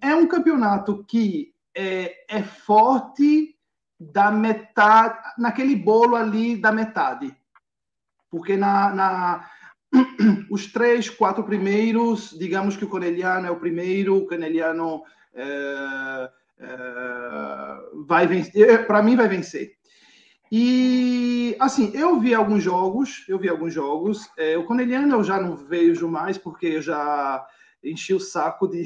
é 0.00 0.14
um 0.14 0.26
campeonato 0.26 1.04
que 1.04 1.54
é, 1.74 2.24
é 2.28 2.42
forte 2.42 3.54
da 3.98 4.30
metade, 4.30 5.18
naquele 5.38 5.74
bolo 5.74 6.16
ali 6.16 6.56
da 6.56 6.70
metade. 6.70 7.34
Porque 8.30 8.56
na, 8.56 8.94
na 8.94 9.50
os 10.50 10.70
três, 10.72 11.08
quatro 11.08 11.44
primeiros, 11.44 12.36
digamos 12.38 12.76
que 12.76 12.84
o 12.84 12.88
Corneliano 12.88 13.46
é 13.46 13.50
o 13.50 13.60
primeiro, 13.60 14.16
o 14.16 14.26
Corneliano 14.26 15.02
é, 15.34 16.30
é, 16.58 16.66
vai 18.06 18.26
vencer, 18.26 18.86
para 18.86 19.02
mim 19.02 19.16
vai 19.16 19.28
vencer. 19.28 19.76
E 20.50 21.56
assim, 21.58 21.90
eu 21.92 22.20
vi 22.20 22.32
alguns 22.34 22.62
jogos, 22.62 23.24
eu 23.28 23.38
vi 23.38 23.48
alguns 23.48 23.74
jogos. 23.74 24.28
É, 24.38 24.56
o 24.56 24.64
Corneliano 24.64 25.16
eu 25.16 25.24
já 25.24 25.40
não 25.40 25.56
vejo 25.56 26.08
mais 26.08 26.38
porque 26.38 26.66
eu 26.66 26.82
já 26.82 27.44
enchi 27.82 28.14
o 28.14 28.20
saco 28.20 28.68
de 28.68 28.84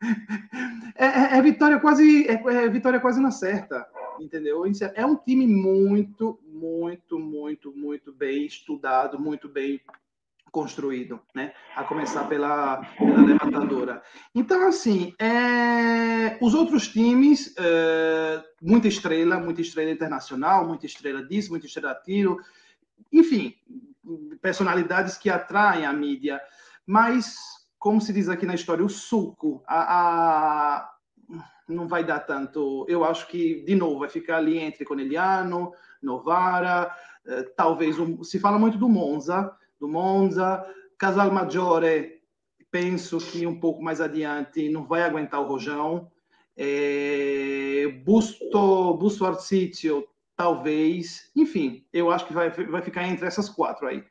é, 0.96 1.06
é, 1.06 1.38
é, 1.38 1.42
vitória 1.42 1.78
quase 1.78 2.26
é, 2.26 2.34
é, 2.34 2.68
vitória 2.68 3.00
quase 3.00 3.20
na 3.20 3.30
certa, 3.30 3.86
entendeu? 4.20 4.64
É 4.94 5.06
um 5.06 5.16
time 5.16 5.46
muito, 5.46 6.38
muito, 6.44 7.18
muito, 7.18 7.72
muito 7.72 8.12
bem 8.12 8.44
estudado, 8.46 9.20
muito 9.20 9.48
bem 9.48 9.80
construído, 10.50 11.20
né? 11.34 11.52
A 11.76 11.84
começar 11.84 12.24
pela, 12.24 12.82
pela 12.96 13.22
levantadora. 13.22 14.02
Então, 14.34 14.66
assim, 14.66 15.14
é, 15.18 16.38
os 16.40 16.54
outros 16.54 16.88
times, 16.88 17.54
é, 17.58 18.42
muita 18.60 18.88
estrela, 18.88 19.38
muita 19.38 19.60
estrela 19.60 19.90
internacional, 19.90 20.66
muita 20.66 20.86
estrela 20.86 21.24
disso, 21.24 21.50
muita 21.50 21.66
estrela 21.66 21.94
tiro, 22.04 22.38
enfim, 23.12 23.54
personalidades 24.40 25.16
que 25.16 25.30
atraem 25.30 25.86
a 25.86 25.92
mídia, 25.92 26.40
mas 26.86 27.58
como 27.78 28.00
se 28.00 28.12
diz 28.12 28.28
aqui 28.28 28.44
na 28.44 28.54
história, 28.54 28.84
o 28.84 28.88
suco, 28.88 29.62
a, 29.66 30.78
a, 30.78 30.90
não 31.68 31.86
vai 31.86 32.04
dar 32.04 32.20
tanto. 32.20 32.84
Eu 32.88 33.04
acho 33.04 33.28
que, 33.28 33.62
de 33.62 33.74
novo, 33.74 34.00
vai 34.00 34.08
ficar 34.08 34.38
ali 34.38 34.58
entre 34.58 34.84
Coneliano, 34.84 35.72
Novara, 36.02 36.92
eh, 37.26 37.42
talvez. 37.56 37.96
Se 38.22 38.40
fala 38.40 38.58
muito 38.58 38.78
do 38.78 38.88
Monza, 38.88 39.54
do 39.80 39.88
Monza, 39.88 40.64
Casal 40.98 41.30
Maggiore, 41.30 42.18
penso 42.70 43.18
que 43.18 43.46
um 43.46 43.58
pouco 43.58 43.82
mais 43.82 44.00
adiante 44.00 44.68
não 44.68 44.84
vai 44.84 45.02
aguentar 45.02 45.40
o 45.40 45.46
Rojão. 45.46 46.10
É, 46.56 47.86
Busto, 48.04 48.94
Busto 48.94 49.24
Arsizio, 49.24 50.06
talvez. 50.36 51.30
Enfim, 51.36 51.86
eu 51.92 52.10
acho 52.10 52.26
que 52.26 52.32
vai, 52.32 52.50
vai 52.50 52.82
ficar 52.82 53.06
entre 53.06 53.26
essas 53.26 53.48
quatro 53.48 53.86
aí. 53.86 54.04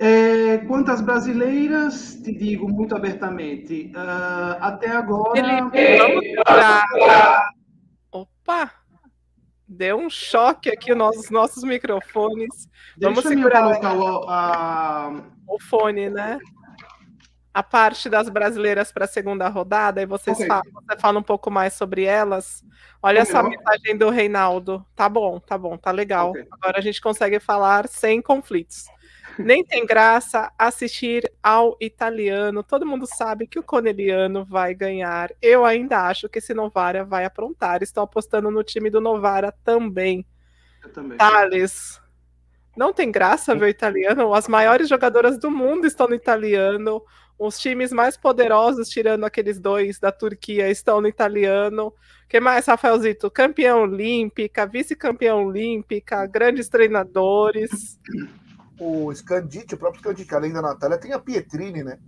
É, 0.00 0.58
quanto 0.58 0.92
às 0.92 1.00
brasileiras, 1.00 2.20
te 2.22 2.32
digo 2.32 2.68
muito 2.68 2.94
abertamente, 2.94 3.90
uh, 3.96 4.56
até 4.60 4.90
agora. 4.90 5.34
Felipe, 5.34 5.98
vamos 5.98 6.24
pra... 6.44 7.50
Opa! 8.12 8.77
Deu 9.68 9.98
um 9.98 10.08
choque 10.08 10.70
aqui 10.70 10.94
nos 10.94 11.30
nossos 11.30 11.62
microfones. 11.62 12.68
Deixa 12.96 13.14
vamos 13.14 13.22
segurar 13.22 13.62
colocar 13.62 13.94
o, 13.94 14.30
a... 14.30 15.22
o 15.46 15.60
fone, 15.60 16.08
né? 16.08 16.38
A 17.52 17.62
parte 17.62 18.08
das 18.08 18.28
brasileiras 18.28 18.90
para 18.92 19.04
a 19.04 19.08
segunda 19.08 19.48
rodada, 19.48 20.00
e 20.00 20.06
vocês 20.06 20.36
okay. 20.36 20.46
falam, 20.46 20.64
você 20.72 20.98
fala 20.98 21.18
um 21.18 21.22
pouco 21.22 21.50
mais 21.50 21.74
sobre 21.74 22.04
elas. 22.04 22.64
Olha 23.02 23.18
essa 23.20 23.42
mensagem 23.42 23.96
do 23.96 24.08
Reinaldo. 24.10 24.84
Tá 24.94 25.08
bom, 25.08 25.38
tá 25.38 25.58
bom, 25.58 25.76
tá 25.76 25.90
legal. 25.90 26.30
Okay. 26.30 26.46
Agora 26.50 26.78
a 26.78 26.80
gente 26.80 27.00
consegue 27.00 27.38
falar 27.38 27.88
sem 27.88 28.22
conflitos. 28.22 28.86
Nem 29.38 29.64
tem 29.64 29.86
graça 29.86 30.52
assistir 30.58 31.30
ao 31.42 31.76
italiano. 31.80 32.62
Todo 32.62 32.86
mundo 32.86 33.06
sabe 33.06 33.46
que 33.46 33.58
o 33.58 33.62
Coneliano 33.62 34.44
vai 34.44 34.74
ganhar. 34.74 35.30
Eu 35.40 35.64
ainda 35.64 36.06
acho 36.06 36.28
que 36.28 36.38
esse 36.38 36.52
Novara 36.52 37.04
vai 37.04 37.24
aprontar. 37.24 37.82
Estou 37.82 38.02
apostando 38.02 38.50
no 38.50 38.62
time 38.64 38.90
do 38.90 39.00
Novara 39.00 39.52
também. 39.64 40.26
Eu 40.82 40.92
também. 40.92 41.16
Thales. 41.16 42.00
Não 42.76 42.92
tem 42.92 43.10
graça 43.10 43.54
ver 43.54 43.66
o 43.66 43.68
italiano. 43.68 44.32
As 44.34 44.48
maiores 44.48 44.88
jogadoras 44.88 45.38
do 45.38 45.50
mundo 45.50 45.86
estão 45.86 46.08
no 46.08 46.14
italiano. 46.14 47.02
Os 47.38 47.58
times 47.58 47.92
mais 47.92 48.16
poderosos, 48.16 48.88
tirando 48.88 49.24
aqueles 49.24 49.60
dois 49.60 50.00
da 50.00 50.10
Turquia, 50.10 50.68
estão 50.68 51.00
no 51.00 51.06
italiano. 51.06 51.92
que 52.28 52.40
mais, 52.40 52.66
Rafaelzito? 52.66 53.30
Campeão 53.30 53.82
olímpica, 53.82 54.66
vice-campeão 54.66 55.44
olímpica, 55.46 56.26
grandes 56.26 56.68
treinadores 56.68 57.98
o 58.78 59.14
Scandite, 59.14 59.74
o 59.74 59.78
próprio 59.78 60.00
Scandite, 60.00 60.34
além 60.34 60.52
da 60.52 60.62
Natália, 60.62 60.98
tem 60.98 61.12
a 61.12 61.18
Pietrini, 61.18 61.82
né? 61.82 61.98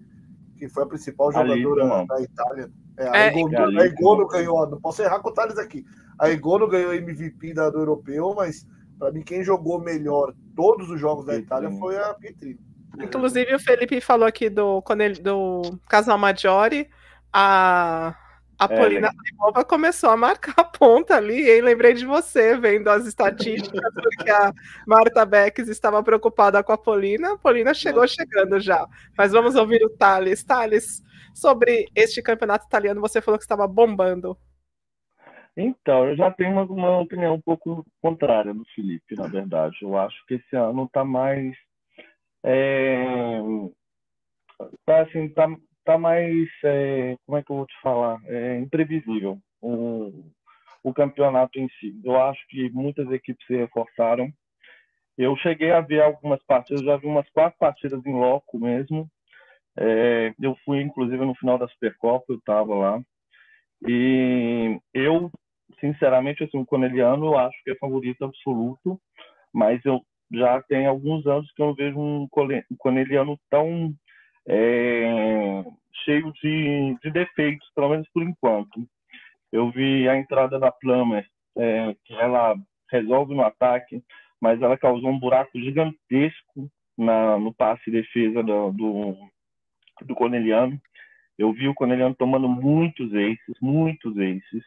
Que 0.56 0.68
foi 0.68 0.84
a 0.84 0.86
principal 0.86 1.32
jogadora 1.32 2.06
da 2.06 2.20
Itália. 2.20 2.70
É, 2.96 3.08
a, 3.08 3.16
é, 3.16 3.28
Egono, 3.28 3.80
a 3.80 3.86
Egono 3.86 4.26
ganhou, 4.26 4.68
não 4.68 4.80
posso 4.80 5.02
errar 5.02 5.20
com 5.20 5.30
o 5.30 5.32
Thales 5.32 5.58
aqui. 5.58 5.84
A 6.18 6.30
Egono 6.30 6.68
ganhou 6.68 6.94
MVP 6.94 7.54
da, 7.54 7.70
do 7.70 7.78
europeu, 7.78 8.34
mas 8.36 8.66
para 8.98 9.10
mim 9.10 9.22
quem 9.22 9.42
jogou 9.42 9.80
melhor 9.80 10.34
todos 10.54 10.90
os 10.90 11.00
jogos 11.00 11.24
da 11.24 11.34
Itália 11.34 11.70
foi 11.70 11.96
a 11.96 12.12
Pietrini. 12.14 12.60
Inclusive 12.98 13.54
o 13.54 13.58
Felipe 13.60 14.00
falou 14.00 14.26
aqui 14.26 14.50
do, 14.50 14.82
do 15.22 15.80
Casal 15.88 16.18
Maggiore, 16.18 16.88
a 17.32 18.14
a 18.60 18.66
é, 18.66 18.76
Polina 18.76 19.10
é, 19.56 19.64
começou 19.64 20.10
a 20.10 20.16
marcar 20.18 20.52
a 20.58 20.64
ponta 20.64 21.16
ali, 21.16 21.50
hein? 21.50 21.62
Lembrei 21.62 21.94
de 21.94 22.04
você 22.04 22.58
vendo 22.58 22.88
as 22.88 23.06
estatísticas, 23.06 23.94
porque 23.94 24.30
a 24.30 24.52
Marta 24.86 25.24
Becks 25.24 25.66
estava 25.68 26.02
preocupada 26.02 26.62
com 26.62 26.70
a 26.70 26.76
Polina. 26.76 27.32
A 27.32 27.38
Polina 27.38 27.72
chegou 27.72 28.06
chegando 28.06 28.60
já. 28.60 28.86
Mas 29.16 29.32
vamos 29.32 29.54
ouvir 29.54 29.82
o 29.82 29.88
Thales. 29.88 30.44
Thales, 30.44 31.02
sobre 31.34 31.88
este 31.94 32.20
campeonato 32.20 32.66
italiano, 32.66 33.00
você 33.00 33.22
falou 33.22 33.38
que 33.38 33.44
estava 33.44 33.66
bombando. 33.66 34.36
Então, 35.56 36.06
eu 36.08 36.16
já 36.16 36.30
tenho 36.30 36.52
uma, 36.52 36.64
uma 36.64 36.98
opinião 36.98 37.36
um 37.36 37.40
pouco 37.40 37.86
contrária 38.02 38.52
do 38.52 38.64
Felipe, 38.74 39.16
na 39.16 39.26
verdade. 39.26 39.74
Eu 39.80 39.96
acho 39.96 40.22
que 40.26 40.34
esse 40.34 40.54
ano 40.54 40.84
está 40.84 41.02
mais. 41.02 41.56
É, 42.44 43.38
tá 44.84 45.00
assim, 45.00 45.30
tá, 45.30 45.48
tá 45.84 45.98
mais, 45.98 46.48
é, 46.64 47.16
como 47.26 47.38
é 47.38 47.42
que 47.42 47.50
eu 47.50 47.56
vou 47.56 47.66
te 47.66 47.80
falar, 47.82 48.20
é, 48.26 48.58
imprevisível 48.58 49.38
o, 49.60 50.30
o 50.82 50.94
campeonato 50.94 51.58
em 51.58 51.68
si. 51.80 51.94
Eu 52.04 52.20
acho 52.20 52.40
que 52.48 52.70
muitas 52.70 53.10
equipes 53.10 53.46
se 53.46 53.56
reforçaram. 53.56 54.30
Eu 55.16 55.36
cheguei 55.36 55.70
a 55.70 55.80
ver 55.80 56.02
algumas 56.02 56.42
partidas, 56.44 56.84
já 56.84 56.96
vi 56.96 57.06
umas 57.06 57.28
quatro 57.30 57.58
partidas 57.58 58.04
em 58.06 58.12
loco 58.12 58.58
mesmo. 58.58 59.08
É, 59.78 60.34
eu 60.40 60.56
fui, 60.64 60.80
inclusive, 60.80 61.24
no 61.24 61.34
final 61.34 61.58
da 61.58 61.68
Supercopa, 61.68 62.26
eu 62.28 62.36
estava 62.36 62.74
lá. 62.74 63.00
E 63.86 64.78
eu, 64.92 65.30
sinceramente, 65.80 66.44
assim, 66.44 66.58
o 66.58 66.66
Corneliano 66.66 67.26
eu 67.26 67.38
acho 67.38 67.56
que 67.64 67.70
é 67.70 67.76
favorito 67.76 68.24
absoluto, 68.24 69.00
mas 69.52 69.84
eu 69.84 70.00
já 70.32 70.62
tem 70.62 70.86
alguns 70.86 71.26
anos 71.26 71.50
que 71.52 71.62
eu 71.62 71.66
não 71.66 71.74
vejo 71.74 71.98
um 71.98 72.28
Corneliano 72.78 73.38
tão 73.50 73.94
é, 74.48 75.64
cheio 76.04 76.32
de, 76.32 76.96
de, 77.02 77.10
defeitos, 77.10 77.68
pelo 77.74 77.90
menos 77.90 78.08
por 78.12 78.22
enquanto. 78.22 78.86
Eu 79.52 79.70
vi 79.70 80.08
a 80.08 80.16
entrada 80.16 80.58
da 80.58 80.70
Plummer, 80.70 81.26
é, 81.56 81.94
que 82.04 82.14
ela 82.14 82.56
resolve 82.90 83.34
no 83.34 83.42
ataque, 83.42 84.02
mas 84.40 84.60
ela 84.62 84.78
causou 84.78 85.10
um 85.10 85.18
buraco 85.18 85.58
gigantesco 85.58 86.70
na, 86.96 87.38
no 87.38 87.52
passe 87.52 87.82
e 87.88 87.92
defesa 87.92 88.42
do, 88.42 88.72
do, 88.72 89.16
do 90.02 90.14
Corneliano. 90.14 90.80
Eu 91.38 91.52
vi 91.52 91.68
o 91.68 91.74
Corneliano 91.74 92.14
tomando 92.14 92.48
muitos 92.48 93.12
aces, 93.14 93.56
muitos 93.60 94.16
aces. 94.18 94.64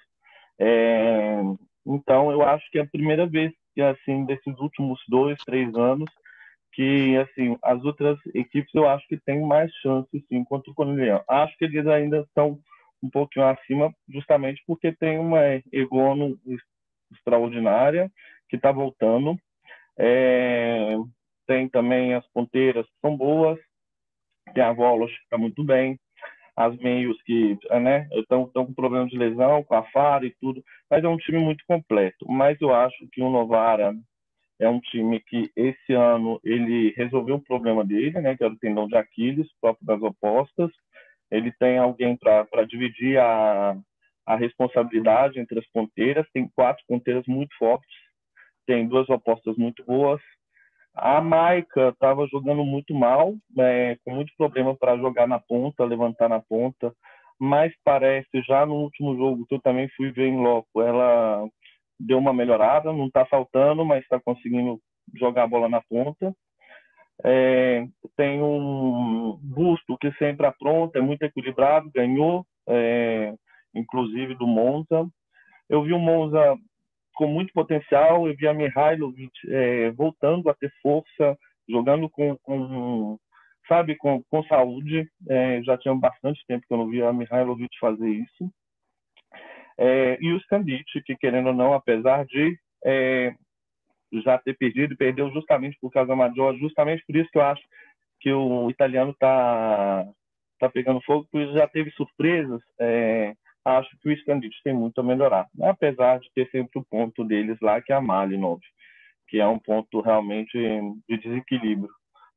É, 0.59 1.41
então, 1.85 2.31
eu 2.31 2.41
acho 2.41 2.69
que 2.71 2.79
é 2.79 2.81
a 2.81 2.87
primeira 2.87 3.25
vez 3.25 3.53
que, 3.73 3.81
assim, 3.81 4.25
desses 4.25 4.57
últimos 4.59 4.99
dois, 5.07 5.37
três 5.45 5.73
anos, 5.75 6.09
que, 6.73 7.17
assim, 7.17 7.57
as 7.63 7.83
outras 7.83 8.17
equipes 8.33 8.73
eu 8.73 8.87
acho 8.87 9.07
que 9.07 9.17
têm 9.17 9.41
mais 9.41 9.71
chances, 9.75 10.23
sim, 10.27 10.43
contra 10.43 10.71
o 10.71 10.75
Corneliano. 10.75 11.23
Acho 11.27 11.55
que 11.57 11.65
eles 11.65 11.85
ainda 11.87 12.21
estão 12.21 12.59
um 13.01 13.09
pouquinho 13.09 13.45
acima, 13.45 13.93
justamente 14.09 14.63
porque 14.65 14.91
tem 14.91 15.19
uma 15.19 15.39
Egono 15.71 16.37
extraordinária 17.11 18.11
que 18.49 18.55
está 18.55 18.71
voltando. 18.71 19.37
É, 19.97 20.95
tem 21.45 21.69
também 21.69 22.13
as 22.13 22.25
ponteiras 22.29 22.85
que 22.85 22.99
são 23.01 23.15
boas, 23.15 23.59
tem 24.53 24.63
a 24.63 24.73
Volos 24.73 25.11
que 25.11 25.23
está 25.23 25.37
muito 25.37 25.63
bem, 25.63 25.99
as 26.55 26.75
meios 26.77 27.21
que 27.23 27.57
né, 27.81 28.07
estão 28.13 28.47
com 28.47 28.73
problema 28.73 29.07
de 29.07 29.17
lesão, 29.17 29.63
com 29.63 29.75
a 29.75 29.83
Fara 29.91 30.25
e 30.25 30.35
tudo, 30.39 30.63
mas 30.89 31.03
é 31.03 31.07
um 31.07 31.17
time 31.17 31.39
muito 31.39 31.63
completo. 31.67 32.25
Mas 32.27 32.59
eu 32.61 32.73
acho 32.73 33.07
que 33.11 33.21
o 33.21 33.29
Novara 33.29 33.93
é 34.63 34.69
um 34.69 34.79
time 34.79 35.19
que 35.19 35.51
esse 35.55 35.93
ano 35.93 36.39
ele 36.43 36.93
resolveu 36.95 37.35
o 37.35 37.43
problema 37.43 37.83
dele, 37.83 38.19
né, 38.21 38.35
que 38.35 38.43
era 38.43 38.53
o 38.53 38.59
tendão 38.59 38.87
de 38.87 38.95
Aquiles, 38.95 39.47
próprio 39.59 39.85
das 39.85 40.01
opostas. 40.01 40.71
Ele 41.29 41.51
tem 41.51 41.77
alguém 41.77 42.17
para 42.17 42.65
dividir 42.65 43.19
a, 43.19 43.75
a 44.25 44.35
responsabilidade 44.35 45.39
entre 45.39 45.59
as 45.59 45.67
ponteiras, 45.71 46.27
tem 46.33 46.49
quatro 46.55 46.83
ponteiras 46.87 47.25
muito 47.27 47.55
fortes, 47.57 47.95
tem 48.65 48.87
duas 48.87 49.09
opostas 49.09 49.57
muito 49.57 49.83
boas, 49.83 50.21
a 50.95 51.19
Maica 51.19 51.89
estava 51.89 52.27
jogando 52.27 52.63
muito 52.63 52.93
mal, 52.93 53.33
é, 53.57 53.97
com 54.05 54.13
muito 54.13 54.31
problema 54.37 54.75
para 54.75 54.95
jogar 54.97 55.27
na 55.27 55.39
ponta, 55.39 55.83
levantar 55.83 56.29
na 56.29 56.39
ponta, 56.39 56.93
mas 57.39 57.73
parece 57.83 58.41
já 58.47 58.65
no 58.65 58.75
último 58.75 59.17
jogo 59.17 59.45
que 59.47 59.55
eu 59.55 59.61
também 59.61 59.89
fui 59.97 60.11
ver 60.11 60.27
em 60.27 60.39
loco, 60.39 60.81
ela 60.81 61.47
deu 62.05 62.17
uma 62.17 62.33
melhorada, 62.33 62.91
não 62.91 63.07
está 63.07 63.25
faltando, 63.25 63.85
mas 63.85 64.03
está 64.03 64.19
conseguindo 64.19 64.79
jogar 65.13 65.43
a 65.43 65.47
bola 65.47 65.69
na 65.69 65.81
ponta. 65.81 66.33
É, 67.23 67.85
tem 68.17 68.41
um 68.41 69.37
busto 69.41 69.97
que 69.97 70.11
sempre 70.13 70.45
apronta, 70.45 70.99
é 70.99 71.01
muito 71.01 71.23
equilibrado, 71.23 71.91
ganhou, 71.93 72.45
é, 72.67 73.33
inclusive 73.73 74.35
do 74.35 74.47
Monza. 74.47 75.07
Eu 75.69 75.83
vi 75.83 75.93
o 75.93 75.99
Monza 75.99 76.57
com 77.15 77.27
muito 77.27 77.53
potencial. 77.53 78.27
Eu 78.27 78.35
vi 78.35 78.47
a 78.47 78.53
Mihailovic 78.53 79.31
é, 79.47 79.91
voltando 79.91 80.49
a 80.49 80.53
ter 80.53 80.71
força, 80.81 81.37
jogando 81.67 82.09
com, 82.09 82.37
com 82.43 83.17
sabe, 83.67 83.95
com, 83.95 84.21
com 84.29 84.43
saúde. 84.43 85.07
É, 85.29 85.61
já 85.63 85.77
tinha 85.77 85.95
bastante 85.95 86.43
tempo 86.47 86.65
que 86.67 86.73
eu 86.73 86.77
não 86.77 86.89
via 86.89 87.09
a 87.09 87.13
Mihailovic 87.13 87.77
fazer 87.79 88.09
isso. 88.09 88.51
É, 89.77 90.17
e 90.21 90.31
o 90.33 90.39
Scandic, 90.41 91.01
que 91.03 91.15
querendo 91.15 91.47
ou 91.47 91.53
não, 91.53 91.73
apesar 91.73 92.25
de 92.25 92.57
é, 92.85 93.33
já 94.23 94.37
ter 94.37 94.55
perdido, 94.57 94.95
perdeu 94.95 95.31
justamente 95.31 95.77
por 95.81 95.91
causa 95.91 96.09
da 96.09 96.15
Major, 96.15 96.55
justamente 96.57 97.03
por 97.05 97.15
isso 97.15 97.29
que 97.31 97.37
eu 97.37 97.43
acho 97.43 97.63
que 98.19 98.31
o 98.31 98.69
italiano 98.69 99.11
está 99.11 100.05
tá 100.59 100.69
pegando 100.69 101.01
fogo, 101.01 101.27
porque 101.31 101.51
já 101.53 101.67
teve 101.67 101.91
surpresas 101.91 102.61
é, 102.79 103.33
acho 103.65 103.89
que 103.99 104.09
o 104.09 104.17
Scandite 104.17 104.61
tem 104.63 104.73
muito 104.73 104.99
a 104.99 105.03
melhorar, 105.03 105.47
né? 105.55 105.69
apesar 105.69 106.19
de 106.19 106.29
ter 106.33 106.49
sempre 106.49 106.79
o 106.79 106.85
ponto 106.85 107.23
deles 107.23 107.57
lá, 107.61 107.81
que 107.81 107.91
é 107.93 107.95
a 107.95 108.01
Malinov, 108.01 108.59
que 109.27 109.39
é 109.39 109.47
um 109.47 109.59
ponto 109.59 110.01
realmente 110.01 110.57
de 111.07 111.17
desequilíbrio, 111.17 111.89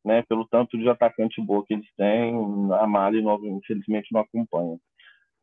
né? 0.05 0.23
pelo 0.29 0.47
tanto 0.47 0.79
de 0.79 0.89
atacante 0.89 1.41
boa 1.41 1.65
que 1.67 1.75
eles 1.75 1.89
têm, 1.97 2.35
a 2.75 2.87
Malinov 2.87 3.45
infelizmente 3.45 4.13
não 4.13 4.21
acompanha. 4.21 4.79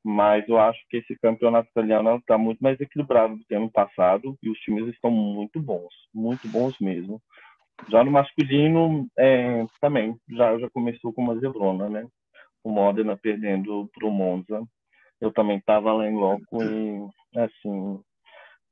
Mas 0.04 0.48
eu 0.50 0.60
acho 0.60 0.80
que 0.90 0.98
esse 0.98 1.18
campeonato 1.18 1.70
italiano 1.70 2.18
está 2.18 2.38
muito 2.38 2.60
mais 2.60 2.80
equilibrado 2.80 3.38
do 3.38 3.46
que 3.46 3.56
ano 3.56 3.72
passado 3.72 4.38
e 4.44 4.50
os 4.50 4.60
times 4.60 4.88
estão 4.88 5.10
muito 5.10 5.62
bons, 5.62 5.94
muito 6.14 6.48
bons 6.48 6.78
mesmo. 6.80 7.22
Já 7.90 8.04
no 8.04 8.12
masculino, 8.12 9.08
é, 9.18 9.66
também, 9.80 10.16
já, 10.30 10.58
já 10.60 10.70
começou 10.70 11.14
com 11.14 11.22
uma 11.22 11.40
zebrona, 11.40 11.90
né? 11.90 12.06
O 12.64 12.70
Modena 12.70 13.18
perdendo 13.18 13.90
para 13.94 14.08
o 14.08 14.12
Monza 14.12 14.62
eu 15.24 15.32
também 15.32 15.58
estava 15.58 15.94
lá 15.94 16.08
em 16.08 16.16
loco 16.16 16.62
e, 16.62 17.40
assim, 17.40 18.00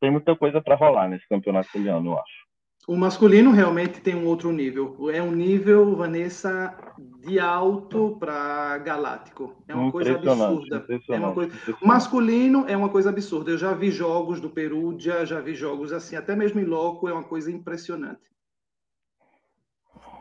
tem 0.02 0.12
muita 0.12 0.36
coisa 0.36 0.62
para 0.62 0.76
rolar 0.76 1.08
nesse 1.08 1.28
campeonato 1.28 1.70
italiano, 1.70 2.12
eu 2.12 2.20
acho. 2.20 2.51
O 2.88 2.98
masculino 2.98 3.52
realmente 3.52 4.02
tem 4.02 4.16
um 4.16 4.26
outro 4.26 4.52
nível. 4.52 5.10
É 5.12 5.22
um 5.22 5.32
nível, 5.32 5.96
Vanessa, 5.96 6.76
de 7.20 7.40
alto 7.40 8.18
para 8.20 8.78
galáctico. 8.80 9.56
É 9.68 9.76
uma 9.76 9.92
coisa 9.92 10.16
absurda. 10.16 10.86
É 11.10 11.18
uma 11.18 11.34
coisa... 11.34 11.52
O 11.82 11.88
masculino 11.88 12.66
é 12.68 12.76
uma 12.76 12.90
coisa 12.90 13.10
absurda. 13.10 13.52
Eu 13.52 13.58
já 13.58 13.74
vi 13.74 13.92
jogos 13.92 14.42
do 14.42 14.50
Perugia, 14.50 15.26
já 15.26 15.40
vi 15.40 15.54
jogos 15.54 15.94
assim, 15.94 16.16
até 16.16 16.36
mesmo 16.36 16.60
em 16.60 16.66
loco, 16.66 17.08
é 17.08 17.14
uma 17.14 17.24
coisa 17.24 17.52
impressionante. 17.52 18.32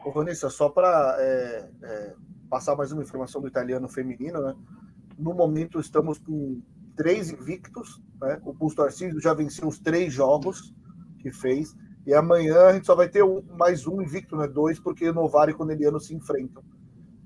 Ô, 0.05 0.13
Vanessa, 0.13 0.51
só 0.51 0.69
para 0.69 1.17
é, 1.19 1.71
é, 1.83 2.15
passar 2.49 2.77
mais 2.77 2.93
uma 2.93 3.03
informação 3.03 3.41
do 3.41 3.49
italiano 3.49 3.89
feminino, 3.89 4.41
né? 4.41 4.55
no 5.21 5.35
momento 5.35 5.79
estamos 5.79 6.19
com 6.19 6.63
três 6.97 7.31
invictos, 7.31 8.01
né? 8.21 8.41
O 8.45 8.53
Busto 8.53 8.83
Tarcísio 8.83 9.21
já 9.21 9.35
venceu 9.35 9.69
os 9.69 9.79
três 9.79 10.13
jogos 10.13 10.75
que 11.21 11.31
fez, 11.31 11.75
e 12.07 12.15
amanhã 12.15 12.67
a 12.67 12.73
gente 12.73 12.87
só 12.87 12.95
vai 12.95 13.09
ter 13.09 13.23
um, 13.23 13.43
mais 13.57 13.87
um 13.87 14.01
invicto, 14.01 14.37
né? 14.37 14.47
Dois, 14.47 14.79
porque 14.79 15.13
Novara 15.13 15.51
e 15.51 15.55
Corneliano 15.55 16.01
se 16.01 16.15
enfrentam. 16.15 16.63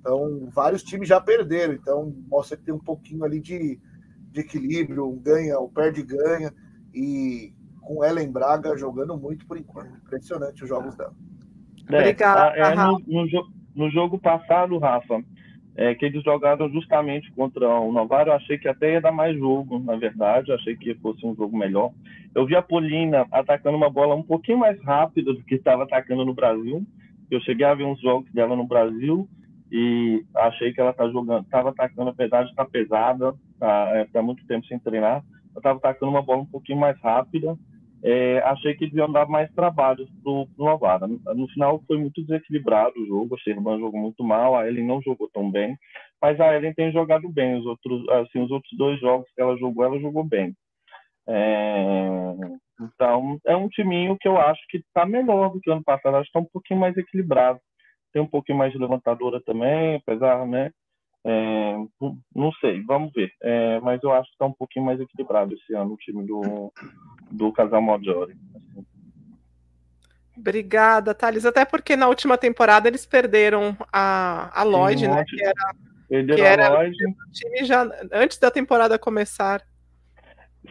Então, 0.01 0.49
vários 0.53 0.83
times 0.83 1.09
já 1.09 1.20
perderam, 1.20 1.72
então 1.72 2.14
mostra 2.29 2.57
que 2.57 2.64
tem 2.64 2.75
um 2.75 2.79
pouquinho 2.79 3.25
ali 3.25 3.41
de, 3.41 3.81
de 4.31 4.41
equilíbrio, 4.41 5.09
um 5.09 5.18
ganha, 5.18 5.59
o 5.59 5.68
perde 5.68 6.03
ganha, 6.03 6.53
e 6.93 7.55
com 7.81 8.05
Ellen 8.05 8.31
Braga 8.31 8.77
jogando 8.77 9.16
muito 9.16 9.47
por 9.47 9.57
enquanto. 9.57 9.97
Impressionante 9.97 10.62
os 10.62 10.68
jogos 10.68 10.95
dela. 10.95 11.14
É, 11.91 11.99
Obrigada. 11.99 12.57
É, 12.57 12.75
no, 12.75 12.99
no, 13.07 13.27
no 13.75 13.91
jogo 13.91 14.18
passado, 14.18 14.79
Rafa, 14.79 15.22
é, 15.77 15.95
que 15.95 16.05
eles 16.05 16.22
jogaram 16.22 16.68
justamente 16.70 17.31
contra 17.33 17.68
o 17.68 17.93
Novaro. 17.93 18.31
Eu 18.31 18.35
achei 18.35 18.57
que 18.59 18.68
até 18.68 18.93
ia 18.93 19.01
dar 19.01 19.12
mais 19.12 19.37
jogo, 19.37 19.79
na 19.79 19.97
verdade. 19.97 20.51
Eu 20.51 20.57
achei 20.57 20.77
que 20.77 20.95
fosse 20.97 21.27
um 21.27 21.35
jogo 21.35 21.57
melhor. 21.57 21.93
Eu 22.35 22.47
vi 22.47 22.55
a 22.55 22.62
Polina 22.62 23.27
atacando 23.33 23.77
uma 23.77 23.91
bola 23.91 24.14
um 24.14 24.22
pouquinho 24.22 24.59
mais 24.59 24.81
rápida 24.83 25.33
do 25.33 25.43
que 25.43 25.57
estava 25.57 25.85
atacando 25.85 26.25
no 26.25 26.35
Brasil. 26.35 26.83
Eu 27.31 27.41
cheguei 27.41 27.66
a 27.66 27.75
ver 27.75 27.85
uns 27.85 28.01
jogos 28.01 28.31
dela 28.33 28.55
no 28.55 28.66
Brasil 28.66 29.29
e 29.70 30.25
achei 30.37 30.72
que 30.72 30.81
ela 30.81 30.93
tá 30.93 31.09
jogando, 31.09 31.43
estava 31.43 31.70
atacando, 31.70 32.11
apesar 32.11 32.45
de 32.45 32.51
estar 32.51 32.64
tá 32.64 32.70
pesada, 32.70 33.35
tá, 33.59 33.91
é, 33.95 34.05
tá 34.05 34.22
muito 34.22 34.47
tempo 34.47 34.66
sem 34.66 34.79
treinar. 34.79 35.25
Eu 35.55 35.59
estava 35.59 35.79
atacando 35.79 36.12
uma 36.12 36.22
bola 36.22 36.43
um 36.43 36.47
pouquinho 36.47 36.79
mais 36.79 37.01
rápida 37.01 37.57
é, 38.07 38.38
achei 38.40 38.74
que 38.74 38.86
deviam 38.86 39.11
dar 39.11 39.26
mais 39.26 39.50
trabalho 39.55 40.07
pro, 40.22 40.46
pro 40.55 40.64
Novara. 40.66 41.07
No, 41.07 41.48
final 41.48 41.82
foi 41.86 41.96
muito 41.96 42.22
desequilibrado 42.22 43.00
o 43.00 43.07
jogo, 43.07 43.34
a 43.34 43.50
Irmã 43.50 43.78
jogou 43.78 43.98
muito 43.98 44.22
mal, 44.22 44.55
a 44.55 44.68
Ellen 44.68 44.86
não 44.86 45.00
jogou 45.00 45.26
tão 45.32 45.50
bem, 45.50 45.74
mas 46.20 46.38
a 46.38 46.55
Ellen 46.55 46.74
tem 46.74 46.92
jogado 46.92 47.26
bem. 47.30 47.59
Os 47.59 47.64
outros, 47.64 48.07
assim, 48.11 48.40
os 48.40 48.50
outros 48.50 48.76
dois 48.76 49.00
jogos 49.00 49.26
que 49.34 49.40
ela 49.40 49.57
jogou, 49.57 49.84
ela 49.84 49.98
jogou 49.98 50.22
bem. 50.22 50.55
É, 51.26 52.34
então, 52.78 53.38
é 53.46 53.57
um 53.57 53.70
timinho 53.70 54.18
que 54.20 54.28
eu 54.28 54.36
acho 54.38 54.61
que 54.68 54.76
está 54.76 55.07
melhor 55.07 55.50
do 55.50 55.61
que 55.61 55.70
ano 55.70 55.82
passado, 55.82 56.16
acho 56.16 56.24
que 56.24 56.38
está 56.38 56.40
um 56.40 56.52
pouquinho 56.52 56.80
mais 56.80 56.94
equilibrado. 56.98 57.59
Tem 58.12 58.20
um 58.20 58.26
pouquinho 58.26 58.59
mais 58.59 58.70
de 58.70 58.78
levantadora 58.78 59.40
também, 59.46 59.96
apesar, 59.96 60.46
né? 60.46 60.70
É, 61.27 61.77
não 62.35 62.53
sei, 62.61 62.83
vamos 62.83 63.12
ver. 63.12 63.33
É, 63.43 63.81
mas 63.81 64.03
eu 64.03 64.12
acho 64.12 64.29
que 64.29 64.35
está 64.35 64.45
um 64.45 64.53
pouquinho 64.53 64.85
mais 64.85 65.01
equilibrado 65.01 65.55
esse 65.55 65.75
ano 65.75 65.95
o 65.95 65.97
time 65.97 66.27
do, 66.27 66.70
do 67.31 67.51
casal 67.53 67.81
Maggiore. 67.81 68.37
Assim. 68.55 68.87
Obrigada, 70.37 71.14
Thales. 71.14 71.47
Até 71.47 71.64
porque 71.64 71.97
na 71.97 72.09
última 72.09 72.37
temporada 72.37 72.89
eles 72.89 73.07
perderam 73.07 73.75
a, 73.93 74.51
a 74.53 74.62
Lloyd, 74.64 75.09
né? 75.09 75.25
Que 75.27 75.43
era, 75.43 75.75
perderam 76.09 76.37
que 76.37 76.43
era 76.43 76.66
a 76.66 76.75
Lloyd. 76.75 76.97
time 77.33 77.64
já 77.64 77.89
antes 78.12 78.39
da 78.39 78.51
temporada 78.51 78.99
começar. 78.99 79.62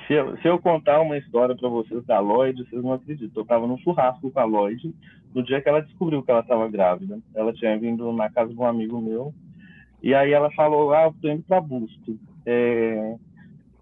se 0.06 0.14
eu, 0.14 0.38
se 0.38 0.48
eu 0.48 0.60
contar 0.60 1.02
uma 1.02 1.18
história 1.18 1.56
para 1.56 1.70
vocês 1.70 2.06
da 2.06 2.20
Lloyd, 2.20 2.64
vocês 2.64 2.84
não 2.84 2.94
acreditam. 2.94 3.32
Eu 3.38 3.44
estava 3.44 3.66
num 3.66 3.78
churrasco 3.80 4.30
com 4.30 4.40
a 4.40 4.44
Lloyd 4.44 4.94
no 5.34 5.42
dia 5.42 5.62
que 5.62 5.70
ela 5.70 5.82
descobriu 5.82 6.22
que 6.22 6.30
ela 6.30 6.42
estava 6.42 6.70
grávida. 6.70 7.18
Ela 7.34 7.54
tinha 7.54 7.76
vindo 7.80 8.12
na 8.14 8.30
casa 8.30 8.54
de 8.54 8.60
um 8.60 8.68
amigo 8.68 9.02
meu 9.02 9.34
e 10.04 10.14
aí 10.14 10.34
ela 10.34 10.52
falou: 10.52 10.94
Ah, 10.94 11.06
eu 11.06 11.16
tô 11.22 11.30
indo 11.30 11.44
para 11.44 11.62
Busto. 11.62 12.20
É, 12.46 13.16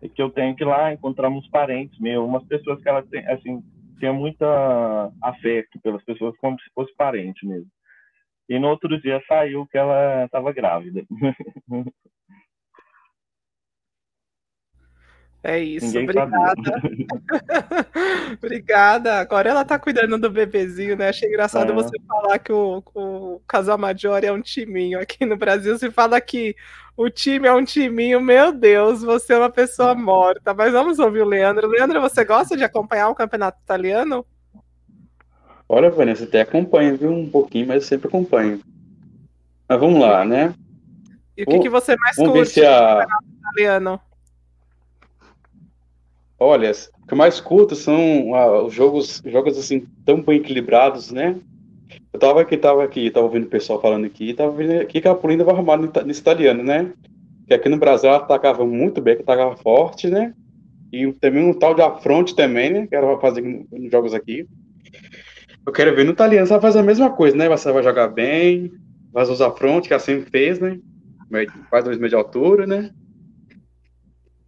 é, 0.03 0.07
que 0.07 0.22
eu 0.22 0.30
tenho 0.30 0.55
que 0.55 0.63
ir 0.63 0.67
lá 0.67 0.93
encontrar 0.93 1.30
uns 1.30 1.49
parentes 1.49 1.99
meus, 1.99 2.24
umas 2.24 2.45
pessoas 2.45 2.82
que 2.82 2.88
ela 2.88 3.01
tem, 3.01 3.26
assim, 3.28 3.63
tinha 3.97 4.13
muita 4.13 5.11
afeto 5.22 5.80
pelas 5.82 6.03
pessoas 6.03 6.38
como 6.38 6.59
se 6.59 6.69
fosse 6.76 6.95
parente 6.95 7.45
mesmo. 7.45 7.67
E 8.47 8.59
no 8.59 8.67
outro 8.67 9.01
dia 9.01 9.22
saiu 9.28 9.65
que 9.67 9.78
ela 9.78 10.26
estava 10.26 10.53
grávida. 10.53 11.03
É 15.43 15.57
isso, 15.57 15.87
Ninguém 15.87 16.03
obrigada. 16.03 16.61
obrigada. 18.37 19.19
Agora 19.19 19.49
ela 19.49 19.65
tá 19.65 19.79
cuidando 19.79 20.17
do 20.19 20.29
bebezinho, 20.29 20.95
né? 20.95 21.09
Achei 21.09 21.29
engraçado 21.29 21.71
é. 21.71 21.75
você 21.75 21.97
falar 22.07 22.37
que 22.37 22.53
o, 22.53 22.83
o 22.93 23.41
Casal 23.47 23.77
Major 23.77 24.23
é 24.23 24.31
um 24.31 24.41
timinho. 24.41 24.99
Aqui 24.99 25.25
no 25.25 25.35
Brasil 25.35 25.75
se 25.79 25.89
fala 25.89 26.21
que 26.21 26.55
o 26.95 27.09
time 27.09 27.47
é 27.47 27.53
um 27.53 27.65
timinho. 27.65 28.21
Meu 28.21 28.51
Deus, 28.51 29.01
você 29.01 29.33
é 29.33 29.37
uma 29.39 29.49
pessoa 29.49 29.95
morta. 29.95 30.53
Mas 30.53 30.73
vamos 30.73 30.99
ouvir 30.99 31.21
o 31.21 31.27
Leandro. 31.27 31.67
Leandro, 31.67 31.99
você 31.99 32.23
gosta 32.23 32.55
de 32.55 32.63
acompanhar 32.63 33.09
o 33.09 33.15
campeonato 33.15 33.59
italiano? 33.63 34.23
Olha, 35.67 35.89
Vanessa, 35.89 36.25
até 36.25 36.41
acompanho, 36.41 36.97
viu? 36.97 37.11
Um 37.11 37.27
pouquinho, 37.27 37.65
mas 37.65 37.83
eu 37.83 37.87
sempre 37.87 38.07
acompanho. 38.07 38.61
Mas 39.67 39.79
vamos 39.79 39.99
lá, 39.99 40.23
né? 40.23 40.53
E 41.35 41.41
o 41.43 41.45
que, 41.47 41.59
que 41.61 41.69
você 41.69 41.95
mais 41.95 42.15
vamos 42.15 42.33
curte 42.33 42.59
ver 42.59 42.61
se 42.61 42.65
a... 42.67 42.77
campeonato 42.77 43.25
italiano? 43.39 44.01
Olha, 46.43 46.71
o 46.71 47.05
que 47.05 47.13
eu 47.13 47.17
mais 47.19 47.39
curto 47.39 47.75
são 47.75 48.33
ah, 48.33 48.63
os 48.63 48.73
jogos, 48.73 49.21
jogos 49.23 49.59
assim 49.59 49.85
tão 50.03 50.23
bem 50.23 50.37
equilibrados, 50.37 51.11
né? 51.11 51.35
Eu 52.11 52.19
tava 52.19 52.41
aqui, 52.41 52.57
tava 52.57 52.83
aqui, 52.83 53.11
tava 53.11 53.27
ouvindo 53.27 53.45
o 53.45 53.49
pessoal 53.49 53.79
falando 53.79 54.05
aqui, 54.05 54.33
tava 54.33 54.51
vendo 54.51 54.81
aqui 54.81 54.99
que 54.99 55.07
a 55.07 55.13
Polina 55.13 55.43
vai 55.43 55.53
arrumar 55.53 55.77
nesse 56.03 56.19
italiano, 56.19 56.63
né? 56.63 56.91
Que 57.47 57.53
aqui 57.53 57.69
no 57.69 57.77
Brasil 57.77 58.09
ela 58.09 58.17
atacava 58.17 58.65
muito 58.65 58.99
bem, 58.99 59.17
que 59.17 59.21
atacava 59.21 59.55
forte, 59.55 60.07
né? 60.09 60.33
E 60.91 61.13
também 61.13 61.45
um 61.45 61.53
tal 61.53 61.75
de 61.75 61.83
afronte 61.83 62.35
também, 62.35 62.71
né? 62.71 62.87
Que 62.87 62.95
ela 62.95 63.05
vai 63.05 63.21
fazer 63.21 63.41
nos 63.43 63.91
jogos 63.91 64.15
aqui. 64.15 64.47
Eu 65.63 65.71
quero 65.71 65.95
ver 65.95 66.05
no 66.05 66.11
italiano 66.13 66.47
se 66.47 66.53
ela 66.53 66.61
faz 66.61 66.75
a 66.75 66.81
mesma 66.81 67.11
coisa, 67.11 67.37
né? 67.37 67.47
Você 67.49 67.71
vai 67.71 67.83
jogar 67.83 68.07
bem, 68.07 68.71
vai 69.13 69.23
usar 69.25 69.51
fronte, 69.51 69.87
que 69.87 69.93
ela 69.93 70.01
sempre 70.01 70.27
fez, 70.31 70.59
né? 70.59 70.79
Faz 71.69 71.83
dois 71.83 71.97
metros 71.97 72.09
de 72.09 72.15
altura, 72.15 72.65
né? 72.65 72.89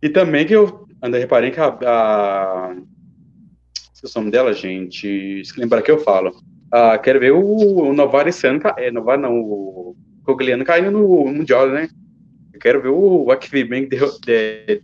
E 0.01 0.09
também 0.09 0.47
que 0.47 0.53
eu 0.53 0.82
André, 1.03 1.19
reparei 1.19 1.51
que 1.51 1.59
a. 1.59 1.77
a... 1.85 2.75
Se 3.93 4.05
o 4.05 4.19
nome 4.19 4.31
dela, 4.31 4.53
gente. 4.53 5.43
Se 5.43 5.59
lembrar 5.59 5.81
que 5.81 5.91
eu 5.91 5.99
falo. 5.99 6.33
Ah, 6.71 6.97
quero 6.97 7.19
ver 7.19 7.33
o, 7.33 7.43
o 7.43 7.93
Novar 7.93 8.25
esse 8.27 8.47
ano. 8.47 8.61
É, 8.77 8.89
Novar 8.89 9.17
não, 9.17 9.37
o 9.37 9.97
Cogliano 10.23 10.63
caindo 10.63 10.91
no 10.91 11.25
Mundial, 11.25 11.67
né? 11.69 11.89
Eu 12.53 12.59
quero 12.59 12.81
ver 12.81 12.87
o 12.87 13.29
Akfibank 13.31 13.89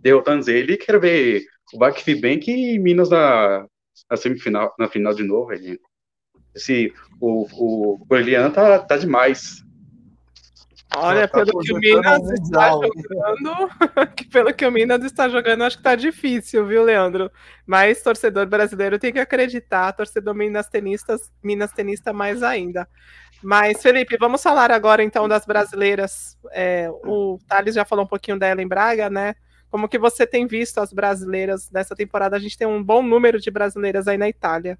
derrotando 0.02 0.50
ele 0.50 0.76
quero 0.76 1.00
ver 1.00 1.42
o 1.72 1.82
Akfibank 1.82 2.50
e 2.50 2.78
Minas 2.78 3.08
na, 3.08 3.66
na 4.10 4.16
semifinal, 4.16 4.74
na 4.78 4.88
final 4.88 5.14
de 5.14 5.22
novo, 5.22 5.56
gente. 5.56 5.80
Esse, 6.54 6.92
o, 7.18 7.46
o 7.52 8.06
Cogliano 8.06 8.52
tá, 8.52 8.78
tá 8.80 8.98
demais. 8.98 9.64
Olha, 10.96 11.28
tá 11.28 11.44
pelo 11.44 11.60
que 11.60 11.72
o 11.72 11.78
Minas 11.78 12.30
está 12.30 12.70
jogando, 12.72 13.68
que 14.16 14.24
pelo 14.28 14.52
que 14.52 14.66
o 14.66 14.72
Minas 14.72 15.04
está 15.04 15.28
jogando, 15.28 15.62
acho 15.62 15.76
que 15.76 15.82
tá 15.82 15.94
difícil, 15.94 16.66
viu, 16.66 16.82
Leandro? 16.82 17.30
Mas 17.64 18.02
torcedor 18.02 18.46
brasileiro 18.46 18.98
tem 18.98 19.12
que 19.12 19.20
acreditar, 19.20 19.92
torcedor 19.92 20.34
Minas 20.34 20.68
tenistas, 20.68 21.30
Minas 21.42 21.72
tenista 21.72 22.12
mais 22.12 22.42
ainda. 22.42 22.88
Mas, 23.42 23.80
Felipe, 23.80 24.16
vamos 24.18 24.42
falar 24.42 24.70
agora 24.70 25.02
então 25.02 25.28
das 25.28 25.46
brasileiras. 25.46 26.36
É, 26.52 26.90
o 27.04 27.38
Thales 27.48 27.74
já 27.74 27.84
falou 27.84 28.04
um 28.04 28.08
pouquinho 28.08 28.38
da 28.38 28.50
Ellen 28.50 28.68
Braga, 28.68 29.08
né? 29.08 29.34
Como 29.70 29.88
que 29.88 29.98
você 29.98 30.26
tem 30.26 30.46
visto 30.46 30.78
as 30.78 30.92
brasileiras 30.92 31.70
nessa 31.70 31.94
temporada? 31.94 32.36
A 32.36 32.40
gente 32.40 32.58
tem 32.58 32.66
um 32.66 32.82
bom 32.82 33.02
número 33.02 33.40
de 33.40 33.50
brasileiras 33.50 34.08
aí 34.08 34.18
na 34.18 34.28
Itália. 34.28 34.78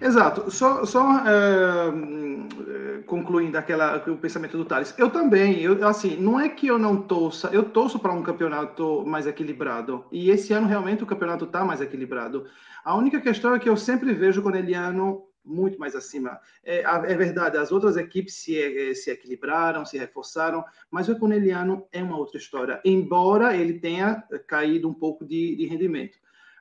Exato. 0.00 0.50
Só, 0.50 0.84
só 0.84 1.18
é, 1.26 3.02
concluindo 3.06 3.56
aquela, 3.56 3.96
o 4.08 4.16
pensamento 4.16 4.56
do 4.56 4.64
Thales. 4.64 4.94
Eu 4.98 5.10
também, 5.10 5.60
eu, 5.60 5.86
assim, 5.86 6.16
não 6.16 6.38
é 6.38 6.48
que 6.48 6.66
eu 6.66 6.78
não 6.78 7.00
torça, 7.02 7.48
eu 7.52 7.64
torço 7.64 7.98
para 7.98 8.12
um 8.12 8.22
campeonato 8.22 9.04
mais 9.06 9.26
equilibrado. 9.26 10.04
E 10.10 10.30
esse 10.30 10.52
ano 10.52 10.66
realmente 10.66 11.02
o 11.02 11.06
campeonato 11.06 11.44
está 11.44 11.64
mais 11.64 11.80
equilibrado. 11.80 12.46
A 12.84 12.94
única 12.96 13.20
questão 13.20 13.54
é 13.54 13.58
que 13.58 13.68
eu 13.68 13.76
sempre 13.76 14.12
vejo 14.12 14.40
o 14.40 14.42
Corneliano 14.42 15.22
muito 15.44 15.78
mais 15.78 15.94
acima. 15.94 16.40
É, 16.64 16.80
é 16.80 17.14
verdade, 17.14 17.58
as 17.58 17.70
outras 17.70 17.96
equipes 17.96 18.34
se, 18.34 18.58
é, 18.58 18.94
se 18.94 19.10
equilibraram, 19.10 19.84
se 19.84 19.98
reforçaram, 19.98 20.64
mas 20.90 21.08
o 21.08 21.18
Corneliano 21.18 21.86
é 21.92 22.02
uma 22.02 22.16
outra 22.16 22.38
história, 22.38 22.80
embora 22.84 23.54
ele 23.54 23.74
tenha 23.74 24.24
caído 24.46 24.88
um 24.88 24.94
pouco 24.94 25.24
de, 25.24 25.54
de 25.56 25.66
rendimento. 25.66 26.18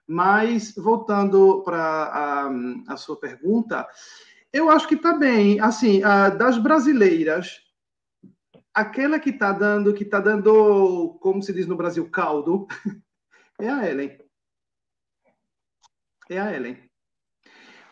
Mas, 0.08 0.74
voltando 0.76 1.64
para 1.64 1.80
a, 1.80 2.52
a, 2.88 2.98
sua 2.98 3.20
pergunta, 3.20 3.88
eu 4.52 4.70
acho 4.70 4.88
que 4.88 4.96
está 4.96 5.14
bem. 5.14 5.60
Assim, 5.60 6.02
das 6.38 6.58
brasileiras, 6.58 7.62
aquela 8.74 9.20
que 9.20 9.30
está 9.30 9.52
dando, 9.52 9.94
que 9.94 10.04
está 10.04 10.20
dando, 10.20 11.18
como 11.22 11.42
se 11.42 11.54
diz 11.54 11.68
no 11.68 11.78
Brasil, 11.78 12.10
caldo, 12.10 12.68
é 13.60 13.70
a 13.70 13.90
Ellen. 13.90 14.18
É 16.30 16.40
a 16.40 16.54
Ellen. 16.54 16.93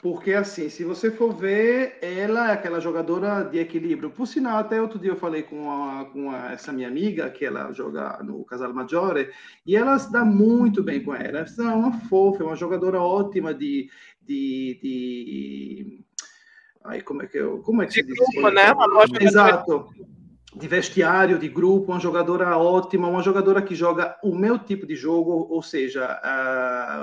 Porque, 0.01 0.33
assim, 0.33 0.67
se 0.67 0.83
você 0.83 1.11
for 1.11 1.31
ver, 1.31 1.99
ela 2.01 2.49
é 2.49 2.53
aquela 2.53 2.79
jogadora 2.79 3.43
de 3.43 3.59
equilíbrio. 3.59 4.09
Por 4.09 4.25
sinal, 4.25 4.57
até 4.57 4.81
outro 4.81 4.97
dia 4.97 5.11
eu 5.11 5.15
falei 5.15 5.43
com, 5.43 5.71
a, 5.71 6.05
com 6.05 6.31
a, 6.31 6.53
essa 6.53 6.73
minha 6.73 6.87
amiga, 6.87 7.29
que 7.29 7.45
ela 7.45 7.71
joga 7.71 8.17
no 8.23 8.43
Casal 8.43 8.73
Maggiore, 8.73 9.29
e 9.63 9.75
ela 9.75 9.99
se 9.99 10.11
dá 10.11 10.25
muito 10.25 10.81
bem 10.81 11.03
com 11.03 11.13
ela. 11.13 11.45
Ela 11.45 11.71
é 11.71 11.75
uma 11.75 11.93
fofa, 11.93 12.43
é 12.43 12.47
uma 12.47 12.55
jogadora 12.55 12.99
ótima 12.99 13.53
de. 13.53 13.91
de, 14.23 14.79
de... 14.81 16.03
Ai, 16.83 17.01
como 17.01 17.21
é 17.21 17.27
que 17.27 17.37
eu. 17.37 17.59
Como 17.59 17.83
é 17.83 17.85
que 17.85 18.01
de 18.01 18.15
se 18.15 18.31
diz? 18.31 18.53
Né? 18.53 18.73
Exato 19.21 19.87
de 20.53 20.67
vestiário, 20.67 21.39
de 21.39 21.47
grupo, 21.47 21.91
uma 21.91 21.99
jogadora 21.99 22.57
ótima, 22.57 23.07
uma 23.07 23.23
jogadora 23.23 23.61
que 23.61 23.73
joga 23.73 24.17
o 24.21 24.35
meu 24.35 24.59
tipo 24.59 24.85
de 24.85 24.95
jogo, 24.95 25.47
ou 25.49 25.61
seja, 25.61 26.19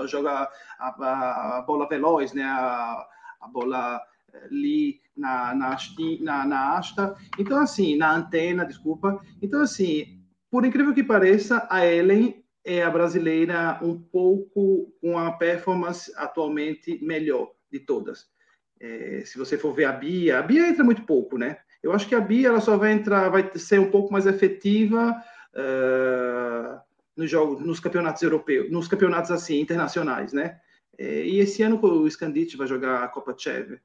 uh, 0.03 0.07
joga 0.07 0.51
a, 0.79 1.59
a, 1.59 1.63
bola 1.63 1.89
veloz, 1.89 2.35
né, 2.35 2.45
a, 2.45 3.07
a 3.41 3.49
bola 3.49 4.01
ali 4.45 5.01
na, 5.17 5.55
na, 5.55 5.77
na, 6.21 6.47
na 6.47 6.77
asta, 6.77 7.17
então 7.39 7.59
assim, 7.59 7.97
na 7.97 8.15
antena, 8.15 8.67
desculpa, 8.67 9.19
então 9.41 9.63
assim, 9.63 10.23
por 10.51 10.65
incrível 10.65 10.95
que 10.95 11.03
pareça, 11.03 11.67
a 11.71 11.87
Ellen 11.87 12.45
é 12.65 12.83
a 12.83 12.91
brasileira 12.91 13.79
um 13.83 13.99
pouco 13.99 14.93
com 15.01 15.19
a 15.19 15.33
performance 15.33 16.13
atualmente 16.17 17.03
melhor 17.03 17.51
de 17.73 17.81
todas. 17.81 18.27
É, 18.81 19.23
se 19.25 19.39
você 19.39 19.57
for 19.57 19.73
ver 19.73 19.87
a 19.87 19.93
Bia, 19.93 20.39
a 20.39 20.43
Bia 20.43 20.69
entra 20.69 20.85
muito 20.85 21.03
pouco, 21.03 21.39
né? 21.39 21.59
Eu 21.89 21.95
acho 21.95 22.07
que 22.07 22.15
a 22.15 22.21
Bia 22.21 22.49
ela 22.49 22.61
só 22.61 22.77
vai 22.77 22.93
entrar, 22.93 23.31
vai 23.31 23.51
ser 23.57 23.81
um 23.81 23.91
pouco 23.91 24.13
mais 24.13 24.27
efetiva 24.27 25.17
uh, 25.55 26.81
nos 27.17 27.31
jogos, 27.31 27.65
nos 27.65 27.81
campeonatos 27.81 28.23
europeus, 28.23 28.71
nos 28.71 28.87
campeonatos 28.87 29.31
assim 29.31 29.59
internacionais, 29.59 30.35
né? 30.35 30.61
É, 30.99 31.25
e 31.25 31.39
esse 31.39 31.63
ano 31.63 31.81
o 31.83 32.11
Scandit 32.11 32.57
vai 32.57 32.67
jogar 32.67 33.03
a 33.03 33.09
Copa 33.09 33.35
Cheve. 33.37 33.81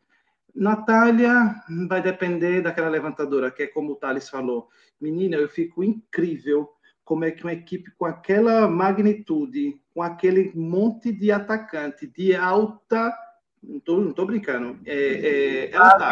Natália 0.53 1.55
vai 1.87 2.01
depender 2.01 2.61
daquela 2.61 2.89
levantadora, 2.89 3.49
que 3.49 3.63
é 3.63 3.67
como 3.67 3.93
o 3.93 3.95
Thales 3.95 4.29
falou. 4.29 4.67
Menina, 4.99 5.37
eu 5.37 5.47
fico 5.47 5.81
incrível 5.81 6.69
como 7.05 7.23
é 7.23 7.31
que 7.31 7.43
uma 7.43 7.53
equipe 7.53 7.89
com 7.97 8.05
aquela 8.05 8.67
magnitude, 8.67 9.79
com 9.93 10.01
aquele 10.01 10.51
monte 10.55 11.11
de 11.11 11.31
atacante 11.31 12.05
de 12.05 12.35
alta. 12.35 13.13
Não 13.61 14.11
tô 14.11 14.25
brincando. 14.25 14.79
É, 14.85 14.95
é, 14.95 15.71
ela 15.71 15.97
tá 15.97 16.11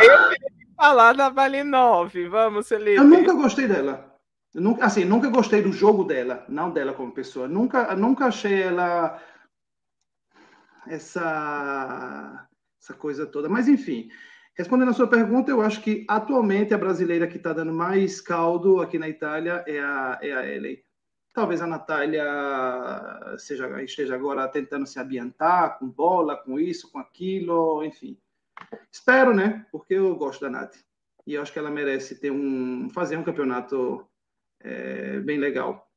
falar 0.82 1.14
da 1.14 1.30
Vale 1.30 1.64
9. 1.64 2.28
Vamos, 2.28 2.68
Felipe. 2.68 2.98
Eu 2.98 3.04
nunca 3.04 3.34
gostei 3.34 3.68
dela. 3.68 4.18
Eu 4.52 4.62
nunca, 4.62 4.84
assim, 4.84 5.06
nunca 5.06 5.30
gostei 5.30 5.62
do 5.62 5.72
jogo 5.72 6.04
dela, 6.04 6.44
não 6.50 6.72
dela 6.72 6.92
como 6.92 7.12
pessoa. 7.12 7.48
Nunca, 7.48 7.96
nunca 7.96 8.26
achei 8.26 8.64
ela 8.64 9.22
essa 10.88 12.48
essa 12.82 12.96
coisa 12.96 13.28
toda. 13.28 13.48
Mas 13.48 13.68
enfim, 13.68 14.10
respondendo 14.58 14.90
a 14.90 14.94
sua 14.94 15.08
pergunta, 15.08 15.52
eu 15.52 15.62
acho 15.62 15.82
que 15.82 16.04
atualmente 16.10 16.74
a 16.74 16.80
brasileira 16.80 17.28
que 17.28 17.38
está 17.38 17.54
dando 17.54 17.72
mais 17.72 18.20
caldo 18.20 18.82
aqui 18.82 18.98
na 18.98 19.08
Itália 19.08 19.64
é 19.68 19.80
a 19.80 20.20
é 20.20 20.34
a 20.34 20.48
Ellen. 20.48 20.84
Talvez 21.32 21.62
a 21.62 21.68
Natália 21.68 22.26
seja, 23.38 23.82
esteja 23.84 24.16
agora 24.16 24.48
tentando 24.50 24.88
se 24.88 25.00
ambientar 25.00 25.78
com 25.78 25.88
bola, 25.88 26.36
com 26.36 26.60
isso, 26.60 26.92
com 26.92 26.98
aquilo, 26.98 27.86
enfim. 27.86 28.18
Espero, 28.92 29.34
né? 29.34 29.66
Porque 29.72 29.94
eu 29.94 30.16
gosto 30.16 30.42
da 30.42 30.50
Nath. 30.50 30.76
E 31.26 31.36
eu 31.36 31.42
acho 31.42 31.54
que 31.54 31.60
ela 31.60 31.70
merece 31.70 32.20
ter 32.20 32.32
um, 32.32 32.90
fazer 32.90 33.18
um 33.18 33.24
campeonato 33.24 34.06
é, 34.60 35.20
bem 35.20 35.38
legal. 35.38 35.88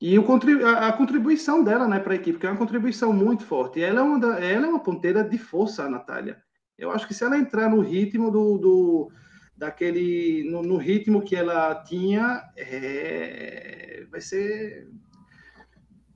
E 0.00 0.18
o, 0.18 0.24
a, 0.66 0.92
contribuição 0.92 1.62
dela 1.62 1.86
né, 1.86 1.98
para 2.00 2.14
a 2.14 2.16
equipe, 2.16 2.38
que 2.38 2.46
é 2.46 2.50
uma 2.50 2.58
contribuição 2.58 3.12
muito 3.12 3.44
forte. 3.44 3.82
Ela 3.82 4.00
é, 4.00 4.02
uma 4.02 4.18
da, 4.18 4.40
ela 4.40 4.66
é 4.66 4.70
uma 4.70 4.82
ponteira 4.82 5.22
de 5.22 5.36
força, 5.36 5.84
a 5.84 5.90
Natália. 5.90 6.42
Eu 6.78 6.90
acho 6.90 7.06
que 7.06 7.12
se 7.12 7.22
ela 7.22 7.36
entrar 7.36 7.68
no 7.68 7.80
ritmo 7.80 8.30
do, 8.30 8.56
do 8.56 9.12
daquele 9.54 10.50
no, 10.50 10.62
no, 10.62 10.78
ritmo 10.78 11.20
que 11.20 11.36
ela 11.36 11.74
tinha, 11.84 12.42
é, 12.56 14.06
vai 14.10 14.22
ser 14.22 14.88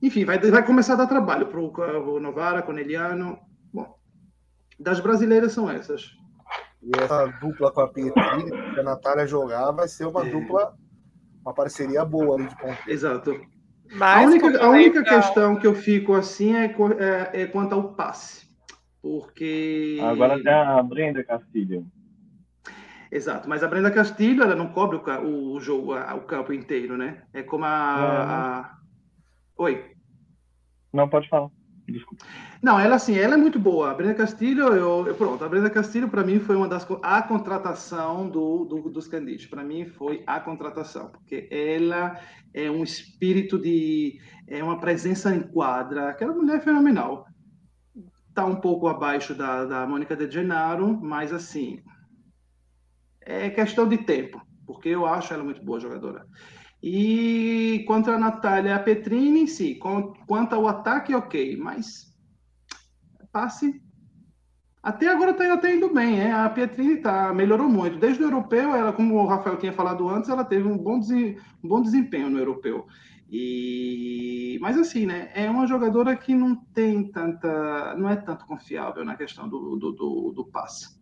enfim, 0.01 0.25
vai, 0.25 0.39
vai 0.39 0.65
começar 0.65 0.93
a 0.93 0.97
dar 0.97 1.07
trabalho 1.07 1.47
para 1.47 1.59
o 1.59 2.19
Novara, 2.19 2.63
Corneliano. 2.63 3.39
Das 4.79 4.99
brasileiras 4.99 5.53
são 5.53 5.69
essas. 5.69 6.11
E 6.81 6.91
essa 7.01 7.25
dupla 7.41 7.71
com 7.71 7.81
a 7.81 7.87
Pietrini, 7.87 8.51
que 8.73 8.79
a 8.79 8.83
Natália 8.83 9.25
jogar, 9.25 9.71
vai 9.71 9.87
ser 9.87 10.05
uma 10.05 10.25
é. 10.25 10.29
dupla, 10.29 10.75
uma 11.41 11.53
parceria 11.53 12.05
boa 12.05 12.35
ali 12.35 12.47
de 12.47 12.57
ponto. 12.57 12.77
Exato. 12.87 13.39
Mas, 13.93 14.25
a 14.25 14.27
única, 14.27 14.63
a 14.63 14.69
única 14.69 15.03
questão 15.03 15.55
que 15.55 15.65
eu 15.65 15.75
fico 15.75 16.13
assim 16.13 16.55
é, 16.55 16.65
é, 16.65 17.41
é 17.41 17.45
quanto 17.47 17.73
ao 17.73 17.93
passe. 17.93 18.45
Porque. 19.01 19.99
Agora 20.01 20.41
tem 20.41 20.51
a 20.51 20.81
Brenda 20.83 21.23
Castilho. 21.23 21.85
Exato, 23.11 23.47
mas 23.47 23.63
a 23.63 23.67
Brenda 23.67 23.91
Castilho 23.91 24.43
ela 24.43 24.55
não 24.55 24.73
cobre 24.73 24.97
o, 24.97 25.53
o 25.53 25.59
jogo, 25.59 25.93
o 25.93 26.21
campo 26.21 26.51
inteiro, 26.51 26.97
né? 26.97 27.23
É 27.31 27.43
como 27.43 27.63
a, 27.63 27.69
a... 27.69 28.77
Oi. 29.57 29.91
Não, 30.91 31.07
pode 31.07 31.29
falar. 31.29 31.49
Desculpa. 31.87 32.25
Não, 32.65 32.79
ela 32.79 32.95
assim, 32.95 33.15
ela 33.15 33.35
é 33.35 33.37
muito 33.37 33.59
boa. 33.59 33.91
A 33.91 33.93
Brenda 33.93 34.15
Castilho, 34.15 34.69
eu, 34.69 35.05
eu 35.05 35.13
pronto, 35.13 35.43
a 35.43 35.47
Brenda 35.47 35.69
Castilho 35.69 36.09
para 36.09 36.23
mim 36.23 36.39
foi 36.39 36.55
uma 36.55 36.67
das 36.67 36.83
a 37.03 37.21
contratação 37.21 38.27
do, 38.27 38.65
do 38.65 38.89
dos 38.89 39.07
Candidos. 39.07 39.45
Para 39.45 39.63
mim 39.63 39.85
foi 39.85 40.23
a 40.25 40.39
contratação, 40.39 41.09
porque 41.09 41.47
ela 41.51 42.19
é 42.55 42.71
um 42.71 42.83
espírito 42.83 43.59
de 43.59 44.19
é 44.47 44.63
uma 44.63 44.79
presença 44.79 45.35
em 45.35 45.43
quadra. 45.43 46.09
Aquela 46.09 46.33
mulher 46.33 46.57
é 46.57 46.59
fenomenal 46.59 47.27
está 48.29 48.43
um 48.43 48.55
pouco 48.55 48.87
abaixo 48.87 49.35
da, 49.35 49.65
da 49.65 49.85
Mônica 49.85 50.15
de 50.15 50.29
Gennaro, 50.29 50.99
mas 50.99 51.31
assim, 51.31 51.83
é 53.21 53.47
questão 53.51 53.87
de 53.87 53.99
tempo, 53.99 54.41
porque 54.65 54.89
eu 54.89 55.05
acho 55.05 55.31
ela 55.31 55.43
muito 55.43 55.63
boa 55.63 55.79
jogadora. 55.79 56.25
E 56.81 57.85
contra 57.87 58.15
a 58.15 58.19
Natália 58.19 58.79
Petrini, 58.79 59.47
sim, 59.47 59.77
quanto 59.77 60.55
ao 60.55 60.67
ataque, 60.67 61.13
ok, 61.13 61.57
mas 61.57 62.14
passe. 63.35 63.81
Até 64.81 65.09
agora 65.09 65.31
está 65.31 65.51
até 65.51 65.75
indo 65.75 65.93
bem, 65.93 66.21
é? 66.21 66.31
A 66.31 66.49
Petrini 66.49 66.97
tá, 66.97 67.33
melhorou 67.33 67.67
muito. 67.67 67.99
Desde 67.99 68.23
o 68.23 68.27
europeu, 68.27 68.73
ela, 68.73 68.93
como 68.93 69.15
o 69.15 69.27
Rafael 69.27 69.57
tinha 69.57 69.73
falado 69.73 70.07
antes, 70.07 70.29
ela 70.29 70.45
teve 70.45 70.65
um 70.65 70.77
bom, 70.77 70.99
um 71.63 71.67
bom 71.67 71.81
desempenho 71.81 72.29
no 72.29 72.39
europeu. 72.39 72.87
E 73.29 74.57
mas 74.61 74.77
assim, 74.77 75.05
né? 75.05 75.31
É 75.33 75.49
uma 75.49 75.67
jogadora 75.67 76.15
que 76.15 76.33
não 76.33 76.55
tem 76.55 77.11
tanta, 77.11 77.95
não 77.97 78.07
é 78.07 78.15
tanto 78.15 78.45
confiável 78.45 79.03
na 79.03 79.17
questão 79.17 79.49
do, 79.49 79.75
do, 79.75 79.91
do, 79.91 80.31
do 80.33 80.45
passe. 80.45 80.95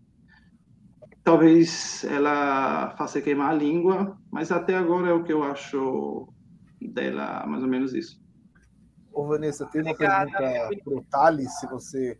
Talvez 1.24 2.04
ela 2.06 2.96
faça 2.98 3.22
queimar 3.22 3.52
a 3.52 3.54
língua, 3.54 4.18
mas 4.32 4.52
até 4.52 4.76
agora 4.76 5.10
é 5.10 5.14
o 5.14 5.24
que 5.24 5.32
eu 5.32 5.44
acho 5.44 6.28
dela, 6.82 7.46
mais 7.46 7.62
ou 7.62 7.70
menos 7.70 7.94
isso. 7.94 8.23
Ô, 9.14 9.28
Vanessa, 9.28 9.66
tem 9.68 9.82
uma 9.82 9.96
pergunta 9.96 10.38
para 10.84 10.94
o 10.94 11.04
Thales, 11.04 11.60
se 11.60 11.68
você 11.68 12.18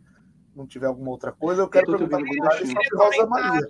não 0.54 0.66
tiver 0.66 0.86
alguma 0.86 1.10
outra 1.10 1.32
coisa. 1.32 1.62
Eu 1.62 1.68
quero 1.68 1.86
perguntar 1.86 2.18
para 2.18 2.26
o 2.26 2.48
Thales 2.48 2.68
sobre 2.68 2.88
Rosa 2.94 3.26
Maria. 3.26 3.68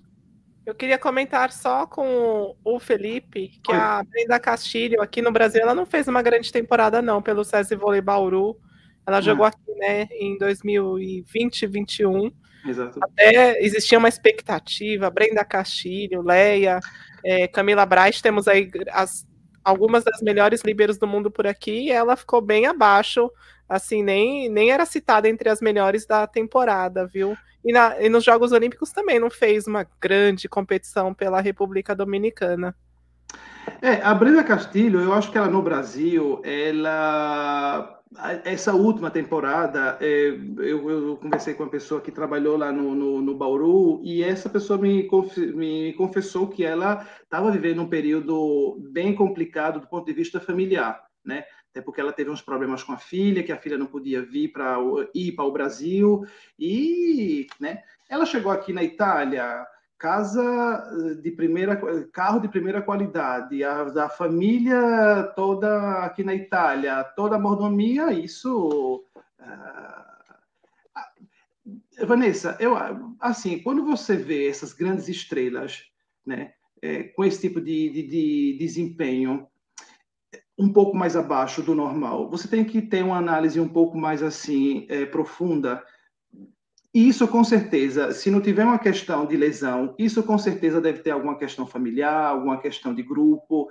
Eu 0.66 0.75
queria 0.75 0.99
comentar 0.99 1.53
só 1.53 1.87
com 1.87 2.57
o 2.64 2.81
Felipe 2.81 3.49
que 3.62 3.70
Oi. 3.70 3.77
a 3.77 4.03
Brenda 4.03 4.41
Castilho 4.41 5.03
aqui 5.03 5.20
no 5.20 5.31
Brasil 5.31 5.61
ela 5.61 5.75
não 5.75 5.85
fez 5.85 6.09
uma 6.09 6.22
grande 6.22 6.51
temporada 6.51 7.03
não 7.03 7.20
pelo 7.20 7.45
SESI 7.45 7.77
Vôlei 7.77 8.01
Bauru. 8.01 8.57
Ela 9.07 9.18
hum. 9.18 9.22
jogou 9.22 9.45
aqui, 9.45 9.75
né, 9.77 10.09
em 10.12 10.39
2020 10.39 11.66
2021. 11.66 12.33
Exato. 12.66 12.99
Até 13.03 13.62
existia 13.62 13.99
uma 13.99 14.09
expectativa, 14.09 15.11
Brenda 15.11 15.45
Castilho, 15.45 16.22
Leia, 16.22 16.81
é, 17.22 17.47
Camila 17.47 17.85
Braz, 17.85 18.22
temos 18.22 18.49
aí 18.49 18.70
as, 18.91 19.27
algumas 19.65 20.05
das 20.05 20.21
melhores 20.21 20.62
líberos 20.62 20.99
do 20.99 21.07
mundo 21.07 21.31
por 21.31 21.47
aqui, 21.47 21.87
e 21.87 21.91
ela 21.91 22.17
ficou 22.17 22.41
bem 22.41 22.67
abaixo, 22.67 23.31
assim, 23.69 24.03
nem, 24.03 24.49
nem 24.49 24.71
era 24.71 24.85
citada 24.85 25.29
entre 25.29 25.49
as 25.49 25.61
melhores 25.61 26.07
da 26.07 26.27
temporada, 26.27 27.07
viu? 27.07 27.37
E, 27.65 27.73
na, 27.73 28.01
e 28.01 28.09
nos 28.09 28.23
Jogos 28.23 28.53
Olímpicos 28.53 28.93
também 28.93 29.19
não 29.19 29.31
fez 29.31 29.67
uma 29.67 29.87
grande 29.99 30.49
competição 30.49 31.15
pela 31.15 31.41
República 31.41 31.95
Dominicana. 31.95 32.77
É, 33.81 34.03
a 34.03 34.12
Brenda 34.15 34.45
Castilho, 34.45 35.01
eu 35.01 35.15
acho 35.15 35.33
que 35.33 35.39
ela 35.39 35.49
no 35.49 35.62
Brasil, 35.62 36.43
ela 36.45 37.99
essa 38.45 38.75
última 38.75 39.11
temporada, 39.11 39.99
é, 40.01 40.29
eu, 40.59 40.91
eu, 40.91 41.17
conversei 41.17 41.55
com 41.55 41.65
uma 41.65 41.71
pessoa 41.71 42.01
que 42.01 42.12
trabalhou 42.12 42.57
lá 42.57 42.71
no, 42.71 42.95
no, 42.95 43.21
no 43.21 43.35
Bauru 43.35 44.01
e 44.05 44.23
essa 44.23 44.49
pessoa 44.49 44.79
me, 44.79 45.09
me 45.55 45.93
confessou 45.95 46.49
que 46.49 46.65
ela 46.65 47.07
estava 47.23 47.51
vivendo 47.51 47.83
um 47.83 47.89
período 47.89 48.77
bem 48.91 49.15
complicado 49.15 49.81
do 49.81 49.89
ponto 49.89 50.07
de 50.07 50.12
vista 50.12 50.41
familiar, 50.41 51.05
né? 51.25 51.45
até 51.75 51.81
porque 51.81 52.01
ela 52.01 52.12
teve 52.12 52.31
uns 52.31 52.41
problemas 52.41 52.85
com 52.85 52.93
a 52.93 52.99
filha, 52.99 53.43
que 53.43 53.51
a 53.51 53.57
filha 53.57 53.77
não 53.77 53.87
podia 53.87 54.23
vir 54.23 54.53
para 54.53 54.77
ir 55.12 55.33
para 55.33 55.45
o 55.45 55.51
Brasil, 55.51 56.25
e 56.57 57.49
né, 57.59 57.83
ela 58.09 58.25
chegou 58.25 58.53
aqui 58.53 58.73
na 58.73 58.85
Itália, 58.85 59.67
casa 60.05 60.43
eh, 60.43 61.15
de 61.15 61.31
primeira, 61.31 61.81
carro 62.13 62.39
de 62.39 62.47
primeira 62.47 62.83
qualidade, 62.83 63.65
a, 63.65 63.85
da 63.85 64.07
família 64.07 65.33
toda 65.35 66.05
aqui 66.05 66.23
na 66.23 66.35
Itália, 66.35 67.03
toda 67.17 67.37
a 67.37 67.39
mordomia, 67.39 68.13
isso... 68.13 69.03
Uh, 69.41 70.05
Vanessa, 72.07 72.55
eu, 72.61 72.77
assim, 73.19 73.61
quando 73.61 73.83
você 73.83 74.15
vê 74.15 74.47
essas 74.47 74.75
grandes 74.75 75.09
estrelas, 75.09 75.85
né, 76.27 76.53
é, 76.83 77.05
com 77.05 77.25
esse 77.25 77.41
tipo 77.41 77.59
de, 77.59 77.89
de, 77.89 78.03
de 78.03 78.59
desempenho, 78.59 79.47
um 80.59 80.71
pouco 80.71 80.95
mais 80.95 81.17
abaixo 81.17 81.63
do 81.63 81.75
normal. 81.75 82.29
Você 82.29 82.47
tem 82.47 82.63
que 82.63 82.83
ter 82.83 83.03
uma 83.03 83.17
análise 83.17 83.59
um 83.59 83.69
pouco 83.69 83.97
mais 83.97 84.23
assim 84.23 84.87
é, 84.91 85.07
profunda. 85.07 85.83
Isso 86.95 87.26
com 87.26 87.42
certeza, 87.42 88.12
se 88.12 88.30
não 88.30 88.40
tiver 88.40 88.64
uma 88.64 88.78
questão 88.78 89.26
de 89.26 89.36
lesão, 89.36 89.97
isso 89.99 90.22
com 90.22 90.38
certeza 90.38 90.80
deve 90.80 91.01
ter 91.01 91.11
alguma 91.11 91.36
questão 91.36 91.66
familiar, 91.66 92.28
alguma 92.28 92.61
questão 92.61 92.95
de 92.95 93.03
grupo. 93.03 93.68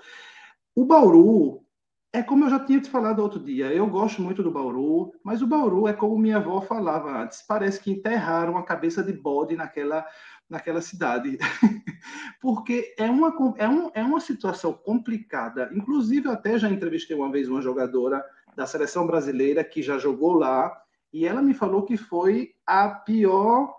O 0.75 0.83
Bauru 0.83 1.63
é 2.11 2.21
como 2.21 2.43
eu 2.43 2.49
já 2.49 2.59
tinha 2.59 2.81
te 2.81 2.89
falado 2.89 3.19
outro 3.23 3.39
dia. 3.39 3.73
Eu 3.73 3.87
gosto 3.87 4.21
muito 4.21 4.43
do 4.43 4.51
Bauru, 4.51 5.13
mas 5.23 5.41
o 5.41 5.47
Bauru 5.47 5.87
é 5.87 5.93
como 5.93 6.17
minha 6.17 6.37
avó 6.37 6.59
falava 6.59 7.23
antes. 7.23 7.41
Parece 7.41 7.79
que 7.79 7.91
enterraram 7.91 8.57
a 8.57 8.63
cabeça 8.63 9.01
de 9.01 9.13
bode 9.13 9.55
naquela 9.55 10.05
naquela 10.49 10.81
cidade. 10.81 11.37
Porque 12.41 12.93
é 12.97 13.09
uma, 13.09 13.33
é, 13.57 13.67
um, 13.67 13.89
é 13.93 14.03
uma 14.03 14.19
situação 14.19 14.73
complicada. 14.73 15.69
Inclusive, 15.73 16.27
eu 16.27 16.33
até 16.33 16.59
já 16.59 16.69
entrevistei 16.69 17.15
uma 17.15 17.31
vez 17.31 17.49
uma 17.49 17.61
jogadora 17.61 18.23
da 18.55 18.67
seleção 18.67 19.07
brasileira 19.07 19.63
que 19.63 19.81
já 19.81 19.97
jogou 19.97 20.33
lá, 20.33 20.82
e 21.13 21.25
ela 21.27 21.41
me 21.41 21.53
falou 21.53 21.85
que 21.85 21.95
foi 21.95 22.55
a 22.65 22.89
pior 22.89 23.73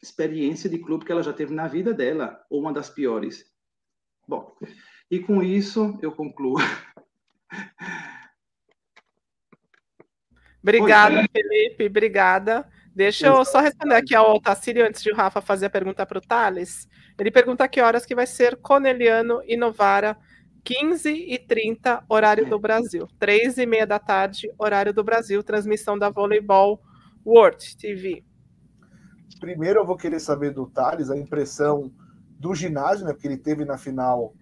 experiência 0.00 0.70
de 0.70 0.78
clube 0.78 1.04
que 1.04 1.10
ela 1.10 1.24
já 1.24 1.32
teve 1.32 1.52
na 1.52 1.66
vida 1.66 1.92
dela, 1.92 2.40
ou 2.48 2.60
uma 2.60 2.72
das 2.72 2.88
piores. 2.88 3.44
Bom, 4.26 4.56
e 5.10 5.18
com 5.18 5.42
isso 5.42 5.98
eu 6.00 6.12
concluo. 6.12 6.58
Obrigada, 10.62 11.24
Felipe, 11.32 11.86
obrigada. 11.86 12.70
Deixa 12.94 13.26
eu 13.28 13.44
só 13.44 13.60
responder 13.60 13.94
aqui 13.94 14.14
ao 14.14 14.40
Tacílio 14.40 14.86
antes 14.86 15.02
de 15.02 15.10
o 15.10 15.14
Rafa 15.14 15.40
fazer 15.40 15.66
a 15.66 15.70
pergunta 15.70 16.04
para 16.04 16.18
o 16.18 16.20
Thales. 16.20 16.88
Ele 17.18 17.30
pergunta 17.30 17.66
que 17.68 17.80
horas 17.80 18.04
que 18.04 18.14
vai 18.14 18.26
ser 18.26 18.56
Coneliano 18.56 19.40
e 19.44 19.56
Novara, 19.56 20.16
15 20.64 21.10
e 21.10 21.38
30, 21.38 22.04
horário 22.08 22.48
do 22.48 22.58
Brasil. 22.58 23.08
3 23.18 23.58
e 23.58 23.66
meia 23.66 23.86
da 23.86 23.98
tarde, 23.98 24.50
horário 24.58 24.92
do 24.92 25.02
Brasil, 25.02 25.42
transmissão 25.42 25.98
da 25.98 26.10
Voleibol 26.10 26.80
World 27.24 27.76
TV. 27.76 28.24
Primeiro 29.40 29.80
eu 29.80 29.86
vou 29.86 29.96
querer 29.96 30.20
saber 30.20 30.50
do 30.50 30.66
Thales 30.66 31.10
a 31.10 31.16
impressão 31.16 31.92
do 32.38 32.54
ginásio, 32.54 33.06
né? 33.06 33.12
Porque 33.12 33.26
ele 33.26 33.36
teve 33.36 33.64
na 33.64 33.78
final 33.78 34.34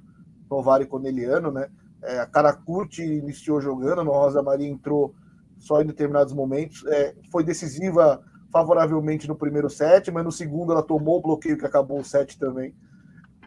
Novara 0.51 0.83
e 0.83 0.87
Coneliano, 0.87 1.51
né? 1.51 1.69
É, 2.03 2.21
a 2.21 2.27
Caracurti 2.27 3.03
iniciou 3.03 3.61
jogando, 3.61 4.05
no 4.05 4.13
Rosa 4.13 4.43
Maria 4.43 4.69
entrou 4.69 5.15
só 5.59 5.81
em 5.81 5.87
determinados 5.87 6.33
momentos. 6.33 6.85
É, 6.87 7.15
foi 7.31 7.43
decisiva 7.43 8.23
favoravelmente 8.53 9.29
no 9.29 9.37
primeiro 9.37 9.69
set, 9.69 10.11
mas 10.11 10.25
no 10.25 10.33
segundo 10.33 10.73
ela 10.73 10.83
tomou 10.83 11.19
o 11.19 11.23
bloqueio 11.23 11.59
que 11.59 11.67
acabou 11.67 12.01
o 12.01 12.05
set 12.05 12.39
também. 12.39 12.75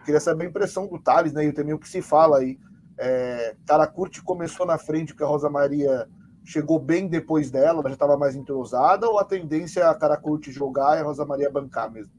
Queria 0.03 0.19
saber 0.19 0.45
a 0.45 0.49
impressão 0.49 0.87
do 0.87 0.99
Thales, 0.99 1.33
né? 1.33 1.45
E 1.45 1.51
também 1.51 1.73
o 1.73 1.79
que 1.79 1.89
se 1.89 2.01
fala 2.01 2.39
aí. 2.39 2.57
É, 2.97 3.55
Curti 3.93 4.21
começou 4.21 4.65
na 4.65 4.77
frente, 4.77 5.15
que 5.15 5.23
a 5.23 5.27
Rosa 5.27 5.49
Maria 5.49 6.07
chegou 6.43 6.79
bem 6.79 7.07
depois 7.07 7.51
dela, 7.51 7.79
ela 7.79 7.89
já 7.89 7.93
estava 7.93 8.17
mais 8.17 8.35
entrosada, 8.35 9.07
ou 9.07 9.19
a 9.19 9.23
tendência 9.23 9.81
é 9.81 9.83
a 9.83 10.17
Curti 10.17 10.51
jogar 10.51 10.97
e 10.97 11.01
a 11.01 11.03
Rosa 11.03 11.25
Maria 11.25 11.49
bancar 11.49 11.91
mesmo? 11.91 12.11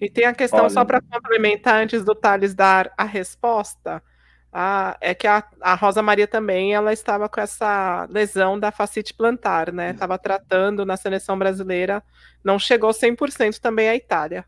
E 0.00 0.10
tem 0.10 0.24
a 0.24 0.34
questão, 0.34 0.60
Olha. 0.60 0.70
só 0.70 0.84
para 0.84 1.00
complementar, 1.00 1.82
antes 1.82 2.04
do 2.04 2.14
Thales 2.14 2.54
dar 2.54 2.92
a 2.96 3.04
resposta, 3.04 4.02
Ah, 4.54 4.98
é 5.00 5.14
que 5.14 5.26
a, 5.26 5.42
a, 5.62 5.74
Rosa 5.74 6.02
Maria 6.02 6.28
também, 6.28 6.74
ela 6.74 6.92
estava 6.92 7.26
com 7.26 7.40
essa 7.40 8.06
lesão 8.10 8.60
da 8.60 8.70
facite 8.70 9.14
plantar, 9.14 9.72
né? 9.72 9.92
Estava 9.92 10.18
tratando 10.18 10.84
na 10.84 10.94
seleção 10.94 11.38
brasileira, 11.38 12.02
não 12.44 12.58
chegou 12.58 12.90
100% 12.90 13.58
também 13.58 13.88
à 13.88 13.96
Itália. 13.96 14.44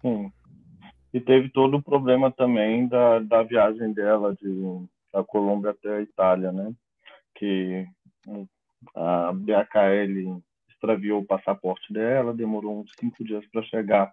Sim. 0.00 0.32
E 1.12 1.20
teve 1.20 1.50
todo 1.50 1.76
o 1.76 1.82
problema 1.82 2.30
também 2.30 2.88
da, 2.88 3.18
da 3.18 3.42
viagem 3.42 3.92
dela 3.92 4.34
de, 4.34 4.86
da 5.12 5.22
Colômbia 5.22 5.70
até 5.70 5.96
a 5.96 6.00
Itália, 6.00 6.50
né? 6.50 6.72
Que 7.34 7.86
a 8.94 9.32
BHL 9.32 10.40
extraviou 10.70 11.20
o 11.20 11.26
passaporte 11.26 11.92
dela, 11.92 12.34
demorou 12.34 12.80
uns 12.80 12.90
cinco 12.98 13.22
dias 13.24 13.44
para 13.52 13.62
chegar. 13.62 14.12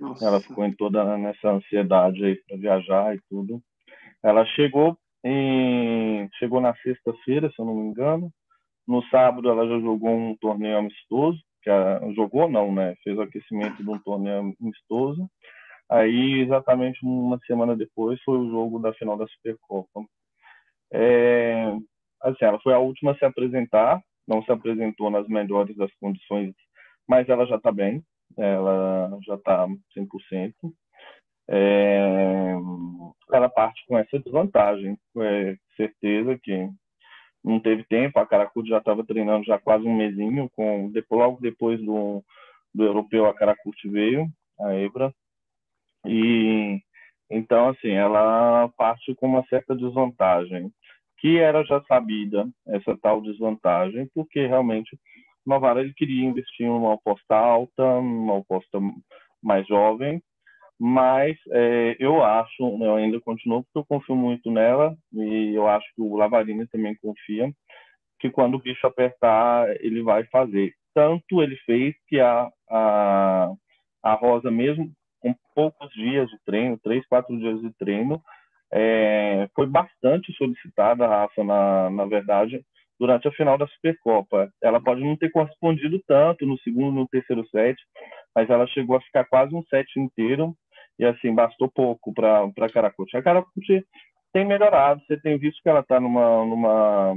Nossa. 0.00 0.26
Ela 0.26 0.40
ficou 0.40 0.64
em 0.64 0.72
toda 0.72 1.16
nessa 1.18 1.50
ansiedade 1.50 2.24
aí 2.24 2.36
para 2.36 2.56
viajar 2.56 3.14
e 3.14 3.20
tudo. 3.28 3.62
Ela 4.22 4.44
chegou 4.46 4.96
em 5.22 6.28
chegou 6.38 6.60
na 6.60 6.74
sexta-feira, 6.76 7.50
se 7.50 7.60
eu 7.60 7.66
não 7.66 7.74
me 7.74 7.88
engano. 7.90 8.32
No 8.88 9.02
sábado 9.04 9.48
ela 9.48 9.68
já 9.68 9.78
jogou 9.78 10.10
um 10.10 10.34
torneio 10.36 10.78
amistoso, 10.78 11.38
que 11.62 11.70
a, 11.70 12.00
jogou 12.14 12.48
não, 12.48 12.72
né? 12.72 12.96
Fez 13.04 13.16
o 13.16 13.22
aquecimento 13.22 13.82
de 13.82 13.90
um 13.90 13.98
torneio 13.98 14.54
amistoso. 14.60 15.28
Aí 15.90 16.40
exatamente 16.40 17.00
uma 17.02 17.38
semana 17.46 17.76
depois 17.76 18.22
foi 18.22 18.38
o 18.38 18.48
jogo 18.48 18.78
da 18.78 18.94
final 18.94 19.16
da 19.16 19.26
Supercopa. 19.26 20.04
É, 20.92 21.72
assim, 22.22 22.44
ela 22.44 22.60
foi 22.60 22.72
a 22.72 22.78
última 22.78 23.12
a 23.12 23.16
se 23.16 23.24
apresentar, 23.24 24.00
não 24.26 24.42
se 24.44 24.52
apresentou 24.52 25.10
nas 25.10 25.26
melhores 25.26 25.76
das 25.76 25.92
condições, 26.00 26.54
mas 27.08 27.28
ela 27.28 27.44
já 27.46 27.56
está 27.56 27.72
bem, 27.72 28.02
ela 28.38 29.18
já 29.26 29.34
está 29.34 29.66
100%. 29.96 30.54
É, 31.48 32.54
ela 33.32 33.48
parte 33.48 33.84
com 33.88 33.98
essa 33.98 34.18
desvantagem, 34.20 34.96
é, 35.18 35.56
certeza 35.76 36.38
que 36.40 36.68
não 37.42 37.58
teve 37.58 37.84
tempo, 37.84 38.18
a 38.20 38.26
Caracudo 38.26 38.68
já 38.68 38.78
estava 38.78 39.04
treinando 39.04 39.44
já 39.44 39.58
quase 39.58 39.84
um 39.84 39.96
mesinho, 39.96 40.48
com, 40.50 40.90
depois, 40.92 41.20
logo 41.20 41.40
depois 41.40 41.80
do, 41.80 42.22
do 42.72 42.84
europeu 42.84 43.26
a 43.26 43.34
Caracuti 43.34 43.88
veio, 43.88 44.28
a 44.60 44.74
Ebra, 44.74 45.12
e 46.06 46.80
então 47.30 47.68
assim, 47.68 47.90
ela 47.90 48.68
parte 48.76 49.14
com 49.14 49.26
uma 49.26 49.44
certa 49.46 49.74
desvantagem, 49.76 50.70
que 51.18 51.38
era 51.38 51.64
já 51.64 51.82
sabida, 51.84 52.48
essa 52.66 52.96
tal 52.98 53.20
desvantagem, 53.20 54.08
porque 54.14 54.46
realmente 54.46 54.98
Novara 55.46 55.80
ele 55.80 55.94
queria 55.94 56.24
investir 56.24 56.66
em 56.66 56.70
uma 56.70 56.94
aposta 56.94 57.34
alta, 57.34 57.82
uma 57.82 58.38
aposta 58.38 58.78
mais 59.42 59.66
jovem, 59.66 60.22
mas 60.78 61.36
é, 61.50 61.96
eu 61.98 62.22
acho, 62.22 62.62
eu 62.82 62.94
ainda 62.96 63.20
continuo 63.20 63.62
porque 63.64 63.78
eu 63.78 63.84
confio 63.84 64.16
muito 64.16 64.50
nela 64.50 64.96
e 65.12 65.54
eu 65.54 65.68
acho 65.68 65.86
que 65.94 66.00
o 66.00 66.16
Lavarini 66.16 66.66
também 66.68 66.96
confia 67.02 67.52
que 68.18 68.30
quando 68.30 68.54
o 68.54 68.58
bicho 68.60 68.86
apertar 68.86 69.68
ele 69.82 70.02
vai 70.02 70.24
fazer. 70.24 70.72
Tanto 70.94 71.42
ele 71.42 71.56
fez 71.66 71.94
que 72.06 72.20
a, 72.20 72.50
a, 72.70 73.52
a 74.02 74.14
Rosa, 74.14 74.50
mesmo 74.50 74.92
com 75.20 75.34
poucos 75.54 75.90
dias 75.92 76.28
de 76.28 76.38
treino, 76.44 76.78
três, 76.78 77.06
quatro 77.06 77.36
dias 77.38 77.60
de 77.60 77.70
treino, 77.78 78.22
é, 78.72 79.48
foi 79.54 79.66
bastante 79.66 80.32
solicitada 80.34 81.04
a 81.04 81.08
Rafa, 81.08 81.44
na, 81.44 81.90
na 81.90 82.04
verdade, 82.06 82.64
durante 82.98 83.26
a 83.26 83.32
final 83.32 83.58
da 83.58 83.66
Supercopa. 83.66 84.50
Ela 84.62 84.80
pode 84.80 85.02
não 85.02 85.16
ter 85.16 85.30
correspondido 85.30 86.00
tanto 86.06 86.46
no 86.46 86.58
segundo, 86.60 86.94
no 86.94 87.08
terceiro 87.08 87.46
set, 87.48 87.76
mas 88.34 88.48
ela 88.48 88.66
chegou 88.68 88.96
a 88.96 89.00
ficar 89.00 89.24
quase 89.24 89.54
um 89.54 89.62
set 89.64 89.88
inteiro 89.98 90.54
e 90.98 91.04
assim, 91.04 91.34
bastou 91.34 91.70
pouco 91.70 92.12
para 92.12 92.44
a 92.44 92.68
Caracuti. 92.68 93.16
A 93.16 93.22
Caracuti 93.22 93.84
tem 94.32 94.44
melhorado, 94.44 95.02
você 95.06 95.16
tem 95.18 95.38
visto 95.38 95.62
que 95.62 95.68
ela 95.68 95.80
está 95.80 95.98
numa, 95.98 96.44
numa, 96.44 97.14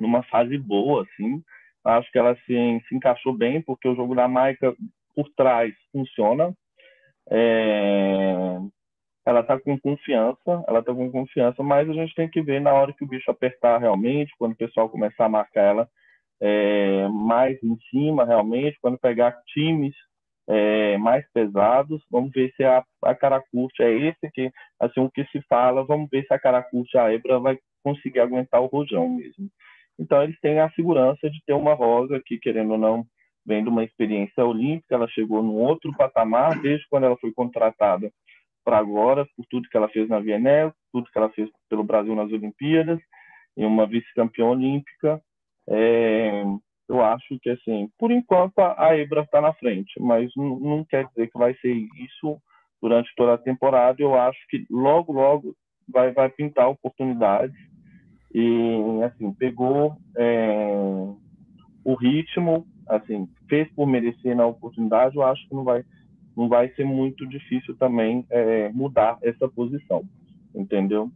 numa 0.00 0.22
fase 0.24 0.56
boa, 0.56 1.02
assim. 1.02 1.42
Acho 1.84 2.10
que 2.10 2.18
ela 2.18 2.34
se, 2.46 2.82
se 2.88 2.94
encaixou 2.94 3.34
bem, 3.34 3.62
porque 3.62 3.86
o 3.86 3.94
jogo 3.94 4.14
da 4.14 4.26
Maica 4.26 4.74
por 5.14 5.28
trás 5.36 5.74
funciona. 5.92 6.52
É... 7.30 8.58
Ela 9.26 9.40
está 9.40 9.60
com 9.60 9.78
confiança, 9.78 10.64
ela 10.66 10.80
está 10.80 10.94
com 10.94 11.10
confiança, 11.12 11.62
mas 11.62 11.88
a 11.88 11.92
gente 11.92 12.14
tem 12.14 12.30
que 12.30 12.40
ver 12.40 12.60
na 12.60 12.72
hora 12.72 12.94
que 12.94 13.04
o 13.04 13.08
bicho 13.08 13.30
apertar 13.30 13.78
realmente, 13.78 14.32
quando 14.38 14.52
o 14.52 14.56
pessoal 14.56 14.88
começar 14.88 15.26
a 15.26 15.28
marcar 15.28 15.60
ela 15.60 15.88
é, 16.40 17.08
mais 17.08 17.62
em 17.62 17.76
cima 17.90 18.24
realmente, 18.24 18.78
quando 18.80 18.98
pegar 18.98 19.32
times 19.52 19.94
é, 20.48 20.96
mais 20.98 21.24
pesados. 21.32 22.02
Vamos 22.10 22.32
ver 22.32 22.52
se 22.56 22.64
a, 22.64 22.82
a 23.04 23.14
Caracurte 23.14 23.82
é 23.82 23.92
esse 23.92 24.30
que, 24.32 24.50
assim, 24.80 25.00
o 25.00 25.10
que 25.10 25.24
se 25.26 25.42
fala. 25.48 25.84
Vamos 25.84 26.08
ver 26.10 26.24
se 26.26 26.32
a 26.32 26.38
Caracurte, 26.38 26.96
a 26.96 27.12
Ebra, 27.12 27.38
vai 27.38 27.58
conseguir 27.84 28.20
aguentar 28.20 28.62
o 28.62 28.66
rojão 28.66 29.08
mesmo. 29.08 29.48
Então, 29.98 30.22
eles 30.22 30.38
têm 30.40 30.60
a 30.60 30.70
segurança 30.70 31.28
de 31.28 31.40
ter 31.44 31.52
uma 31.52 31.74
Rosa 31.74 32.20
que, 32.24 32.38
querendo 32.38 32.72
ou 32.72 32.78
não, 32.78 33.04
vem 33.48 33.64
de 33.64 33.70
uma 33.70 33.82
experiência 33.82 34.44
olímpica. 34.44 34.94
Ela 34.94 35.08
chegou 35.08 35.42
num 35.42 35.56
outro 35.56 35.90
patamar 35.96 36.60
desde 36.60 36.86
quando 36.88 37.04
ela 37.04 37.16
foi 37.16 37.32
contratada 37.32 38.12
para 38.62 38.76
agora, 38.76 39.26
por 39.34 39.46
tudo 39.46 39.68
que 39.70 39.76
ela 39.76 39.88
fez 39.88 40.06
na 40.10 40.20
Vienel, 40.20 40.74
tudo 40.92 41.10
que 41.10 41.16
ela 41.16 41.30
fez 41.30 41.48
pelo 41.70 41.82
Brasil 41.82 42.14
nas 42.14 42.30
Olimpíadas, 42.30 43.00
e 43.56 43.64
uma 43.64 43.86
vice-campeã 43.86 44.44
olímpica. 44.44 45.20
É, 45.66 46.44
eu 46.86 47.02
acho 47.02 47.38
que, 47.40 47.48
assim, 47.48 47.88
por 47.98 48.10
enquanto 48.10 48.58
a 48.58 48.94
Ebra 48.94 49.22
está 49.22 49.40
na 49.40 49.54
frente, 49.54 49.92
mas 49.98 50.30
não, 50.36 50.60
não, 50.60 50.84
quer 50.84 51.06
dizer 51.08 51.30
que 51.30 51.38
vai 51.38 51.54
ser 51.56 51.72
isso 51.72 52.38
durante 52.82 53.10
toda 53.16 53.34
a 53.34 53.38
temporada. 53.38 54.02
Eu 54.02 54.14
acho 54.14 54.38
que 54.50 54.66
logo, 54.70 55.12
logo 55.12 55.54
vai, 55.88 56.12
vai 56.12 56.28
pintar 56.28 56.68
oportunidades. 56.68 57.56
E, 58.34 59.02
assim, 59.04 59.32
pegou 59.32 59.96
é, 60.14 60.76
o 61.84 61.94
ritmo, 61.94 62.66
assim, 62.88 63.28
fez 63.48 63.68
por 63.72 63.86
merecer 63.86 64.36
na 64.36 64.46
oportunidade. 64.46 65.16
Eu 65.16 65.22
acho 65.24 65.46
que 65.48 65.54
não 65.54 65.64
vai, 65.64 65.84
não 66.36 66.48
vai 66.48 66.68
ser 66.70 66.84
muito 66.84 67.26
difícil 67.26 67.76
também 67.76 68.24
é, 68.30 68.70
mudar 68.70 69.18
essa 69.22 69.48
posição, 69.48 70.04
entendeu? 70.54 71.10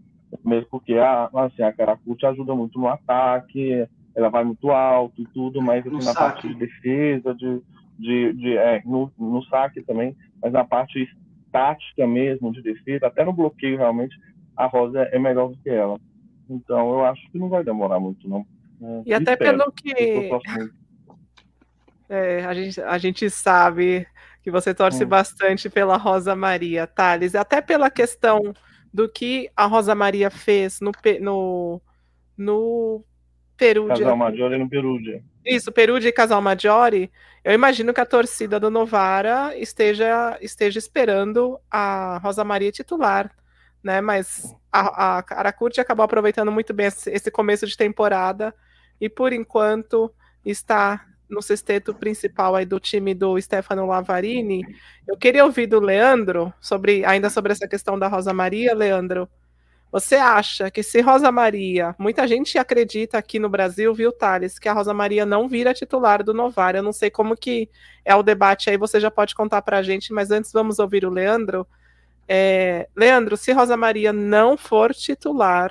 Mesmo 0.44 0.66
porque 0.70 0.94
a, 0.94 1.30
assim, 1.34 1.62
a 1.62 1.72
Caracuti 1.72 2.24
ajuda 2.24 2.54
muito 2.54 2.78
no 2.78 2.88
ataque, 2.88 3.86
ela 4.14 4.28
vai 4.28 4.44
muito 4.44 4.70
alto 4.70 5.20
e 5.20 5.26
tudo, 5.26 5.60
mas 5.60 5.86
assim, 5.86 6.04
na 6.04 6.14
parte 6.14 6.48
de 6.48 6.54
defesa, 6.54 7.34
de, 7.34 7.60
de, 7.98 8.32
de 8.32 8.56
é, 8.56 8.82
no, 8.84 9.10
no 9.18 9.42
saque 9.44 9.82
também, 9.82 10.16
mas 10.42 10.52
na 10.52 10.64
parte 10.64 11.08
tática 11.50 12.06
mesmo 12.06 12.50
de 12.52 12.62
defesa, 12.62 13.06
até 13.06 13.24
no 13.24 13.32
bloqueio 13.32 13.76
realmente, 13.76 14.16
a 14.56 14.66
Rosa 14.66 15.02
é 15.12 15.18
melhor 15.18 15.50
do 15.50 15.56
que 15.58 15.68
ela. 15.68 15.98
Então 16.48 16.90
eu 16.92 17.04
acho 17.04 17.30
que 17.30 17.38
não 17.38 17.48
vai 17.48 17.62
demorar 17.62 18.00
muito, 18.00 18.28
não. 18.28 18.46
É, 18.82 19.02
e 19.06 19.14
até 19.14 19.32
espero, 19.32 19.58
pelo 19.58 19.72
que 19.72 20.72
é, 22.08 22.44
a, 22.44 22.54
gente, 22.54 22.80
a 22.80 22.98
gente 22.98 23.30
sabe 23.30 24.06
que 24.42 24.50
você 24.50 24.74
torce 24.74 25.04
hum. 25.04 25.08
bastante 25.08 25.70
pela 25.70 25.96
Rosa 25.96 26.34
Maria, 26.34 26.86
Thales, 26.86 27.34
até 27.34 27.60
pela 27.60 27.90
questão 27.90 28.54
do 28.92 29.08
que 29.08 29.50
a 29.56 29.66
Rosa 29.66 29.94
Maria 29.94 30.30
fez 30.30 30.80
no, 30.80 30.92
no, 31.20 31.80
no 32.36 33.04
Perugia. 33.56 33.96
Casal 33.96 34.16
Maggiore 34.16 34.58
no 34.58 34.68
Perugia. 34.68 35.22
Isso, 35.44 35.72
Perugia 35.72 36.08
e 36.08 36.12
Casal 36.12 36.42
Maggiore. 36.42 37.10
Eu 37.44 37.52
imagino 37.52 37.94
que 37.94 38.00
a 38.00 38.06
torcida 38.06 38.60
do 38.60 38.70
Novara 38.70 39.56
esteja, 39.56 40.36
esteja 40.40 40.78
esperando 40.78 41.58
a 41.70 42.18
Rosa 42.18 42.44
Maria 42.44 42.70
titular, 42.70 43.30
né? 43.82 44.00
Mas 44.00 44.54
a, 44.70 45.18
a 45.18 45.24
Aracurti 45.30 45.80
acabou 45.80 46.04
aproveitando 46.04 46.52
muito 46.52 46.72
bem 46.72 46.86
esse, 46.86 47.10
esse 47.10 47.30
começo 47.30 47.66
de 47.66 47.76
temporada 47.76 48.54
e 49.00 49.08
por 49.08 49.32
enquanto 49.32 50.12
está 50.44 51.04
no 51.32 51.42
sexteto 51.42 51.94
principal 51.94 52.54
aí 52.54 52.66
do 52.66 52.78
time 52.78 53.14
do 53.14 53.40
Stefano 53.40 53.86
Lavarini. 53.86 54.62
Eu 55.08 55.16
queria 55.16 55.44
ouvir 55.44 55.66
do 55.66 55.80
Leandro 55.80 56.52
sobre 56.60 57.04
ainda 57.04 57.30
sobre 57.30 57.52
essa 57.52 57.66
questão 57.66 57.98
da 57.98 58.06
Rosa 58.06 58.32
Maria, 58.32 58.74
Leandro. 58.74 59.28
Você 59.90 60.14
acha 60.14 60.70
que 60.70 60.82
se 60.82 61.00
Rosa 61.00 61.30
Maria, 61.30 61.94
muita 61.98 62.26
gente 62.26 62.56
acredita 62.56 63.18
aqui 63.18 63.38
no 63.38 63.48
Brasil, 63.48 63.92
viu, 63.92 64.10
Thales, 64.10 64.58
que 64.58 64.68
a 64.68 64.72
Rosa 64.72 64.94
Maria 64.94 65.26
não 65.26 65.48
vira 65.48 65.74
titular 65.74 66.22
do 66.22 66.32
Novar. 66.32 66.74
Eu 66.74 66.82
não 66.82 66.92
sei 66.92 67.10
como 67.10 67.36
que 67.36 67.68
é 68.04 68.14
o 68.14 68.22
debate 68.22 68.70
aí, 68.70 68.78
você 68.78 68.98
já 68.98 69.10
pode 69.10 69.34
contar 69.34 69.60
para 69.60 69.78
a 69.78 69.82
gente, 69.82 70.12
mas 70.12 70.30
antes 70.30 70.52
vamos 70.52 70.78
ouvir 70.78 71.04
o 71.04 71.10
Leandro. 71.10 71.66
É, 72.26 72.88
Leandro, 72.96 73.36
se 73.36 73.52
Rosa 73.52 73.76
Maria 73.76 74.12
não 74.12 74.56
for 74.56 74.94
titular 74.94 75.70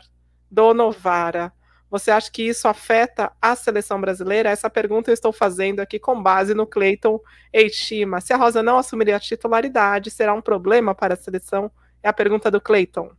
do 0.51 0.73
Novara, 0.73 1.51
você 1.91 2.09
acha 2.09 2.31
que 2.31 2.41
isso 2.41 2.69
afeta 2.69 3.33
a 3.41 3.53
seleção 3.53 3.99
brasileira? 3.99 4.49
Essa 4.49 4.69
pergunta 4.69 5.11
eu 5.11 5.13
estou 5.13 5.33
fazendo 5.33 5.81
aqui 5.81 5.99
com 5.99 6.23
base 6.23 6.53
no 6.53 6.65
Cleiton 6.65 7.19
Eichima. 7.51 8.21
Se 8.21 8.31
a 8.31 8.37
Rosa 8.37 8.63
não 8.63 8.77
assumir 8.77 9.11
a 9.11 9.19
titularidade, 9.19 10.09
será 10.09 10.33
um 10.33 10.41
problema 10.41 10.95
para 10.95 11.15
a 11.15 11.17
seleção? 11.17 11.69
É 12.01 12.07
a 12.07 12.13
pergunta 12.13 12.49
do 12.49 12.61
Cleiton. 12.61 13.11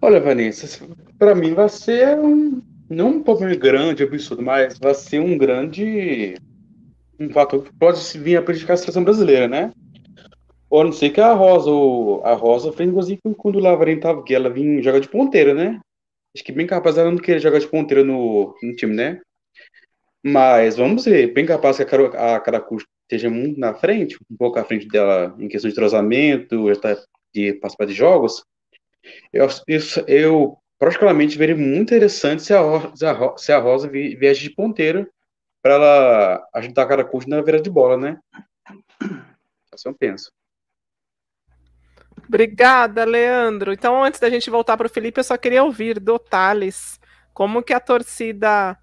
Olha, 0.00 0.20
Vanessa, 0.20 0.86
para 1.18 1.34
mim 1.34 1.52
vai 1.52 1.68
ser 1.68 2.16
um, 2.16 2.62
não 2.88 3.08
um 3.08 3.22
problema 3.22 3.56
grande, 3.56 4.04
absurdo, 4.04 4.42
mas 4.42 4.78
vai 4.78 4.94
ser 4.94 5.18
um 5.18 5.36
grande 5.36 6.36
um 7.18 7.28
fator 7.30 7.64
que 7.64 7.72
pode 7.72 8.00
vir 8.18 8.36
a 8.36 8.42
prejudicar 8.42 8.74
a 8.74 8.76
seleção 8.76 9.02
brasileira, 9.02 9.48
né? 9.48 9.72
Ou 10.70 10.84
não 10.84 10.92
sei 10.92 11.10
que 11.10 11.20
a 11.20 11.32
Rosa, 11.32 11.70
a 12.24 12.34
Rosa 12.34 12.72
fez 12.72 12.88
igualzinho 12.88 13.18
quando 13.36 13.56
o 13.56 13.60
Lavarinho 13.60 14.00
tava, 14.00 14.22
que 14.22 14.34
ela 14.34 14.48
vinha 14.48 14.80
jogar 14.80 15.00
de 15.00 15.08
ponteira, 15.08 15.52
né? 15.52 15.80
Acho 16.34 16.44
que 16.44 16.52
bem 16.52 16.66
capaz 16.66 16.96
ela 16.96 17.10
não 17.10 17.18
queria 17.18 17.40
jogar 17.40 17.58
de 17.58 17.68
ponteira 17.68 18.02
no, 18.02 18.54
no 18.62 18.74
time, 18.74 18.94
né? 18.94 19.20
Mas 20.24 20.76
vamos 20.76 21.04
ver, 21.04 21.32
bem 21.32 21.44
capaz 21.44 21.76
que 21.76 21.82
a, 21.82 22.36
a 22.36 22.40
Caracu 22.40 22.78
esteja 23.02 23.28
muito 23.28 23.58
na 23.58 23.74
frente, 23.74 24.16
um 24.30 24.36
pouco 24.36 24.58
à 24.58 24.64
frente 24.64 24.88
dela 24.88 25.34
em 25.38 25.48
questão 25.48 25.68
de 25.68 25.74
trozamento, 25.74 26.66
de 27.34 27.52
participar 27.54 27.86
de 27.86 27.92
jogos. 27.92 28.44
Eu, 29.32 29.48
isso, 29.68 30.00
eu 30.06 30.56
particularmente 30.78 31.36
veria 31.36 31.56
muito 31.56 31.82
interessante 31.82 32.42
se 32.42 32.54
a, 32.54 32.62
se 33.36 33.52
a 33.52 33.58
Rosa 33.58 33.88
viesse 33.88 34.42
de 34.42 34.50
ponteira 34.50 35.08
para 35.60 35.74
ela 35.74 36.48
ajudar 36.54 36.82
a 36.82 36.86
Caracu 36.86 37.20
na 37.28 37.42
beira 37.42 37.60
de 37.60 37.70
bola, 37.70 37.96
né? 37.96 38.18
Assim 39.72 39.88
eu 39.88 39.94
penso. 39.94 40.32
Obrigada, 42.26 43.04
Leandro. 43.04 43.72
Então, 43.72 44.02
antes 44.02 44.20
da 44.20 44.30
gente 44.30 44.50
voltar 44.50 44.76
para 44.76 44.86
o 44.86 44.90
Felipe, 44.90 45.20
eu 45.20 45.24
só 45.24 45.36
queria 45.36 45.62
ouvir 45.62 45.98
do 46.00 46.18
Thales 46.18 47.00
como 47.32 47.62
que 47.62 47.72
a 47.72 47.80
torcida 47.80 48.78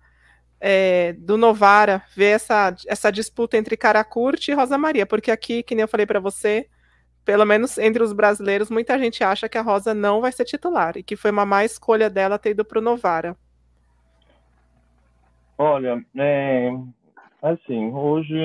é, 0.59 1.13
do 1.13 1.37
Novara 1.37 2.03
vê 2.15 2.31
essa, 2.31 2.75
essa 2.87 3.11
disputa 3.11 3.57
entre 3.57 3.77
Caracurte 3.77 4.51
e 4.51 4.53
Rosa 4.53 4.77
Maria, 4.77 5.05
porque 5.05 5.31
aqui, 5.31 5.63
que 5.63 5.73
nem 5.73 5.83
eu 5.83 5.87
falei 5.87 6.05
para 6.05 6.19
você, 6.19 6.67
pelo 7.23 7.45
menos 7.45 7.77
entre 7.77 8.03
os 8.03 8.11
brasileiros, 8.11 8.69
muita 8.69 8.97
gente 8.97 9.23
acha 9.23 9.47
que 9.47 9.57
a 9.57 9.61
Rosa 9.61 9.93
não 9.93 10.21
vai 10.21 10.31
ser 10.31 10.45
titular 10.45 10.97
e 10.97 11.03
que 11.03 11.15
foi 11.15 11.31
uma 11.31 11.45
má 11.45 11.63
escolha 11.63 12.09
dela 12.09 12.39
ter 12.39 12.51
ido 12.51 12.65
para 12.65 12.79
o 12.79 12.81
Novara. 12.81 13.37
Olha, 15.57 16.03
é, 16.17 16.71
assim, 17.41 17.91
hoje 17.91 18.35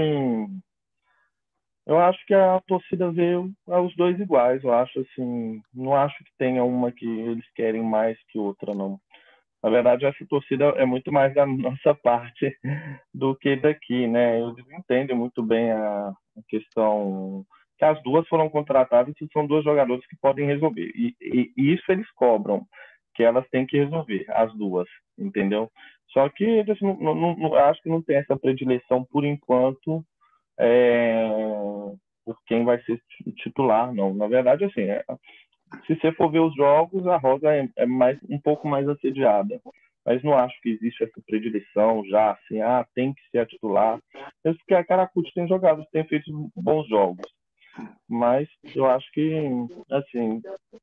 eu 1.87 1.99
acho 1.99 2.24
que 2.26 2.35
a 2.35 2.61
torcida 2.66 3.11
vê 3.11 3.37
os 3.37 3.97
dois 3.97 4.18
iguais. 4.18 4.62
Eu 4.64 4.72
acho 4.72 5.01
assim, 5.01 5.61
não 5.72 5.95
acho 5.95 6.16
que 6.24 6.30
tenha 6.39 6.64
uma 6.64 6.91
que 6.91 7.07
eles 7.07 7.45
querem 7.55 7.82
mais 7.82 8.18
que 8.28 8.39
outra, 8.39 8.74
não. 8.74 8.99
Na 9.62 9.70
verdade, 9.70 10.05
essa 10.05 10.26
torcida 10.28 10.64
é 10.76 10.85
muito 10.85 11.11
mais 11.12 11.35
da 11.35 11.45
nossa 11.47 11.95
parte 11.95 12.57
do 13.12 13.35
que 13.37 13.57
daqui, 13.57 14.07
né? 14.07 14.41
Eles 14.41 14.64
entendem 14.78 15.16
muito 15.16 15.43
bem 15.43 15.72
a 15.72 16.12
questão 16.49 17.45
que 17.78 17.85
as 17.85 18.01
duas 18.03 18.26
foram 18.28 18.49
contratadas 18.49 19.14
e 19.20 19.28
são 19.32 19.47
duas 19.47 19.64
jogadores 19.64 20.07
que 20.07 20.16
podem 20.16 20.47
resolver. 20.47 20.91
E, 20.95 21.14
e, 21.20 21.53
e 21.57 21.74
isso 21.74 21.85
eles 21.91 22.11
cobram, 22.12 22.64
que 23.14 23.22
elas 23.22 23.47
têm 23.51 23.66
que 23.66 23.78
resolver, 23.78 24.24
as 24.28 24.53
duas, 24.55 24.89
entendeu? 25.18 25.70
Só 26.12 26.28
que 26.28 26.45
eles 26.45 26.80
não, 26.80 26.97
não, 26.97 27.37
não 27.37 27.55
acho 27.55 27.82
que 27.82 27.89
não 27.89 28.01
tem 28.01 28.16
essa 28.16 28.37
predileção 28.37 29.05
por 29.05 29.24
enquanto 29.24 30.05
é, 30.59 31.28
por 32.24 32.36
quem 32.46 32.64
vai 32.64 32.80
ser 32.82 33.00
titular, 33.36 33.92
não. 33.92 34.14
Na 34.14 34.26
verdade, 34.26 34.64
assim, 34.64 34.82
é, 34.82 35.05
se 35.86 35.94
você 35.94 36.12
for 36.12 36.30
ver 36.30 36.40
os 36.40 36.55
jogos, 36.55 37.07
a 37.07 37.16
Rosa 37.16 37.52
é, 37.52 37.68
é, 37.76 37.86
mais, 37.86 38.18
um 38.28 38.40
pouco 38.40 38.68
mais 38.68 38.88
assediada. 38.88 39.61
Mas 40.07 40.22
não 40.22 40.34
acho 40.36 40.55
que 40.61 40.68
existe 40.68 41.02
essa 41.02 41.20
predileção 41.26 42.05
já, 42.07 42.32
assim, 42.32 42.61
ah, 42.61 42.86
tem 42.94 43.14
que 43.14 43.22
ser 43.30 43.38
a 43.38 43.46
titular. 43.46 43.98
Mesmo 44.44 44.59
porque 44.59 44.74
a 44.74 44.84
Caracuti 44.84 45.32
tem 45.34 45.48
jogado, 45.48 45.84
tem 45.90 46.05
feito 46.05 46.30
bons 46.55 46.86
jogos. 46.88 47.26
Mas 48.09 48.46
eu 48.74 48.86
acho 48.86 49.11
que, 49.12 49.32
assim, 49.90 50.42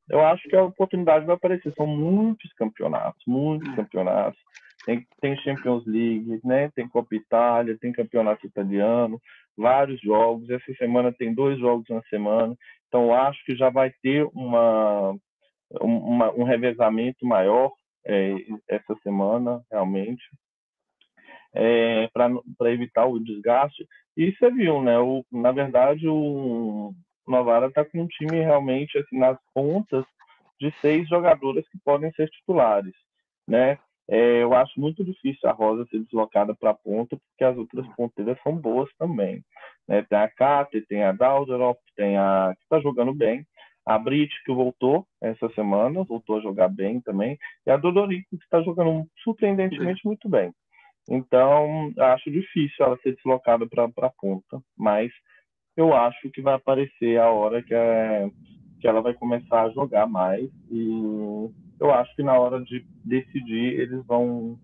eu 0.10 0.22
acho 0.22 0.44
que 0.50 0.56
a 0.56 0.64
oportunidade 0.64 1.26
vai 1.26 1.36
aparecer. 1.36 1.72
São 1.76 1.86
muitos 1.86 2.52
campeonatos, 2.54 3.22
muitos 3.28 3.74
campeonatos. 3.76 4.40
Tem, 4.86 5.06
tem 5.20 5.38
Champions 5.38 5.86
League, 5.86 6.40
né? 6.44 6.72
Tem 6.76 6.88
Copa 6.88 7.16
Itália, 7.16 7.78
tem 7.80 7.92
campeonato 7.92 8.46
italiano, 8.46 9.22
vários 9.56 10.02
jogos. 10.02 10.50
Essa 10.50 10.74
semana 10.74 11.12
tem 11.12 11.34
dois 11.34 11.60
jogos 11.60 11.88
na 11.90 12.02
semana. 12.04 12.56
Então 12.88 13.14
acho 13.14 13.44
que 13.46 13.56
já 13.56 13.70
vai 13.70 13.92
ter 14.02 14.28
uma, 14.34 15.16
uma 15.80 16.32
um 16.34 16.44
revezamento 16.44 17.26
maior 17.26 17.72
é, 18.06 18.36
essa 18.68 18.96
semana, 19.04 19.62
realmente, 19.72 20.24
é, 21.54 22.08
para 22.08 22.72
evitar 22.72 23.06
o 23.06 23.20
desgaste. 23.20 23.88
E 24.18 24.32
você 24.32 24.50
viu, 24.52 24.82
né? 24.82 24.98
O, 25.00 25.24
na 25.32 25.52
verdade, 25.52 26.08
o 26.08 26.94
Novara 27.28 27.68
está 27.68 27.86
com 27.86 28.02
um 28.02 28.08
time 28.08 28.40
realmente 28.40 28.98
assim, 28.98 29.18
nas 29.18 29.38
pontas 29.54 30.06
de 30.60 30.72
seis 30.82 31.08
jogadoras 31.08 31.68
que 31.70 31.78
podem 31.84 32.12
ser 32.14 32.30
titulares, 32.30 32.94
né? 33.48 33.78
É, 34.12 34.44
eu 34.44 34.54
acho 34.54 34.78
muito 34.78 35.06
difícil 35.06 35.50
a 35.50 35.54
Rosa 35.54 35.86
ser 35.86 36.00
deslocada 36.00 36.54
para 36.54 36.72
a 36.72 36.74
ponta, 36.74 37.16
porque 37.16 37.46
as 37.46 37.58
outras 37.58 37.88
ponteiras 37.96 38.38
são 38.44 38.54
boas 38.54 38.90
também. 39.00 39.42
Né? 39.88 40.02
Tem 40.04 40.18
a 40.18 40.28
Kate, 40.28 40.82
tem 40.82 41.02
a 41.02 41.14
Dalderop, 41.14 41.80
tem 41.96 42.18
a 42.18 42.54
que 42.58 42.64
está 42.64 42.82
jogando 42.82 43.14
bem, 43.14 43.48
a 43.86 43.98
Brit, 43.98 44.30
que 44.44 44.52
voltou 44.52 45.08
essa 45.22 45.48
semana, 45.54 46.04
voltou 46.04 46.38
a 46.38 46.42
jogar 46.42 46.68
bem 46.68 47.00
também, 47.00 47.40
e 47.66 47.72
a 47.72 47.78
Dodorico, 47.78 48.28
que 48.32 48.44
está 48.44 48.62
jogando 48.62 49.08
surpreendentemente 49.24 50.06
muito 50.06 50.28
bem. 50.28 50.52
Então, 51.10 51.94
acho 51.98 52.30
difícil 52.30 52.86
ela 52.86 52.98
ser 52.98 53.16
deslocada 53.16 53.66
para 53.66 53.86
a 53.86 54.12
ponta, 54.20 54.62
mas 54.78 55.10
eu 55.78 55.96
acho 55.96 56.30
que 56.32 56.42
vai 56.42 56.56
aparecer 56.56 57.18
a 57.18 57.30
hora 57.30 57.64
que, 57.64 57.74
é, 57.74 58.30
que 58.82 58.88
ela 58.88 59.02
vai 59.02 59.14
começar 59.14 59.64
a 59.64 59.70
jogar 59.70 60.06
mais 60.06 60.50
e 60.70 61.50
eu 61.82 61.92
acho 61.92 62.16
que 62.16 62.22
na 62.22 62.38
hora 62.38 62.62
de 62.62 62.86
decidir 63.04 63.80
eles 63.80 64.06
vão 64.06 64.58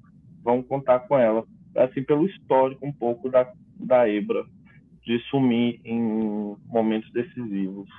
vão 0.44 0.62
contar 0.62 1.00
com 1.00 1.18
ela 1.18 1.44
assim 1.76 2.04
pelo 2.04 2.28
histórico 2.28 2.86
um 2.86 2.94
pouco 2.94 3.30
da 3.30 3.52
da 3.80 4.08
Ebra 4.08 4.46
de 5.04 5.20
sumir 5.30 5.80
em 5.84 6.56
momentos 6.68 7.12
decisivos. 7.12 7.90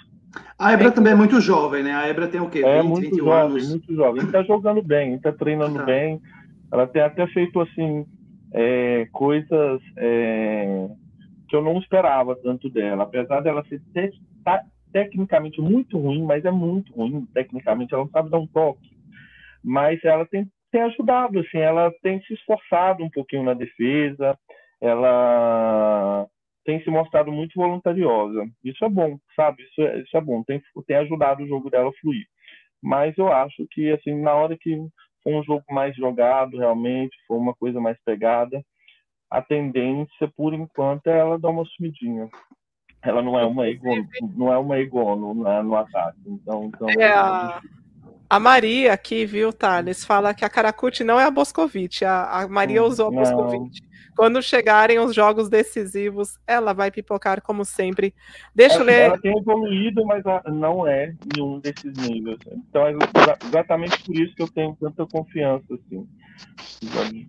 A 0.59 0.73
Ebra 0.73 0.89
é, 0.89 0.91
também 0.91 1.13
é 1.15 1.17
muito 1.17 1.41
jovem, 1.41 1.83
né? 1.83 1.93
A 1.93 2.07
Ebra 2.07 2.29
tem 2.29 2.41
o 2.41 2.51
quê? 2.51 2.63
É 2.63 2.83
20, 2.83 2.89
muito 2.89 3.17
jovem, 3.17 3.41
anos. 3.41 3.71
muito 3.71 3.95
jovem. 3.95 4.23
Está 4.25 4.43
jogando 4.43 4.83
bem, 4.83 5.15
está 5.15 5.33
treinando 5.33 5.79
tá. 5.79 5.85
bem. 5.85 6.21
Ela 6.71 6.87
tem 6.87 7.01
até 7.01 7.27
feito 7.29 7.61
assim 7.61 8.05
é, 8.53 9.09
coisas 9.11 9.81
é, 9.97 10.89
que 11.49 11.57
eu 11.57 11.63
não 11.63 11.79
esperava 11.79 12.37
tanto 12.37 12.69
dela, 12.69 13.05
apesar 13.05 13.41
dela 13.41 13.65
ser 13.69 13.81
te 13.93 14.13
tecnicamente 14.93 15.61
muito 15.61 15.99
ruim, 15.99 16.23
mas 16.23 16.45
é 16.45 16.51
muito 16.51 16.93
ruim 16.93 17.27
tecnicamente. 17.33 17.95
Ela 17.95 18.05
não 18.05 18.11
sabe 18.11 18.31
dar 18.31 18.39
um 18.39 18.47
toque 18.47 18.88
mas 19.63 20.03
ela 20.05 20.27
tem, 20.27 20.47
tem 20.71 20.83
ajudado, 20.83 21.39
assim, 21.41 21.59
ela 21.59 21.93
tem 22.03 22.21
se 22.23 22.35
esforçado 22.35 23.05
um 23.05 23.11
pouquinho 23.11 23.43
na 23.43 23.55
defesa, 23.55 24.39
ela 24.81 26.27
tem 26.65 26.83
se 26.83 26.91
mostrado 26.91 27.33
muito 27.33 27.55
voluntariosa. 27.55 28.47
Isso 28.63 28.85
é 28.85 28.89
bom, 28.89 29.19
sabe? 29.35 29.63
Isso 29.63 29.83
é, 29.83 30.01
isso 30.01 30.17
é 30.17 30.21
bom, 30.21 30.43
tem, 30.45 30.63
tem 30.87 30.97
ajudado 30.97 31.43
o 31.43 31.49
jogo 31.49 31.71
dela 31.71 31.89
a 31.89 32.01
fluir. 32.01 32.27
Mas 32.83 33.17
eu 33.19 33.33
acho 33.33 33.67
que, 33.71 33.91
assim, 33.91 34.15
na 34.21 34.35
hora 34.35 34.57
que 34.57 34.77
for 35.23 35.35
um 35.35 35.43
jogo 35.43 35.65
mais 35.71 35.97
jogado, 35.97 36.59
realmente, 36.59 37.17
for 37.27 37.37
uma 37.37 37.55
coisa 37.55 37.81
mais 37.81 37.99
pegada, 38.05 38.63
a 39.31 39.43
tendência, 39.43 40.31
por 40.37 40.55
enquanto, 40.55 41.07
é 41.09 41.19
ela 41.19 41.39
dar 41.39 41.51
uma 41.51 41.65
sumidinha. 41.65 42.29
Ela 43.03 43.23
não 43.23 43.39
é 43.39 43.45
uma 43.45 43.69
ego, 43.69 43.85
não 44.37 44.53
é 44.53 44.59
uma 44.59 44.79
ego 44.79 45.17
no, 45.17 45.35
no 45.35 45.77
ataque. 45.77 46.19
Então, 46.27 46.65
então 46.65 46.89
é, 46.91 47.07
a, 47.07 47.61
a 48.31 48.39
Maria 48.39 48.93
aqui, 48.93 49.25
viu, 49.25 49.53
Thales, 49.53 50.05
fala 50.05 50.35
que 50.35 50.45
a 50.45 50.51
Caracuti 50.51 51.03
não 51.03 51.19
é 51.19 51.25
a 51.25 51.31
Boscovite. 51.31 52.05
A, 52.05 52.43
a 52.43 52.49
Maria 52.49 52.83
hum, 52.83 52.87
usou 52.87 53.09
a 53.09 53.11
Boscovite. 53.11 53.89
Quando 54.15 54.43
chegarem 54.43 54.99
os 54.99 55.15
jogos 55.15 55.49
decisivos, 55.49 56.39
ela 56.45 56.73
vai 56.73 56.91
pipocar 56.91 57.41
como 57.41 57.65
sempre. 57.65 58.13
Deixa 58.53 58.79
eu 58.79 58.85
ler. 58.85 59.03
Ela 59.03 59.19
tem 59.19 59.39
evoluído, 59.39 60.05
mas 60.05 60.25
não 60.47 60.87
é 60.87 61.15
nenhum 61.37 61.61
desses 61.61 61.97
níveis. 61.97 62.39
Então 62.69 62.85
é 62.87 62.95
exatamente 63.47 64.03
por 64.05 64.17
isso 64.17 64.35
que 64.35 64.43
eu 64.43 64.49
tenho 64.49 64.77
tanta 64.79 65.07
confiança. 65.07 65.73
Assim. 65.73 66.07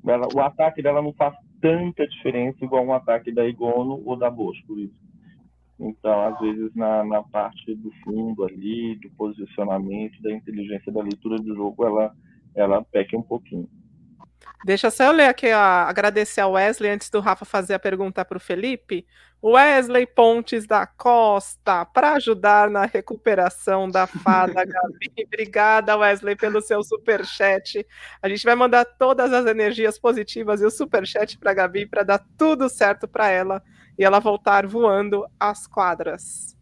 Ela, 0.05 0.27
o 0.33 0.39
ataque 0.41 0.81
dela 0.81 1.01
não 1.01 1.13
faz 1.13 1.35
tanta 1.61 2.07
diferença 2.07 2.57
igual 2.65 2.83
um 2.83 2.93
ataque 2.93 3.31
da 3.31 3.45
Igono 3.45 4.01
ou 4.03 4.17
da 4.17 4.31
Boscovite. 4.31 4.93
Então, 5.79 6.27
às 6.27 6.39
vezes, 6.39 6.75
na, 6.75 7.05
na 7.05 7.23
parte 7.23 7.73
do 7.75 7.89
fundo 8.03 8.43
ali, 8.43 8.95
do 8.95 9.09
posicionamento, 9.11 10.21
da 10.21 10.31
inteligência 10.31 10.91
da 10.91 11.01
leitura 11.01 11.37
do 11.37 11.55
jogo, 11.55 11.85
ela, 11.85 12.13
ela 12.53 12.83
peca 12.83 13.17
um 13.17 13.21
pouquinho. 13.21 13.69
Deixa 14.65 14.91
só 14.91 15.05
eu 15.05 15.11
ler 15.13 15.27
aqui, 15.27 15.53
ó, 15.53 15.57
agradecer 15.57 16.41
ao 16.41 16.51
Wesley 16.51 16.91
antes 16.91 17.09
do 17.09 17.21
Rafa 17.21 17.45
fazer 17.45 17.75
a 17.75 17.79
pergunta 17.79 18.25
para 18.25 18.37
o 18.37 18.41
Felipe. 18.41 19.07
Wesley 19.41 20.05
Pontes 20.05 20.67
da 20.67 20.85
Costa, 20.85 21.85
para 21.85 22.15
ajudar 22.15 22.69
na 22.69 22.85
recuperação 22.85 23.89
da 23.89 24.05
fada 24.05 24.53
Gabi. 24.65 25.25
Obrigada, 25.25 25.95
Wesley, 25.95 26.35
pelo 26.35 26.61
seu 26.61 26.83
super 26.83 27.25
chat. 27.25 27.87
A 28.21 28.27
gente 28.27 28.43
vai 28.43 28.53
mandar 28.53 28.83
todas 28.83 29.31
as 29.31 29.45
energias 29.45 29.97
positivas 29.97 30.61
e 30.61 30.65
o 30.65 30.69
super 30.69 31.07
chat 31.07 31.37
para 31.37 31.53
Gabi 31.53 31.85
para 31.85 32.03
dar 32.03 32.21
tudo 32.37 32.67
certo 32.67 33.07
para 33.07 33.29
ela 33.29 33.63
e 33.99 34.03
ela 34.05 34.19
voltar 34.19 34.65
voando 34.65 35.27
às 35.37 35.67
quadras. 35.67 36.57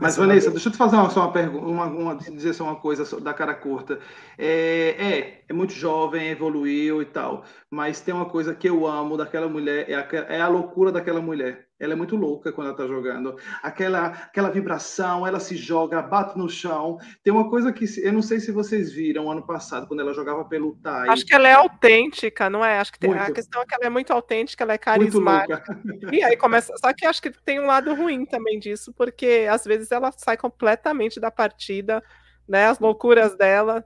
Mas, 0.00 0.16
Vanessa, 0.16 0.50
deixa 0.50 0.68
eu 0.68 0.72
te 0.72 0.78
fazer 0.78 0.96
uma, 0.96 1.10
só 1.10 1.20
uma 1.20 1.32
pergunta, 1.32 1.66
uma, 1.66 1.84
uma, 1.84 2.14
dizer 2.16 2.54
só 2.54 2.64
uma 2.64 2.76
coisa 2.76 3.20
da 3.20 3.34
cara 3.34 3.52
curta. 3.52 3.98
É, 4.38 4.94
é, 4.98 5.44
é, 5.46 5.52
muito 5.52 5.74
jovem, 5.74 6.28
evoluiu 6.28 7.02
e 7.02 7.04
tal, 7.04 7.44
mas 7.70 8.00
tem 8.00 8.14
uma 8.14 8.24
coisa 8.24 8.54
que 8.54 8.68
eu 8.68 8.86
amo 8.86 9.18
daquela 9.18 9.48
mulher, 9.48 9.90
é 9.90 9.94
a, 9.94 10.06
é 10.34 10.40
a 10.40 10.48
loucura 10.48 10.90
daquela 10.90 11.20
mulher. 11.20 11.65
Ela 11.78 11.92
é 11.92 11.96
muito 11.96 12.16
louca 12.16 12.50
quando 12.52 12.68
ela 12.68 12.74
está 12.74 12.86
jogando. 12.86 13.36
Aquela, 13.62 14.06
aquela 14.06 14.50
vibração, 14.50 15.26
ela 15.26 15.38
se 15.38 15.56
joga, 15.56 16.00
bate 16.00 16.38
no 16.38 16.48
chão. 16.48 16.98
Tem 17.22 17.30
uma 17.30 17.50
coisa 17.50 17.70
que 17.70 17.84
eu 18.02 18.12
não 18.12 18.22
sei 18.22 18.40
se 18.40 18.50
vocês 18.50 18.90
viram 18.90 19.30
ano 19.30 19.46
passado, 19.46 19.86
quando 19.86 20.00
ela 20.00 20.14
jogava 20.14 20.42
pelo 20.46 20.74
Tai. 20.76 21.08
Acho 21.10 21.26
que 21.26 21.34
ela 21.34 21.46
é 21.46 21.52
autêntica, 21.52 22.48
não 22.48 22.64
é? 22.64 22.78
Acho 22.78 22.92
que 22.92 22.98
tem, 22.98 23.12
a 23.12 23.30
questão 23.30 23.60
é 23.60 23.66
que 23.66 23.74
ela 23.74 23.84
é 23.84 23.90
muito 23.90 24.10
autêntica, 24.10 24.64
ela 24.64 24.72
é 24.72 24.78
carismática. 24.78 25.62
E 26.10 26.22
aí 26.22 26.36
começa. 26.36 26.72
Só 26.78 26.92
que 26.94 27.04
acho 27.04 27.20
que 27.20 27.30
tem 27.30 27.60
um 27.60 27.66
lado 27.66 27.94
ruim 27.94 28.24
também 28.24 28.58
disso, 28.58 28.92
porque 28.96 29.46
às 29.50 29.64
vezes 29.64 29.92
ela 29.92 30.10
sai 30.16 30.38
completamente 30.38 31.20
da 31.20 31.30
partida, 31.30 32.02
né? 32.48 32.68
As 32.68 32.78
loucuras 32.78 33.36
dela 33.36 33.84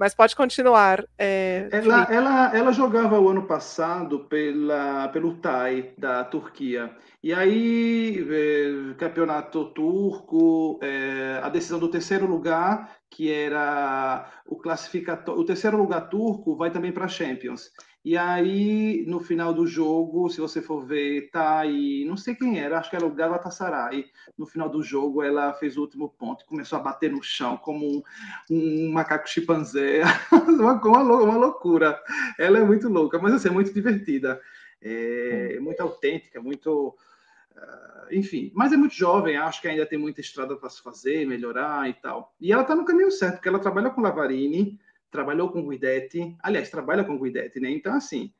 mas 0.00 0.14
pode 0.14 0.34
continuar. 0.34 1.04
É, 1.18 1.68
ela, 1.70 2.04
ela, 2.10 2.56
ela 2.56 2.72
jogava 2.72 3.20
o 3.20 3.28
ano 3.28 3.42
passado 3.42 4.20
pela, 4.20 5.08
pelo 5.08 5.34
TAI 5.34 5.92
da 5.98 6.24
Turquia. 6.24 6.90
E 7.22 7.34
aí, 7.34 8.26
é, 8.30 8.94
campeonato 8.94 9.66
turco, 9.74 10.78
é, 10.82 11.38
a 11.42 11.50
decisão 11.50 11.78
do 11.78 11.90
terceiro 11.90 12.26
lugar, 12.26 12.96
que 13.10 13.30
era 13.30 14.42
o 14.46 14.56
classificatório, 14.56 15.38
o 15.40 15.44
terceiro 15.44 15.76
lugar 15.76 16.08
turco, 16.08 16.56
vai 16.56 16.70
também 16.70 16.92
para 16.92 17.04
a 17.04 17.08
Champions. 17.08 17.70
E 18.02 18.16
aí, 18.16 19.04
no 19.06 19.20
final 19.20 19.52
do 19.52 19.66
jogo, 19.66 20.30
se 20.30 20.40
você 20.40 20.62
for 20.62 20.86
ver, 20.86 21.30
tá 21.30 21.58
aí, 21.58 22.02
não 22.06 22.16
sei 22.16 22.34
quem 22.34 22.58
era, 22.58 22.78
acho 22.78 22.88
que 22.88 22.96
era 22.96 23.04
o 23.04 23.14
Galatasaray. 23.14 24.06
No 24.38 24.46
final 24.46 24.70
do 24.70 24.82
jogo, 24.82 25.22
ela 25.22 25.52
fez 25.52 25.76
o 25.76 25.82
último 25.82 26.08
ponto, 26.08 26.46
começou 26.46 26.78
a 26.78 26.82
bater 26.82 27.12
no 27.12 27.22
chão 27.22 27.58
como 27.58 27.86
um, 27.86 28.02
um 28.50 28.92
macaco 28.92 29.28
chimpanzé, 29.28 30.00
uma, 30.32 30.80
uma, 30.82 31.02
uma, 31.02 31.36
loucura. 31.36 32.00
Ela 32.38 32.60
é 32.60 32.64
muito 32.64 32.88
louca, 32.88 33.18
mas 33.18 33.34
assim, 33.34 33.48
é 33.48 33.50
muito 33.50 33.74
divertida, 33.74 34.40
é, 34.80 35.56
é 35.56 35.60
muito 35.60 35.80
autêntica, 35.82 36.40
muito. 36.40 36.96
Uh, 37.60 38.14
enfim, 38.14 38.50
mas 38.54 38.72
é 38.72 38.76
muito 38.76 38.94
jovem, 38.94 39.36
acho 39.36 39.60
que 39.60 39.68
ainda 39.68 39.84
tem 39.84 39.98
muita 39.98 40.20
estrada 40.20 40.56
para 40.56 40.70
se 40.70 40.82
fazer, 40.82 41.26
melhorar 41.26 41.88
e 41.88 41.94
tal. 41.94 42.34
E 42.40 42.52
ela 42.52 42.62
está 42.62 42.74
no 42.74 42.84
caminho 42.84 43.10
certo, 43.10 43.34
porque 43.34 43.48
ela 43.48 43.58
trabalha 43.58 43.90
com 43.90 44.00
Lavarini 44.00 44.80
trabalhou 45.10 45.50
com 45.50 45.66
Guidetti, 45.66 46.36
aliás, 46.42 46.70
trabalha 46.70 47.04
com 47.04 47.18
Guidetti, 47.18 47.60
né? 47.60 47.70
Então, 47.70 47.94
assim, 47.94 48.32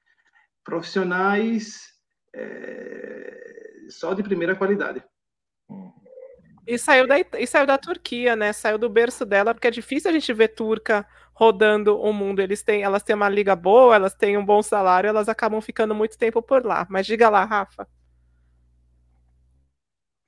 profissionais 0.64 1.92
é, 2.32 3.86
só 3.88 4.14
de 4.14 4.22
primeira 4.22 4.54
qualidade. 4.54 5.02
E 6.66 6.78
saiu, 6.78 7.06
da, 7.06 7.18
e 7.18 7.46
saiu 7.46 7.66
da 7.66 7.76
Turquia, 7.76 8.36
né? 8.36 8.52
Saiu 8.52 8.78
do 8.78 8.88
berço 8.88 9.26
dela, 9.26 9.52
porque 9.52 9.66
é 9.66 9.72
difícil 9.72 10.10
a 10.10 10.12
gente 10.14 10.32
ver 10.32 10.48
turca 10.48 11.04
rodando 11.34 11.98
o 11.98 12.12
mundo. 12.12 12.40
Eles 12.40 12.62
têm, 12.62 12.82
elas 12.82 13.02
têm 13.02 13.16
uma 13.16 13.28
liga 13.28 13.56
boa, 13.56 13.96
elas 13.96 14.14
têm 14.14 14.38
um 14.38 14.44
bom 14.44 14.62
salário, 14.62 15.08
elas 15.08 15.28
acabam 15.28 15.60
ficando 15.60 15.94
muito 15.94 16.16
tempo 16.16 16.40
por 16.40 16.64
lá. 16.64 16.86
Mas 16.88 17.06
diga 17.06 17.28
lá, 17.28 17.44
Rafa. 17.44 17.88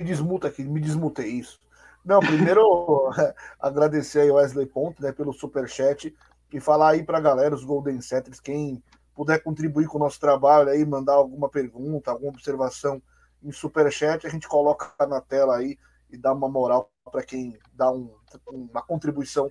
Me 0.02 0.08
desmuta 0.08 0.48
aqui, 0.48 0.64
me 0.64 0.80
desmutei 0.80 1.28
isso. 1.28 1.60
Não, 2.04 2.18
primeiro 2.18 3.08
agradecer 3.60 4.22
aí 4.22 4.30
Wesley 4.32 4.66
Ponto, 4.66 5.00
né, 5.00 5.12
pelo 5.12 5.32
super 5.32 5.68
chat 5.68 6.12
e 6.52 6.58
falar 6.60 6.90
aí 6.90 7.04
para 7.04 7.18
a 7.18 7.20
galera, 7.20 7.54
os 7.54 7.64
Golden 7.64 8.00
Setters, 8.00 8.40
quem 8.40 8.82
puder 9.14 9.40
contribuir 9.44 9.86
com 9.86 9.98
o 9.98 10.00
nosso 10.00 10.18
trabalho 10.18 10.70
aí, 10.70 10.84
mandar 10.84 11.12
alguma 11.12 11.48
pergunta, 11.48 12.10
alguma 12.10 12.32
observação 12.32 13.00
em 13.40 13.52
superchat, 13.52 14.26
a 14.26 14.30
gente 14.30 14.48
coloca 14.48 14.92
na 15.06 15.20
tela 15.20 15.56
aí 15.56 15.78
e 16.10 16.16
dá 16.16 16.32
uma 16.32 16.48
moral 16.48 16.90
para 17.10 17.22
quem 17.22 17.56
dá 17.72 17.92
um, 17.92 18.12
uma 18.50 18.82
contribuição 18.82 19.48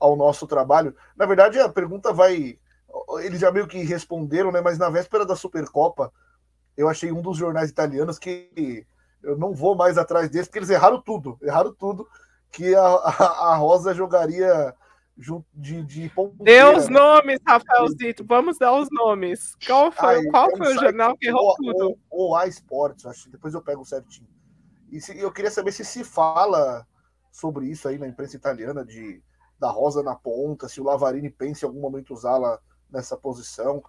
ao 0.00 0.16
nosso 0.16 0.48
trabalho. 0.48 0.96
Na 1.16 1.26
verdade, 1.26 1.60
a 1.60 1.68
pergunta 1.68 2.12
vai. 2.12 2.58
Eles 3.20 3.40
já 3.40 3.52
meio 3.52 3.68
que 3.68 3.78
responderam, 3.84 4.50
né? 4.50 4.60
Mas 4.60 4.78
na 4.78 4.90
véspera 4.90 5.24
da 5.24 5.36
Supercopa, 5.36 6.12
eu 6.76 6.88
achei 6.88 7.12
um 7.12 7.22
dos 7.22 7.38
jornais 7.38 7.70
italianos 7.70 8.18
que 8.18 8.84
eu 9.24 9.36
não 9.36 9.52
vou 9.52 9.74
mais 9.74 9.98
atrás 9.98 10.30
desse, 10.30 10.48
porque 10.48 10.58
eles 10.58 10.70
erraram 10.70 11.00
tudo. 11.00 11.38
Erraram 11.42 11.74
tudo. 11.74 12.08
Que 12.50 12.74
a, 12.74 12.86
a, 12.86 13.52
a 13.52 13.56
Rosa 13.56 13.92
jogaria 13.92 14.74
de, 15.54 15.82
de 15.82 16.12
Dê 16.40 16.64
os 16.64 16.88
nomes, 16.88 17.40
Rafaelzito. 17.46 18.24
Vamos 18.24 18.58
dar 18.58 18.72
os 18.74 18.88
nomes. 18.90 19.56
Qual 19.66 19.90
foi, 19.92 20.16
Aí, 20.16 20.30
qual 20.30 20.50
foi 20.56 20.74
o 20.74 20.80
jornal 20.80 21.16
que 21.16 21.28
errou 21.28 21.54
tudo? 21.56 21.98
O 22.10 22.36
A 22.36 22.46
Esportes, 22.46 23.06
acho. 23.06 23.30
Depois 23.30 23.54
eu 23.54 23.62
pego 23.62 23.84
certinho. 23.84 24.28
E 24.90 25.00
se, 25.00 25.18
eu 25.18 25.32
queria 25.32 25.50
saber 25.50 25.72
se 25.72 25.84
se 25.84 26.04
fala 26.04 26.86
sobre 27.32 27.66
isso 27.66 27.88
aí 27.88 27.98
na 27.98 28.06
imprensa 28.06 28.36
italiana, 28.36 28.84
de 28.84 29.22
da 29.58 29.70
Rosa 29.70 30.02
na 30.02 30.14
ponta, 30.14 30.68
se 30.68 30.80
o 30.80 30.84
Lavarini 30.84 31.30
pensa 31.30 31.64
em 31.64 31.68
algum 31.68 31.80
momento 31.80 32.12
usá-la 32.12 32.58
nessa 32.90 33.16
posição, 33.16 33.82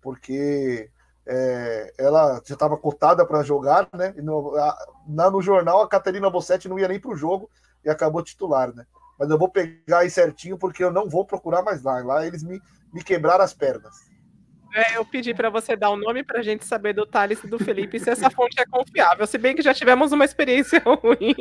porque 0.00 0.90
é, 1.28 1.92
ela 1.98 2.40
já 2.44 2.54
estava 2.54 2.76
cotada 2.76 3.26
para 3.26 3.42
jogar, 3.42 3.88
né? 3.92 4.14
No, 4.16 4.56
a, 4.56 4.76
na, 5.06 5.30
no 5.30 5.42
jornal 5.42 5.82
a 5.82 5.88
Caterina 5.88 6.30
Bossetti 6.30 6.68
não 6.68 6.78
ia 6.78 6.88
nem 6.88 6.98
para 6.98 7.10
o 7.10 7.16
jogo 7.16 7.50
e 7.84 7.90
acabou 7.90 8.22
titular, 8.22 8.74
né? 8.74 8.86
mas 9.18 9.28
eu 9.28 9.38
vou 9.38 9.48
pegar 9.48 9.98
aí 9.98 10.10
certinho 10.10 10.56
porque 10.56 10.82
eu 10.82 10.92
não 10.92 11.08
vou 11.08 11.24
procurar 11.24 11.62
mais 11.62 11.82
lá. 11.82 11.98
Lá 11.98 12.26
eles 12.26 12.42
me, 12.44 12.60
me 12.92 13.02
quebraram 13.02 13.42
as 13.42 13.52
pernas. 13.52 14.08
É, 14.74 14.96
eu 14.96 15.04
pedi 15.04 15.34
para 15.34 15.50
você 15.50 15.74
dar 15.74 15.90
o 15.90 15.94
um 15.94 15.96
nome 15.96 16.22
para 16.22 16.38
a 16.38 16.42
gente 16.42 16.64
saber 16.64 16.92
do 16.92 17.06
Thales 17.06 17.42
e 17.42 17.48
do 17.48 17.58
Felipe 17.58 17.98
se 17.98 18.10
essa 18.10 18.30
fonte 18.30 18.60
é 18.60 18.66
confiável. 18.66 19.26
Se 19.26 19.38
bem 19.38 19.56
que 19.56 19.62
já 19.62 19.74
tivemos 19.74 20.12
uma 20.12 20.24
experiência 20.24 20.80
ruim, 20.84 21.34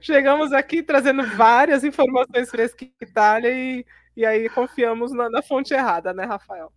chegamos 0.00 0.52
aqui 0.52 0.82
trazendo 0.82 1.26
várias 1.36 1.84
informações 1.84 2.48
frescas 2.48 2.88
Itália 3.00 3.50
e, 3.50 3.84
e 4.16 4.24
aí 4.24 4.48
confiamos 4.48 5.12
na, 5.12 5.28
na 5.28 5.42
fonte 5.42 5.74
errada, 5.74 6.14
né, 6.14 6.24
Rafael? 6.24 6.72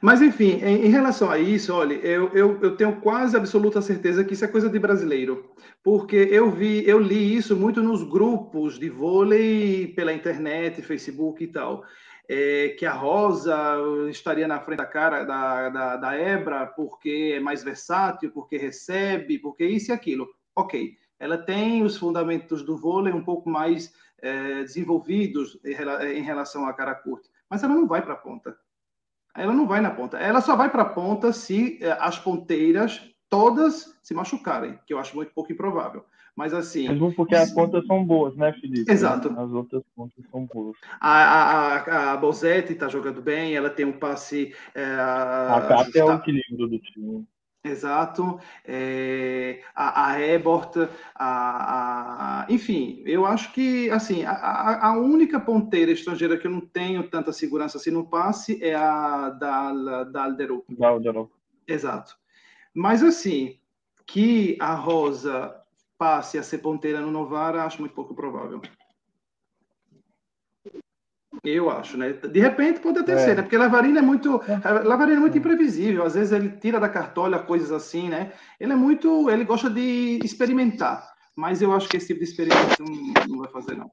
Mas, 0.00 0.20
enfim, 0.20 0.60
em, 0.62 0.86
em, 0.86 0.88
relação 0.88 1.30
a 1.30 1.38
isso, 1.38 1.72
olha, 1.72 1.94
eu, 1.94 2.28
eu, 2.34 2.60
eu, 2.62 2.76
tenho 2.76 3.00
quase 3.00 3.36
absoluta 3.36 3.80
certeza 3.80 4.24
que 4.24 4.34
isso 4.34 4.44
é 4.44 4.48
coisa 4.48 4.68
de 4.68 4.78
brasileiro, 4.78 5.50
porque 5.82 6.16
eu 6.30 6.50
vi, 6.50 6.86
eu 6.86 6.98
li 6.98 7.36
isso 7.36 7.56
muito 7.56 7.82
nos 7.82 8.02
grupos 8.02 8.78
de 8.78 8.88
vôlei 8.88 9.88
pela 9.88 10.12
internet, 10.12 10.82
Facebook 10.82 11.42
e 11.42 11.46
tal. 11.48 11.84
É, 12.28 12.70
que 12.70 12.84
a 12.84 12.92
Rosa 12.92 13.56
estaria 14.10 14.48
na 14.48 14.58
frente 14.60 14.78
da 14.78 14.86
cara 14.86 15.22
da, 15.22 15.68
da, 15.68 15.96
da 15.96 16.14
Ebra 16.16 16.66
porque 16.66 17.34
é 17.36 17.40
mais 17.40 17.62
versátil, 17.62 18.32
porque 18.32 18.56
recebe, 18.56 19.38
porque 19.38 19.64
isso 19.64 19.92
e 19.92 19.94
aquilo. 19.94 20.26
Ok, 20.56 20.94
ela 21.20 21.38
tem 21.38 21.84
os 21.84 21.96
fundamentos 21.96 22.64
do 22.64 22.76
vôlei 22.76 23.12
um 23.12 23.22
pouco 23.22 23.48
mais 23.48 23.92
é, 24.20 24.62
desenvolvidos 24.62 25.56
em, 25.64 26.18
em 26.18 26.22
relação 26.22 26.66
à 26.66 26.72
cara 26.72 26.96
curta, 26.96 27.28
mas 27.48 27.62
ela 27.62 27.74
não 27.74 27.86
vai 27.86 28.02
para 28.02 28.14
a 28.14 28.18
ponta 28.18 28.56
ela 29.36 29.52
não 29.52 29.66
vai 29.66 29.80
na 29.80 29.90
ponta. 29.90 30.18
Ela 30.18 30.40
só 30.40 30.56
vai 30.56 30.70
para 30.70 30.82
a 30.82 30.88
ponta 30.88 31.32
se 31.32 31.78
eh, 31.80 31.96
as 32.00 32.18
ponteiras 32.18 33.02
todas 33.28 33.98
se 34.02 34.14
machucarem, 34.14 34.78
que 34.86 34.94
eu 34.94 34.98
acho 34.98 35.14
muito 35.14 35.32
pouco 35.32 35.52
improvável. 35.52 36.04
Mas 36.36 36.52
assim. 36.52 36.86
Mesmo 36.86 37.14
porque 37.14 37.34
as 37.34 37.50
pontas 37.50 37.86
são 37.86 38.04
boas, 38.04 38.36
né, 38.36 38.52
Felipe? 38.52 38.92
Exato. 38.92 39.28
As 39.38 39.50
outras 39.50 39.82
pontas 39.96 40.22
são 40.30 40.44
boas. 40.44 40.76
A, 41.00 41.10
a, 41.10 42.12
a 42.12 42.16
Bozetti 42.18 42.74
está 42.74 42.88
jogando 42.88 43.22
bem, 43.22 43.54
ela 43.56 43.70
tem 43.70 43.86
um 43.86 43.92
passe. 43.92 44.54
É, 44.74 44.84
a 44.84 45.64
Cátia 45.66 46.00
é 46.00 46.04
o 46.04 46.12
equilíbrio 46.12 46.68
do 46.68 46.78
time. 46.78 47.26
Exato. 47.66 48.38
É, 48.64 49.60
a, 49.74 50.10
a 50.10 50.20
Ebort, 50.20 50.76
a, 51.14 52.44
a, 52.44 52.46
enfim, 52.48 53.02
eu 53.04 53.26
acho 53.26 53.52
que 53.52 53.90
assim 53.90 54.24
a, 54.24 54.86
a, 54.86 54.98
única 54.98 55.40
ponteira 55.40 55.90
estrangeira 55.90 56.38
que 56.38 56.46
eu 56.46 56.50
não 56.50 56.60
tenho 56.60 57.08
tanta 57.08 57.32
segurança 57.32 57.78
assim 57.78 57.90
no 57.90 58.06
passe 58.08 58.62
é 58.62 58.74
a 58.74 59.30
da, 59.30 60.04
da 60.04 60.24
Alderou. 60.24 60.64
Da 60.68 60.88
Alderou. 60.88 61.30
Exato. 61.66 62.16
Mas 62.72 63.02
assim, 63.02 63.58
que 64.06 64.56
a 64.60 64.74
Rosa 64.74 65.54
passe 65.98 66.38
a 66.38 66.42
ser 66.42 66.58
ponteira 66.58 67.00
no 67.00 67.10
Novara, 67.10 67.64
acho 67.64 67.80
muito 67.80 67.94
pouco 67.94 68.14
provável. 68.14 68.60
Eu 71.44 71.70
acho, 71.70 71.96
né? 71.96 72.12
De 72.12 72.40
repente 72.40 72.80
pode 72.80 72.98
até 72.98 73.12
é. 73.12 73.18
ser, 73.18 73.36
né? 73.36 73.42
Porque 73.42 73.56
Lavarino 73.56 73.98
é 73.98 74.02
muito, 74.02 74.40
é. 74.42 74.82
Lavarino 74.82 75.18
é 75.18 75.20
muito 75.20 75.38
imprevisível. 75.38 76.04
Às 76.04 76.14
vezes 76.14 76.32
ele 76.32 76.50
tira 76.50 76.80
da 76.80 76.88
cartola 76.88 77.38
coisas 77.38 77.72
assim, 77.72 78.08
né? 78.08 78.32
Ele 78.58 78.72
é 78.72 78.76
muito, 78.76 79.30
ele 79.30 79.44
gosta 79.44 79.70
de 79.70 80.18
experimentar. 80.24 81.08
Mas 81.36 81.60
eu 81.60 81.72
acho 81.72 81.88
que 81.88 81.96
esse 81.96 82.06
tipo 82.06 82.20
de 82.20 82.24
experimento 82.24 82.82
não, 83.28 83.38
vai 83.38 83.50
fazer 83.50 83.76
não. 83.76 83.90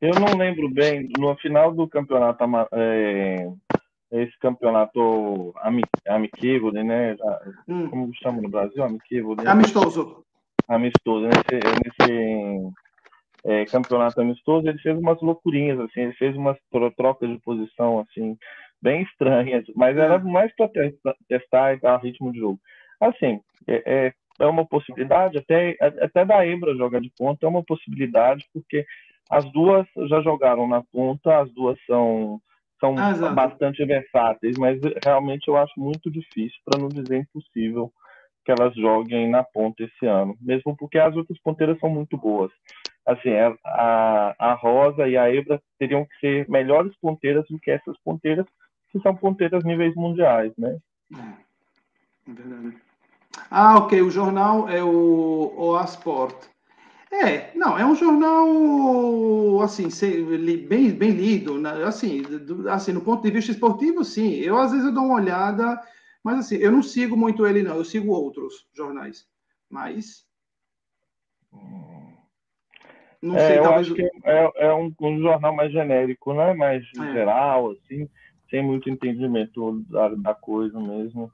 Eu 0.00 0.12
não 0.20 0.36
lembro 0.36 0.68
bem 0.68 1.08
no 1.18 1.34
final 1.36 1.72
do 1.72 1.88
campeonato, 1.88 2.44
é, 2.72 3.50
esse 4.12 4.38
campeonato 4.38 5.54
amiquívole, 6.06 6.84
né? 6.84 7.16
Hum. 7.66 7.88
Como 7.88 8.14
chama 8.14 8.42
no 8.42 8.48
Brasil, 8.48 8.84
amiquívole. 8.84 9.46
Amistoso. 9.46 10.24
Amistoso. 10.68 11.26
Nesse, 11.26 11.60
nesse 11.82 12.72
é, 13.44 13.64
campeonato 13.66 14.20
amistoso, 14.20 14.66
ele 14.66 14.78
fez 14.78 14.98
umas 14.98 15.20
loucurinhas, 15.20 15.78
assim, 15.80 16.00
ele 16.00 16.14
fez 16.14 16.36
umas 16.36 16.56
trocas 16.96 17.28
de 17.28 17.38
posição, 17.40 18.00
assim, 18.00 18.36
bem 18.80 19.02
estranhas, 19.02 19.64
mas 19.76 19.96
era 19.96 20.18
hum. 20.18 20.30
mais 20.30 20.54
para 20.56 20.70
testar 21.28 21.74
e 21.74 21.80
dar 21.80 21.98
ritmo 21.98 22.32
de 22.32 22.38
jogo. 22.38 22.58
Assim, 23.00 23.40
é, 23.66 23.82
é, 23.86 24.12
é, 24.40 24.46
uma 24.46 24.66
possibilidade, 24.66 25.38
até, 25.38 25.76
até 25.80 26.24
da 26.24 26.46
Ebra 26.46 26.74
jogar 26.74 27.00
de 27.00 27.10
ponta 27.16 27.44
é 27.44 27.48
uma 27.48 27.62
possibilidade, 27.62 28.46
porque 28.52 28.86
as 29.30 29.44
duas 29.52 29.86
já 30.08 30.20
jogaram 30.20 30.66
na 30.66 30.82
ponta, 30.82 31.40
as 31.40 31.52
duas 31.52 31.78
são, 31.86 32.40
são 32.80 32.94
ah, 32.98 33.30
bastante 33.30 33.84
versáteis, 33.84 34.56
mas 34.58 34.78
realmente 35.02 35.48
eu 35.48 35.56
acho 35.56 35.72
muito 35.78 36.10
difícil, 36.10 36.58
para 36.64 36.80
não 36.80 36.88
dizer 36.88 37.18
impossível, 37.18 37.92
que 38.44 38.52
elas 38.52 38.74
joguem 38.74 39.28
na 39.30 39.42
ponta 39.42 39.82
esse 39.82 40.06
ano, 40.06 40.36
mesmo 40.40 40.76
porque 40.76 40.98
as 40.98 41.16
outras 41.16 41.38
ponteiras 41.40 41.78
são 41.78 41.88
muito 41.88 42.16
boas. 42.16 42.52
Assim, 43.06 43.30
a, 43.64 44.34
a 44.38 44.54
Rosa 44.54 45.06
e 45.06 45.16
a 45.16 45.32
Ebra 45.32 45.60
teriam 45.78 46.06
que 46.06 46.18
ser 46.20 46.48
melhores 46.48 46.94
ponteiras 47.00 47.46
do 47.48 47.58
que 47.58 47.70
essas 47.70 47.96
ponteiras, 48.02 48.46
que 48.90 48.98
são 49.00 49.14
ponteiras 49.14 49.62
níveis 49.62 49.94
mundiais, 49.94 50.52
né? 50.56 50.78
É, 51.12 52.30
é 52.30 52.34
verdade. 52.34 52.76
Ah, 53.50 53.78
ok. 53.78 54.00
O 54.00 54.10
jornal 54.10 54.68
é 54.68 54.82
o, 54.82 55.76
Asport. 55.76 56.48
É, 57.10 57.56
não, 57.56 57.78
é 57.78 57.86
um 57.86 57.94
jornal 57.94 59.62
assim, 59.62 59.88
bem, 60.66 60.90
bem 60.90 61.10
lido, 61.10 61.58
né? 61.58 61.84
assim, 61.84 62.22
do, 62.22 62.68
assim, 62.68 62.92
no 62.92 63.00
ponto 63.00 63.22
de 63.22 63.30
vista 63.30 63.52
esportivo, 63.52 64.04
sim. 64.04 64.34
Eu 64.34 64.58
às 64.58 64.72
vezes 64.72 64.86
eu 64.86 64.92
dou 64.92 65.04
uma 65.04 65.14
olhada, 65.14 65.80
mas 66.24 66.40
assim, 66.40 66.56
eu 66.56 66.72
não 66.72 66.82
sigo 66.82 67.16
muito 67.16 67.46
ele, 67.46 67.62
não. 67.62 67.76
Eu 67.76 67.84
sigo 67.84 68.12
outros 68.12 68.66
jornais. 68.74 69.26
Mas. 69.70 70.26
Não 73.24 73.38
é, 73.38 73.48
sei, 73.48 73.58
eu 73.58 73.62
talvez... 73.62 73.86
acho 73.86 73.94
que 73.94 74.02
é, 74.22 74.66
é 74.66 74.74
um, 74.74 74.94
um, 75.00 75.18
jornal 75.18 75.54
mais 75.54 75.72
genérico, 75.72 76.34
né? 76.34 76.52
Mais 76.52 76.84
é. 76.98 77.12
geral, 77.12 77.70
assim, 77.70 78.06
sem 78.50 78.62
muito 78.62 78.90
entendimento 78.90 79.82
da, 79.88 80.08
da 80.10 80.34
coisa 80.34 80.78
mesmo. 80.78 81.32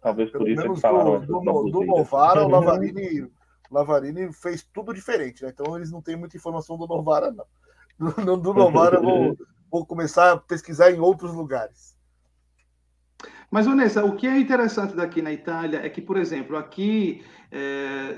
Talvez 0.00 0.30
por 0.30 0.48
isso 0.48 0.62
eles 0.62 0.80
falaram. 0.80 1.20
Do, 1.20 1.40
do, 1.40 1.70
do 1.70 1.84
Novara, 1.84 2.44
o 2.44 2.48
Lavarini, 2.48 3.28
Lavarini 3.72 4.32
fez 4.32 4.62
tudo 4.72 4.94
diferente, 4.94 5.42
né? 5.42 5.52
Então 5.52 5.76
eles 5.76 5.90
não 5.90 6.00
têm 6.00 6.14
muita 6.14 6.36
informação 6.36 6.78
do 6.78 6.86
Novara, 6.86 7.32
não. 7.32 7.44
Do, 8.24 8.36
do 8.36 8.54
Novara, 8.54 8.96
eu 8.96 9.02
vou, 9.02 9.36
vou 9.70 9.86
começar 9.86 10.32
a 10.32 10.36
pesquisar 10.36 10.90
em 10.90 10.98
outros 10.98 11.34
lugares. 11.34 11.91
Mas, 13.52 13.66
Vanessa, 13.66 14.02
o 14.02 14.16
que 14.16 14.26
é 14.26 14.40
interessante 14.40 14.96
daqui 14.96 15.20
na 15.20 15.30
Itália 15.30 15.84
é 15.84 15.88
que, 15.90 16.00
por 16.00 16.16
exemplo, 16.16 16.56
aqui, 16.56 17.22
é, 17.50 18.16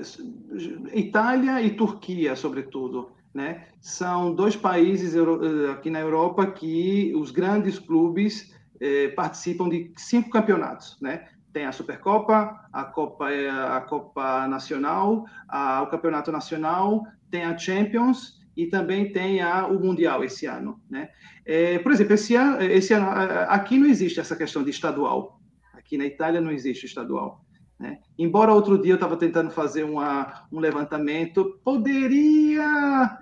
Itália 0.93 1.61
e 1.61 1.71
Turquia, 1.71 2.37
sobretudo, 2.37 3.11
né, 3.33 3.65
são 3.81 4.33
dois 4.33 4.55
países 4.55 5.13
eh, 5.13 5.69
aqui 5.69 5.89
na 5.89 5.99
Europa 5.99 6.47
que 6.47 7.13
os 7.17 7.31
grandes 7.31 7.77
clubes 7.77 8.55
é, 8.79 9.09
participam 9.09 9.67
de 9.67 9.91
cinco 9.97 10.29
campeonatos, 10.29 10.97
né? 11.01 11.27
Tem 11.51 11.65
a 11.65 11.73
Supercopa, 11.73 12.57
a 12.71 12.85
Copa, 12.85 13.29
eh, 13.29 13.49
a 13.49 13.81
Copa 13.81 14.47
Nacional, 14.47 15.25
a, 15.49 15.81
o 15.81 15.87
Campeonato 15.87 16.31
Nacional, 16.31 17.03
tem 17.29 17.43
a 17.43 17.57
Champions 17.57 18.39
e 18.55 18.67
também 18.67 19.11
tem 19.11 19.41
a, 19.41 19.67
o 19.67 19.79
Mundial 19.79 20.23
esse 20.23 20.45
ano, 20.45 20.79
né? 20.89 21.09
É, 21.45 21.77
por 21.79 21.91
exemplo, 21.91 22.13
esse 22.13 22.35
ano, 22.35 22.61
esse 22.63 22.93
ano, 22.93 23.07
aqui 23.49 23.77
não 23.77 23.87
existe 23.87 24.19
essa 24.19 24.35
questão 24.35 24.63
de 24.63 24.71
estadual. 24.71 25.39
Aqui 25.73 25.97
na 25.97 26.05
Itália 26.05 26.41
não 26.41 26.51
existe 26.51 26.85
estadual. 26.85 27.45
Né? 27.79 27.99
Embora 28.17 28.53
outro 28.53 28.81
dia 28.81 28.93
eu 28.93 28.95
estava 28.95 29.17
tentando 29.17 29.51
fazer 29.51 29.83
uma, 29.83 30.47
um 30.51 30.59
levantamento, 30.59 31.59
poderia, 31.63 33.19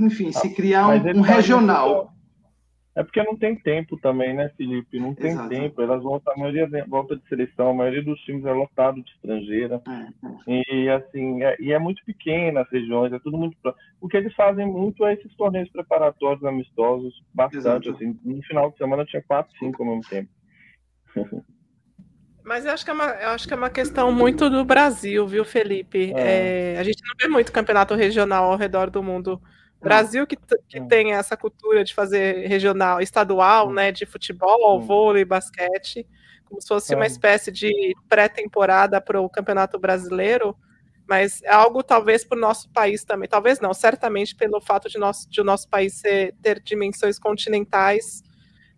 enfim, 0.00 0.32
se 0.32 0.50
criar 0.54 0.88
um, 0.88 1.18
um 1.18 1.20
regional. 1.20 2.12
É 2.94 3.02
porque 3.02 3.22
não 3.22 3.36
tem 3.36 3.56
tempo 3.56 3.96
também, 3.96 4.34
né, 4.34 4.50
Felipe? 4.56 5.00
Não 5.00 5.14
tem 5.14 5.30
Exato. 5.30 5.48
tempo. 5.48 5.80
Elas 5.80 6.02
vão, 6.02 6.20
a 6.26 6.38
maioria 6.38 6.68
volta 6.86 7.16
de 7.16 7.26
seleção, 7.26 7.70
a 7.70 7.74
maioria 7.74 8.02
dos 8.02 8.20
times 8.20 8.44
é 8.44 8.52
lotado 8.52 9.02
de 9.02 9.10
estrangeira. 9.12 9.80
É, 9.88 10.52
é. 10.58 10.62
E 10.62 10.90
assim, 10.90 11.42
é, 11.42 11.56
e 11.58 11.72
é 11.72 11.78
muito 11.78 12.04
pequena 12.04 12.60
as 12.60 12.70
regiões, 12.70 13.12
é 13.12 13.18
tudo 13.18 13.38
muito. 13.38 13.56
O 13.98 14.08
que 14.08 14.16
eles 14.18 14.34
fazem 14.34 14.66
muito 14.66 15.06
é 15.06 15.14
esses 15.14 15.34
torneios 15.36 15.70
preparatórios 15.70 16.44
amistosos, 16.44 17.14
bastante. 17.32 17.88
Assim, 17.88 18.18
no 18.22 18.42
final 18.42 18.70
de 18.70 18.76
semana 18.76 19.06
tinha 19.06 19.22
quatro, 19.22 19.56
cinco 19.58 19.82
ao 19.82 19.88
mesmo 19.88 20.10
tempo. 20.10 20.28
Mas 22.44 22.64
eu 22.64 22.72
acho, 22.72 22.84
que 22.84 22.90
é 22.90 22.94
uma, 22.94 23.04
eu 23.04 23.28
acho 23.30 23.46
que 23.46 23.54
é 23.54 23.56
uma 23.56 23.70
questão 23.70 24.10
muito 24.10 24.50
do 24.50 24.64
Brasil, 24.64 25.26
viu, 25.26 25.44
Felipe? 25.44 26.12
É. 26.12 26.74
É, 26.74 26.78
a 26.78 26.82
gente 26.82 27.00
não 27.04 27.14
vê 27.20 27.28
muito 27.28 27.52
campeonato 27.52 27.94
regional 27.94 28.50
ao 28.50 28.58
redor 28.58 28.90
do 28.90 29.02
mundo. 29.02 29.40
Brasil 29.82 30.26
que, 30.26 30.36
que 30.68 30.80
tem 30.82 31.12
essa 31.12 31.36
cultura 31.36 31.84
de 31.84 31.94
fazer 31.94 32.46
regional, 32.46 33.00
estadual, 33.00 33.72
né, 33.72 33.90
de 33.90 34.06
futebol, 34.06 34.80
vôlei, 34.80 35.24
basquete, 35.24 36.06
como 36.44 36.60
se 36.60 36.68
fosse 36.68 36.94
uma 36.94 37.06
espécie 37.06 37.50
de 37.50 37.94
pré-temporada 38.08 39.00
para 39.00 39.20
o 39.20 39.28
Campeonato 39.28 39.78
Brasileiro, 39.78 40.56
mas 41.08 41.42
é 41.42 41.52
algo 41.52 41.82
talvez 41.82 42.24
para 42.24 42.38
o 42.38 42.40
nosso 42.40 42.70
país 42.70 43.04
também, 43.04 43.28
talvez 43.28 43.58
não, 43.58 43.74
certamente 43.74 44.34
pelo 44.36 44.60
fato 44.60 44.88
de, 44.88 44.98
nosso, 44.98 45.28
de 45.28 45.40
o 45.40 45.44
nosso 45.44 45.68
país 45.68 45.94
ser, 45.94 46.34
ter 46.42 46.60
dimensões 46.60 47.18
continentais, 47.18 48.22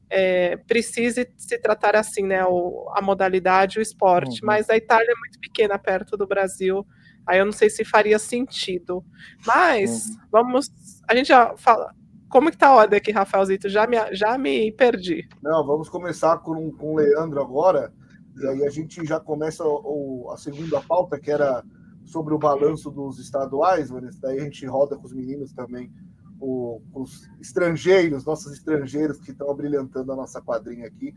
é, 0.09 0.57
precise 0.57 1.29
se 1.37 1.59
tratar 1.59 1.97
assim, 1.97 2.23
né, 2.23 2.45
o, 2.45 2.91
a 2.95 3.03
modalidade, 3.03 3.79
o 3.79 3.83
esporte, 3.83 4.41
uhum. 4.41 4.47
mas 4.47 4.71
a 4.71 4.77
Itália 4.77 5.11
é 5.11 5.19
muito 5.19 5.39
pequena 5.41 5.79
perto 5.79 6.17
do 6.17 6.27
Brasil, 6.27 6.87
Aí 7.27 7.39
eu 7.39 7.45
não 7.45 7.53
sei 7.53 7.71
se 7.71 7.85
faria 7.85 8.19
sentido. 8.19 9.05
Mas 9.47 10.07
uhum. 10.07 10.17
vamos. 10.31 10.71
A 11.09 11.15
gente 11.15 11.29
já 11.29 11.57
fala. 11.57 11.93
Como 12.29 12.51
que 12.51 12.59
tá 12.59 12.69
a 12.69 12.75
ordem 12.75 12.97
aqui, 12.97 13.13
Rafaelzito? 13.13 13.69
Já 13.69 13.87
me, 13.87 13.97
já 14.13 14.37
me 14.37 14.73
perdi. 14.73 15.29
Não, 15.41 15.65
vamos 15.65 15.89
começar 15.89 16.39
com, 16.39 16.73
com 16.73 16.95
o 16.95 16.97
Leandro 16.97 17.41
agora. 17.41 17.93
E 18.37 18.47
aí 18.49 18.67
a 18.67 18.71
gente 18.71 19.05
já 19.07 19.21
começa 19.21 19.65
o, 19.65 20.29
a 20.33 20.37
segunda 20.37 20.81
pauta, 20.81 21.19
que 21.21 21.31
era 21.31 21.63
sobre 22.05 22.35
o 22.35 22.39
balanço 22.39 22.91
dos 22.91 23.19
estaduais, 23.19 23.91
Vanessa. 23.91 24.19
Daí 24.23 24.41
a 24.41 24.45
gente 24.45 24.67
roda 24.67 24.97
com 24.97 25.07
os 25.07 25.13
meninos 25.13 25.53
também, 25.53 25.93
o, 26.41 26.81
os 26.93 27.31
estrangeiros, 27.41 28.25
nossos 28.25 28.53
estrangeiros 28.53 29.19
que 29.19 29.31
estão 29.31 29.55
brilhantando 29.55 30.13
a 30.13 30.17
nossa 30.17 30.41
quadrinha 30.43 30.87
aqui. 30.87 31.15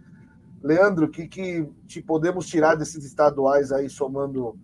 Leandro, 0.63 1.05
o 1.05 1.09
que, 1.09 1.27
que 1.27 1.67
te 1.85 2.01
podemos 2.01 2.47
tirar 2.47 2.75
desses 2.75 3.03
estaduais 3.03 3.71
aí, 3.71 3.89
somando 3.89 4.57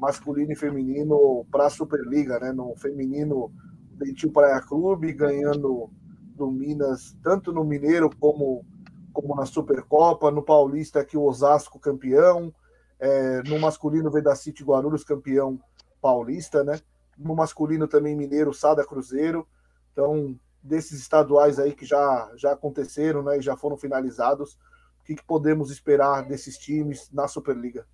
masculino 0.00 0.52
e 0.52 0.56
feminino 0.56 1.46
para 1.52 1.66
a 1.66 1.70
Superliga, 1.70 2.40
né? 2.40 2.52
No 2.52 2.74
feminino, 2.76 3.52
Dentil 3.92 4.32
Praia 4.32 4.60
Clube 4.60 5.12
ganhando 5.12 5.90
do 6.34 6.50
Minas, 6.50 7.14
tanto 7.22 7.52
no 7.52 7.62
Mineiro 7.62 8.08
como, 8.18 8.64
como 9.12 9.36
na 9.36 9.44
Supercopa, 9.44 10.30
no 10.30 10.42
Paulista 10.42 11.00
aqui 11.00 11.18
o 11.18 11.22
Osasco 11.24 11.78
campeão, 11.78 12.52
é, 12.98 13.42
no 13.42 13.58
masculino 13.60 14.10
Vedacity 14.10 14.64
Guarulhos 14.64 15.04
campeão 15.04 15.60
paulista, 16.00 16.64
né? 16.64 16.80
No 17.18 17.36
masculino 17.36 17.86
também 17.86 18.16
Mineiro 18.16 18.54
Sada 18.54 18.86
Cruzeiro. 18.86 19.46
Então, 19.92 20.34
desses 20.62 20.98
estaduais 20.98 21.58
aí 21.58 21.74
que 21.74 21.84
já, 21.84 22.30
já 22.36 22.52
aconteceram, 22.52 23.22
né, 23.22 23.38
e 23.38 23.42
já 23.42 23.56
foram 23.56 23.76
finalizados, 23.76 24.54
o 25.00 25.04
que, 25.04 25.14
que 25.14 25.24
podemos 25.24 25.70
esperar 25.70 26.22
desses 26.26 26.56
times 26.56 27.10
na 27.10 27.26
Superliga? 27.26 27.86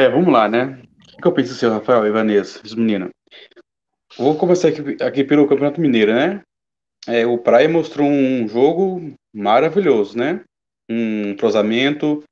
É, 0.00 0.08
vamos 0.08 0.32
lá, 0.32 0.48
né? 0.48 0.82
O 1.12 1.20
que 1.20 1.28
eu 1.28 1.32
penso, 1.34 1.52
seu 1.52 1.68
Rafael 1.68 2.06
e 2.06 2.10
Vanessa, 2.10 2.58
os? 2.64 3.10
Vou 4.16 4.34
começar 4.34 4.68
aqui, 4.68 4.96
aqui 5.02 5.22
pelo 5.22 5.46
Campeonato 5.46 5.78
Mineiro, 5.78 6.14
né? 6.14 6.42
É, 7.06 7.26
o 7.26 7.36
Praia 7.36 7.68
mostrou 7.68 8.08
um 8.08 8.48
jogo 8.48 9.14
maravilhoso, 9.30 10.16
né? 10.16 10.42
Um 10.88 11.36
cruzamento. 11.36 12.24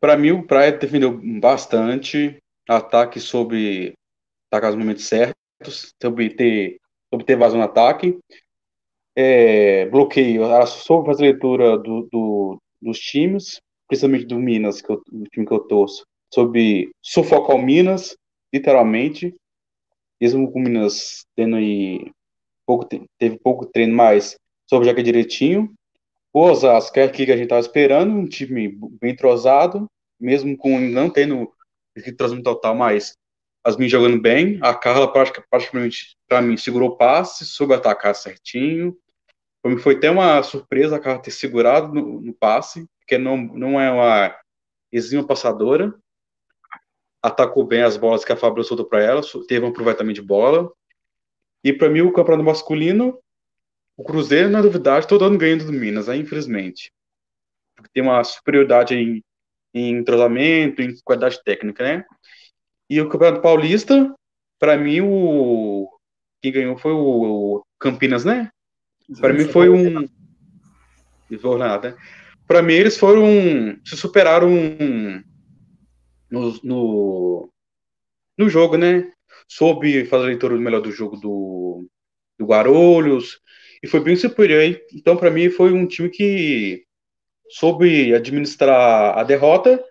Para 0.00 0.16
mim, 0.16 0.32
o 0.32 0.44
Praia 0.44 0.72
defendeu 0.72 1.16
bastante. 1.40 2.38
Ataque 2.68 3.20
sobre 3.20 3.94
atacar 4.50 4.72
nos 4.72 4.80
momentos 4.80 5.04
certos, 5.04 5.94
sobre 6.02 6.30
ter, 6.30 6.80
sobre 7.08 7.24
ter 7.24 7.36
vazão 7.36 7.60
no 7.60 7.66
ataque. 7.66 8.18
É, 9.14 9.86
bloqueio, 9.86 10.42
ela 10.42 10.66
soube 10.66 11.06
fazer 11.06 11.22
leitura 11.22 11.78
do, 11.78 12.08
do, 12.10 12.58
dos 12.82 12.98
times, 12.98 13.60
principalmente 13.86 14.26
do 14.26 14.40
Minas, 14.40 14.82
que 14.82 14.90
eu, 14.90 15.00
o 15.12 15.24
time 15.30 15.46
que 15.46 15.52
eu 15.52 15.60
torço 15.60 16.09
sobre 16.32 16.90
sufocar 17.02 17.56
o 17.56 17.62
Minas, 17.62 18.16
literalmente, 18.52 19.34
mesmo 20.20 20.50
com 20.50 20.60
o 20.60 20.62
Minas 20.62 21.24
tendo 21.34 21.56
aí 21.56 22.10
pouco, 22.66 22.86
teve 23.18 23.38
pouco 23.38 23.66
treino, 23.66 23.94
mas 23.94 24.36
que 24.68 25.00
é 25.00 25.02
direitinho. 25.02 25.72
O 26.32 26.42
Osasco 26.42 26.98
é 26.98 27.02
aqui 27.02 27.26
que 27.26 27.32
a 27.32 27.36
gente 27.36 27.44
estava 27.44 27.60
esperando, 27.60 28.12
um 28.12 28.28
time 28.28 28.68
bem 29.00 29.12
entrosado, 29.12 29.86
mesmo 30.20 30.56
com 30.56 30.78
não 30.78 31.10
tendo 31.10 31.52
entrosamento 31.96 32.44
total, 32.44 32.74
mas 32.74 33.16
as 33.64 33.76
minhas 33.76 33.90
jogando 33.90 34.20
bem. 34.20 34.58
A 34.62 34.72
Carla 34.72 35.12
praticamente, 35.12 36.16
para 36.28 36.40
mim, 36.40 36.56
segurou 36.56 36.90
o 36.90 36.96
passe, 36.96 37.44
soube 37.44 37.74
atacar 37.74 38.14
certinho. 38.14 38.96
Foi 39.82 39.96
até 39.96 40.10
uma 40.10 40.42
surpresa 40.42 40.96
a 40.96 41.00
Carla 41.00 41.20
ter 41.20 41.32
segurado 41.32 41.92
no, 41.92 42.20
no 42.20 42.32
passe, 42.32 42.86
porque 43.00 43.18
não, 43.18 43.36
não 43.36 43.80
é 43.80 43.90
uma 43.90 44.36
exímia 44.92 45.26
passadora 45.26 45.94
atacou 47.22 47.64
bem 47.64 47.82
as 47.82 47.96
bolas 47.96 48.24
que 48.24 48.32
a 48.32 48.36
Fábio 48.36 48.64
soltou 48.64 48.86
para 48.86 49.02
ela, 49.02 49.20
teve 49.46 49.64
um 49.64 49.68
aproveitamento 49.68 50.20
de 50.20 50.26
bola. 50.26 50.70
E 51.62 51.72
para 51.72 51.90
mim, 51.90 52.00
o 52.00 52.12
campeonato 52.12 52.44
masculino, 52.44 53.18
o 53.96 54.04
Cruzeiro, 54.04 54.48
na 54.48 54.62
novidade, 54.62 55.06
todo 55.06 55.24
ano 55.24 55.36
ganhando 55.36 55.66
do 55.66 55.72
Minas, 55.72 56.06
né, 56.06 56.16
infelizmente. 56.16 56.90
Porque 57.76 57.90
tem 57.92 58.02
uma 58.02 58.24
superioridade 58.24 58.94
em, 58.94 59.22
em 59.74 59.98
entrosamento, 59.98 60.80
em 60.80 60.94
qualidade 61.04 61.42
técnica, 61.44 61.84
né? 61.84 62.04
E 62.88 63.00
o 63.00 63.08
Campeonato 63.08 63.42
Paulista, 63.42 64.14
para 64.58 64.76
mim, 64.76 65.00
o 65.02 65.88
quem 66.42 66.52
ganhou 66.52 66.76
foi 66.78 66.92
o 66.92 67.62
Campinas, 67.78 68.24
né? 68.24 68.50
Para 69.20 69.32
mim 69.32 69.44
foi 69.44 69.68
um. 69.68 70.00
Né? 70.00 71.96
Para 72.46 72.62
mim, 72.62 72.72
eles 72.72 72.96
foram. 72.96 73.24
Se 73.84 73.96
superaram 73.96 74.50
no, 76.30 76.58
no, 76.62 77.52
no 78.38 78.48
jogo, 78.48 78.76
né? 78.76 79.12
Soube 79.48 80.04
fazer 80.06 80.24
a 80.24 80.26
leitura 80.28 80.56
melhor 80.56 80.80
do 80.80 80.92
jogo 80.92 81.16
do, 81.16 81.86
do 82.38 82.46
Guarulhos 82.46 83.40
e 83.82 83.88
foi 83.88 84.00
bem 84.00 84.16
superior. 84.16 84.80
Então, 84.94 85.16
para 85.16 85.30
mim, 85.30 85.50
foi 85.50 85.72
um 85.72 85.86
time 85.86 86.08
que 86.08 86.84
soube 87.48 88.14
administrar 88.14 89.18
a 89.18 89.24
derrota 89.24 89.82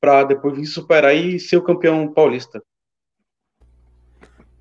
para 0.00 0.24
depois 0.24 0.56
vir 0.56 0.66
superar 0.66 1.14
e 1.14 1.38
ser 1.38 1.56
o 1.56 1.62
campeão 1.62 2.12
paulista. 2.12 2.62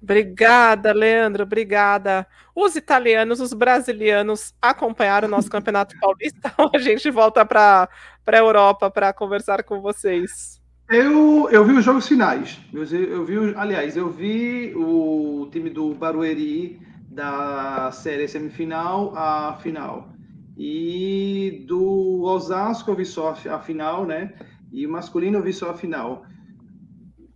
Obrigada, 0.01 0.93
Leandro, 0.93 1.43
obrigada. 1.43 2.25
Os 2.55 2.75
italianos, 2.75 3.39
os 3.39 3.53
brasileiros 3.53 4.53
acompanharam 4.61 5.27
o 5.27 5.31
nosso 5.31 5.49
Campeonato 5.49 5.97
Paulista. 5.99 6.53
a 6.73 6.77
gente 6.77 7.11
volta 7.11 7.45
para 7.45 7.89
a 8.25 8.37
Europa 8.37 8.89
para 8.89 9.13
conversar 9.13 9.63
com 9.63 9.81
vocês. 9.81 10.58
Eu, 10.89 11.47
eu 11.51 11.63
vi 11.63 11.73
os 11.73 11.85
jogos 11.85 12.07
finais. 12.07 12.59
Eu, 12.73 12.83
eu 12.83 13.23
vi, 13.23 13.35
aliás, 13.55 13.95
eu 13.95 14.09
vi 14.09 14.73
o 14.75 15.47
time 15.51 15.69
do 15.69 15.93
Barueri 15.93 16.81
da 17.07 17.91
série 17.91 18.27
semifinal 18.27 19.15
à 19.15 19.55
final. 19.61 20.09
E 20.57 21.63
do 21.67 22.23
Osasco 22.23 22.89
eu 22.89 22.95
vi 22.95 23.05
só 23.05 23.35
a 23.51 23.59
final, 23.59 24.03
né? 24.03 24.33
E 24.71 24.87
o 24.87 24.91
masculino 24.91 25.37
eu 25.37 25.43
vi 25.43 25.53
só 25.53 25.69
a 25.69 25.77
final. 25.77 26.25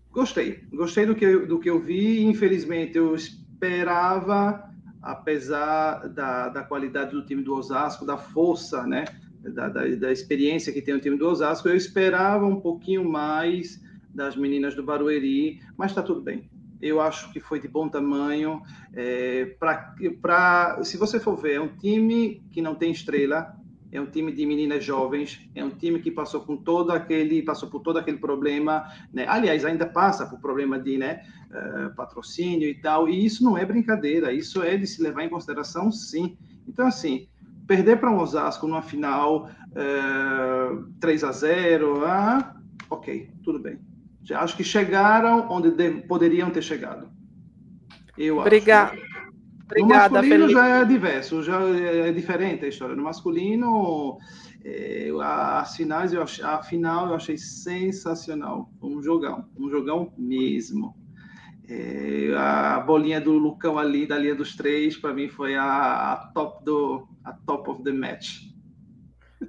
Gostei, 0.10 0.64
gostei 0.74 1.06
do 1.06 1.14
que, 1.14 1.38
do 1.46 1.60
que 1.60 1.70
eu 1.70 1.80
vi. 1.80 2.24
Infelizmente, 2.24 2.98
eu 2.98 3.14
esperava, 3.14 4.68
apesar 5.00 6.08
da, 6.10 6.50
da 6.50 6.64
qualidade 6.64 7.12
do 7.12 7.24
time 7.24 7.44
do 7.44 7.54
Osasco, 7.54 8.04
da 8.04 8.18
força, 8.18 8.88
né? 8.88 9.06
Da, 9.44 9.68
da, 9.68 9.86
da, 9.88 10.12
experiência 10.12 10.72
que 10.72 10.82
tem 10.82 10.94
o 10.94 11.00
time 11.00 11.18
do 11.18 11.28
Osasco, 11.28 11.68
eu 11.68 11.76
esperava 11.76 12.46
um 12.46 12.62
pouquinho 12.62 13.04
mais 13.04 13.82
das 14.14 14.36
meninas 14.38 14.74
do 14.74 14.84
Barueri, 14.84 15.60
mas 15.78 15.92
está 15.92 16.02
tudo 16.02 16.22
bem. 16.22 16.50
Eu 16.82 17.02
acho 17.02 17.32
que 17.32 17.40
foi 17.40 17.60
de 17.60 17.68
bom 17.68 17.90
tamanho. 17.90 18.62
É, 18.94 19.56
pra, 19.60 19.96
pra, 20.22 20.80
se 20.84 20.98
você 20.98 21.20
for 21.20 21.36
ver, 21.36 21.56
é 21.56 21.62
um 21.62 21.76
time 21.76 22.42
que 22.52 22.62
não 22.62 22.76
tem 22.76 22.92
estrela, 22.92 23.56
é 23.94 24.02
um 24.02 24.08
time 24.08 24.32
de 24.32 24.44
meninas 24.46 24.84
jovens, 24.84 25.40
é 25.54 25.64
um 25.64 25.70
time 25.70 26.00
que 26.00 26.10
passou 26.10 26.42
com 26.42 26.58
todo 26.58 26.92
aquele, 26.92 27.44
passou 27.44 27.70
por 27.70 27.82
todo 27.82 28.00
aquele 28.00 28.18
problema, 28.18 28.86
né? 29.14 29.26
Aliás, 29.28 29.64
ainda 29.64 29.86
passa 29.86 30.26
por 30.26 30.40
problema 30.40 30.80
de, 30.80 30.98
né, 30.98 31.24
uh, 31.52 31.96
patrocínio 31.96 32.68
e 32.68 32.74
tal. 32.74 33.08
E 33.08 33.24
isso 33.24 33.44
não 33.44 33.56
é 33.56 33.64
brincadeira, 33.64 34.34
isso 34.34 34.64
é 34.64 34.76
de 34.78 34.88
se 34.88 35.02
levar 35.02 35.24
em 35.24 35.30
consideração, 35.30 35.92
sim. 35.92 36.36
Então, 36.68 36.88
assim, 36.88 37.28
perder 37.68 38.00
para 38.00 38.12
um 38.12 38.20
Osasco 38.20 38.68
numa 38.68 38.82
final 38.82 39.50
uh, 39.72 40.86
eh, 40.96 41.00
3 41.00 41.24
a 41.24 41.32
0, 41.32 42.06
ah, 42.06 42.56
ok, 42.90 43.30
tudo 43.44 43.60
bem. 43.60 43.80
Já 44.22 44.42
acho 44.42 44.56
que 44.56 44.64
chegaram 44.64 45.48
onde 45.50 45.72
poderiam 46.08 46.50
ter 46.50 46.62
chegado. 46.62 47.10
Eu 48.18 48.40
Obrigada. 48.40 48.94
acho. 48.94 49.14
Obrigada, 49.66 50.10
no 50.10 50.16
masculino 50.16 50.48
Felipe. 50.48 50.54
já 50.54 50.68
é 50.68 50.86
diverso, 50.86 51.44
já 51.44 51.60
é 51.62 52.12
diferente 52.12 52.66
a 52.66 52.68
história. 52.68 52.96
No 52.96 53.04
masculino, 53.04 54.18
é, 54.64 55.10
as 55.20 55.76
finais, 55.76 56.14
eu 56.14 56.22
achei, 56.22 56.44
a 56.44 56.62
final 56.62 57.10
eu 57.10 57.16
achei 57.16 57.38
sensacional. 57.38 58.70
Um 58.82 59.02
jogão, 59.02 59.46
um 59.58 59.70
jogão 59.70 60.14
mesmo. 60.18 60.96
É, 61.68 62.34
a 62.36 62.80
bolinha 62.82 63.22
do 63.22 63.32
Lucão 63.34 63.80
ali, 63.80 64.06
da 64.06 64.18
linha 64.18 64.36
dos 64.36 64.56
três, 64.56 64.98
para 64.98 65.14
mim 65.14 65.30
foi 65.30 65.56
a, 65.56 66.14
a, 66.14 66.18
top 66.34 66.64
do 66.64 67.08
a 67.24 67.34
top 67.46 67.70
of 67.70 67.84
the 67.84 67.92
match. 67.92 68.48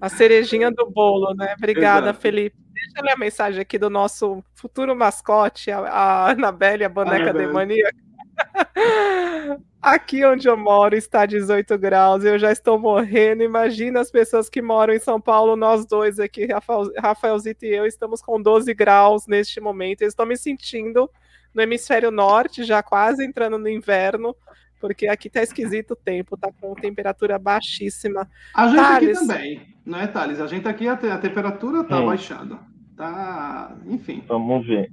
A 0.00 0.08
cerejinha 0.08 0.70
do 0.70 0.90
bolo, 0.90 1.34
né? 1.34 1.54
Obrigada, 1.56 2.06
Exato. 2.06 2.20
Felipe. 2.20 2.56
Deixa 2.72 2.98
eu 2.98 3.04
ler 3.04 3.12
a 3.12 3.16
mensagem 3.16 3.60
aqui 3.60 3.78
do 3.78 3.88
nosso 3.88 4.42
futuro 4.54 4.94
mascote, 4.96 5.70
a, 5.70 5.78
a 5.78 6.30
Anabelle, 6.30 6.84
a 6.84 6.88
boneca 6.88 7.32
demoníaca. 7.32 7.96
Aqui 9.84 10.24
onde 10.24 10.48
eu 10.48 10.56
moro 10.56 10.96
está 10.96 11.26
18 11.26 11.76
graus, 11.76 12.24
eu 12.24 12.38
já 12.38 12.50
estou 12.50 12.78
morrendo. 12.78 13.42
Imagina 13.42 14.00
as 14.00 14.10
pessoas 14.10 14.48
que 14.48 14.62
moram 14.62 14.94
em 14.94 14.98
São 14.98 15.20
Paulo, 15.20 15.56
nós 15.56 15.84
dois 15.84 16.18
aqui, 16.18 16.46
Rafael, 16.46 16.90
Rafaelzito 16.98 17.66
e 17.66 17.74
eu, 17.74 17.84
estamos 17.84 18.22
com 18.22 18.40
12 18.40 18.72
graus 18.72 19.26
neste 19.26 19.60
momento. 19.60 20.00
Eu 20.00 20.08
estou 20.08 20.24
me 20.24 20.38
sentindo 20.38 21.10
no 21.52 21.60
hemisfério 21.60 22.10
norte, 22.10 22.64
já 22.64 22.82
quase 22.82 23.26
entrando 23.26 23.58
no 23.58 23.68
inverno, 23.68 24.34
porque 24.80 25.06
aqui 25.06 25.30
tá 25.30 25.42
esquisito 25.42 25.92
o 25.92 25.96
tempo, 25.96 26.36
tá 26.36 26.50
com 26.60 26.74
temperatura 26.74 27.38
baixíssima. 27.38 28.28
A 28.54 28.68
gente 28.68 28.76
Thales, 28.76 29.18
aqui 29.18 29.26
também, 29.26 29.76
não 29.84 30.00
é, 30.00 30.06
Thales? 30.06 30.40
A 30.40 30.46
gente 30.46 30.68
aqui, 30.68 30.88
a, 30.88 30.92
a 30.92 31.18
temperatura 31.18 31.84
tá 31.84 32.00
baixando. 32.00 32.58
Tá, 32.96 33.76
enfim. 33.86 34.22
Vamos 34.26 34.66
ver. 34.66 34.90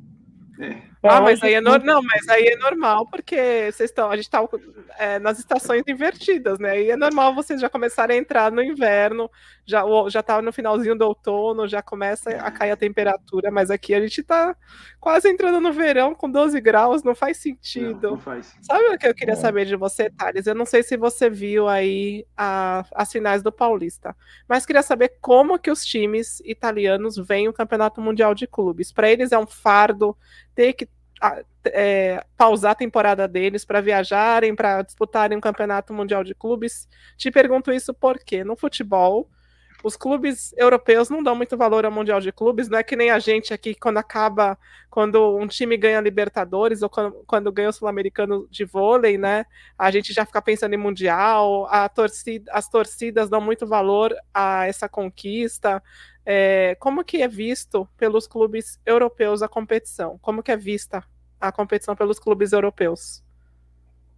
É. 0.59 0.77
Ah, 1.03 1.19
mas 1.19 1.41
aí 1.41 1.55
é 1.55 1.61
no... 1.61 1.77
não, 1.79 2.01
mas 2.03 2.27
aí 2.29 2.45
é 2.45 2.55
normal, 2.55 3.07
porque 3.07 3.71
vocês 3.71 3.89
estão, 3.89 4.11
a 4.11 4.15
gente 4.15 4.25
está 4.25 4.39
é, 4.99 5.17
nas 5.17 5.39
estações 5.39 5.81
invertidas, 5.87 6.59
né? 6.59 6.79
E 6.79 6.91
é 6.91 6.95
normal 6.95 7.33
vocês 7.33 7.59
já 7.59 7.67
começarem 7.67 8.17
a 8.17 8.21
entrar 8.21 8.51
no 8.51 8.61
inverno, 8.61 9.29
já 9.71 9.83
já 10.09 10.21
tá 10.21 10.41
no 10.41 10.51
finalzinho 10.51 10.95
do 10.95 11.05
outono, 11.05 11.67
já 11.67 11.81
começa 11.81 12.29
a 12.29 12.51
cair 12.51 12.71
a 12.71 12.75
temperatura, 12.75 13.49
mas 13.49 13.71
aqui 13.71 13.93
a 13.93 14.01
gente 14.01 14.19
está 14.19 14.55
quase 14.99 15.29
entrando 15.29 15.61
no 15.61 15.71
verão 15.71 16.13
com 16.13 16.29
12 16.29 16.59
graus, 16.59 17.03
não 17.03 17.15
faz 17.15 17.37
sentido. 17.37 18.01
Não, 18.01 18.11
não 18.11 18.19
faz. 18.19 18.53
Sabe 18.61 18.83
o 18.93 18.97
que 18.97 19.07
eu 19.07 19.15
queria 19.15 19.33
é. 19.33 19.37
saber 19.37 19.65
de 19.65 19.75
você, 19.75 20.09
Thales? 20.09 20.45
Eu 20.45 20.55
não 20.55 20.65
sei 20.65 20.83
se 20.83 20.97
você 20.97 21.29
viu 21.29 21.67
aí 21.67 22.25
a, 22.35 22.85
as 22.93 23.11
finais 23.11 23.41
do 23.41 23.51
Paulista, 23.51 24.15
mas 24.47 24.65
queria 24.65 24.83
saber 24.83 25.13
como 25.21 25.57
que 25.57 25.71
os 25.71 25.85
times 25.85 26.41
italianos 26.41 27.15
veem 27.15 27.47
o 27.47 27.53
Campeonato 27.53 28.01
Mundial 28.01 28.35
de 28.35 28.45
Clubes. 28.45 28.91
Para 28.91 29.09
eles 29.09 29.31
é 29.31 29.39
um 29.39 29.47
fardo 29.47 30.17
ter 30.53 30.73
que 30.73 30.87
é, 31.65 32.23
pausar 32.35 32.71
a 32.71 32.75
temporada 32.75 33.27
deles 33.27 33.63
para 33.63 33.81
viajarem, 33.81 34.55
para 34.55 34.81
disputarem 34.81 35.37
um 35.37 35.41
campeonato 35.41 35.93
mundial 35.93 36.23
de 36.23 36.33
clubes. 36.33 36.87
Te 37.15 37.29
pergunto 37.29 37.71
isso 37.71 37.93
porque 37.93 38.43
no 38.43 38.55
futebol 38.55 39.29
os 39.83 39.95
clubes 39.95 40.53
europeus 40.57 41.09
não 41.09 41.23
dão 41.23 41.35
muito 41.35 41.57
valor 41.57 41.85
ao 41.85 41.91
Mundial 41.91 42.19
de 42.19 42.31
Clubes, 42.31 42.69
não 42.69 42.77
é 42.77 42.83
que 42.83 42.95
nem 42.95 43.09
a 43.09 43.19
gente 43.19 43.53
aqui, 43.53 43.73
quando 43.73 43.97
acaba, 43.97 44.57
quando 44.89 45.37
um 45.37 45.47
time 45.47 45.75
ganha 45.77 45.99
Libertadores 45.99 46.81
ou 46.81 46.89
quando, 46.89 47.23
quando 47.25 47.51
ganha 47.51 47.69
o 47.69 47.73
Sul-Americano 47.73 48.47
de 48.49 48.65
vôlei, 48.65 49.17
né? 49.17 49.45
A 49.77 49.89
gente 49.91 50.13
já 50.13 50.25
fica 50.25 50.41
pensando 50.41 50.73
em 50.73 50.77
Mundial, 50.77 51.67
torcida, 51.93 52.51
as 52.53 52.69
torcidas 52.69 53.29
dão 53.29 53.41
muito 53.41 53.65
valor 53.65 54.15
a 54.33 54.67
essa 54.67 54.87
conquista. 54.87 55.81
É, 56.25 56.75
como 56.79 57.03
que 57.03 57.21
é 57.21 57.27
visto 57.27 57.87
pelos 57.97 58.27
clubes 58.27 58.79
europeus 58.85 59.41
a 59.41 59.47
competição? 59.47 60.19
Como 60.19 60.43
que 60.43 60.51
é 60.51 60.57
vista 60.57 61.03
a 61.39 61.51
competição 61.51 61.95
pelos 61.95 62.19
clubes 62.19 62.51
europeus? 62.51 63.23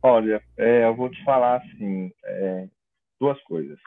Olha, 0.01 0.43
é, 0.57 0.83
eu 0.83 0.95
vou 0.95 1.09
te 1.09 1.23
falar 1.23 1.57
assim, 1.57 2.11
é, 2.25 2.67
duas 3.19 3.41
coisas. 3.43 3.79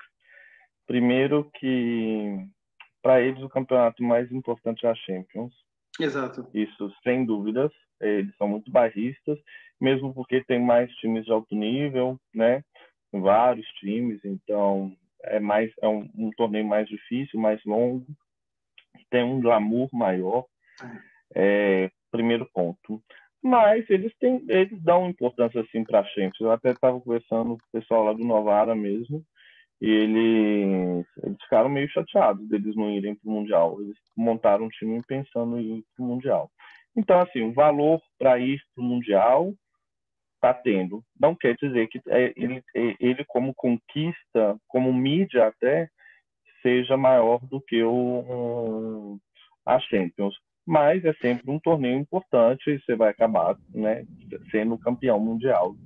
Primeiro 0.87 1.51
que 1.55 2.47
para 3.03 3.21
eles 3.21 3.43
o 3.43 3.49
campeonato 3.49 4.03
mais 4.03 4.31
importante 4.33 4.87
é 4.87 4.91
a 4.91 4.95
Champions. 4.95 5.55
Exato. 5.99 6.49
Isso 6.53 6.93
sem 7.03 7.25
dúvidas. 7.25 7.73
Eles 8.01 8.35
são 8.37 8.49
muito 8.49 8.71
barristas, 8.71 9.39
mesmo 9.81 10.13
porque 10.13 10.45
tem 10.45 10.61
mais 10.61 10.93
times 10.97 11.25
de 11.25 11.33
alto 11.33 11.55
nível, 11.55 12.19
né? 12.35 12.63
Vários 13.13 13.67
times, 13.79 14.21
então 14.25 14.95
é 15.23 15.41
mais 15.41 15.73
é 15.81 15.89
um, 15.89 16.09
um 16.15 16.31
torneio 16.37 16.67
mais 16.67 16.87
difícil, 16.89 17.41
mais 17.41 17.65
longo, 17.65 18.07
tem 19.11 19.23
um 19.23 19.41
glamour 19.41 19.89
maior. 19.93 20.45
É, 21.35 21.91
primeiro 22.11 22.49
ponto. 22.53 23.03
Mas 23.43 23.89
eles 23.91 24.13
têm, 24.19 24.45
eles 24.49 24.83
dão 24.83 25.09
importância 25.09 25.61
assim 25.61 25.85
para 25.85 26.01
a 26.01 26.05
Champions. 26.05 26.41
Eu 26.41 26.51
até 26.51 26.71
estava 26.71 27.01
conversando 27.01 27.51
com 27.51 27.55
o 27.55 27.81
pessoal 27.81 28.05
lá 28.05 28.13
do 28.13 28.25
Novara 28.25 28.75
mesmo, 28.75 29.25
e 29.81 29.91
eles, 29.91 31.07
eles 31.23 31.43
ficaram 31.43 31.69
meio 31.69 31.89
chateados 31.91 32.49
deles 32.49 32.75
não 32.75 32.91
irem 32.91 33.15
para 33.15 33.29
o 33.29 33.33
Mundial. 33.33 33.81
Eles 33.81 33.97
montaram 34.17 34.65
um 34.65 34.69
time 34.69 35.03
pensando 35.07 35.59
em 35.59 35.79
ir 35.79 35.85
para 35.95 36.05
o 36.05 36.09
Mundial. 36.09 36.51
Então, 36.97 37.21
assim, 37.21 37.43
o 37.43 37.53
valor 37.53 38.01
para 38.19 38.39
ir 38.39 38.59
para 38.75 38.83
o 38.83 38.87
Mundial 38.87 39.53
está 40.37 40.55
tendo. 40.55 41.03
Não 41.21 41.35
quer 41.35 41.55
dizer 41.57 41.89
que 41.89 42.01
é, 42.09 42.33
ele, 42.37 42.63
é, 42.75 42.95
ele, 42.99 43.25
como 43.27 43.55
conquista, 43.55 44.57
como 44.67 44.93
mídia 44.93 45.49
até, 45.49 45.89
seja 46.63 46.97
maior 46.97 47.39
do 47.47 47.61
que 47.61 47.83
o, 47.83 49.19
a 49.67 49.79
Champions. 49.81 50.35
Mas 50.67 51.05
é 51.05 51.13
sempre 51.15 51.51
um 51.51 51.61
torneio 51.61 51.99
importante 51.99 52.71
e 52.71 52.81
você 52.81 52.97
vai 52.97 53.11
acabar 53.11 53.57
né, 53.73 54.05
sendo 54.51 54.79
campeão 54.79 55.21
mundial. 55.21 55.77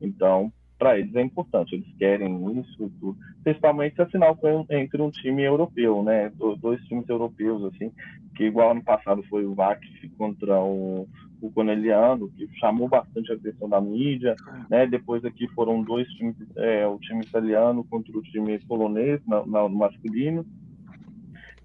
Então, 0.00 0.52
para 0.78 0.98
eles 0.98 1.14
é 1.14 1.22
importante, 1.22 1.74
eles 1.74 1.86
querem 1.98 2.60
isso 2.60 2.90
tudo. 3.00 3.16
Principalmente 3.42 4.00
a 4.00 4.06
final 4.06 4.38
entre 4.70 5.00
um 5.00 5.10
time 5.10 5.42
europeu, 5.42 6.02
né? 6.02 6.30
Dois 6.58 6.80
times 6.84 7.08
europeus, 7.08 7.64
assim, 7.64 7.90
que 8.34 8.44
igual 8.44 8.72
ano 8.72 8.82
passado 8.82 9.22
foi 9.24 9.44
o 9.44 9.54
VAC 9.54 9.80
contra 10.18 10.60
o, 10.60 11.08
o 11.40 11.50
Corneliano, 11.50 12.30
que 12.30 12.48
chamou 12.58 12.88
bastante 12.88 13.32
a 13.32 13.34
atenção 13.34 13.68
da 13.68 13.80
mídia, 13.80 14.34
né? 14.68 14.86
Depois 14.86 15.24
aqui 15.24 15.48
foram 15.48 15.82
dois 15.82 16.08
times, 16.14 16.36
é, 16.56 16.86
o 16.86 16.98
time 16.98 17.22
italiano 17.22 17.84
contra 17.84 18.16
o 18.16 18.22
time 18.22 18.58
polonês, 18.60 19.20
no, 19.26 19.46
no 19.46 19.70
masculino. 19.70 20.44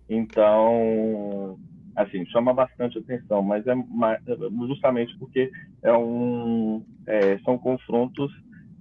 Então, 0.09 1.57
assim, 1.95 2.25
chama 2.27 2.53
bastante 2.53 2.97
atenção, 2.97 3.41
mas 3.41 3.65
é 3.67 3.73
justamente 4.67 5.17
porque 5.17 5.51
é 5.83 5.93
um, 5.93 6.83
é, 7.07 7.37
são 7.39 7.57
confrontos 7.57 8.31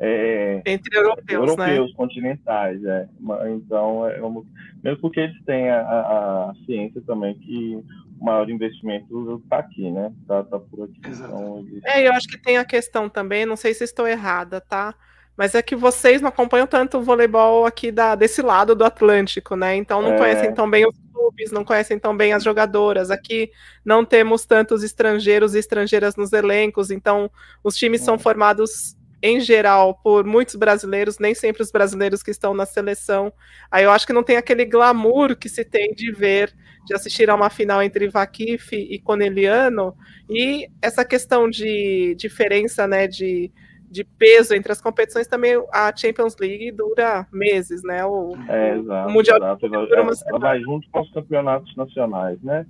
é, 0.02 0.62
entre 0.64 0.96
europeus, 0.96 1.50
europeus 1.50 1.90
né? 1.90 1.94
continentais, 1.94 2.82
é. 2.82 3.06
Então, 3.50 4.08
é 4.08 4.22
uma, 4.22 4.42
mesmo 4.82 4.98
porque 5.02 5.20
eles 5.20 5.36
têm 5.44 5.68
a, 5.68 5.82
a, 5.82 6.50
a, 6.50 6.54
ciência 6.64 7.02
também 7.06 7.34
que 7.34 7.84
o 8.18 8.24
maior 8.24 8.48
investimento 8.48 9.42
está 9.44 9.58
aqui, 9.58 9.90
né? 9.90 10.10
Está 10.22 10.42
tá 10.42 10.58
por 10.58 10.84
aqui. 10.84 11.00
Então, 11.06 11.58
eles... 11.58 11.84
É, 11.84 12.08
eu 12.08 12.12
acho 12.14 12.26
que 12.26 12.38
tem 12.38 12.56
a 12.56 12.64
questão 12.64 13.10
também, 13.10 13.44
não 13.44 13.56
sei 13.56 13.74
se 13.74 13.84
estou 13.84 14.08
errada, 14.08 14.58
tá? 14.58 14.94
Mas 15.36 15.54
é 15.54 15.60
que 15.60 15.76
vocês 15.76 16.22
não 16.22 16.30
acompanham 16.30 16.66
tanto 16.66 16.96
o 16.96 17.02
voleibol 17.02 17.66
aqui 17.66 17.92
da, 17.92 18.14
desse 18.14 18.40
lado 18.40 18.74
do 18.74 18.84
Atlântico, 18.84 19.54
né? 19.54 19.76
Então 19.76 20.00
não 20.00 20.14
é... 20.14 20.18
conhecem 20.18 20.54
tão 20.54 20.68
bem 20.68 20.88
os 20.88 20.96
clubes, 21.12 21.52
não 21.52 21.62
conhecem 21.62 21.98
tão 21.98 22.16
bem 22.16 22.32
as 22.32 22.42
jogadoras. 22.42 23.10
Aqui 23.10 23.50
não 23.84 24.02
temos 24.02 24.46
tantos 24.46 24.82
estrangeiros 24.82 25.54
e 25.54 25.58
estrangeiras 25.58 26.16
nos 26.16 26.32
elencos, 26.32 26.90
então 26.90 27.30
os 27.62 27.76
times 27.76 28.00
são 28.00 28.14
é. 28.14 28.18
formados 28.18 28.98
em 29.22 29.40
geral, 29.40 29.94
por 30.02 30.24
muitos 30.24 30.54
brasileiros, 30.54 31.18
nem 31.18 31.34
sempre 31.34 31.62
os 31.62 31.70
brasileiros 31.70 32.22
que 32.22 32.30
estão 32.30 32.54
na 32.54 32.64
seleção. 32.64 33.32
Aí 33.70 33.84
eu 33.84 33.90
acho 33.90 34.06
que 34.06 34.12
não 34.12 34.22
tem 34.22 34.36
aquele 34.36 34.64
glamour 34.64 35.36
que 35.36 35.48
se 35.48 35.64
tem 35.64 35.92
de 35.94 36.10
ver, 36.10 36.54
de 36.86 36.94
assistir 36.94 37.28
a 37.28 37.34
uma 37.34 37.50
final 37.50 37.82
entre 37.82 38.08
Vakif 38.08 38.74
e 38.74 38.98
Coneliano, 38.98 39.94
e 40.28 40.68
essa 40.80 41.04
questão 41.04 41.50
de 41.50 42.14
diferença, 42.16 42.86
né, 42.86 43.06
de, 43.06 43.52
de 43.90 44.04
peso 44.04 44.54
entre 44.54 44.72
as 44.72 44.80
competições 44.80 45.26
também, 45.26 45.62
a 45.70 45.94
Champions 45.94 46.36
League 46.40 46.72
dura 46.72 47.26
meses, 47.30 47.82
né, 47.82 48.04
o, 48.06 48.34
é, 48.48 48.78
exato, 48.78 49.08
o 49.08 49.12
Mundial 49.12 49.36
exato. 49.36 49.66
Ela, 49.66 49.86
ela, 49.92 50.12
ela 50.26 50.38
vai 50.38 50.60
junto 50.60 50.88
com 50.90 51.00
os 51.00 51.12
campeonatos 51.12 51.76
nacionais, 51.76 52.40
né, 52.42 52.64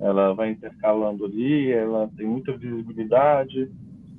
ela 0.00 0.34
vai 0.34 0.50
intercalando 0.50 1.24
ali, 1.24 1.70
ela 1.70 2.10
tem 2.16 2.26
muita 2.26 2.56
visibilidade, 2.56 3.70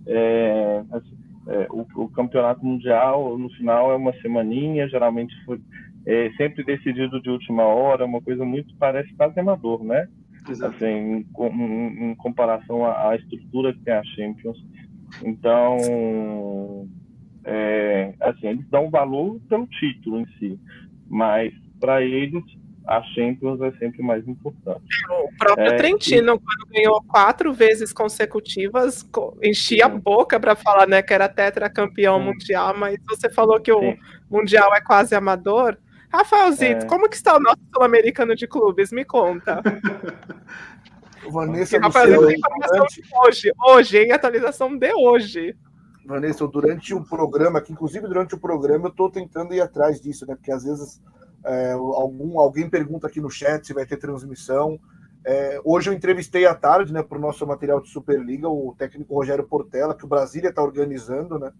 é, 0.07 0.83
assim, 0.91 1.24
é, 1.47 1.67
o, 1.69 1.85
o, 2.03 2.09
campeonato 2.09 2.65
mundial 2.65 3.37
no 3.37 3.49
final 3.51 3.91
é 3.91 3.95
uma 3.95 4.13
semaninha, 4.21 4.87
geralmente 4.87 5.33
foi 5.45 5.59
é, 6.05 6.31
sempre 6.37 6.63
decidido 6.63 7.21
de 7.21 7.29
última 7.29 7.63
hora, 7.63 8.05
uma 8.05 8.21
coisa 8.21 8.43
muito 8.43 8.75
parece 8.77 9.13
quase 9.15 9.39
amador, 9.39 9.83
né? 9.83 10.07
Exato. 10.49 10.75
Assim, 10.75 10.85
em, 10.85 11.25
em, 11.39 12.11
em 12.11 12.15
comparação 12.15 12.85
à, 12.85 13.09
à, 13.09 13.15
estrutura 13.15 13.73
que 13.73 13.79
tem 13.79 13.93
a 13.93 14.03
Champions. 14.03 14.57
Então, 15.23 16.87
é, 17.43 18.13
assim, 18.21 18.47
eles 18.47 18.67
dão 18.69 18.89
valor 18.89 19.39
pelo 19.49 19.67
título 19.67 20.19
em 20.19 20.27
si, 20.37 20.59
mas 21.07 21.53
para 21.79 22.03
eles 22.03 22.43
a 22.87 23.01
Champions 23.01 23.59
é 23.61 23.71
sempre 23.73 24.03
mais 24.03 24.27
importante. 24.27 24.83
O 25.09 25.37
próprio 25.37 25.67
é, 25.67 25.75
Trentino, 25.75 26.35
e... 26.35 26.39
quando 26.39 26.71
ganhou 26.71 27.03
quatro 27.03 27.53
vezes 27.53 27.91
consecutivas, 27.91 29.07
enchia 29.41 29.85
Sim. 29.85 29.91
a 29.91 29.97
boca 29.97 30.39
para 30.39 30.55
falar 30.55 30.87
né, 30.87 31.01
que 31.01 31.13
era 31.13 31.27
tetracampeão 31.27 32.19
Sim. 32.19 32.25
mundial, 32.25 32.75
mas 32.77 32.99
você 33.07 33.29
falou 33.29 33.59
que 33.59 33.73
Sim. 33.73 33.97
o 34.29 34.37
mundial 34.37 34.73
é 34.75 34.81
quase 34.81 35.15
amador. 35.15 35.77
Rafaelzito, 36.11 36.85
é... 36.85 36.87
como 36.87 37.09
que 37.09 37.15
está 37.15 37.35
o 37.35 37.39
nosso 37.39 37.61
sul-americano 37.73 38.35
de 38.35 38.47
clubes? 38.47 38.91
Me 38.91 39.03
conta. 39.03 39.61
Vanessa, 41.31 41.79
tem 41.79 41.87
informação 42.37 42.85
de 42.85 43.03
hoje, 43.15 43.51
hoje, 43.67 43.97
em 43.97 44.11
atualização 44.11 44.77
de 44.77 44.93
hoje. 44.93 45.55
Vanessa, 46.05 46.47
durante 46.47 46.93
o 46.93 47.03
programa, 47.03 47.59
que 47.59 47.73
inclusive 47.73 48.07
durante 48.07 48.35
o 48.35 48.39
programa 48.39 48.85
eu 48.85 48.91
estou 48.91 49.09
tentando 49.09 49.55
ir 49.55 49.59
atrás 49.61 49.99
disso, 49.99 50.23
né? 50.27 50.35
Porque 50.35 50.51
às 50.51 50.63
vezes 50.63 51.01
é, 51.45 51.71
algum, 51.73 52.39
alguém 52.39 52.69
pergunta 52.69 53.07
aqui 53.07 53.21
no 53.21 53.29
chat 53.29 53.65
se 53.65 53.73
vai 53.73 53.85
ter 53.85 53.97
transmissão. 53.97 54.79
É, 55.23 55.59
hoje 55.63 55.89
eu 55.89 55.93
entrevistei 55.93 56.45
à 56.45 56.53
tarde, 56.53 56.93
né, 56.93 57.01
para 57.01 57.17
o 57.17 57.21
nosso 57.21 57.45
material 57.47 57.81
de 57.81 57.89
Superliga, 57.89 58.47
o 58.47 58.75
técnico 58.77 59.15
Rogério 59.15 59.47
Portela, 59.47 59.95
que 59.95 60.05
o 60.05 60.07
Brasília 60.07 60.49
está 60.49 60.61
organizando, 60.61 61.39
né? 61.39 61.51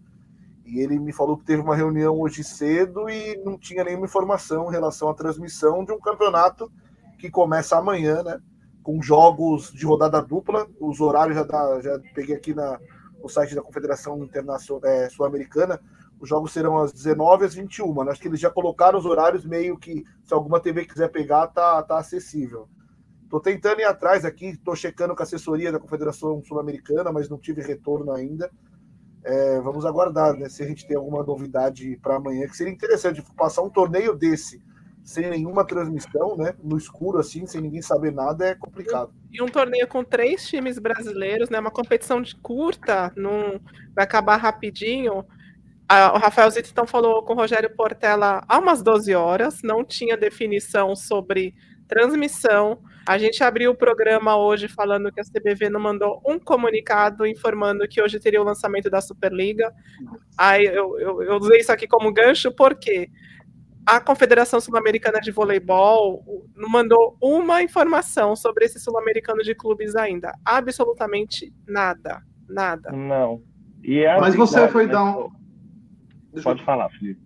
E 0.64 0.80
ele 0.80 0.98
me 0.98 1.12
falou 1.12 1.36
que 1.36 1.44
teve 1.44 1.62
uma 1.62 1.76
reunião 1.76 2.20
hoje 2.20 2.42
cedo 2.42 3.08
e 3.08 3.40
não 3.44 3.56
tinha 3.56 3.84
nenhuma 3.84 4.06
informação 4.06 4.68
em 4.68 4.72
relação 4.72 5.08
à 5.08 5.14
transmissão 5.14 5.84
de 5.84 5.92
um 5.92 6.00
campeonato 6.00 6.70
que 7.18 7.30
começa 7.30 7.76
amanhã, 7.76 8.22
né? 8.22 8.40
Com 8.82 9.00
jogos 9.00 9.72
de 9.72 9.86
rodada 9.86 10.20
dupla. 10.20 10.66
Os 10.80 11.00
horários 11.00 11.36
já, 11.36 11.44
dá, 11.44 11.80
já 11.80 12.00
peguei 12.14 12.34
aqui 12.34 12.52
na, 12.52 12.80
no 13.22 13.28
site 13.28 13.54
da 13.54 13.62
Confederação 13.62 14.22
Internacional 14.24 14.80
é, 14.84 15.08
Sul-Americana. 15.08 15.80
Os 16.18 16.28
jogos 16.28 16.52
serão 16.52 16.78
às 16.78 16.92
19 16.92 17.44
às 17.44 17.54
21. 17.54 18.00
Acho 18.08 18.20
que 18.20 18.28
eles 18.28 18.40
já 18.40 18.50
colocaram 18.50 18.98
os 18.98 19.04
horários 19.04 19.44
meio 19.44 19.76
que, 19.78 20.04
se 20.24 20.32
alguma 20.32 20.60
TV 20.60 20.86
quiser 20.86 21.08
pegar, 21.08 21.48
tá, 21.48 21.82
tá 21.82 21.98
acessível. 21.98 22.68
Estou 23.22 23.40
tentando 23.40 23.80
ir 23.80 23.84
atrás 23.84 24.24
aqui, 24.24 24.46
estou 24.46 24.76
checando 24.76 25.14
com 25.14 25.22
a 25.22 25.24
assessoria 25.24 25.72
da 25.72 25.80
Confederação 25.80 26.42
Sul-Americana, 26.42 27.12
mas 27.12 27.28
não 27.28 27.38
tive 27.38 27.60
retorno 27.60 28.12
ainda. 28.12 28.50
É, 29.24 29.60
vamos 29.60 29.84
aguardar, 29.84 30.34
né? 30.34 30.48
Se 30.48 30.62
a 30.62 30.66
gente 30.66 30.86
tem 30.86 30.96
alguma 30.96 31.24
novidade 31.24 31.98
para 32.00 32.16
amanhã, 32.16 32.46
que 32.46 32.56
seria 32.56 32.72
interessante 32.72 33.22
passar 33.36 33.62
um 33.62 33.70
torneio 33.70 34.14
desse 34.14 34.62
sem 35.06 35.30
nenhuma 35.30 35.64
transmissão, 35.64 36.36
né? 36.36 36.54
No 36.62 36.76
escuro, 36.76 37.18
assim, 37.18 37.46
sem 37.46 37.60
ninguém 37.60 37.80
saber 37.80 38.12
nada, 38.12 38.46
é 38.46 38.54
complicado. 38.56 39.12
E 39.30 39.40
um 39.40 39.46
torneio 39.46 39.86
com 39.86 40.02
três 40.02 40.48
times 40.48 40.78
brasileiros, 40.78 41.48
né? 41.48 41.60
Uma 41.60 41.70
competição 41.70 42.20
de 42.20 42.34
curta, 42.36 43.12
não 43.16 43.60
vai 43.94 44.04
acabar 44.04 44.36
rapidinho 44.36 45.24
o 45.88 46.18
Rafael 46.18 46.50
Zito 46.50 46.70
então 46.70 46.86
falou 46.86 47.22
com 47.22 47.32
o 47.32 47.36
Rogério 47.36 47.74
Portela 47.74 48.42
há 48.48 48.58
umas 48.58 48.82
12 48.82 49.14
horas, 49.14 49.60
não 49.62 49.84
tinha 49.84 50.16
definição 50.16 50.96
sobre 50.96 51.54
transmissão. 51.86 52.80
A 53.06 53.16
gente 53.18 53.42
abriu 53.44 53.70
o 53.70 53.76
programa 53.76 54.36
hoje 54.36 54.66
falando 54.66 55.12
que 55.12 55.20
a 55.20 55.24
CBV 55.24 55.70
não 55.70 55.80
mandou 55.80 56.20
um 56.26 56.38
comunicado 56.38 57.24
informando 57.24 57.86
que 57.86 58.02
hoje 58.02 58.18
teria 58.18 58.42
o 58.42 58.44
lançamento 58.44 58.90
da 58.90 59.00
Superliga. 59.00 59.72
Aí 60.36 60.66
eu, 60.66 60.98
eu, 60.98 61.22
eu 61.22 61.36
usei 61.36 61.60
isso 61.60 61.70
aqui 61.70 61.86
como 61.86 62.12
gancho, 62.12 62.50
porque 62.50 63.08
a 63.86 64.00
Confederação 64.00 64.60
Sul-Americana 64.60 65.20
de 65.20 65.30
Voleibol 65.30 66.24
não 66.56 66.68
mandou 66.68 67.16
uma 67.22 67.62
informação 67.62 68.34
sobre 68.34 68.64
esse 68.64 68.80
sul-americano 68.80 69.44
de 69.44 69.54
clubes 69.54 69.94
ainda. 69.94 70.32
Absolutamente 70.44 71.54
nada. 71.64 72.20
Nada. 72.48 72.90
Não. 72.90 73.40
É 73.84 74.18
Mas 74.18 74.34
você 74.34 74.66
foi 74.66 74.86
né? 74.86 74.92
dar 74.92 75.04
um 75.04 75.45
Pode 76.42 76.64
falar, 76.64 76.88
Felipe. 76.90 77.20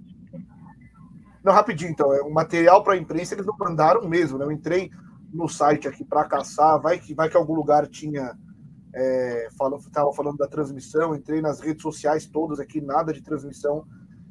Não, 1.43 1.53
rapidinho, 1.53 1.91
então. 1.91 2.13
É, 2.13 2.21
o 2.23 2.33
material 2.33 2.83
para 2.83 2.95
a 2.95 2.97
imprensa 2.97 3.35
eles 3.35 3.47
não 3.47 3.57
mandaram 3.59 4.07
mesmo, 4.09 4.39
né? 4.39 4.45
Eu 4.45 4.53
entrei 4.53 4.91
no 5.33 5.49
site 5.49 5.89
aqui 5.89 6.05
para 6.05 6.25
caçar, 6.25 6.81
vai 6.81 6.99
que, 6.99 7.15
vai 7.15 7.29
que 7.29 7.37
algum 7.37 7.55
lugar 7.55 7.87
tinha. 7.87 8.37
É, 8.93 9.47
estava 9.47 10.13
falando 10.13 10.37
da 10.37 10.49
transmissão, 10.49 11.15
entrei 11.15 11.41
nas 11.41 11.61
redes 11.61 11.83
sociais 11.83 12.27
todas 12.27 12.59
aqui, 12.59 12.81
nada 12.81 13.13
de 13.13 13.23
transmissão. 13.23 13.87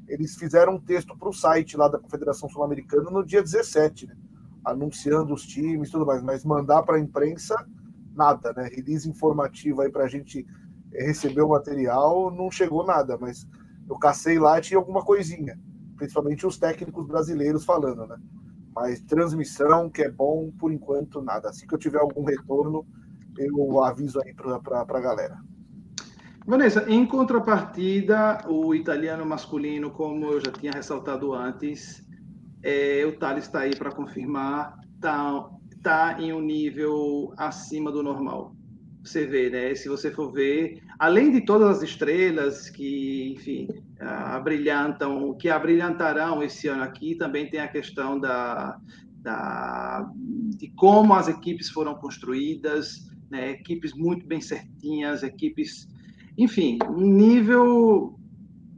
Eles 0.08 0.36
fizeram 0.36 0.76
um 0.76 0.82
texto 0.82 1.18
para 1.18 1.30
o 1.30 1.34
site 1.34 1.78
lá 1.78 1.88
da 1.88 2.00
Confederação 2.00 2.50
Sul-Americana 2.50 3.10
no 3.10 3.26
dia 3.26 3.42
17, 3.42 4.08
né? 4.08 4.16
anunciando 4.66 5.34
os 5.34 5.44
times 5.44 5.88
e 5.88 5.92
tudo 5.92 6.06
mais, 6.06 6.22
mas 6.22 6.44
mandar 6.44 6.84
para 6.84 6.98
a 6.98 7.00
imprensa, 7.00 7.56
nada, 8.14 8.52
né? 8.54 8.70
Release 8.76 9.10
informativo 9.10 9.82
aí 9.82 9.90
para 9.90 10.04
a 10.04 10.10
gente 10.10 10.46
receber 10.92 11.42
o 11.42 11.50
material, 11.50 12.30
não 12.32 12.52
chegou 12.52 12.86
nada, 12.86 13.18
mas 13.18 13.48
eu 13.90 13.98
cacei 13.98 14.38
lá 14.38 14.62
tinha 14.62 14.78
alguma 14.78 15.04
coisinha, 15.04 15.60
principalmente 15.98 16.46
os 16.46 16.58
técnicos 16.58 17.08
brasileiros 17.08 17.66
falando, 17.66 18.06
né? 18.06 18.18
Mas 18.74 19.02
transmissão, 19.02 19.90
que 19.90 20.04
é 20.04 20.12
bom, 20.12 20.52
por 20.60 20.72
enquanto, 20.72 21.22
nada. 21.22 21.50
Assim 21.50 21.66
que 21.66 21.74
eu 21.74 21.80
tiver 21.80 22.00
algum 22.00 22.24
retorno, 22.24 22.86
eu 23.38 23.84
aviso 23.84 24.22
aí 24.22 24.34
para 24.34 24.82
a 24.82 25.02
galera. 25.02 25.38
Vanessa, 26.46 26.86
em 26.88 27.06
contrapartida, 27.06 28.44
o 28.48 28.74
italiano 28.74 29.26
masculino, 29.26 29.92
como 29.92 30.26
eu 30.28 30.40
já 30.40 30.52
tinha 30.52 30.72
ressaltado 30.72 31.34
antes, 31.34 32.04
é, 32.64 33.06
o 33.06 33.18
Thales 33.18 33.46
está 33.46 33.62
aí 33.62 33.76
para 33.76 33.92
confirmar, 33.92 34.80
está 34.96 35.50
tá 35.82 36.18
em 36.20 36.32
um 36.34 36.42
nível 36.42 37.34
acima 37.38 37.92
do 37.92 38.04
normal. 38.04 38.56
Você 39.04 39.26
vê, 39.26 39.50
né? 39.50 39.74
Se 39.76 39.90
você 39.90 40.12
for 40.12 40.32
ver, 40.32 40.82
além 41.00 41.32
de 41.32 41.42
todas 41.42 41.78
as 41.78 41.82
estrelas 41.82 42.70
que, 42.70 43.34
enfim, 43.34 43.70
abrilhantam, 44.00 45.34
que 45.38 45.48
abrilhantarão 45.50 46.44
esse 46.44 46.68
ano 46.68 46.84
aqui, 46.84 47.16
também 47.16 47.50
tem 47.50 47.62
a 47.62 47.70
questão 47.70 48.20
da, 48.20 48.78
da 49.22 50.12
de 50.14 50.68
como 50.76 51.14
as 51.14 51.30
equipes 51.30 51.70
foram 51.70 51.96
construídas, 51.96 53.10
né? 53.32 53.52
equipes 53.52 53.94
muito 53.94 54.28
bem 54.28 54.42
certinhas, 54.42 55.24
equipes, 55.24 55.88
enfim, 56.38 56.78
um 56.90 57.08
nível 57.08 58.20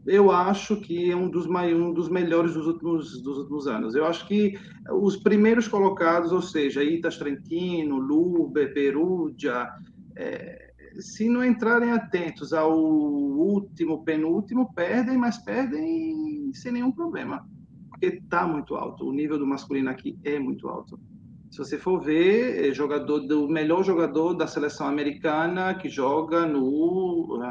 eu 0.06 0.32
acho 0.32 0.78
que 0.78 1.12
é 1.12 1.16
um 1.16 1.30
dos, 1.30 1.46
um 1.46 1.94
dos 1.94 2.10
melhores 2.10 2.56
dos 2.56 2.66
últimos, 2.66 3.22
dos 3.22 3.38
últimos 3.38 3.68
anos. 3.68 3.94
Eu 3.94 4.06
acho 4.06 4.28
que 4.28 4.58
os 4.92 5.16
primeiros 5.18 5.68
colocados, 5.68 6.32
ou 6.32 6.42
seja, 6.42 6.84
Itas 6.84 7.18
Trentino, 7.18 7.98
Luber, 7.98 8.74
Perugia, 8.74 9.70
é, 10.16 10.71
se 11.00 11.30
não 11.30 11.44
entrarem 11.44 11.92
atentos 11.92 12.54
ao 12.54 12.78
último, 12.78 14.04
penúltimo, 14.04 14.74
perdem, 14.74 15.18
mas 15.18 15.38
perdem 15.38 16.52
sem 16.54 16.72
nenhum 16.72 16.92
problema. 16.92 17.48
Porque 17.90 18.08
está 18.08 18.48
muito 18.48 18.76
alto. 18.76 19.08
O 19.08 19.14
nível 19.14 19.38
do 19.38 19.48
masculino 19.48 19.90
aqui 19.90 20.18
é 20.24 20.40
muito 20.40 20.68
alto. 20.68 21.00
Se 21.50 21.58
você 21.58 21.78
for 21.78 22.02
ver, 22.02 22.70
é 22.70 22.74
jogador 22.74 23.20
do 23.20 23.48
melhor 23.48 23.84
jogador 23.84 24.34
da 24.34 24.48
seleção 24.48 24.88
americana 24.88 25.74
que 25.74 25.90
joga 25.90 26.46
no, 26.46 27.42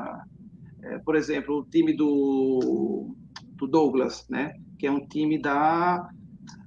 é, 0.83 0.99
por 0.99 1.15
exemplo, 1.15 1.59
o 1.59 1.65
time 1.65 1.93
do, 1.93 3.15
do 3.57 3.67
Douglas, 3.67 4.27
né? 4.29 4.55
Que 4.79 4.87
é 4.87 4.91
um 4.91 5.07
time 5.07 5.41
da 5.41 6.09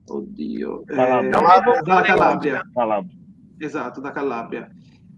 oh, 0.09 0.21
Dio, 0.21 0.83
é, 0.89 0.95
da. 0.95 2.03
Calábria. 2.73 3.11
Exato, 3.59 4.01
da 4.01 4.11
Calábria. 4.11 4.71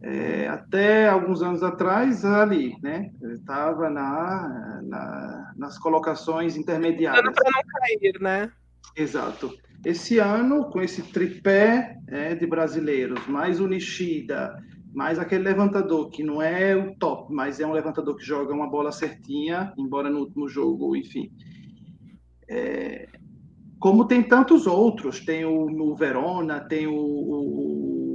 É, 0.07 0.47
até 0.47 1.09
alguns 1.09 1.41
anos 1.41 1.63
atrás, 1.63 2.23
ali, 2.23 2.77
né? 2.83 3.09
Estava 3.33 3.89
na, 3.89 4.79
na, 4.83 5.53
nas 5.57 5.79
colocações 5.79 6.55
intermediárias. 6.55 7.33
Para 7.33 7.51
não 7.51 7.63
cair, 7.81 8.21
né? 8.21 8.51
Exato. 8.95 9.51
Esse 9.83 10.19
ano, 10.19 10.69
com 10.69 10.79
esse 10.79 11.01
tripé 11.01 11.97
é, 12.07 12.35
de 12.35 12.45
brasileiros, 12.45 13.25
mais 13.25 13.59
o 13.59 13.67
Nishida, 13.67 14.55
mais 14.93 15.17
aquele 15.17 15.43
levantador 15.43 16.11
que 16.11 16.23
não 16.23 16.39
é 16.39 16.75
o 16.75 16.95
top, 16.97 17.33
mas 17.33 17.59
é 17.59 17.65
um 17.65 17.73
levantador 17.73 18.15
que 18.15 18.23
joga 18.23 18.53
uma 18.53 18.69
bola 18.69 18.91
certinha, 18.91 19.73
embora 19.75 20.07
no 20.07 20.19
último 20.19 20.47
jogo, 20.47 20.95
enfim. 20.95 21.31
É, 22.47 23.07
como 23.79 24.05
tem 24.05 24.21
tantos 24.21 24.67
outros, 24.67 25.19
tem 25.25 25.45
o, 25.45 25.65
o 25.65 25.95
Verona, 25.95 26.59
tem 26.59 26.85
o, 26.85 26.93
o, 26.95 28.14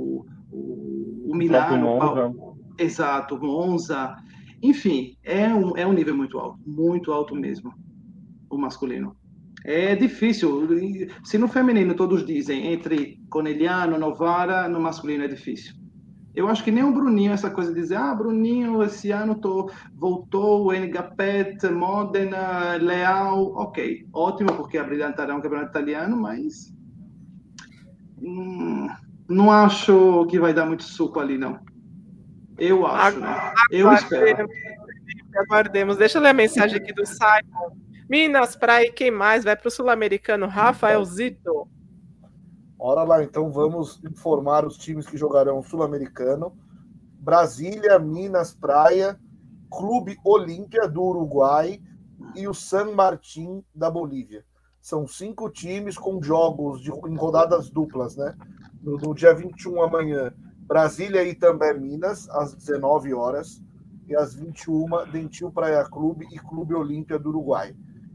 o, 1.31 1.35
o 1.35 1.37
Milano, 1.37 2.57
exato, 2.79 3.39
Monza, 3.39 4.17
enfim, 4.63 5.17
é 5.25 5.49
um, 5.49 5.77
é 5.77 5.87
um 5.87 5.93
nível 5.93 6.17
muito 6.17 6.39
alto, 6.39 6.59
muito 6.67 7.13
alto 7.13 7.35
mesmo, 7.35 7.73
o 8.51 8.59
masculino. 8.59 9.17
É 9.65 9.95
difícil. 9.95 10.67
Se 11.25 11.37
no 11.37 11.49
feminino 11.49 11.95
todos 11.95 12.25
dizem 12.25 12.73
entre 12.73 13.19
Corneliano, 13.29 13.99
Novara, 13.99 14.69
no 14.69 14.81
masculino 14.81 15.25
é 15.25 15.29
difícil. 15.29 15.75
Eu 16.35 16.49
acho 16.49 16.63
que 16.63 16.71
nem 16.71 16.85
o 16.85 16.93
Bruninho, 16.93 17.33
essa 17.33 17.51
coisa 17.51 17.75
de 17.75 17.81
dizer, 17.81 17.97
ah, 17.97 18.15
Bruninho, 18.15 18.83
esse 18.83 19.11
ano 19.11 19.35
tô, 19.35 19.71
voltou, 19.95 20.69
o 20.69 20.73
Ngapet, 20.73 21.69
Modena, 21.71 22.77
Leal, 22.77 23.53
ok, 23.57 24.07
ótimo, 24.13 24.55
porque 24.55 24.79
abrilhantará 24.79 25.35
um 25.35 25.41
campeonato 25.41 25.71
italiano, 25.71 26.17
mas 26.17 26.73
hum, 28.23 28.87
não 29.31 29.51
acho 29.51 30.27
que 30.27 30.41
vai 30.41 30.53
dar 30.53 30.67
muito 30.67 30.83
suco 30.83 31.21
ali, 31.21 31.39
não. 31.39 31.61
Eu 32.59 32.85
acho, 32.85 33.21
né? 33.21 33.53
Eu 33.71 33.93
espero. 33.93 34.49
Aguardemos. 35.37 35.97
Deixa 35.97 36.19
eu 36.19 36.23
ler 36.23 36.31
a 36.31 36.35
mensagem 36.35 36.77
aqui 36.77 36.93
do 36.93 37.07
Simon. 37.07 37.77
Minas, 38.09 38.57
Praia, 38.57 38.93
quem 38.93 39.11
mais? 39.11 39.45
Vai 39.45 39.55
para 39.55 39.69
o 39.69 39.71
Sul-Americano, 39.71 40.49
Rafael 40.49 41.05
Zito. 41.05 41.69
Ora 42.77 43.05
lá, 43.05 43.23
então 43.23 43.53
vamos 43.53 44.03
informar 44.05 44.67
os 44.67 44.77
times 44.77 45.07
que 45.07 45.17
jogarão 45.17 45.63
Sul-Americano. 45.63 46.53
Brasília, 47.21 47.99
Minas, 48.01 48.53
Praia, 48.53 49.17
Clube 49.71 50.19
Olímpia 50.25 50.89
do 50.89 51.03
Uruguai 51.03 51.81
e 52.35 52.49
o 52.49 52.55
San 52.55 52.93
Martín 52.93 53.63
da 53.73 53.89
Bolívia. 53.89 54.45
São 54.81 55.07
cinco 55.07 55.49
times 55.51 55.97
com 55.97 56.21
jogos 56.21 56.83
de, 56.83 56.91
em 56.91 57.17
rodadas 57.17 57.71
duplas, 57.71 58.17
né? 58.17 58.35
No, 58.83 58.97
no 58.97 59.15
dia 59.15 59.35
21 59.35 59.83
amanhã, 59.83 60.33
Brasília 60.61 61.25
e 61.25 61.35
também 61.35 61.79
Minas, 61.79 62.29
às 62.31 62.55
19 62.55 63.13
horas, 63.13 63.63
e 64.09 64.17
às 64.17 64.35
21, 64.35 65.11
Dentil 65.13 65.51
Praia 65.51 65.85
Clube 65.85 66.27
e 66.33 66.39
Clube 66.39 66.75
Olímpia 66.75 67.19
do 67.19 67.29
Uruguai. 67.29 67.75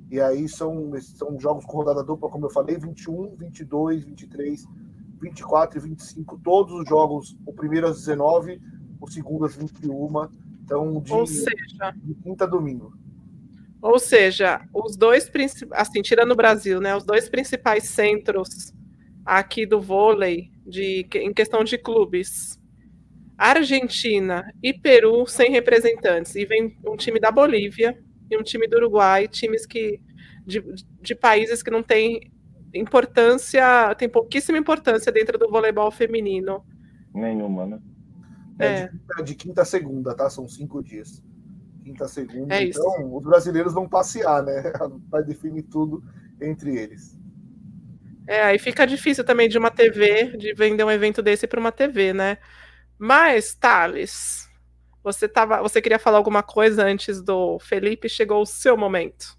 E 0.10 0.20
aí 0.20 0.48
são, 0.48 0.92
são 1.02 1.40
jogos 1.40 1.66
com 1.66 1.78
rodada 1.78 2.04
dupla, 2.04 2.30
como 2.30 2.46
eu 2.46 2.50
falei, 2.50 2.78
21, 2.78 3.36
22, 3.36 4.06
23, 4.06 4.68
24 5.22 5.80
e 5.80 5.82
25. 5.82 6.40
Todos 6.44 6.74
os 6.74 6.88
jogos, 6.88 7.38
o 7.46 7.54
primeiro 7.54 7.88
às 7.88 7.98
19, 7.98 8.62
o 9.02 9.10
segundo 9.10 9.46
às 9.46 9.56
21. 9.56 10.30
Então, 10.64 11.02
de, 11.02 11.14
Ou 11.14 11.28
seja, 11.28 11.94
de 11.96 12.14
quinta 12.16 12.44
a 12.44 12.48
domingo. 12.48 12.94
Ou 13.82 14.00
seja, 14.00 14.68
os 14.74 14.96
dois 14.96 15.30
assim, 15.72 16.02
tirando 16.02 16.32
o 16.32 16.36
Brasil, 16.36 16.82
né? 16.82 16.96
Os 16.96 17.04
dois 17.04 17.30
principais 17.30 17.84
centros 17.84 18.74
aqui 19.24 19.66
do 19.66 19.80
vôlei, 19.80 20.52
de, 20.66 21.08
em 21.16 21.34
questão 21.34 21.64
de 21.64 21.78
clubes. 21.78 22.60
Argentina 23.38 24.50
e 24.64 24.74
Peru 24.74 25.28
sem 25.28 25.52
representantes. 25.52 26.36
E 26.36 26.46
vem 26.46 26.78
um 26.86 26.96
time 26.96 27.20
da 27.20 27.32
Bolívia, 27.32 27.98
e 28.32 28.38
um 28.38 28.44
time 28.44 28.68
do 28.68 28.78
Uruguai, 28.78 29.28
times 29.28 29.66
que 29.66 30.00
de, 30.46 30.64
de 31.02 31.16
países 31.16 31.62
que 31.62 31.72
não 31.72 31.84
têm 31.84 32.32
importância, 32.74 33.96
tem 33.96 34.08
pouquíssima 34.08 34.58
importância 34.58 35.12
dentro 35.12 35.38
do 35.38 35.50
voleibol 35.50 35.90
feminino. 35.92 36.64
Nenhuma, 37.14 37.66
né? 37.66 37.80
É, 38.60 38.66
é. 38.66 38.90
De, 39.18 39.24
de, 39.24 39.36
quinta 39.36 39.62
a 39.62 39.66
segunda, 39.66 40.16
tá? 40.16 40.30
São 40.30 40.48
cinco 40.48 40.84
dias. 40.84 41.24
Quinta 41.84 42.06
a 42.06 42.08
segunda. 42.08 42.56
É 42.56 42.64
então, 42.64 42.90
isso. 42.98 43.18
os 43.18 43.24
brasileiros 43.24 43.74
vão 43.74 43.88
passear, 43.88 44.44
né? 44.44 44.74
Vai 45.10 45.24
definir 45.24 45.64
tudo 45.64 46.04
entre 46.42 46.78
eles. 46.78 47.18
É, 48.28 48.44
aí 48.44 48.60
fica 48.60 48.86
difícil 48.86 49.24
também 49.24 49.48
de 49.48 49.58
uma 49.58 49.70
TV, 49.70 50.36
de 50.38 50.54
vender 50.54 50.84
um 50.84 50.92
evento 50.92 51.22
desse 51.22 51.48
para 51.48 51.60
uma 51.60 51.72
TV, 51.72 52.14
né? 52.14 52.38
Mas, 52.98 53.54
Thales, 53.54 54.50
você, 55.04 55.28
tava, 55.28 55.62
você 55.62 55.82
queria 55.82 56.00
falar 56.00 56.18
alguma 56.18 56.42
coisa 56.42 56.84
antes 56.84 57.22
do 57.22 57.60
Felipe? 57.60 58.10
Chegou 58.10 58.42
o 58.42 58.46
seu 58.46 58.76
momento. 58.76 59.38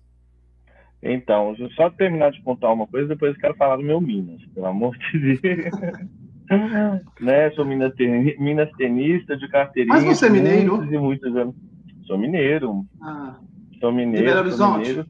Então, 1.02 1.54
só 1.74 1.90
terminar 1.90 2.30
de 2.30 2.42
contar 2.42 2.72
uma 2.72 2.86
coisa, 2.86 3.08
depois 3.08 3.34
eu 3.34 3.40
quero 3.40 3.56
falar 3.56 3.76
do 3.76 3.82
meu 3.82 4.00
Minas, 4.00 4.44
pelo 4.54 4.66
amor 4.66 4.96
de 4.96 5.38
Deus. 5.38 5.70
né? 7.20 7.50
Sou 7.50 7.64
minas, 7.64 7.92
minas 8.38 8.70
tenista 8.76 9.36
de 9.36 9.48
carteirinha. 9.48 9.94
Mas 9.94 10.04
você 10.04 10.26
é 10.26 10.30
mineiro? 10.30 10.76
Muitos 10.76 10.92
e 10.92 10.98
muitos 10.98 11.36
anos. 11.36 11.54
Sou 12.06 12.16
mineiro. 12.16 12.86
Ah. 13.02 13.36
Sou 13.80 13.92
mineiro. 13.92 14.26
De 14.26 14.32
Belo 14.32 14.40
Horizonte? 14.40 14.88
Mineiro. 14.88 15.06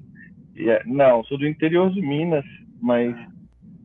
É, 0.59 0.83
não, 0.87 1.23
sou 1.25 1.37
do 1.37 1.47
interior 1.47 1.91
de 1.91 2.01
Minas, 2.01 2.45
mas 2.81 3.15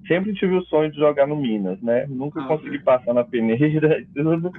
sempre 0.07 0.33
tive 0.33 0.55
o 0.55 0.65
sonho 0.65 0.91
de 0.91 0.97
jogar 0.97 1.27
no 1.27 1.35
Minas, 1.35 1.81
né? 1.81 2.05
Nunca 2.07 2.41
ah, 2.41 2.47
consegui 2.47 2.77
okay. 2.77 2.79
passar 2.79 3.13
na 3.13 3.23
peneira 3.23 3.99
e 3.99 4.05
tudo 4.05 4.51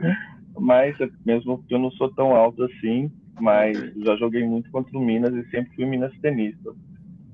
mas 0.58 0.96
mesmo 1.24 1.58
porque 1.58 1.74
eu 1.74 1.78
não 1.78 1.90
sou 1.92 2.12
tão 2.12 2.34
alto 2.34 2.62
assim, 2.64 3.10
mas 3.40 3.76
já 3.96 4.16
joguei 4.16 4.44
muito 4.44 4.70
contra 4.70 4.96
o 4.96 5.00
Minas 5.00 5.34
e 5.34 5.48
sempre 5.50 5.74
fui 5.74 5.86
Minas 5.86 6.12
tenista. 6.20 6.72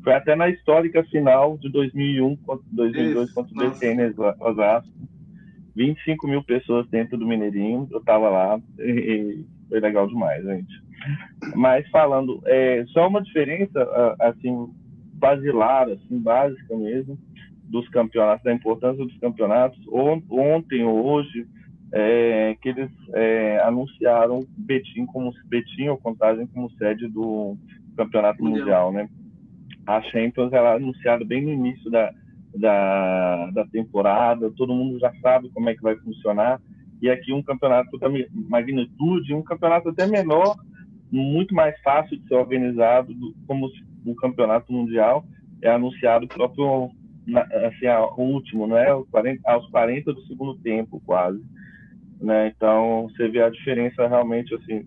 Foi 0.02 0.14
até 0.14 0.34
na 0.36 0.48
histórica 0.48 1.02
final 1.04 1.58
de 1.58 1.68
2001, 1.70 2.36
contra 2.36 2.64
2002 2.72 3.32
contra 3.32 3.52
o 3.52 3.70
DCN 3.70 4.14
Osasco. 4.40 4.92
25 5.74 6.26
mil 6.26 6.42
pessoas 6.42 6.88
dentro 6.88 7.16
do 7.16 7.26
Mineirinho, 7.26 7.86
eu 7.90 7.98
estava 7.98 8.28
lá 8.28 8.60
e 8.80 9.44
foi 9.68 9.80
legal 9.80 10.08
demais, 10.08 10.44
gente. 10.44 10.82
Mas 11.54 11.88
falando, 11.90 12.40
é, 12.46 12.84
só 12.88 13.06
uma 13.06 13.22
diferença, 13.22 13.88
assim, 14.18 14.68
basilar, 15.12 15.88
assim, 15.88 16.18
básica 16.18 16.76
mesmo, 16.76 17.16
dos 17.68 17.88
campeonatos, 17.88 18.44
da 18.44 18.52
importância 18.52 19.04
dos 19.04 19.16
campeonatos. 19.18 19.78
Ontem 19.90 20.84
ou 20.84 21.04
hoje, 21.06 21.46
é, 21.92 22.56
que 22.60 22.70
eles 22.70 22.90
é, 23.14 23.60
anunciaram 23.60 24.46
Betim 24.56 25.06
como 25.06 25.32
Betim 25.46 25.88
ou 25.88 25.96
Contagem 25.96 26.46
como 26.46 26.70
sede 26.72 27.08
do 27.08 27.56
Campeonato 27.96 28.42
Mundial, 28.42 28.92
né? 28.92 29.08
A 29.86 30.02
Champions 30.02 30.52
ela 30.52 30.72
é 30.72 30.76
anunciada 30.76 31.24
bem 31.24 31.42
no 31.42 31.50
início 31.50 31.90
da, 31.90 32.12
da, 32.54 33.50
da 33.50 33.66
temporada, 33.66 34.50
todo 34.50 34.74
mundo 34.74 34.98
já 34.98 35.12
sabe 35.22 35.48
como 35.50 35.68
é 35.68 35.74
que 35.74 35.82
vai 35.82 35.96
funcionar. 35.96 36.60
E 37.00 37.08
aqui 37.08 37.32
um 37.32 37.42
campeonato 37.42 37.96
da 37.98 38.08
magnitude, 38.48 39.34
um 39.34 39.42
campeonato 39.42 39.88
até 39.88 40.06
menor, 40.06 40.56
muito 41.10 41.54
mais 41.54 41.78
fácil 41.80 42.18
de 42.18 42.26
ser 42.26 42.34
organizado, 42.34 43.14
como 43.46 43.70
o 44.04 44.14
campeonato 44.14 44.72
mundial 44.72 45.24
é 45.62 45.70
anunciado 45.70 46.28
próprio 46.28 46.90
assim, 47.36 47.86
o 48.16 48.22
último, 48.22 48.66
né? 48.66 48.86
Aos 49.44 49.70
40 49.70 50.12
do 50.12 50.22
segundo 50.22 50.56
tempo, 50.58 51.00
quase 51.04 51.42
né? 52.20 52.48
Então 52.48 53.08
você 53.08 53.28
vê 53.28 53.42
a 53.42 53.50
diferença 53.50 54.06
realmente 54.06 54.54
assim 54.54 54.86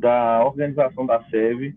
da 0.00 0.44
organização 0.44 1.06
da 1.06 1.22
SEV 1.24 1.74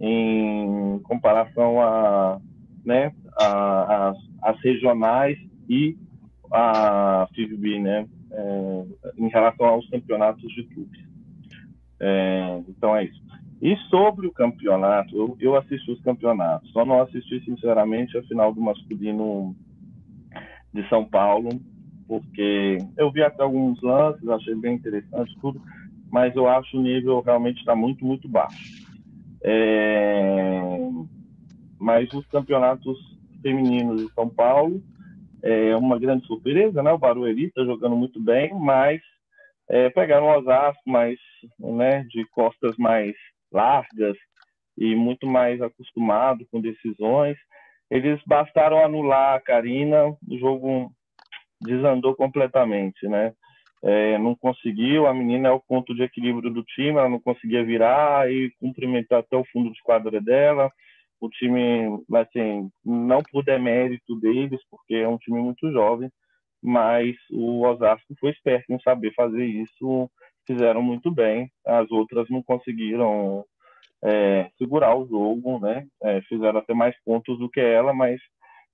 em 0.00 0.98
comparação 1.00 1.80
a, 1.80 2.40
né, 2.84 3.12
a, 3.36 3.46
a, 3.46 4.14
as 4.42 4.60
regionais 4.60 5.38
e 5.68 5.96
a 6.50 7.28
FIVB, 7.34 7.80
né, 7.80 8.08
é, 8.32 8.84
em 9.18 9.28
relação 9.28 9.66
aos 9.66 9.88
campeonatos 9.90 10.50
de 10.52 10.64
clubes. 10.64 11.00
É, 12.00 12.62
então 12.68 12.96
é 12.96 13.04
isso. 13.04 13.20
E 13.60 13.76
sobre 13.90 14.26
o 14.26 14.32
campeonato, 14.32 15.14
eu, 15.14 15.36
eu 15.38 15.56
assisti 15.56 15.90
os 15.90 16.00
campeonatos, 16.00 16.70
só 16.72 16.84
não 16.84 17.02
assisti 17.02 17.44
sinceramente 17.44 18.16
a 18.16 18.22
final 18.22 18.54
do 18.54 18.60
masculino 18.60 19.54
de 20.72 20.88
São 20.88 21.04
Paulo, 21.04 21.50
porque 22.08 22.78
eu 22.96 23.10
vi 23.12 23.22
até 23.22 23.42
alguns 23.42 23.80
lances, 23.82 24.26
achei 24.28 24.54
bem 24.54 24.76
interessante 24.76 25.36
tudo, 25.40 25.60
mas 26.10 26.34
eu 26.34 26.48
acho 26.48 26.78
o 26.78 26.82
nível 26.82 27.20
realmente 27.20 27.58
está 27.58 27.76
muito, 27.76 28.04
muito 28.04 28.26
baixo. 28.28 28.88
É... 29.42 30.60
Mas 31.78 32.12
os 32.12 32.26
campeonatos 32.26 32.98
femininos 33.42 34.02
de 34.02 34.12
São 34.14 34.28
Paulo, 34.28 34.82
é 35.42 35.74
uma 35.76 35.98
grande 35.98 36.26
surpresa, 36.26 36.82
né? 36.82 36.92
O 36.92 36.98
Barueri 36.98 37.46
está 37.46 37.64
jogando 37.64 37.96
muito 37.96 38.20
bem, 38.20 38.52
mas 38.54 39.00
é, 39.68 39.88
pegaram 39.90 40.26
o 40.26 40.38
Osasco, 40.38 40.82
mais, 40.86 41.18
né, 41.58 42.04
de 42.10 42.24
costas 42.30 42.76
mais 42.76 43.14
largas 43.52 44.16
e 44.76 44.94
muito 44.94 45.26
mais 45.26 45.60
acostumado 45.60 46.46
com 46.50 46.60
decisões. 46.60 47.36
Eles 47.90 48.20
bastaram 48.26 48.84
anular 48.84 49.34
a 49.34 49.40
Karina, 49.40 50.06
o 50.06 50.38
jogo 50.38 50.92
desandou 51.60 52.14
completamente, 52.14 53.06
né? 53.06 53.32
É, 53.82 54.18
não 54.18 54.34
conseguiu, 54.34 55.06
a 55.06 55.14
menina 55.14 55.48
é 55.48 55.52
o 55.52 55.60
ponto 55.60 55.94
de 55.94 56.02
equilíbrio 56.02 56.50
do 56.50 56.62
time, 56.62 56.98
ela 56.98 57.08
não 57.08 57.20
conseguia 57.20 57.64
virar 57.64 58.30
e 58.30 58.50
cumprimentar 58.60 59.20
até 59.20 59.36
o 59.36 59.44
fundo 59.46 59.72
de 59.72 59.82
quadra 59.82 60.20
dela. 60.20 60.70
O 61.18 61.28
time, 61.28 62.02
assim, 62.14 62.70
não 62.84 63.22
por 63.22 63.44
demérito 63.44 64.16
deles, 64.16 64.60
porque 64.70 64.94
é 64.94 65.08
um 65.08 65.18
time 65.18 65.40
muito 65.40 65.70
jovem, 65.70 66.10
mas 66.62 67.16
o 67.30 67.62
Osasco 67.66 68.14
foi 68.18 68.30
esperto 68.30 68.72
em 68.72 68.80
saber 68.80 69.12
fazer 69.14 69.44
isso, 69.44 70.10
fizeram 70.50 70.82
muito 70.82 71.10
bem. 71.12 71.48
As 71.64 71.88
outras 71.92 72.28
não 72.28 72.42
conseguiram 72.42 73.44
é, 74.02 74.50
segurar 74.58 74.96
o 74.96 75.06
jogo, 75.06 75.60
né? 75.60 75.86
É, 76.02 76.20
fizeram 76.22 76.58
até 76.58 76.74
mais 76.74 76.94
pontos 77.04 77.38
do 77.38 77.48
que 77.48 77.60
ela, 77.60 77.92
mas 77.92 78.20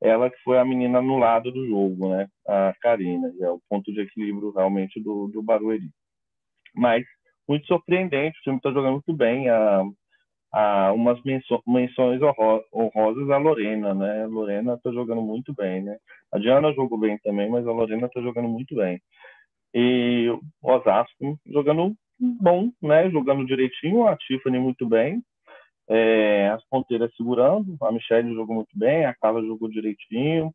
ela 0.00 0.30
que 0.30 0.38
foi 0.42 0.58
a 0.58 0.64
menina 0.64 1.02
no 1.02 1.18
lado 1.18 1.52
do 1.52 1.66
jogo, 1.66 2.08
né? 2.08 2.28
A 2.48 2.74
Karina, 2.80 3.30
é 3.40 3.50
o 3.50 3.60
ponto 3.68 3.92
de 3.92 4.00
equilíbrio 4.00 4.52
realmente 4.52 5.02
do, 5.02 5.28
do 5.28 5.42
Barueri. 5.42 5.90
Mas 6.74 7.04
muito 7.48 7.66
surpreendente, 7.66 8.38
o 8.38 8.42
time 8.42 8.56
está 8.56 8.70
jogando 8.70 8.92
muito 8.92 9.12
bem. 9.12 9.48
A, 9.50 9.82
a 10.52 10.92
umas 10.92 11.20
menções 11.22 12.20
honrosas 12.72 13.30
a 13.30 13.36
Lorena, 13.36 13.92
né? 13.94 14.24
A 14.24 14.26
Lorena 14.26 14.74
está 14.74 14.90
jogando 14.90 15.20
muito 15.20 15.52
bem, 15.54 15.82
né? 15.82 15.98
A 16.32 16.38
Diana 16.38 16.72
jogou 16.72 16.98
bem 16.98 17.18
também, 17.18 17.50
mas 17.50 17.66
a 17.66 17.72
Lorena 17.72 18.06
está 18.06 18.20
jogando 18.22 18.48
muito 18.48 18.74
bem. 18.74 19.00
E 19.78 20.30
o 20.30 20.40
Osasco 20.62 21.38
jogando 21.46 21.94
bom, 22.18 22.70
né? 22.80 23.10
Jogando 23.10 23.44
direitinho, 23.44 24.06
a 24.06 24.16
Tiffany 24.16 24.58
muito 24.58 24.88
bem, 24.88 25.22
é, 25.86 26.48
as 26.48 26.64
ponteiras 26.70 27.14
segurando, 27.14 27.76
a 27.82 27.92
Michelle 27.92 28.34
jogou 28.34 28.56
muito 28.56 28.70
bem, 28.74 29.04
a 29.04 29.14
Carla 29.14 29.42
jogou 29.42 29.68
direitinho, 29.68 30.50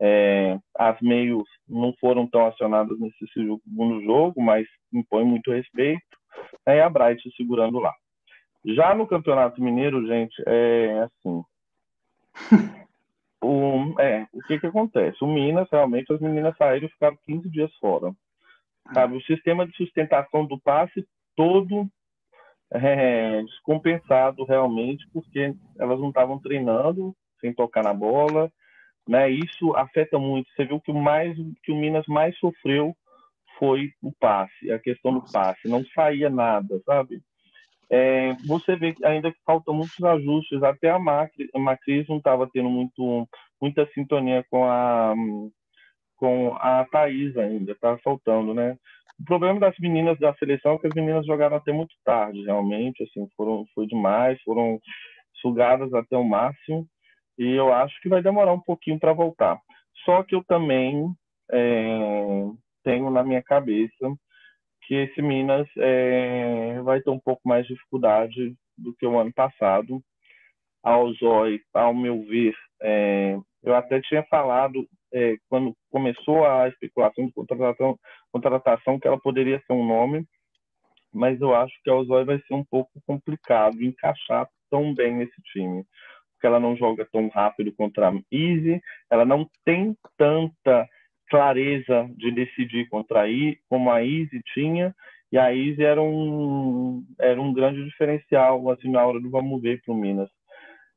é, 0.00 0.58
as 0.78 0.98
meios 1.02 1.44
não 1.68 1.92
foram 2.00 2.26
tão 2.26 2.46
acionadas 2.46 2.98
nesse 2.98 3.26
segundo 3.34 4.02
jogo, 4.02 4.40
mas 4.40 4.66
impõe 4.90 5.24
muito 5.24 5.52
respeito, 5.52 6.00
né? 6.66 6.78
e 6.78 6.80
a 6.80 6.88
Bright 6.88 7.22
segurando 7.36 7.78
lá. 7.78 7.92
Já 8.64 8.94
no 8.94 9.06
Campeonato 9.06 9.62
Mineiro, 9.62 10.06
gente, 10.06 10.42
é 10.46 11.00
assim. 11.02 11.44
o, 13.44 14.00
é, 14.00 14.26
o 14.32 14.40
que 14.40 14.58
que 14.58 14.66
acontece? 14.66 15.22
O 15.22 15.26
Minas, 15.26 15.68
realmente, 15.70 16.10
as 16.10 16.20
meninas 16.20 16.56
saíram 16.56 16.86
e 16.86 16.90
ficaram 16.90 17.18
15 17.26 17.50
dias 17.50 17.70
fora. 17.76 18.10
Sabe? 18.92 19.16
O 19.16 19.22
sistema 19.22 19.66
de 19.66 19.74
sustentação 19.76 20.44
do 20.46 20.60
passe 20.60 21.06
todo 21.36 21.88
é, 22.72 23.42
descompensado 23.42 24.44
realmente, 24.44 25.06
porque 25.12 25.54
elas 25.78 25.98
não 26.00 26.08
estavam 26.08 26.38
treinando 26.38 27.14
sem 27.40 27.52
tocar 27.54 27.82
na 27.82 27.94
bola, 27.94 28.50
né? 29.08 29.30
Isso 29.30 29.74
afeta 29.76 30.18
muito. 30.18 30.50
Você 30.50 30.64
viu 30.64 30.80
que 30.80 30.90
o 30.90 30.94
mais 30.94 31.36
que 31.62 31.72
o 31.72 31.76
Minas 31.76 32.06
mais 32.06 32.36
sofreu 32.38 32.94
foi 33.58 33.92
o 34.02 34.12
passe, 34.12 34.70
a 34.72 34.78
questão 34.78 35.12
do 35.14 35.24
passe, 35.32 35.68
não 35.68 35.84
saía 35.94 36.28
nada, 36.28 36.80
sabe? 36.84 37.22
É, 37.90 38.32
você 38.46 38.74
vê 38.76 38.94
ainda 39.04 39.30
que 39.30 39.38
faltam 39.44 39.74
muitos 39.74 40.02
ajustes, 40.02 40.62
até 40.62 40.90
a 40.90 40.98
Macri, 40.98 41.48
a 41.54 41.58
Macris 41.58 42.08
não 42.08 42.16
estava 42.16 42.48
tendo 42.52 42.68
muito, 42.68 43.28
muita 43.60 43.86
sintonia 43.94 44.44
com 44.50 44.64
a 44.64 45.14
com 46.24 46.56
a 46.56 46.86
Thaís 46.86 47.36
ainda, 47.36 47.72
está 47.72 47.98
faltando, 47.98 48.54
né? 48.54 48.78
O 49.20 49.24
problema 49.26 49.60
das 49.60 49.74
meninas 49.78 50.18
da 50.18 50.32
seleção 50.36 50.72
é 50.72 50.78
que 50.78 50.86
as 50.86 50.94
meninas 50.94 51.26
jogaram 51.26 51.58
até 51.58 51.70
muito 51.70 51.94
tarde, 52.02 52.42
realmente, 52.44 53.02
assim, 53.02 53.28
foram, 53.36 53.66
foi 53.74 53.86
demais, 53.86 54.40
foram 54.40 54.80
sugadas 55.34 55.92
até 55.92 56.16
o 56.16 56.24
máximo, 56.24 56.86
e 57.36 57.50
eu 57.50 57.70
acho 57.74 57.94
que 58.00 58.08
vai 58.08 58.22
demorar 58.22 58.54
um 58.54 58.60
pouquinho 58.60 58.98
para 58.98 59.12
voltar. 59.12 59.60
Só 60.06 60.22
que 60.22 60.34
eu 60.34 60.42
também 60.44 61.12
é, 61.52 62.46
tenho 62.82 63.10
na 63.10 63.22
minha 63.22 63.42
cabeça 63.42 64.16
que 64.86 64.94
esse 64.94 65.20
Minas 65.20 65.68
é, 65.76 66.80
vai 66.80 67.02
ter 67.02 67.10
um 67.10 67.20
pouco 67.20 67.46
mais 67.46 67.66
de 67.66 67.74
dificuldade 67.74 68.54
do 68.78 68.94
que 68.94 69.06
o 69.06 69.18
ano 69.18 69.32
passado. 69.34 70.00
Ao 70.82 71.06
ao 71.74 71.94
meu 71.94 72.22
ver, 72.22 72.54
é, 72.80 73.36
eu 73.62 73.74
até 73.74 74.00
tinha 74.00 74.22
falado 74.24 74.86
é, 75.14 75.36
quando 75.48 75.74
começou 75.90 76.44
a 76.44 76.68
especulação 76.68 77.26
de 77.26 77.32
contratação, 77.32 77.96
contratação 78.32 78.98
que 78.98 79.06
ela 79.06 79.18
poderia 79.18 79.62
ser 79.64 79.72
um 79.72 79.86
nome, 79.86 80.26
mas 81.12 81.40
eu 81.40 81.54
acho 81.54 81.72
que 81.82 81.88
a 81.88 81.94
Ozói 81.94 82.24
vai 82.24 82.38
ser 82.40 82.54
um 82.54 82.64
pouco 82.64 82.90
complicado 83.06 83.80
encaixar 83.80 84.48
tão 84.68 84.92
bem 84.92 85.14
nesse 85.14 85.40
time, 85.52 85.84
porque 86.32 86.46
ela 86.46 86.58
não 86.58 86.76
joga 86.76 87.06
tão 87.12 87.28
rápido 87.28 87.72
contra 87.72 88.08
a 88.08 88.12
Easy, 88.32 88.80
ela 89.08 89.24
não 89.24 89.48
tem 89.64 89.96
tanta 90.18 90.88
clareza 91.30 92.10
de 92.16 92.32
decidir 92.32 92.88
contra 92.88 93.22
a 93.22 93.30
I, 93.30 93.56
como 93.68 93.92
a 93.92 94.04
Easy 94.04 94.42
tinha, 94.52 94.92
e 95.30 95.38
a 95.38 95.54
Easy 95.54 95.82
era 95.82 96.02
um, 96.02 97.04
era 97.20 97.40
um 97.40 97.52
grande 97.52 97.84
diferencial 97.84 98.68
assim, 98.70 98.90
na 98.90 99.06
hora 99.06 99.20
do 99.20 99.30
vamos 99.30 99.62
ver 99.62 99.80
para 99.82 99.94
o 99.94 99.96
Minas. 99.96 100.30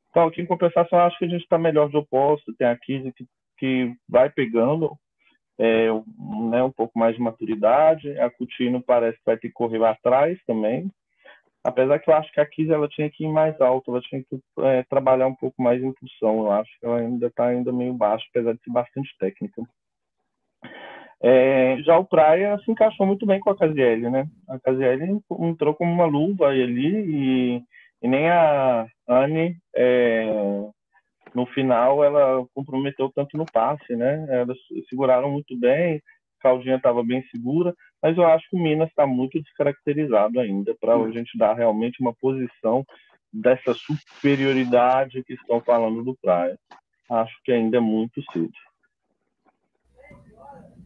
Então, 0.10 0.28
aqui 0.28 0.42
em 0.42 0.48
compensação, 0.48 1.00
acho 1.00 1.18
que 1.20 1.26
a 1.26 1.28
gente 1.28 1.44
está 1.44 1.60
melhor 1.60 1.90
de 1.90 1.98
oposto. 1.98 2.52
Tem 2.58 2.68
a 2.68 2.76
Kizzy 2.76 3.12
que 3.14 3.24
que 3.58 3.94
vai 4.08 4.30
pegando 4.30 4.98
é, 5.60 5.88
né, 6.50 6.64
um 6.64 6.72
pouco 6.72 6.98
mais 6.98 7.16
de 7.16 7.22
maturidade. 7.22 8.20
A 8.20 8.30
Coutinho 8.30 8.82
parece 8.82 9.18
que 9.18 9.26
vai 9.26 9.38
ter 9.38 9.48
que 9.50 9.54
correr 9.54 9.84
atrás 9.84 10.40
também. 10.46 10.92
Apesar 11.64 12.00
que 12.00 12.10
eu 12.10 12.16
acho 12.16 12.32
que 12.32 12.40
a 12.40 12.46
Kiz 12.46 12.70
ela 12.70 12.88
tinha 12.88 13.10
que 13.10 13.26
ir 13.26 13.28
mais 13.28 13.60
alto, 13.60 13.92
ela 13.92 14.02
tinha 14.02 14.24
que 14.24 14.40
é, 14.60 14.84
trabalhar 14.84 15.28
um 15.28 15.36
pouco 15.36 15.62
mais 15.62 15.84
em 15.84 15.88
impulsão. 15.88 16.40
Eu 16.40 16.52
acho 16.52 16.72
que 16.80 16.86
ela 16.86 17.00
ainda 17.00 17.28
está 17.28 17.48
ainda 17.48 17.74
meio 17.74 17.94
baixa, 17.94 18.26
apesar 18.30 18.54
de 18.54 18.62
ser 18.64 18.72
bastante 18.72 19.10
técnica. 19.20 19.62
É, 21.22 21.78
já 21.82 21.98
o 21.98 22.06
Praia 22.06 22.58
se 22.60 22.72
encaixou 22.72 23.06
muito 23.06 23.26
bem 23.26 23.40
com 23.40 23.50
a 23.50 23.58
Casiele, 23.58 24.10
né? 24.10 24.30
A 24.48 24.60
Casiele 24.60 25.20
entrou 25.42 25.74
como 25.74 25.92
uma 25.92 26.06
luva 26.06 26.48
ali 26.48 27.58
e, 27.58 27.64
e 28.02 28.08
nem 28.08 28.30
a 28.30 28.88
Anne 29.08 29.58
é, 29.76 30.26
no 31.38 31.46
final 31.46 32.04
ela 32.04 32.44
comprometeu 32.56 33.12
tanto 33.14 33.38
no 33.38 33.46
passe, 33.46 33.96
né? 33.96 34.26
Elas 34.28 34.58
seguraram 34.90 35.30
muito 35.32 35.56
bem, 35.56 36.02
Caldinha 36.40 36.78
estava 36.78 37.04
bem 37.04 37.24
segura, 37.30 37.76
mas 38.02 38.18
eu 38.18 38.26
acho 38.26 38.50
que 38.50 38.56
o 38.56 38.60
Minas 38.60 38.90
está 38.90 39.06
muito 39.06 39.40
descaracterizado 39.40 40.40
ainda 40.40 40.76
para 40.82 40.96
a 40.96 41.12
gente 41.12 41.38
dar 41.38 41.54
realmente 41.54 42.02
uma 42.02 42.12
posição 42.12 42.84
dessa 43.32 43.72
superioridade 43.76 45.24
que 45.24 45.34
estão 45.34 45.62
falando 45.62 46.04
do 46.04 46.18
Praia. 46.20 46.58
Acho 47.08 47.36
que 47.44 47.52
ainda 47.52 47.78
é 47.78 47.82
muito 47.82 48.20
cedo. 48.32 48.52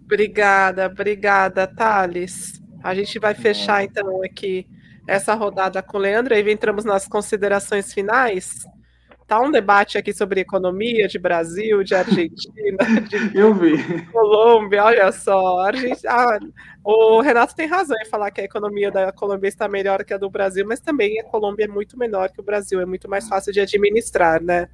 Obrigada, 0.04 0.88
obrigada, 0.88 1.66
Thales. 1.66 2.62
A 2.84 2.94
gente 2.94 3.18
vai 3.20 3.34
fechar 3.34 3.86
então 3.86 4.22
aqui 4.22 4.68
essa 5.08 5.34
rodada 5.34 5.82
com 5.82 5.98
o 5.98 6.02
Leandro, 6.02 6.34
aí 6.34 6.52
entramos 6.52 6.84
nas 6.84 7.08
considerações 7.08 7.94
finais 7.94 8.66
tá 9.32 9.40
um 9.40 9.50
debate 9.50 9.98
aqui 9.98 10.12
sobre 10.12 10.42
economia 10.42 11.08
de 11.08 11.18
Brasil, 11.18 11.86
de 11.86 11.96
Argentina, 11.96 12.78
de 13.08 13.32
Eu 13.34 13.54
vi. 13.54 13.78
Colômbia, 14.08 14.84
olha 14.84 15.10
só. 15.14 15.58
Ah, 16.06 16.38
o 16.84 17.22
Renato 17.22 17.56
tem 17.56 17.66
razão 17.66 17.96
em 18.02 18.10
falar 18.10 18.30
que 18.32 18.42
a 18.42 18.44
economia 18.44 18.92
da 18.92 19.10
Colômbia 19.14 19.48
está 19.48 19.70
melhor 19.70 20.04
que 20.04 20.14
a 20.14 20.18
do 20.18 20.30
Brasil, 20.30 20.66
mas 20.68 20.82
também 20.82 21.18
a 21.18 21.24
Colômbia 21.24 21.64
é 21.64 21.68
muito 21.70 21.98
menor 21.98 22.30
que 22.30 22.42
o 22.42 22.44
Brasil, 22.44 22.82
é 22.82 22.86
muito 22.86 23.10
mais 23.10 23.26
fácil 23.30 23.54
de 23.54 23.62
administrar, 23.62 24.44
né? 24.44 24.68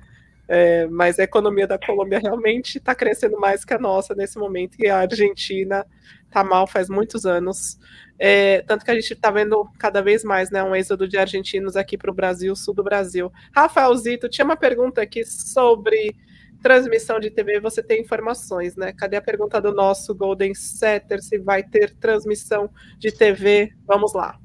É, 0.47 0.87
mas 0.87 1.19
a 1.19 1.23
economia 1.23 1.67
da 1.67 1.77
Colômbia 1.77 2.19
realmente 2.19 2.77
está 2.77 2.95
crescendo 2.95 3.37
mais 3.39 3.65
que 3.65 3.73
a 3.73 3.79
nossa 3.79 4.15
nesse 4.15 4.37
momento, 4.39 4.77
e 4.79 4.87
a 4.87 4.99
Argentina 4.99 5.85
está 6.25 6.43
mal 6.43 6.65
faz 6.67 6.89
muitos 6.89 7.25
anos. 7.25 7.77
É, 8.19 8.61
tanto 8.61 8.83
que 8.83 8.91
a 8.91 8.95
gente 8.95 9.13
está 9.13 9.29
vendo 9.29 9.67
cada 9.77 10.01
vez 10.01 10.23
mais 10.23 10.49
né, 10.49 10.63
um 10.63 10.75
êxodo 10.75 11.07
de 11.07 11.17
argentinos 11.17 11.75
aqui 11.75 11.97
para 11.97 12.11
o 12.11 12.13
Brasil, 12.13 12.55
sul 12.55 12.73
do 12.73 12.83
Brasil. 12.83 13.31
Rafaelzito, 13.53 14.29
tinha 14.29 14.45
uma 14.45 14.57
pergunta 14.57 15.01
aqui 15.01 15.23
sobre 15.25 16.15
transmissão 16.61 17.19
de 17.19 17.29
TV, 17.29 17.59
você 17.59 17.83
tem 17.83 18.01
informações, 18.01 18.75
né? 18.75 18.91
Cadê 18.91 19.15
a 19.15 19.21
pergunta 19.21 19.61
do 19.61 19.71
nosso 19.71 20.15
Golden 20.15 20.53
Setter, 20.55 21.21
se 21.21 21.37
vai 21.37 21.63
ter 21.63 21.95
transmissão 21.95 22.69
de 22.97 23.11
TV? 23.11 23.71
Vamos 23.85 24.13
lá. 24.13 24.39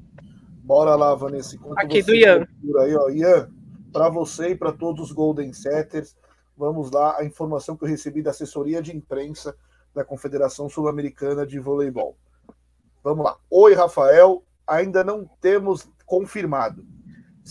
Bora 0.63 0.95
lá, 0.95 1.13
Vanessa. 1.15 1.55
Enquanto 1.55 1.79
aqui 1.79 2.01
do 2.01 2.13
Ian. 2.13 2.47
Aí, 2.81 2.95
ó. 2.95 3.09
Ian, 3.09 3.49
para 3.93 4.09
você 4.09 4.49
e 4.49 4.55
para 4.55 4.73
todos 4.73 5.05
os 5.05 5.11
Golden 5.11 5.53
Setters, 5.53 6.17
vamos 6.57 6.89
lá, 6.91 7.17
a 7.19 7.23
informação 7.23 7.77
que 7.77 7.83
eu 7.83 7.87
recebi 7.87 8.23
da 8.23 8.31
assessoria 8.31 8.81
de 8.81 8.95
imprensa 8.95 9.55
da 9.93 10.03
Confederação 10.03 10.67
Sul-Americana 10.67 11.45
de 11.45 11.59
Voleibol. 11.59 12.17
Vamos 13.03 13.23
lá. 13.23 13.37
Oi, 13.49 13.75
Rafael. 13.75 14.43
Ainda 14.65 15.03
não 15.03 15.29
temos 15.39 15.87
confirmado. 16.05 16.85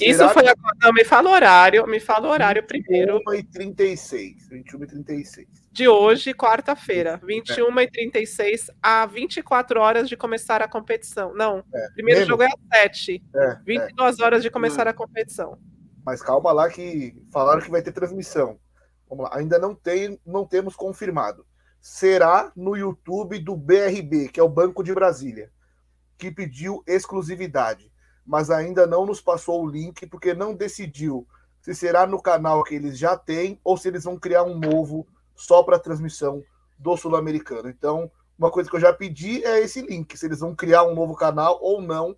Isso 0.01 0.27
foi 0.31 0.49
agora. 0.49 0.75
Não, 0.81 0.93
me 0.93 1.05
fala 1.05 1.29
o 1.29 1.33
horário. 1.33 1.87
Me 1.87 2.01
fala 2.01 2.29
o 2.29 2.31
horário 2.31 2.67
primeiro. 2.67 3.19
21 3.29 3.35
e 3.35 3.43
36. 3.43 4.49
21 4.49 4.83
e 4.83 4.87
36. 4.87 5.49
De 5.71 5.87
hoje, 5.87 6.33
quarta-feira. 6.33 7.21
21 7.23 7.81
é. 7.81 7.87
36 7.87 8.71
a 8.83 9.05
24 9.05 9.81
horas 9.81 10.09
de 10.09 10.17
começar 10.17 10.63
a 10.63 10.69
competição. 10.69 11.35
Não. 11.35 11.63
É. 11.75 11.89
Primeiro 11.95 12.21
Menos. 12.21 12.29
jogo 12.29 12.43
é 12.43 12.47
às 12.47 12.81
7. 12.83 13.23
É, 13.35 13.57
22 13.67 14.19
é. 14.19 14.25
horas 14.25 14.43
de 14.43 14.51
começar 14.51 14.89
a 14.89 14.95
competição. 14.95 15.59
Mas 16.05 16.23
calma 16.23 16.53
lá 16.53 16.69
que 16.69 17.15
falaram 17.33 17.61
que 17.61 17.71
vai 17.71 17.83
ter 17.83 17.93
transmissão. 17.93 18.59
Vamos 19.09 19.25
lá. 19.25 19.37
Ainda 19.37 19.59
não 19.59 19.75
tem, 19.75 20.19
não 20.25 20.47
temos 20.47 20.75
confirmado. 20.75 21.47
Será 21.81 22.53
no 22.57 22.77
YouTube 22.77 23.39
do 23.39 23.57
BRB, 23.57 24.29
que 24.29 24.41
é 24.41 24.43
o 24.43 24.49
Banco 24.49 24.83
de 24.83 24.95
Brasília, 24.95 25.51
que 26.17 26.31
pediu 26.31 26.83
exclusividade 26.87 27.93
mas 28.25 28.51
ainda 28.51 28.87
não 28.87 29.05
nos 29.05 29.21
passou 29.21 29.63
o 29.63 29.69
link 29.69 30.07
porque 30.07 30.35
não 30.35 30.55
decidiu 30.55 31.27
se 31.61 31.75
será 31.75 32.07
no 32.07 32.21
canal 32.21 32.65
que 32.65 32.75
eles 32.75 32.99
já 32.99 33.17
têm 33.17 33.61
ou 33.63 33.77
se 33.77 33.89
eles 33.89 34.05
vão 34.05 34.19
criar 34.19 34.43
um 34.43 34.59
novo 34.59 35.07
só 35.35 35.63
para 35.63 35.79
transmissão 35.79 36.43
do 36.79 36.97
Sul-Americano. 36.97 37.69
Então, 37.69 38.11
uma 38.37 38.51
coisa 38.51 38.69
que 38.69 38.75
eu 38.75 38.81
já 38.81 38.93
pedi 38.93 39.45
é 39.45 39.61
esse 39.61 39.81
link, 39.83 40.17
se 40.17 40.27
eles 40.27 40.41
vão 40.41 40.57
criar 40.57 40.83
um 40.85 40.95
novo 40.95 41.15
canal 41.15 41.59
ou 41.63 41.81
não, 41.81 42.17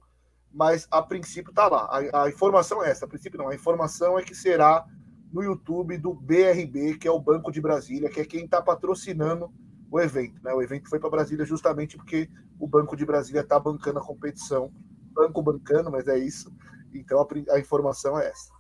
mas 0.55 0.87
a 0.91 1.03
princípio 1.03 1.51
está 1.51 1.67
lá. 1.67 1.89
A, 1.91 2.25
a, 2.25 2.29
informação 2.29 2.83
é 2.83 2.91
essa, 2.91 3.05
a 3.05 3.09
princípio 3.09 3.39
não, 3.39 3.49
a 3.49 3.55
informação 3.55 4.19
é 4.19 4.23
que 4.23 4.35
será 4.35 4.87
no 5.33 5.43
YouTube 5.43 5.99
do 5.99 6.15
BRB, 6.15 6.97
que 6.99 7.09
é 7.09 7.11
o 7.11 7.19
Banco 7.19 7.51
de 7.51 7.61
Brasília, 7.61 8.09
que 8.09 8.21
é 8.21 8.25
quem 8.25 8.45
está 8.45 8.63
patrocinando 8.63 9.53
o 9.91 10.01
evento. 10.01 10.41
Né? 10.43 10.53
O 10.53 10.63
evento 10.63 10.89
foi 10.89 11.01
para 11.01 11.11
Brasília 11.11 11.45
justamente 11.45 11.97
porque 11.97 12.31
o 12.59 12.69
Banco 12.69 12.97
de 12.97 13.05
Brasília 13.05 13.41
está 13.41 13.59
bancando 13.59 13.99
a 13.99 14.05
competição 14.05 14.73
banco 15.15 15.43
bancando, 15.43 15.91
mas 15.91 16.09
é 16.09 16.19
isso. 16.19 16.53
Então 16.93 17.21
a, 17.21 17.55
a 17.55 17.59
informação 17.59 18.19
é 18.19 18.29
essa. 18.29 18.53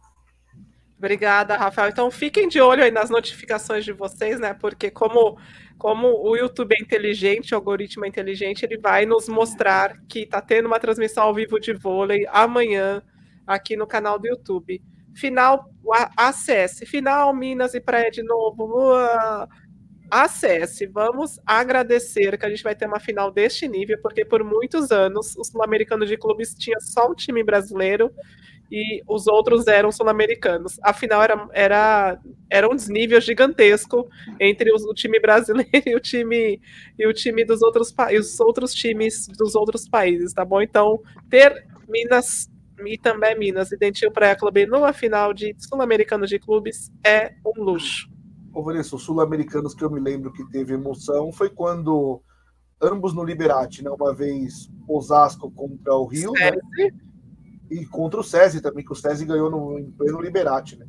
Obrigada, 0.97 1.57
Rafael. 1.57 1.91
Então 1.91 2.11
fiquem 2.11 2.49
de 2.49 2.61
olho 2.61 2.83
aí 2.83 2.91
nas 2.91 3.11
notificações 3.11 3.85
de 3.85 3.93
vocês, 3.93 4.39
né? 4.39 4.55
Porque 4.55 4.91
como, 4.91 5.37
como 5.79 6.09
o 6.09 6.37
YouTube 6.37 6.75
é 6.79 6.83
inteligente, 6.83 7.55
o 7.55 7.57
algoritmo 7.57 8.05
é 8.05 8.09
inteligente, 8.09 8.65
ele 8.65 8.79
vai 8.79 9.07
nos 9.07 9.29
mostrar 9.29 9.99
que 10.09 10.21
está 10.21 10.41
tendo 10.41 10.67
uma 10.67 10.81
transmissão 10.81 11.25
ao 11.25 11.35
vivo 11.35 11.59
de 11.59 11.73
vôlei 11.73 12.27
amanhã 12.31 13.03
aqui 13.47 13.77
no 13.77 13.87
canal 13.87 14.19
do 14.19 14.27
YouTube. 14.27 14.83
Final 15.15 15.71
ACS, 16.17 16.81
final 16.87 17.35
Minas 17.35 17.75
e 17.75 17.81
Praia 17.81 18.11
de 18.11 18.23
novo. 18.23 18.65
Uau! 18.65 19.49
acesse. 20.11 20.87
Vamos 20.87 21.41
agradecer 21.45 22.39
que 22.39 22.47
a 22.47 22.51
gente 22.51 22.63
vai 22.63 22.75
ter 22.75 22.87
uma 22.87 23.01
final 23.01 23.31
deste 23.31 23.67
nível, 23.67 23.99
porque 24.01 24.25
por 24.25 24.45
muitos 24.45 24.91
anos 24.91 25.37
o 25.37 25.45
Sul-Americano 25.45 26.07
de 26.07 26.17
Clubes 26.17 26.55
tinha 26.55 26.79
só 26.81 27.11
um 27.11 27.15
time 27.15 27.43
brasileiro 27.43 28.13
e 28.71 29.03
os 29.07 29.27
outros 29.27 29.67
eram 29.67 29.93
sul-americanos. 29.93 30.79
Afinal, 30.83 31.23
era, 31.23 31.49
era, 31.53 32.21
era 32.51 32.69
um 32.69 32.75
desnível 32.75 33.21
gigantesco 33.21 34.09
entre 34.41 34.71
o, 34.73 34.77
o, 34.77 34.95
time 34.95 35.21
brasileiro 35.21 35.71
e 35.87 35.95
o 35.95 36.01
time, 36.01 36.61
e 36.99 37.07
o 37.07 37.13
time 37.13 37.45
dos 37.45 37.63
outros, 37.63 37.95
os 38.19 38.41
outros 38.41 38.75
times 38.75 39.27
dos 39.29 39.55
outros 39.55 39.89
países, 39.89 40.33
tá 40.33 40.45
bom? 40.45 40.61
Então, 40.61 41.01
ter 41.29 41.67
Minas 41.89 42.51
e 42.85 42.99
também 42.99 43.39
Minas 43.39 43.71
e 43.71 43.77
Dentil 43.77 44.11
Praia 44.11 44.37
Clube 44.37 44.67
numa 44.67 44.93
final 44.93 45.33
de 45.33 45.55
sul-americano 45.59 46.27
de 46.27 46.39
clubes 46.39 46.91
é 47.05 47.35
um 47.47 47.63
luxo. 47.63 48.11
Ô, 48.53 48.63
Vanessa, 48.63 48.97
os 48.97 49.03
sul-americanos 49.03 49.75
que 49.75 49.85
eu 49.85 49.91
me 49.91 50.01
lembro 50.01 50.33
que 50.33 50.45
teve 50.51 50.75
emoção 50.75 51.33
foi 51.33 51.51
quando 51.51 52.21
ambos 52.81 53.15
no 53.15 53.25
Liberati, 53.25 53.83
né? 53.83 53.91
Uma 53.91 54.15
vez 54.15 54.71
Osasco 54.87 55.51
contra 55.51 55.95
o 55.95 56.07
Rio, 56.07 56.33
né? 56.33 56.53
E 57.71 57.87
contra 57.87 58.21
o 58.21 58.25
SESI 58.25 58.61
também, 58.61 58.85
que 58.85 58.93
o 58.93 58.97
SESI 58.97 59.25
ganhou 59.25 59.51
no, 59.51 59.79
em 59.79 59.91
pleno 59.91 60.21
Liberati, 60.21 60.79
né? 60.79 60.87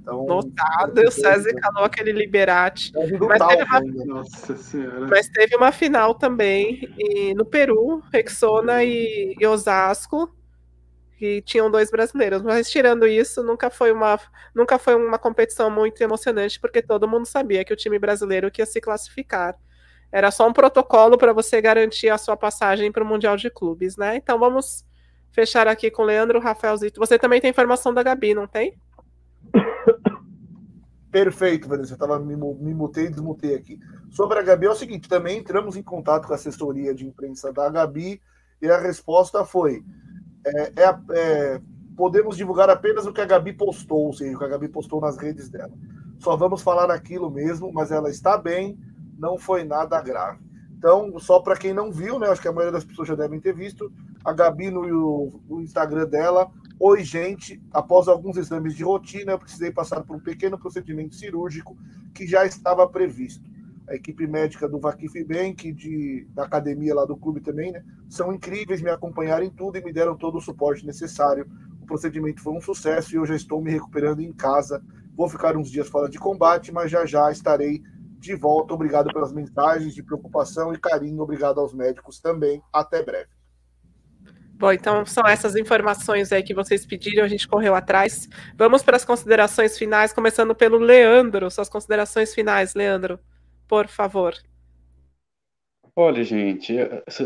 Então, 0.00 0.24
Notado, 0.24 1.02
o 1.02 1.10
SESI 1.10 1.54
calou 1.54 1.84
aquele 1.84 2.12
Liberati. 2.12 2.92
Mas, 2.94 3.46
teve 3.46 4.02
uma... 4.02 4.22
Mas 5.08 5.28
teve 5.28 5.56
uma 5.56 5.70
final 5.70 6.14
também 6.14 6.88
e, 6.98 7.34
no 7.34 7.44
Peru, 7.44 8.02
Rexona 8.10 8.82
e, 8.82 9.36
e 9.38 9.46
Osasco 9.46 10.34
que 11.18 11.42
tinham 11.42 11.70
dois 11.70 11.90
brasileiros. 11.90 12.42
Mas 12.42 12.70
tirando 12.70 13.06
isso, 13.06 13.42
nunca 13.42 13.68
foi 13.68 13.92
uma, 13.92 14.18
nunca 14.54 14.78
foi 14.78 14.94
uma 14.94 15.18
competição 15.18 15.68
muito 15.68 16.00
emocionante, 16.00 16.60
porque 16.60 16.80
todo 16.80 17.08
mundo 17.08 17.26
sabia 17.26 17.64
que 17.64 17.72
o 17.72 17.76
time 17.76 17.98
brasileiro 17.98 18.50
ia 18.56 18.64
se 18.64 18.80
classificar. 18.80 19.56
Era 20.10 20.30
só 20.30 20.48
um 20.48 20.52
protocolo 20.52 21.18
para 21.18 21.32
você 21.32 21.60
garantir 21.60 22.08
a 22.08 22.16
sua 22.16 22.36
passagem 22.36 22.90
para 22.90 23.02
o 23.02 23.06
Mundial 23.06 23.36
de 23.36 23.50
Clubes, 23.50 23.96
né? 23.96 24.16
Então 24.16 24.38
vamos 24.38 24.84
fechar 25.32 25.68
aqui 25.68 25.90
com 25.90 26.02
o 26.02 26.06
Leandro 26.06 26.40
Rafaelzito. 26.40 27.00
Você 27.00 27.18
também 27.18 27.40
tem 27.40 27.50
informação 27.50 27.92
da 27.92 28.02
Gabi, 28.02 28.34
não 28.34 28.46
tem? 28.46 28.78
Perfeito, 31.10 31.68
Vanessa. 31.68 31.94
Eu 31.94 31.98
tava, 31.98 32.18
me, 32.18 32.36
me 32.36 32.74
mutei 32.74 33.06
e 33.06 33.10
desmutei 33.10 33.54
aqui. 33.54 33.78
Sobre 34.10 34.38
a 34.38 34.42
Gabi 34.42 34.66
é 34.66 34.70
o 34.70 34.74
seguinte: 34.74 35.08
também 35.08 35.38
entramos 35.38 35.76
em 35.76 35.82
contato 35.82 36.26
com 36.26 36.32
a 36.32 36.36
assessoria 36.36 36.94
de 36.94 37.06
imprensa 37.06 37.52
da 37.52 37.68
Gabi 37.68 38.20
e 38.60 38.68
a 38.68 38.78
resposta 38.78 39.44
foi: 39.44 39.82
é, 40.44 40.72
é, 40.76 40.98
é, 41.12 41.60
podemos 41.96 42.36
divulgar 42.36 42.68
apenas 42.68 43.06
o 43.06 43.12
que 43.12 43.20
a 43.20 43.26
Gabi 43.26 43.52
postou, 43.52 44.06
ou 44.06 44.12
seja, 44.12 44.34
o 44.34 44.38
que 44.38 44.44
a 44.44 44.48
Gabi 44.48 44.68
postou 44.68 45.00
nas 45.00 45.16
redes 45.16 45.48
dela. 45.48 45.72
Só 46.18 46.36
vamos 46.36 46.62
falar 46.62 46.90
aquilo 46.90 47.30
mesmo, 47.30 47.72
mas 47.72 47.90
ela 47.90 48.10
está 48.10 48.36
bem, 48.36 48.78
não 49.18 49.38
foi 49.38 49.64
nada 49.64 50.00
grave. 50.02 50.47
Então, 50.78 51.18
só 51.18 51.40
para 51.40 51.56
quem 51.56 51.74
não 51.74 51.90
viu, 51.90 52.20
né? 52.20 52.28
Acho 52.28 52.40
que 52.40 52.46
a 52.46 52.52
maioria 52.52 52.72
das 52.72 52.84
pessoas 52.84 53.08
já 53.08 53.16
devem 53.16 53.40
ter 53.40 53.52
visto. 53.52 53.92
A 54.24 54.32
Gabi 54.32 54.70
no, 54.70 55.40
no 55.48 55.60
Instagram 55.60 56.06
dela. 56.06 56.48
Oi, 56.78 57.02
gente. 57.02 57.60
Após 57.72 58.06
alguns 58.06 58.36
exames 58.36 58.76
de 58.76 58.84
rotina, 58.84 59.32
eu 59.32 59.38
precisei 59.40 59.72
passar 59.72 60.04
por 60.04 60.14
um 60.14 60.20
pequeno 60.20 60.56
procedimento 60.56 61.16
cirúrgico 61.16 61.76
que 62.14 62.28
já 62.28 62.46
estava 62.46 62.88
previsto 62.88 63.48
a 63.88 63.94
equipe 63.94 64.26
médica 64.26 64.68
do 64.68 64.78
Vakif 64.78 65.24
Bank, 65.24 65.72
de, 65.72 66.28
da 66.34 66.44
academia 66.44 66.94
lá 66.94 67.06
do 67.06 67.16
clube 67.16 67.40
também, 67.40 67.72
né? 67.72 67.82
São 68.08 68.32
incríveis, 68.32 68.82
me 68.82 68.90
acompanharam 68.90 69.44
em 69.44 69.50
tudo 69.50 69.78
e 69.78 69.82
me 69.82 69.92
deram 69.92 70.14
todo 70.14 70.36
o 70.36 70.40
suporte 70.42 70.86
necessário. 70.86 71.46
O 71.82 71.86
procedimento 71.86 72.42
foi 72.42 72.52
um 72.52 72.60
sucesso 72.60 73.14
e 73.14 73.16
eu 73.16 73.24
já 73.24 73.34
estou 73.34 73.62
me 73.62 73.70
recuperando 73.70 74.20
em 74.20 74.32
casa. 74.32 74.82
Vou 75.16 75.28
ficar 75.28 75.56
uns 75.56 75.70
dias 75.70 75.88
fora 75.88 76.08
de 76.08 76.18
combate, 76.18 76.70
mas 76.70 76.90
já 76.90 77.06
já 77.06 77.32
estarei 77.32 77.82
de 78.18 78.34
volta. 78.34 78.74
Obrigado 78.74 79.12
pelas 79.12 79.32
mensagens 79.32 79.94
de 79.94 80.02
preocupação 80.02 80.72
e 80.72 80.78
carinho. 80.78 81.22
Obrigado 81.22 81.60
aos 81.60 81.72
médicos 81.72 82.20
também. 82.20 82.62
Até 82.72 83.02
breve. 83.02 83.28
Bom, 84.54 84.72
então 84.72 85.06
são 85.06 85.24
essas 85.24 85.54
informações 85.54 86.32
aí 86.32 86.42
que 86.42 86.52
vocês 86.52 86.84
pediram, 86.84 87.24
a 87.24 87.28
gente 87.28 87.46
correu 87.46 87.76
atrás. 87.76 88.28
Vamos 88.56 88.82
para 88.82 88.96
as 88.96 89.04
considerações 89.04 89.78
finais, 89.78 90.12
começando 90.12 90.52
pelo 90.54 90.78
Leandro. 90.78 91.48
Suas 91.48 91.68
considerações 91.68 92.34
finais, 92.34 92.74
Leandro 92.74 93.20
por 93.68 93.86
favor. 93.86 94.34
Olha, 95.94 96.24
gente, 96.24 96.74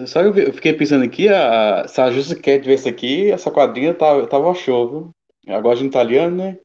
só 0.06 0.22
eu 0.22 0.52
fiquei 0.52 0.72
pensando 0.72 1.04
aqui, 1.04 1.28
a, 1.28 1.86
se 1.86 2.00
a 2.00 2.10
Justa 2.10 2.34
quer 2.34 2.60
ver 2.60 2.74
isso 2.74 2.88
aqui, 2.88 3.30
essa 3.30 3.50
quadrinha 3.50 3.94
tava, 3.94 4.26
tava 4.26 4.54
show, 4.54 4.88
viu? 4.88 5.10
Agora 5.54 5.76
de 5.76 5.84
italiano, 5.84 6.36
né? 6.36 6.58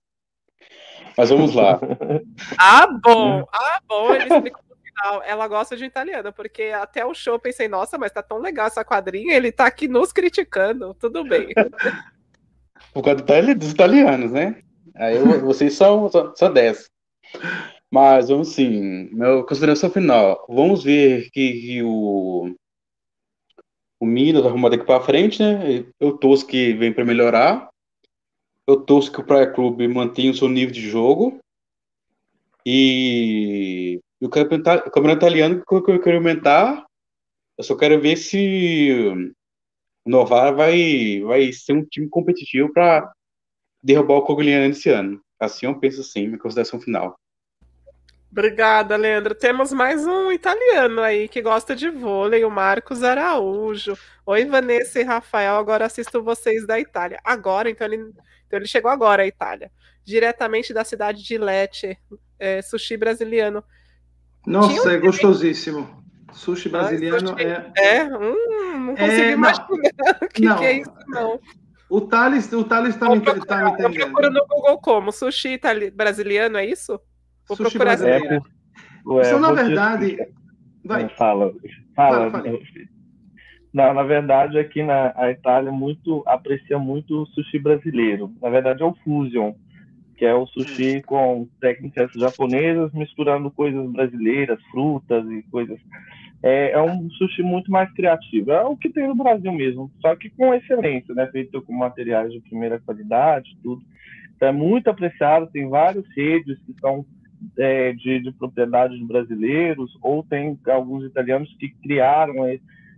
Mas 1.17 1.29
vamos 1.29 1.55
lá. 1.55 1.79
ah, 2.59 2.87
bom, 3.03 3.43
ah, 3.51 3.81
bom, 3.87 4.13
ele 4.13 4.25
explicou 4.25 4.61
no 4.69 4.75
final. 4.75 5.23
Ela 5.23 5.47
gosta 5.47 5.75
de 5.75 5.85
italiano, 5.85 6.31
porque 6.31 6.63
até 6.63 7.03
o 7.03 7.13
show 7.13 7.33
eu 7.33 7.39
pensei, 7.39 7.67
nossa, 7.67 7.97
mas 7.97 8.11
tá 8.11 8.21
tão 8.21 8.37
legal 8.37 8.67
essa 8.67 8.85
quadrinha, 8.85 9.35
ele 9.35 9.51
tá 9.51 9.65
aqui 9.65 9.87
nos 9.87 10.11
criticando, 10.11 10.93
tudo 10.93 11.23
bem. 11.23 11.47
Por 12.93 13.03
causa 13.03 13.55
dos 13.55 13.71
italianos, 13.71 14.31
né? 14.31 14.61
Aí 14.95 15.17
vocês 15.39 15.73
são, 15.73 16.09
são 16.35 16.53
10. 16.53 16.89
Mas, 17.91 18.29
vamos 18.29 18.49
sim, 18.49 19.09
minha 19.11 19.43
consideração 19.43 19.89
final. 19.89 20.45
Vamos 20.49 20.83
ver 20.83 21.29
que, 21.31 21.53
que 21.53 21.83
o, 21.83 22.55
o 23.99 24.05
Minas 24.05 24.41
vai 24.41 24.51
arrumar 24.51 24.69
daqui 24.69 24.85
para 24.85 25.03
frente, 25.03 25.41
né? 25.41 25.85
Eu 25.99 26.17
torço 26.17 26.45
que 26.45 26.73
vem 26.73 26.91
para 26.91 27.05
melhorar. 27.05 27.69
Eu 28.67 28.81
torço 28.81 29.11
que 29.11 29.21
o 29.21 29.23
Praia 29.23 29.49
Clube 29.49 29.87
mantenha 29.87 30.31
o 30.31 30.35
seu 30.35 30.49
nível 30.49 30.73
de 30.73 30.81
jogo. 30.81 31.39
E, 32.65 34.01
o, 34.19 34.27
campeonato, 34.27 34.89
o 34.89 34.91
campeonato 34.91 35.25
italiano 35.25 35.63
que 35.65 35.73
eu 35.73 36.01
quero 36.01 36.17
aumentar, 36.17 36.85
eu 37.57 37.63
só 37.63 37.77
quero 37.77 38.01
ver 38.01 38.17
se 38.17 39.31
o 40.05 40.09
Novara 40.09 40.51
vai, 40.51 41.21
vai 41.21 41.51
ser 41.53 41.73
um 41.73 41.85
time 41.85 42.09
competitivo 42.09 42.71
para 42.73 43.09
derrubar 43.81 44.15
o 44.15 44.23
Cogliano 44.23 44.71
esse 44.71 44.89
ano. 44.89 45.21
Assim 45.39 45.65
eu 45.65 45.79
penso 45.79 46.01
assim, 46.01 46.27
minha 46.27 46.39
consideração 46.39 46.79
final. 46.79 47.15
Obrigada, 48.29 48.97
Leandro. 48.97 49.33
Temos 49.33 49.71
mais 49.71 50.05
um 50.05 50.31
italiano 50.31 51.01
aí 51.01 51.29
que 51.29 51.41
gosta 51.41 51.73
de 51.73 51.89
vôlei, 51.89 52.43
o 52.43 52.51
Marcos 52.51 53.01
Araújo. 53.01 53.97
Oi, 54.25 54.43
Vanessa 54.45 54.99
e 54.99 55.03
Rafael. 55.03 55.55
Agora 55.55 55.85
assisto 55.85 56.21
vocês 56.21 56.67
da 56.67 56.77
Itália. 56.77 57.19
Agora, 57.23 57.69
então 57.69 57.87
ele, 57.87 58.11
então 58.47 58.57
ele 58.57 58.67
chegou 58.67 58.89
agora 58.89 59.23
à 59.23 59.27
Itália. 59.27 59.69
Diretamente 60.03 60.73
da 60.73 60.83
cidade 60.83 61.21
de 61.23 61.37
Lecce, 61.37 61.97
é, 62.39 62.61
sushi 62.61 62.95
brasileiro. 62.95 63.63
Nossa, 64.45 64.87
um... 64.87 64.91
é 64.91 64.97
gostosíssimo. 64.97 66.03
Sushi 66.31 66.69
brasileiro 66.69 67.35
ah, 67.35 67.41
é. 67.41 67.97
É, 67.97 68.03
hum, 68.05 68.85
não 68.85 68.95
consigo 68.95 69.21
é, 69.21 69.31
imaginar 69.31 69.67
o 70.21 70.27
que, 70.27 70.41
que, 70.41 70.65
é 70.65 70.79
isso, 70.79 70.93
não. 71.07 71.39
O 71.89 72.01
Thales, 72.01 72.51
o 72.51 72.63
Thales 72.63 72.95
tá, 72.95 73.09
me, 73.09 73.21
tá 73.21 73.33
me 73.33 73.39
entendendo. 73.39 73.95
Eu 73.95 74.07
procuro 74.07 74.29
no 74.31 74.45
Google 74.47 74.77
como? 74.79 75.11
Sushi 75.11 75.53
itali... 75.53 75.89
brasiliano, 75.89 76.57
é 76.57 76.65
isso? 76.65 76.99
Vou 77.47 77.57
sushi 77.57 77.71
procurar 77.71 77.97
brasileiro. 77.97 78.35
É, 78.35 79.09
ué, 79.09 79.39
na 79.39 79.51
verdade... 79.51 80.17
Vai. 80.83 81.09
Fala, 81.09 81.51
fala. 81.95 82.31
fala, 82.31 82.31
fala. 82.31 82.59
Na, 83.77 83.93
na 83.93 84.01
verdade, 84.01 84.57
aqui 84.57 84.81
na 84.81 85.13
a 85.15 85.29
Itália 85.29 85.71
muito 85.71 86.23
aprecia 86.25 86.79
muito 86.79 87.21
o 87.21 87.25
sushi 87.27 87.59
brasileiro. 87.59 88.33
Na 88.41 88.49
verdade, 88.49 88.81
é 88.81 88.85
o 88.87 88.95
fusion, 89.03 89.53
que 90.17 90.25
é 90.25 90.33
o 90.33 90.47
sushi 90.47 91.03
com 91.05 91.47
técnicas 91.61 92.11
japonesas 92.15 92.91
misturando 92.91 93.51
coisas 93.51 93.87
brasileiras, 93.91 94.59
frutas 94.71 95.29
e 95.29 95.43
coisas. 95.51 95.79
É, 96.41 96.71
é, 96.71 96.81
um 96.81 97.07
sushi 97.11 97.43
muito 97.43 97.69
mais 97.69 97.93
criativo. 97.93 98.51
É 98.51 98.63
o 98.63 98.75
que 98.75 98.89
tem 98.89 99.07
no 99.07 99.15
Brasil 99.15 99.51
mesmo, 99.51 99.91
só 100.01 100.15
que 100.15 100.31
com 100.31 100.55
excelência, 100.55 101.13
né? 101.13 101.27
Feito 101.27 101.61
com 101.61 101.73
materiais 101.73 102.33
de 102.33 102.41
primeira 102.41 102.79
qualidade, 102.79 103.55
tudo. 103.61 103.83
Então, 104.35 104.49
é 104.49 104.51
muito 104.51 104.89
apreciado. 104.89 105.51
Tem 105.51 105.69
vários 105.69 106.03
redes 106.15 106.57
que 106.65 106.73
são 106.81 107.05
é, 107.55 107.93
de, 107.93 108.21
de 108.21 108.31
propriedade 108.31 108.97
de 108.97 109.05
brasileiros, 109.05 109.95
ou 110.01 110.23
tem 110.23 110.57
alguns 110.65 111.05
italianos 111.05 111.55
que 111.59 111.69
criaram 111.83 112.43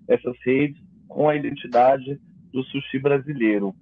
essas 0.09 0.35
redes 0.43 0.81
com 1.07 1.29
a 1.29 1.35
identidade 1.35 2.19
do 2.51 2.63
sushi 2.63 2.99
brasileiro. 2.99 3.73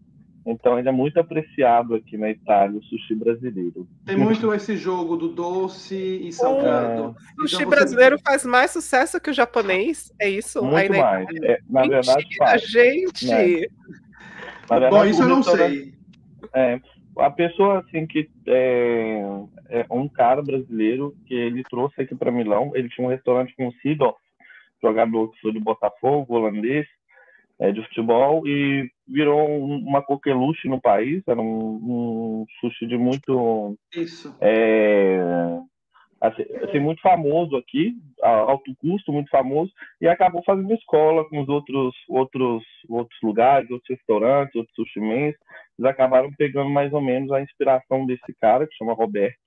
Então 0.45 0.79
ele 0.79 0.87
é 0.87 0.91
muito 0.91 1.19
apreciado 1.19 1.95
aqui 1.95 2.17
na 2.17 2.29
Itália, 2.29 2.79
o 2.79 2.83
sushi 2.83 3.15
brasileiro. 3.15 3.85
Tem 4.05 4.15
muito 4.15 4.53
esse 4.53 4.77
jogo 4.77 5.17
do 5.17 5.27
doce 5.27 5.95
e 5.95 6.31
salgado. 6.31 7.15
O 7.37 7.41
sushi 7.41 7.55
então, 7.63 7.69
brasileiro 7.69 8.17
faz 8.19 8.45
mais 8.45 8.71
sucesso 8.71 9.19
que 9.19 9.29
o 9.29 9.33
japonês, 9.33 10.13
é 10.19 10.29
isso? 10.29 10.63
Muito 10.63 10.93
Aí, 10.93 11.01
mais. 11.01 11.27
É, 11.43 11.59
na 11.69 11.81
Mentira, 11.81 12.01
verdade, 12.01 12.37
faz. 12.37 12.61
gente! 12.61 13.31
É. 13.31 13.67
Verdade, 14.69 14.89
Bom, 14.89 15.05
isso 15.05 15.21
eu 15.21 15.27
não 15.27 15.43
sei. 15.43 15.93
É, 16.53 16.79
a 17.17 17.29
pessoa 17.29 17.79
assim 17.79 18.05
que 18.07 18.29
é, 18.47 19.21
é, 19.69 19.85
um 19.91 20.07
cara 20.07 20.41
brasileiro 20.41 21.13
que 21.25 21.33
ele 21.33 21.63
trouxe 21.63 22.01
aqui 22.01 22.15
para 22.15 22.31
Milão, 22.31 22.71
ele 22.73 22.89
tinha 22.89 23.05
um 23.05 23.09
restaurante 23.09 23.53
com 23.55 23.67
o 23.67 23.73
Sidorf, 23.81 24.17
jogador 24.81 25.31
que 25.31 25.39
foi 25.41 25.53
do 25.53 25.59
Botafogo, 25.59 26.35
holandês, 26.35 26.87
é, 27.59 27.71
de 27.71 27.81
futebol 27.87 28.47
e 28.47 28.89
virou 29.07 29.47
uma 29.47 30.01
coqueluche 30.01 30.67
no 30.67 30.79
país, 30.79 31.23
era 31.27 31.41
um, 31.41 31.75
um 31.75 32.45
sushi 32.59 32.85
de 32.85 32.97
muito 32.97 33.75
isso. 33.93 34.35
é, 34.39 35.59
assim, 36.21 36.43
assim, 36.63 36.79
muito 36.79 37.01
famoso 37.01 37.55
aqui, 37.55 37.95
alto 38.21 38.75
custo, 38.79 39.11
muito 39.11 39.29
famoso 39.29 39.71
e 39.99 40.07
acabou 40.07 40.43
fazendo 40.43 40.73
escola 40.73 41.27
com 41.29 41.41
os 41.41 41.49
outros 41.49 41.95
outros 42.07 42.63
outros 42.87 43.19
lugares, 43.23 43.69
outros 43.71 43.89
restaurantes, 43.89 44.55
outros 44.55 44.75
sushi 44.75 44.99
eles 44.99 45.35
acabaram 45.83 46.31
pegando 46.37 46.69
mais 46.69 46.93
ou 46.93 47.01
menos 47.01 47.31
a 47.31 47.41
inspiração 47.41 48.05
desse 48.05 48.33
cara 48.39 48.67
que 48.67 48.75
chama 48.75 48.93
Roberto 48.93 49.37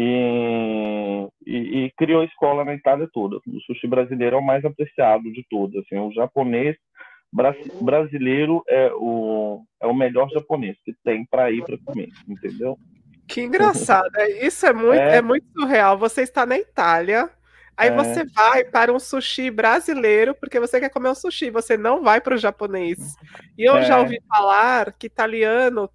e, 0.00 1.28
e, 1.44 1.56
e, 1.56 1.90
criou 1.98 2.22
escola 2.22 2.64
na 2.64 2.72
Itália 2.72 3.08
toda. 3.12 3.38
O 3.48 3.60
sushi 3.66 3.88
brasileiro 3.88 4.36
é 4.36 4.38
o 4.38 4.44
mais 4.44 4.64
apreciado 4.64 5.24
de 5.24 5.44
todos. 5.50 5.74
Assim, 5.82 5.98
o 5.98 6.12
japonês 6.12 6.76
bra 7.32 7.52
brasileiro 7.80 8.62
é 8.68 8.92
o, 8.94 9.64
é 9.82 9.88
o 9.88 9.92
melhor 9.92 10.30
japonês 10.30 10.76
que 10.84 10.94
tem 11.04 11.26
para 11.26 11.50
ir 11.50 11.64
para 11.64 11.76
comer, 11.84 12.10
entendeu? 12.28 12.78
Que 13.26 13.42
engraçado. 13.42 14.08
É, 14.14 14.46
isso 14.46 14.64
é 14.66 14.72
muito, 14.72 15.00
é. 15.00 15.16
é 15.16 15.22
muito 15.22 15.48
surreal. 15.50 15.98
Você 15.98 16.22
está 16.22 16.46
na 16.46 16.56
Itália, 16.56 17.28
aí 17.76 17.88
é. 17.88 17.92
você 17.96 18.24
vai 18.24 18.62
para 18.62 18.92
um 18.92 19.00
sushi 19.00 19.50
brasileiro 19.50 20.32
porque 20.32 20.60
você 20.60 20.78
quer 20.78 20.90
comer 20.90 21.08
um 21.08 21.14
sushi, 21.16 21.50
você 21.50 21.76
não 21.76 22.04
vai 22.04 22.20
para 22.20 22.36
o 22.36 22.38
japonês. 22.38 23.16
E 23.58 23.64
eu 23.68 23.82
já 23.82 23.96
é. 23.96 24.00
ouvi 24.00 24.20
falar 24.28 24.92
que 24.92 25.08
italiano 25.08 25.90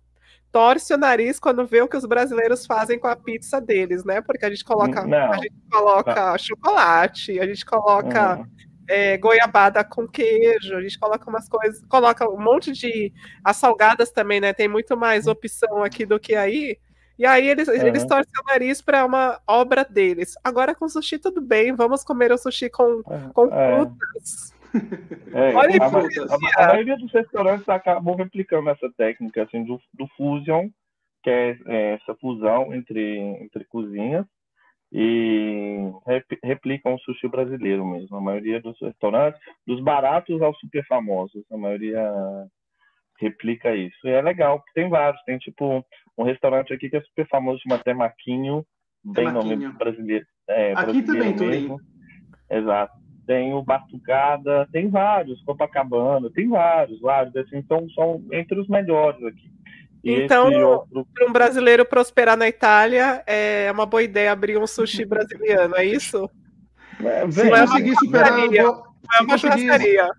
torce 0.54 0.94
o 0.94 0.98
nariz 0.98 1.40
quando 1.40 1.66
vê 1.66 1.82
o 1.82 1.88
que 1.88 1.98
os 1.98 2.06
brasileiros 2.06 2.64
fazem 2.64 3.00
com 3.00 3.08
a 3.08 3.16
pizza 3.16 3.60
deles, 3.60 4.06
né? 4.06 4.22
Porque 4.22 4.46
a 4.46 4.50
gente 4.52 4.64
coloca, 4.64 5.06
não. 5.06 5.34
a 5.34 5.38
gente 5.38 5.56
coloca 5.70 6.38
chocolate, 6.38 7.40
a 7.40 7.48
gente 7.48 7.66
coloca 7.66 8.38
hum. 8.38 8.46
é, 8.88 9.18
goiabada 9.18 9.84
com 9.84 10.08
queijo, 10.08 10.76
a 10.76 10.82
gente 10.82 11.00
coloca 11.00 11.28
umas 11.28 11.50
coisas, 11.50 11.84
coloca 11.90 12.30
um 12.30 12.40
monte 12.40 12.72
de 12.72 13.12
as 13.44 13.58
salgadas 13.58 14.12
também, 14.12 14.40
né? 14.40 14.54
Tem 14.54 14.68
muito 14.68 14.96
mais 14.96 15.26
opção 15.26 15.84
aqui 15.84 16.06
do 16.06 16.20
que 16.20 16.36
aí. 16.36 16.78
E 17.18 17.26
aí 17.26 17.48
eles, 17.48 17.68
uhum. 17.68 17.74
eles 17.74 18.06
torcem 18.06 18.32
o 18.40 18.52
nariz 18.52 18.80
para 18.80 19.04
uma 19.06 19.42
obra 19.48 19.84
deles. 19.84 20.36
Agora 20.44 20.76
com 20.76 20.88
sushi 20.88 21.18
tudo 21.18 21.42
bem, 21.42 21.76
vamos 21.76 22.04
comer 22.04 22.32
o 22.32 22.38
sushi 22.38 22.70
com, 22.70 23.02
com 23.34 23.48
é. 23.52 23.76
frutas. 23.76 24.53
É, 25.34 25.54
Olha 25.54 25.78
a, 25.82 25.86
a, 25.86 26.64
a, 26.64 26.68
maioria 26.68 26.98
dos 26.98 27.12
restaurantes 27.12 27.68
acabam 27.70 28.16
replicando 28.16 28.70
essa 28.70 28.92
técnica 28.98 29.44
assim, 29.44 29.64
do, 29.64 29.80
do 29.94 30.08
fusion, 30.16 30.70
que 31.24 31.30
é, 31.30 31.58
é 31.68 31.94
essa 31.94 32.16
fusão 32.16 32.74
entre, 32.74 33.20
entre 33.42 33.66
cozinhas, 33.66 34.26
e 34.92 35.92
replicam 36.44 36.94
o 36.94 37.00
sushi 37.00 37.28
brasileiro 37.28 37.86
mesmo. 37.86 38.16
A 38.16 38.22
maioria 38.22 38.62
dos 38.62 38.80
restaurantes, 38.80 39.40
dos 39.66 39.82
baratos 39.82 40.42
aos 40.42 40.58
super 40.60 40.86
famosos, 40.86 41.44
a 41.52 41.58
maioria 41.58 42.12
replica 43.20 43.76
isso. 43.76 44.08
E 44.08 44.10
é 44.10 44.22
legal, 44.22 44.60
porque 44.60 44.80
tem 44.80 44.90
vários. 44.90 45.22
Tem 45.24 45.38
tipo 45.40 45.84
um 46.18 46.24
restaurante 46.24 46.74
aqui 46.74 46.90
que 46.90 46.98
é 46.98 47.02
super 47.02 47.28
famoso, 47.28 47.62
chama 47.62 47.80
Temaquinho, 47.80 48.64
bem 49.04 49.32
nome 49.32 49.68
brasileiro. 49.74 50.26
É, 50.48 50.74
aqui 50.74 51.02
brasileiro 51.02 51.38
também, 51.38 51.62
mesmo. 51.62 51.80
Exato 52.52 53.03
tem 53.26 53.54
o 53.54 53.62
Batucada, 53.62 54.68
tem 54.72 54.90
vários, 54.90 55.42
Copacabana, 55.44 56.30
tem 56.30 56.48
vários, 56.48 57.00
vários, 57.00 57.36
assim, 57.36 57.58
então 57.58 57.88
são 57.90 58.24
entre 58.32 58.60
os 58.60 58.68
melhores 58.68 59.24
aqui. 59.24 59.52
E 60.04 60.12
então, 60.12 60.52
outro... 60.52 61.08
para 61.14 61.30
um 61.30 61.32
brasileiro 61.32 61.86
prosperar 61.86 62.36
na 62.36 62.48
Itália, 62.48 63.24
é 63.26 63.72
uma 63.72 63.86
boa 63.86 64.04
ideia 64.04 64.34
abrir 64.34 64.58
um 64.58 64.68
sushi 64.68 65.06
brasileiro, 65.06 65.76
é 65.76 65.86
isso? 65.86 66.30
É, 67.02 67.30
se 67.32 67.42
é 67.42 67.50
conseguir 67.50 67.96
superar 67.96 68.34
a 68.34 68.46
é 68.46 69.22
uma 69.22 69.38
se 69.38 69.48
conseguir, 69.48 70.10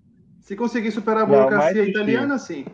se 0.41 0.57
conseguir 0.57 0.91
superar 0.91 1.23
a 1.23 1.27
burocracia 1.27 1.85
italiana, 1.85 2.39
sim. 2.39 2.65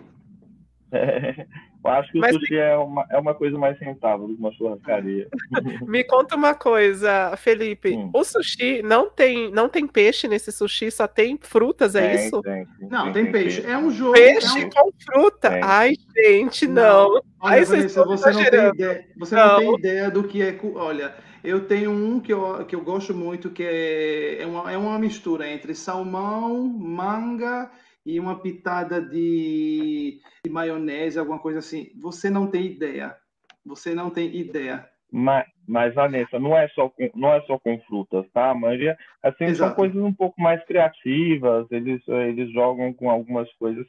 É, 0.93 1.47
acho 1.85 2.13
que 2.13 2.19
Mas 2.19 2.37
o 2.37 2.41
sushi 2.41 2.57
é, 2.57 2.77
uma, 2.77 3.07
é 3.11 3.19
uma 3.19 3.35
coisa 3.35 3.59
mais 3.59 3.79
rentável 3.79 4.29
do 4.29 4.35
que 4.35 4.41
uma 4.41 4.53
churrascaria. 4.53 5.29
Me 5.87 6.05
conta 6.05 6.37
uma 6.37 6.55
coisa, 6.55 7.35
Felipe. 7.37 7.97
Hum. 7.97 8.11
O 8.13 8.23
sushi 8.23 8.83
não 8.83 9.09
tem, 9.09 9.51
não 9.51 9.69
tem 9.69 9.87
peixe 9.87 10.29
nesse 10.29 10.53
sushi, 10.53 10.91
só 10.91 11.07
tem 11.07 11.39
frutas, 11.41 11.95
é 11.95 12.09
tem, 12.09 12.27
isso? 12.27 12.43
Tem, 12.43 12.67
tem, 12.67 12.89
não, 12.89 13.13
tem, 13.13 13.33
peixe. 13.33 13.65
É 13.67 13.77
um 13.79 13.91
jogo. 13.91 14.13
Peixe 14.13 14.61
é 14.61 14.67
um... 14.67 14.71
com 14.71 14.93
fruta. 15.05 15.61
Ai, 15.63 15.95
gente, 16.17 16.67
não. 16.67 16.75
não. 16.75 17.23
Olha, 17.41 17.55
Ai, 17.55 17.65
Vanessa, 17.65 18.05
você 18.05 18.31
não 18.31 18.45
tem 18.45 18.69
ideia. 18.69 19.07
Você 19.17 19.35
não. 19.35 19.47
não 19.47 19.59
tem 19.59 19.75
ideia 19.75 20.11
do 20.11 20.25
que 20.25 20.43
é. 20.43 20.59
Olha, 20.75 21.15
eu 21.43 21.67
tenho 21.67 21.91
um 21.91 22.21
que 22.21 22.33
eu, 22.33 22.65
que 22.67 22.77
eu 22.77 22.83
gosto 22.83 23.15
muito, 23.15 23.51
que 23.51 23.63
é, 23.63 24.43
é, 24.43 24.47
uma, 24.47 24.71
é 24.71 24.77
uma 24.77 24.99
mistura 24.99 25.49
entre 25.49 25.75
salmão, 25.75 26.63
manga 26.63 27.71
e 28.05 28.19
uma 28.19 28.41
pitada 28.41 29.01
de, 29.01 30.21
de 30.45 30.51
maionese, 30.51 31.19
alguma 31.19 31.39
coisa 31.39 31.59
assim. 31.59 31.91
Você 32.01 32.31
não 32.31 32.47
tem 32.47 32.67
ideia. 32.67 33.17
Você 33.65 33.95
não 33.95 34.11
tem 34.11 34.35
ideia. 34.37 34.89
Mas, 35.13 35.47
mas 35.67 35.95
Vanessa, 35.95 36.39
não 36.39 36.57
é 36.57 36.69
só 36.69 36.89
com, 36.89 37.11
não 37.15 37.33
é 37.33 37.41
só 37.43 37.59
com 37.59 37.79
frutas, 37.81 38.25
tá? 38.33 38.51
A 38.51 38.55
maioria, 38.55 38.97
assim, 39.23 39.45
Exato. 39.45 39.71
são 39.71 39.77
coisas 39.77 40.03
um 40.03 40.13
pouco 40.13 40.41
mais 40.41 40.65
criativas. 40.65 41.67
Eles 41.71 42.01
eles 42.07 42.53
jogam 42.53 42.93
com 42.93 43.11
algumas 43.11 43.53
coisas 43.55 43.87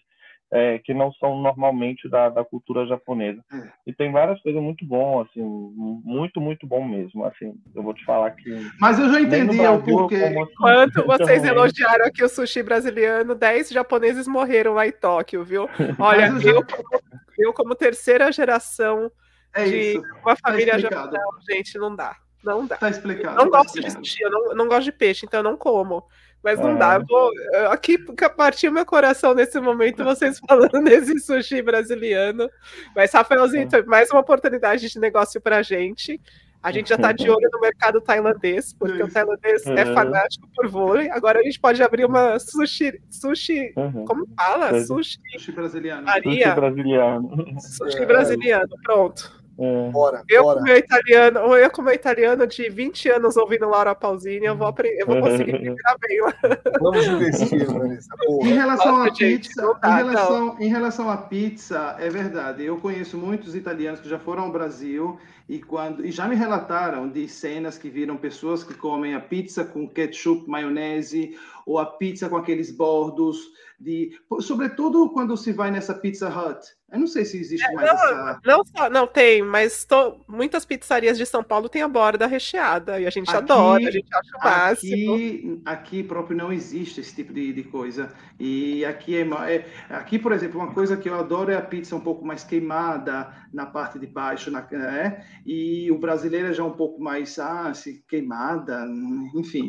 é, 0.52 0.80
que 0.80 0.94
não 0.94 1.14
são 1.14 1.42
normalmente 1.42 2.10
da, 2.10 2.28
da 2.28 2.44
cultura 2.44 2.86
japonesa. 2.86 3.42
É. 3.54 3.70
E 3.88 3.94
tem 3.94 4.12
várias 4.12 4.42
coisas 4.42 4.62
muito 4.62 4.86
boas, 4.86 5.28
assim, 5.30 5.42
muito, 5.42 6.42
muito 6.42 6.68
bom 6.68 6.86
mesmo. 6.86 7.24
Assim, 7.24 7.54
eu 7.74 7.82
vou 7.82 7.94
te 7.94 8.04
falar 8.04 8.32
que. 8.32 8.50
Mas 8.80 9.00
eu 9.00 9.10
já 9.10 9.22
entendi 9.22 9.60
o 9.62 9.82
porquê. 9.82 10.16
Assim, 10.16 10.54
Quanto 10.58 11.06
vocês 11.06 11.44
elogiaram 11.46 12.06
aqui 12.06 12.24
o 12.24 12.30
sushi 12.30 12.62
brasileiro, 12.62 13.34
10 13.34 13.70
japoneses 13.70 14.28
morreram 14.28 14.74
lá 14.74 14.86
em 14.86 14.92
Tóquio, 14.92 15.44
viu? 15.44 15.70
Olha, 15.98 16.28
eu, 16.28 16.40
já... 16.42 16.50
eu, 16.52 16.66
como, 16.66 17.04
eu, 17.38 17.54
como 17.54 17.76
terceira 17.76 18.30
geração 18.32 19.10
é 19.54 19.64
de 19.64 19.78
isso. 19.94 20.04
uma 20.22 20.36
tá 20.36 20.50
família 20.50 20.74
tá 20.74 20.80
japonesa, 20.80 21.24
gente, 21.50 21.78
não 21.78 21.96
dá. 21.96 22.18
Não 22.44 22.66
dá. 22.66 22.76
Tá 22.76 22.90
explicado. 22.90 23.40
Eu 23.40 23.46
não 23.46 23.52
tá 23.52 23.60
gosto 23.60 23.78
explicado. 23.78 24.02
de 24.02 24.10
sushi, 24.10 24.24
eu 24.24 24.32
não, 24.32 24.56
não 24.56 24.68
gosto 24.68 24.84
de 24.84 24.92
peixe, 24.92 25.26
então 25.26 25.40
eu 25.40 25.44
não 25.44 25.56
como. 25.56 26.04
Mas 26.44 26.60
não 26.60 26.76
dá. 26.76 26.96
Eu 26.96 27.06
vou, 27.06 27.32
aqui 27.70 27.98
partiu 28.36 28.72
meu 28.72 28.86
coração 28.86 29.34
nesse 29.34 29.60
momento, 29.60 30.04
vocês 30.04 30.40
falando 30.48 30.84
desse 30.84 31.20
sushi 31.20 31.62
brasiliano. 31.62 32.50
Mas, 32.96 33.12
Rafaelzinho, 33.12 33.68
é. 33.74 33.84
mais 33.84 34.10
uma 34.10 34.22
oportunidade 34.22 34.90
de 34.90 35.00
negócio 35.00 35.40
pra 35.40 35.62
gente. 35.62 36.20
A 36.64 36.72
gente 36.72 36.90
já 36.90 36.96
está 36.96 37.12
de 37.12 37.28
olho 37.28 37.50
no 37.52 37.60
mercado 37.60 38.00
tailandês, 38.00 38.72
porque 38.74 39.02
o 39.02 39.12
tailandês 39.12 39.66
é 39.66 39.84
fanático 39.96 40.48
por 40.56 40.68
vôlei. 40.68 41.10
Agora 41.10 41.40
a 41.40 41.44
gente 41.44 41.60
pode 41.60 41.82
abrir 41.82 42.06
uma 42.06 42.38
sushi. 42.38 43.02
sushi 43.10 43.74
uhum. 43.76 44.06
Como 44.06 44.28
fala? 44.36 44.80
Sushi. 44.84 45.18
Sushi 45.34 45.52
brasiliano. 45.52 46.04
Maria. 46.04 46.44
Sushi 46.44 46.56
brasiliano. 46.56 47.60
Sushi 47.60 48.06
brasiliano, 48.06 48.76
pronto. 48.84 49.41
É. 49.60 49.90
Bora, 49.90 50.24
eu 50.30 50.44
bora. 50.44 50.60
Como 50.60 50.72
italiano, 50.72 51.40
ou 51.42 51.58
eu 51.58 51.70
como 51.70 51.90
italiano 51.92 52.48
de 52.48 52.70
20 52.70 53.10
anos 53.10 53.38
ouvindo 53.38 53.70
Laura 53.70 53.94
Pausini, 53.94 54.46
eu 54.46 54.56
vou 54.56 54.68
aprender, 54.68 55.02
eu 55.02 55.08
vou 55.08 55.20
conseguir 55.20 55.58
virar 55.60 55.98
bem 56.08 56.22
lá. 56.22 56.34
Vamos 56.80 57.06
investir, 57.06 57.66
Vanessa. 57.66 58.10
Em 58.42 58.54
relação 58.54 59.04
à 59.04 59.12
pizza, 59.12 59.80
em, 59.84 59.96
relação, 59.96 60.58
em 60.60 60.68
relação 60.68 61.10
à 61.10 61.18
pizza, 61.18 61.96
é 62.00 62.10
verdade. 62.10 62.64
Eu 62.64 62.78
conheço 62.78 63.18
muitos 63.18 63.56
italianos 63.56 64.00
que 64.00 64.10
já 64.10 64.18
foram 64.18 64.44
ao 64.44 64.52
Brasil 64.52 65.20
e 65.48 65.60
quando 65.60 66.06
e 66.06 66.12
já 66.12 66.28
me 66.28 66.36
relataram 66.36 67.10
de 67.10 67.28
cenas 67.28 67.78
que 67.78 67.90
viram 67.90 68.16
pessoas 68.16 68.64
que 68.64 68.74
comem 68.74 69.16
a 69.16 69.20
pizza 69.20 69.66
com 69.66 69.88
ketchup, 69.88 70.50
maionese 70.50 71.38
ou 71.72 71.80
a 71.80 71.86
pizza 71.86 72.30
com 72.30 72.36
aqueles 72.36 72.70
bordos 72.70 73.38
de, 73.82 74.12
sobretudo 74.42 75.10
quando 75.10 75.36
se 75.36 75.52
vai 75.52 75.72
nessa 75.72 75.94
Pizza 75.96 76.30
Hut. 76.30 76.60
Eu 76.92 77.00
não 77.00 77.08
sei 77.08 77.26
se 77.26 77.40
existe 77.40 77.66
é, 77.66 77.74
mais 77.74 77.88
não, 77.88 77.96
essa. 77.96 78.42
Não, 78.46 78.66
só, 78.66 78.90
não 78.90 79.08
tem, 79.08 79.42
mas 79.42 79.86
tô, 79.86 80.18
muitas 80.28 80.66
pizzarias 80.66 81.18
de 81.18 81.26
São 81.26 81.42
Paulo 81.42 81.68
têm 81.68 81.82
a 81.82 81.88
borda 81.88 82.28
recheada 82.28 83.00
e 83.00 83.08
a 83.08 83.10
gente 83.10 83.30
aqui, 83.30 83.38
adora, 83.38 83.88
a 83.88 83.92
gente 83.92 84.14
acha 84.14 84.38
o 84.38 84.44
máximo. 84.44 85.14
Aqui, 85.16 85.62
aqui 85.66 86.04
próprio 86.04 86.38
não 86.38 86.54
existe 86.54 87.00
esse 87.00 87.16
tipo 87.16 87.34
de, 87.34 87.54
de 87.54 87.64
coisa. 87.64 88.14
E 88.40 88.86
aqui 88.86 89.16
é, 89.16 89.22
é, 89.22 89.66
aqui, 89.90 90.20
por 90.20 90.32
exemplo, 90.32 90.60
uma 90.60 90.74
coisa 90.74 90.96
que 90.98 91.10
eu 91.10 91.16
adoro 91.16 91.50
é 91.50 91.56
a 91.56 91.62
pizza 91.62 91.96
um 91.96 92.02
pouco 92.02 92.24
mais 92.26 92.44
queimada 92.44 93.34
na 93.52 93.66
parte 93.66 93.98
de 93.98 94.06
baixo, 94.06 94.52
na, 94.52 94.60
é, 94.60 95.24
e 95.46 95.90
o 95.90 95.98
brasileiro 95.98 96.50
é 96.50 96.54
já 96.54 96.64
um 96.64 96.74
pouco 96.74 97.02
mais 97.02 97.40
ah, 97.40 97.70
assim, 97.70 98.04
queimada, 98.08 98.86
enfim. 99.34 99.66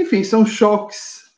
Enfim, 0.00 0.22
são 0.22 0.46
choques 0.46 1.28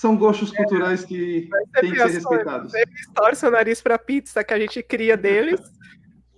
são 0.00 0.16
gostos 0.16 0.50
culturais 0.50 1.04
que 1.04 1.50
têm 1.78 1.90
que 1.90 1.98
ser 1.98 2.06
respeitados. 2.06 2.72
Eles 2.72 3.06
torcem 3.14 3.48
o 3.50 3.52
nariz 3.52 3.82
para 3.82 3.96
a 3.96 3.98
pizza 3.98 4.42
que 4.42 4.54
a 4.54 4.58
gente 4.58 4.82
cria 4.82 5.14
deles, 5.14 5.60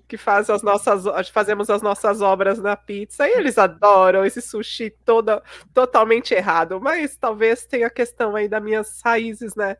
que 0.09 0.17
faz 0.17 0.51
as 0.51 0.65
nossas, 0.65 1.29
fazemos 1.29 1.71
as 1.71 1.81
nossas 1.81 2.21
obras 2.21 2.59
na 2.59 2.77
pizza, 2.77 3.29
e 3.29 3.31
eles 3.31 3.59
adoram 3.59 4.25
esse 4.25 4.43
sushi 4.43 4.91
toda, 5.05 5.41
totalmente 5.73 6.35
errado, 6.35 6.81
mas 6.81 7.17
talvez 7.17 7.65
tenha 7.65 7.87
a 7.87 7.91
questão 7.91 8.35
aí 8.35 8.49
das 8.49 8.61
minhas 8.61 9.01
raízes, 9.01 9.55
né? 9.55 9.77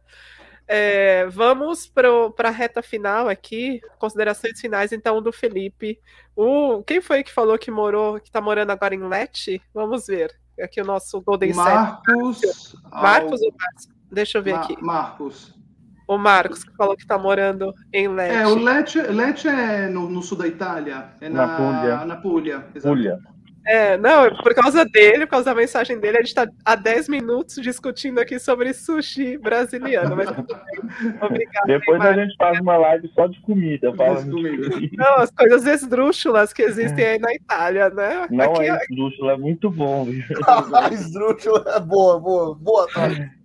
É, 0.69 1.27
vamos 1.27 1.89
para 1.89 2.33
a 2.39 2.51
reta 2.51 2.83
final 2.83 3.29
aqui, 3.29 3.81
considerações 3.99 4.61
finais 4.61 4.93
então 4.93 5.21
do 5.21 5.33
Felipe. 5.33 5.99
O, 6.37 6.85
quem 6.85 7.01
foi 7.01 7.25
que 7.25 7.33
falou 7.33 7.59
que 7.59 7.71
morou, 7.71 8.21
que 8.21 8.29
está 8.29 8.41
morando 8.41 8.71
agora 8.71 8.95
em 8.95 9.09
Lete? 9.09 9.61
Vamos 9.75 10.07
ver. 10.07 10.41
Aqui 10.61 10.81
o 10.81 10.85
nosso 10.85 11.21
Golden 11.21 11.55
Marcos. 11.55 12.39
Set. 12.39 12.77
Marcos 12.91 13.41
ou 13.41 13.55
Marcos? 13.59 13.89
Deixa 14.11 14.39
eu 14.39 14.43
ver 14.43 14.55
aqui. 14.55 14.77
Marcos. 14.83 15.55
O 16.07 16.19
Marcos, 16.19 16.65
que 16.65 16.75
falou 16.77 16.95
que 16.95 17.03
está 17.03 17.17
morando 17.17 17.73
em 17.93 18.09
Lecce. 18.09 18.37
É, 18.37 18.47
o 18.47 18.55
Lecce, 18.55 19.01
Lecce 19.01 19.49
é 19.49 19.89
no, 19.89 20.09
no, 20.11 20.23
sul 20.23 20.37
da 20.37 20.47
Itália. 20.47 21.13
É 21.21 21.29
na, 21.29 21.47
na 21.47 21.57
Puglia. 21.57 22.05
Na 22.05 22.17
Puglia, 22.17 22.61
Puglia. 22.83 23.19
É, 23.65 23.97
não, 23.97 24.35
por 24.37 24.55
causa 24.55 24.85
dele, 24.85 25.25
por 25.25 25.33
causa 25.33 25.47
da 25.47 25.55
mensagem 25.55 25.99
dele, 25.99 26.19
a 26.19 26.21
gente 26.21 26.29
está 26.29 26.49
há 26.65 26.75
10 26.75 27.09
minutos 27.09 27.57
discutindo 27.57 28.19
aqui 28.19 28.39
sobre 28.39 28.73
sushi 28.73 29.39
brasileiro. 29.39 30.17
Mas 30.17 30.29
obrigado. 31.23 31.67
Depois 31.67 32.01
a 32.01 32.13
gente 32.13 32.35
faz 32.37 32.61
uma 32.61 32.77
live 32.77 33.09
só 33.15 33.27
de 33.27 33.41
comida. 33.43 33.95
Fala 33.95 34.23
não, 34.93 35.17
as 35.19 35.31
coisas 35.31 35.67
esdrúxulas 35.67 36.53
que 36.53 36.63
existem 36.63 37.05
aí 37.05 37.19
na 37.19 37.33
Itália, 37.35 37.91
né? 37.91 38.27
Não 38.31 38.53
aqui, 38.53 38.69
é 38.69 38.77
esdrúxula, 38.77 39.33
é 39.33 39.37
muito 39.37 39.71
bom. 39.71 40.07
esdrúxula 40.91 41.65
é 41.77 41.81
boa, 41.81 42.19
boa, 42.19 42.55
boa, 42.55 42.89
tarde. 42.93 43.42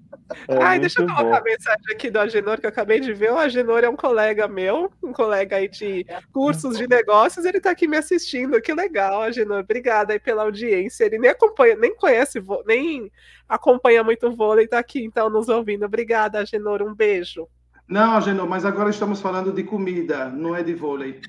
É 0.47 0.61
Ai, 0.61 0.79
deixa 0.79 1.01
eu 1.01 1.07
colocar 1.07 1.37
a 1.37 1.43
mensagem 1.43 1.85
aqui 1.91 2.09
do 2.09 2.19
Agenor 2.19 2.59
que 2.59 2.65
eu 2.65 2.69
acabei 2.69 2.99
de 2.99 3.13
ver. 3.13 3.31
O 3.31 3.37
Agenor 3.37 3.83
é 3.83 3.89
um 3.89 3.95
colega 3.95 4.47
meu, 4.47 4.91
um 5.01 5.13
colega 5.13 5.55
aí 5.55 5.69
de 5.69 6.05
cursos 6.33 6.77
de 6.77 6.87
negócios, 6.87 7.45
ele 7.45 7.57
está 7.57 7.71
aqui 7.71 7.87
me 7.87 7.97
assistindo. 7.97 8.61
Que 8.61 8.73
legal, 8.73 9.21
Agenor. 9.21 9.59
Obrigada 9.59 10.13
aí 10.13 10.19
pela 10.19 10.43
audiência. 10.43 11.05
Ele 11.05 11.17
nem 11.17 11.29
acompanha, 11.29 11.75
nem 11.75 11.95
conhece, 11.95 12.41
nem 12.65 13.11
acompanha 13.47 14.03
muito 14.03 14.35
vôlei, 14.35 14.65
está 14.65 14.79
aqui 14.79 15.03
então 15.03 15.29
nos 15.29 15.47
ouvindo. 15.47 15.85
Obrigada, 15.85 16.39
Agenor. 16.39 16.81
Um 16.81 16.93
beijo. 16.93 17.47
Não, 17.87 18.17
Agenor, 18.17 18.47
mas 18.49 18.65
agora 18.65 18.89
estamos 18.89 19.21
falando 19.21 19.53
de 19.53 19.63
comida, 19.63 20.27
não 20.29 20.53
é 20.53 20.61
de 20.61 20.73
vôlei. 20.73 21.21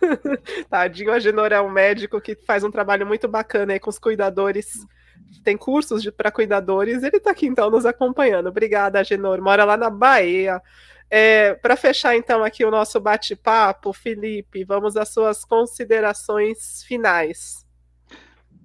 Tadinho, 0.70 1.10
o 1.10 1.14
Agenor 1.14 1.52
é 1.52 1.60
um 1.60 1.70
médico 1.70 2.20
que 2.20 2.36
faz 2.36 2.62
um 2.62 2.70
trabalho 2.70 3.06
muito 3.06 3.26
bacana 3.26 3.72
aí 3.72 3.80
com 3.80 3.90
os 3.90 3.98
cuidadores 3.98 4.86
tem 5.40 5.56
cursos 5.56 6.08
para 6.10 6.30
cuidadores, 6.30 7.02
ele 7.02 7.16
está 7.16 7.30
aqui 7.30 7.46
então 7.46 7.70
nos 7.70 7.86
acompanhando. 7.86 8.48
Obrigada, 8.48 9.00
Agenor. 9.00 9.40
Mora 9.40 9.64
lá 9.64 9.76
na 9.76 9.90
Bahia. 9.90 10.60
É, 11.10 11.54
para 11.54 11.76
fechar 11.76 12.16
então 12.16 12.42
aqui 12.42 12.64
o 12.64 12.70
nosso 12.70 12.98
bate-papo, 12.98 13.92
Felipe, 13.92 14.64
vamos 14.64 14.96
às 14.96 15.10
suas 15.10 15.44
considerações 15.44 16.82
finais. 16.84 17.66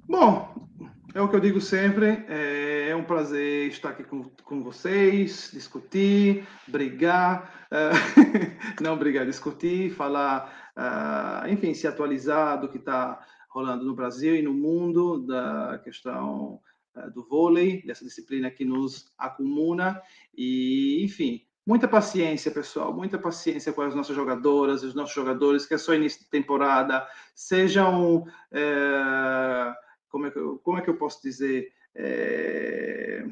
Bom, 0.07 0.69
é 1.13 1.21
o 1.21 1.27
que 1.27 1.35
eu 1.35 1.39
digo 1.39 1.59
sempre, 1.59 2.23
é, 2.29 2.89
é 2.89 2.95
um 2.95 3.03
prazer 3.03 3.67
estar 3.67 3.89
aqui 3.89 4.03
com, 4.03 4.29
com 4.45 4.63
vocês, 4.63 5.49
discutir, 5.51 6.47
brigar, 6.67 7.67
uh, 7.71 8.79
não 8.81 8.97
brigar, 8.97 9.25
discutir, 9.25 9.91
falar, 9.91 10.71
uh, 10.77 11.51
enfim, 11.51 11.73
se 11.73 11.85
atualizar 11.85 12.61
do 12.61 12.69
que 12.69 12.77
está 12.77 13.19
rolando 13.57 13.83
no 13.83 13.95
Brasil 13.95 14.35
e 14.35 14.41
no 14.43 14.53
mundo, 14.53 15.25
da 15.25 15.81
questão 15.83 16.61
uh, 16.95 17.11
do 17.11 17.23
vôlei, 17.23 17.81
dessa 17.83 18.05
disciplina 18.05 18.51
que 18.51 18.63
nos 18.63 19.11
acumula. 19.17 19.99
E, 20.35 21.03
enfim, 21.03 21.41
muita 21.65 21.87
paciência, 21.87 22.51
pessoal, 22.51 22.93
muita 22.93 23.17
paciência 23.17 23.73
com 23.73 23.81
as 23.81 23.95
nossas 23.95 24.15
jogadoras, 24.15 24.83
os 24.83 24.93
nossos 24.93 25.15
jogadores, 25.15 25.65
que 25.65 25.73
é 25.73 25.77
só 25.77 25.95
início 25.95 26.23
de 26.23 26.29
temporada, 26.29 27.07
sejam. 27.33 28.25
É, 28.51 29.73
como, 30.07 30.27
é 30.27 30.31
que, 30.31 30.39
como 30.63 30.77
é 30.77 30.81
que 30.81 30.89
eu 30.89 30.97
posso 30.97 31.19
dizer? 31.23 31.71
É, 31.95 33.25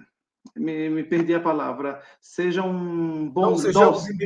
me, 0.56 0.90
me, 0.90 1.04
perdi 1.04 1.36
a 1.36 1.40
palavra. 1.40 2.02
Sejam 2.20 3.30
bons. 3.30 3.64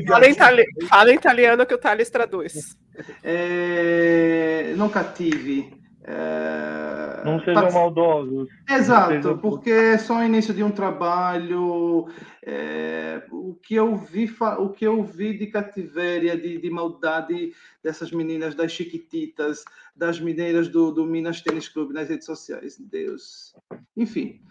Fala, 0.07 0.29
itali 0.29 0.63
fala 0.87 1.13
italiano 1.13 1.65
que 1.65 1.73
o 1.73 1.77
Thales 1.77 2.09
traduz. 2.09 2.77
É, 3.23 4.73
não 4.75 4.89
cative. 4.89 5.71
É... 6.11 7.21
Não 7.23 7.39
sejam 7.41 7.71
maldosos. 7.71 8.49
Exato, 8.67 9.13
sejam... 9.13 9.37
porque 9.37 9.69
é 9.69 9.97
só 9.99 10.17
o 10.17 10.23
início 10.23 10.55
de 10.55 10.63
um 10.63 10.71
trabalho. 10.71 12.07
É... 12.43 13.23
O, 13.31 13.53
que 13.53 13.75
eu 13.75 13.95
vi, 13.95 14.27
o 14.57 14.69
que 14.69 14.87
eu 14.87 15.03
vi 15.03 15.37
de 15.37 15.45
cativeria, 15.47 16.35
de, 16.35 16.57
de 16.57 16.69
maldade 16.71 17.53
dessas 17.83 18.11
meninas, 18.11 18.55
das 18.55 18.71
chiquititas, 18.71 19.63
das 19.95 20.19
mineiras 20.19 20.67
do, 20.67 20.91
do 20.91 21.05
Minas 21.05 21.41
Tênis 21.41 21.69
Clube 21.69 21.93
nas 21.93 22.09
redes 22.09 22.25
sociais. 22.25 22.79
Deus. 22.79 23.53
Enfim, 23.95 24.41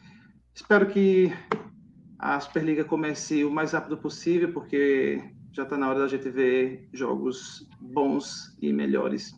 espero 0.54 0.86
que 0.86 1.32
a 2.20 2.38
Superliga 2.38 2.84
comece 2.84 3.44
o 3.44 3.50
mais 3.50 3.72
rápido 3.72 3.98
possível, 3.98 4.52
porque 4.52 5.20
já 5.52 5.64
está 5.64 5.76
na 5.76 5.88
hora 5.88 6.00
da 6.00 6.08
gente 6.08 6.30
ver 6.30 6.88
jogos 6.92 7.68
bons 7.80 8.56
e 8.62 8.72
melhores. 8.72 9.34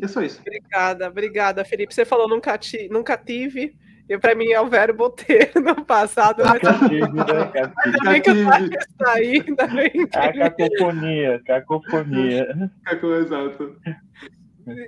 É 0.00 0.08
só 0.08 0.22
isso. 0.22 0.40
Obrigada, 0.40 1.08
obrigada, 1.08 1.64
Felipe. 1.64 1.94
Você 1.94 2.04
falou 2.04 2.28
nunca, 2.28 2.56
ti, 2.58 2.88
nunca 2.90 3.16
tive. 3.16 3.76
E 4.08 4.18
para 4.18 4.34
mim 4.34 4.50
é 4.50 4.60
o 4.60 4.68
verbo 4.68 5.08
ter 5.10 5.52
no 5.60 5.84
passado. 5.84 6.42
Mas... 6.44 6.60
Cative, 6.60 7.12
né? 7.12 7.72
Ainda 7.84 8.10
bem 8.10 8.22
que 8.22 8.30
eu 8.30 9.08
aí, 9.08 9.44
ainda 9.46 9.66
bem 9.68 9.90
que... 9.90 10.18
A 10.18 10.50
cacofonia, 10.50 11.42
cacofonia. 11.46 12.70
Cacô, 12.84 13.14
exato. 13.14 13.76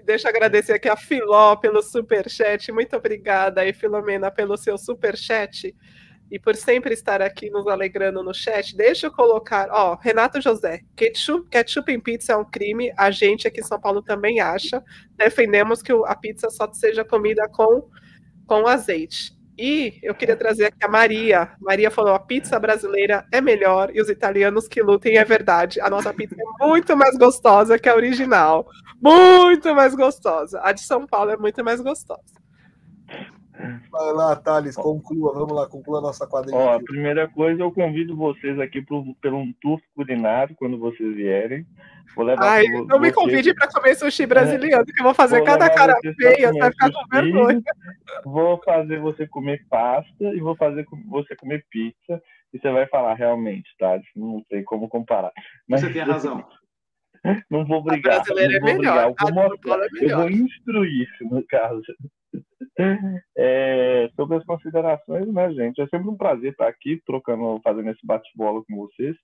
Deixa 0.05 0.29
eu 0.29 0.31
agradecer 0.31 0.73
aqui 0.75 0.89
a 0.89 0.97
Filó 0.97 1.57
pelo 1.57 1.83
super 1.83 2.29
chat. 2.29 2.71
Muito 2.71 2.97
obrigada 2.97 3.61
aí, 3.61 3.73
Filomena, 3.73 4.31
pelo 4.31 4.57
seu 4.57 4.77
super 4.77 5.17
chat 5.17 5.75
e 6.31 6.39
por 6.39 6.57
sempre 6.57 6.95
estar 6.95 7.23
aqui 7.23 7.51
nos 7.51 7.67
alegrando 7.67 8.23
no 8.23 8.35
chat, 8.35 8.77
deixa 8.77 9.07
eu 9.07 9.13
colocar, 9.13 9.69
ó, 9.71 9.97
Renato 10.01 10.41
José, 10.41 10.81
ketchup, 10.97 11.49
ketchup 11.49 11.93
em 11.93 12.01
pizza 12.01 12.33
é 12.33 12.37
um 12.37 12.45
crime, 12.45 12.93
a 12.97 13.11
gente 13.11 13.47
aqui 13.47 13.61
em 13.61 13.65
São 13.65 13.81
Paulo 13.81 14.03
também 14.03 14.41
acha, 14.41 14.83
defendemos 15.17 15.83
que 15.83 15.93
a 15.93 16.17
pizza 16.17 16.51
só 16.51 16.71
seja 16.73 17.05
comida 17.05 17.49
com, 17.49 17.89
com 18.47 18.67
azeite. 18.67 19.35
E 19.57 20.01
eu 20.03 20.15
queria 20.15 20.35
trazer 20.35 20.67
aqui 20.67 20.85
a 20.85 20.89
Maria. 20.89 21.53
Maria 21.61 21.89
falou: 21.89 22.13
a 22.13 22.19
pizza 22.19 22.59
brasileira 22.59 23.25
é 23.31 23.41
melhor 23.41 23.95
e 23.95 24.01
os 24.01 24.09
italianos 24.09 24.67
que 24.67 24.83
lutem 24.83 25.17
é 25.17 25.25
verdade. 25.25 25.81
A 25.81 25.89
nossa 25.89 26.13
pizza 26.13 26.35
é 26.35 26.67
muito 26.67 26.97
mais 26.97 27.17
gostosa 27.17 27.79
que 27.79 27.89
a 27.89 27.95
original. 27.95 28.67
Muito 29.01 29.73
mais 29.73 29.95
gostosa. 29.95 30.61
A 30.61 30.73
de 30.73 30.81
São 30.81 31.07
Paulo 31.07 31.31
é 31.31 31.37
muito 31.37 31.63
mais 31.63 31.81
gostosa. 31.81 32.44
Vai 33.91 34.13
lá, 34.13 34.35
Thales, 34.35 34.75
conclua, 34.75 35.33
vamos 35.33 35.53
lá, 35.53 35.69
conclua 35.69 35.99
a 35.99 36.03
nossa 36.03 36.27
quadrilha. 36.27 36.57
Ó, 36.57 36.75
a 36.75 36.83
primeira 36.83 37.29
coisa, 37.29 37.63
eu 37.63 37.71
convido 37.71 38.17
vocês 38.17 38.59
aqui 38.59 38.83
pro, 38.83 39.15
pelo 39.21 39.39
um 39.39 39.53
tour 39.61 39.81
culinário 39.95 40.57
quando 40.57 40.77
vocês 40.79 41.15
vierem. 41.15 41.65
Vou 42.17 42.25
levar 42.25 42.45
Ai, 42.45 42.65
não 42.67 42.87
vocês... 42.87 43.01
me 43.01 43.13
convide 43.13 43.55
para 43.55 43.69
comer 43.69 43.95
sushi 43.95 44.27
brasileiro, 44.27 44.81
é, 44.81 44.85
que 44.85 45.01
eu 45.01 45.05
vou 45.05 45.15
fazer 45.15 45.39
vou 45.39 45.47
cada 45.47 45.71
cara 45.71 45.97
feia, 46.21 46.53
vai 46.53 46.71
ficar 46.71 46.93
com 46.93 47.07
vergonha. 47.11 47.63
Vou 48.25 48.61
fazer 48.65 48.99
você 48.99 49.27
comer 49.27 49.65
pasta 49.71 50.25
e 50.25 50.41
vou 50.41 50.57
fazer 50.57 50.85
você 51.09 51.37
comer 51.37 51.65
pizza. 51.71 52.21
E 52.53 52.59
você 52.59 52.71
vai 52.71 52.87
falar 52.87 53.15
realmente, 53.15 53.69
Thales, 53.79 54.07
não 54.15 54.43
tem 54.49 54.63
como 54.63 54.89
comparar. 54.89 55.33
Mas... 55.69 55.81
Você 55.81 55.93
tem 55.93 56.03
razão. 56.03 56.45
Não 57.51 57.65
vou 57.65 57.83
brigar. 57.83 58.17
brasileira 58.17 58.57
é 58.57 58.61
não 58.61 58.67
vou 58.67 58.77
melhor. 58.77 58.93
brigar, 58.93 59.09
eu 59.09 59.15
vou 59.35 59.43
A 59.43 59.49
mostrar. 59.49 59.79
É 59.79 59.87
Eu 59.87 59.93
melhor. 60.03 60.21
vou 60.21 60.31
instruir, 60.31 61.09
no 61.23 61.47
caso. 61.47 61.83
É, 63.37 64.09
sobre 64.17 64.37
as 64.37 64.45
considerações, 64.45 65.33
né, 65.33 65.53
gente? 65.53 65.81
É 65.81 65.87
sempre 65.87 66.09
um 66.09 66.17
prazer 66.17 66.53
estar 66.53 66.69
aqui 66.69 67.01
trocando, 67.07 67.61
fazendo 67.63 67.91
esse 67.91 68.05
bate-bola 68.05 68.63
com 68.65 68.77
vocês. 68.77 69.17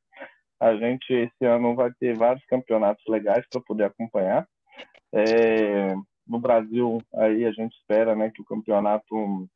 A 0.60 0.74
gente 0.76 1.12
esse 1.12 1.44
ano 1.44 1.74
vai 1.74 1.90
ter 1.98 2.16
vários 2.16 2.44
campeonatos 2.46 3.02
legais 3.08 3.44
para 3.50 3.60
poder 3.62 3.84
acompanhar. 3.84 4.46
É, 5.12 5.94
no 6.26 6.38
Brasil, 6.38 6.98
aí 7.14 7.44
a 7.44 7.50
gente 7.50 7.74
espera, 7.76 8.14
né, 8.14 8.30
que 8.32 8.40
o 8.40 8.44
campeonato 8.44 9.48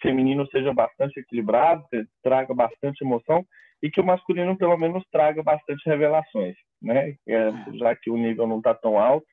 feminino 0.00 0.46
seja 0.48 0.72
bastante 0.72 1.18
equilibrado, 1.18 1.84
traga 2.22 2.54
bastante 2.54 3.02
emoção 3.02 3.44
e 3.82 3.90
que 3.90 4.00
o 4.00 4.04
masculino 4.04 4.56
pelo 4.56 4.76
menos 4.76 5.04
traga 5.10 5.42
bastante 5.42 5.82
revelações, 5.86 6.56
né? 6.80 7.16
É, 7.26 7.50
já 7.74 7.96
que 7.96 8.10
o 8.10 8.16
nível 8.16 8.46
não 8.46 8.58
está 8.58 8.74
tão 8.74 8.98
alto, 8.98 9.26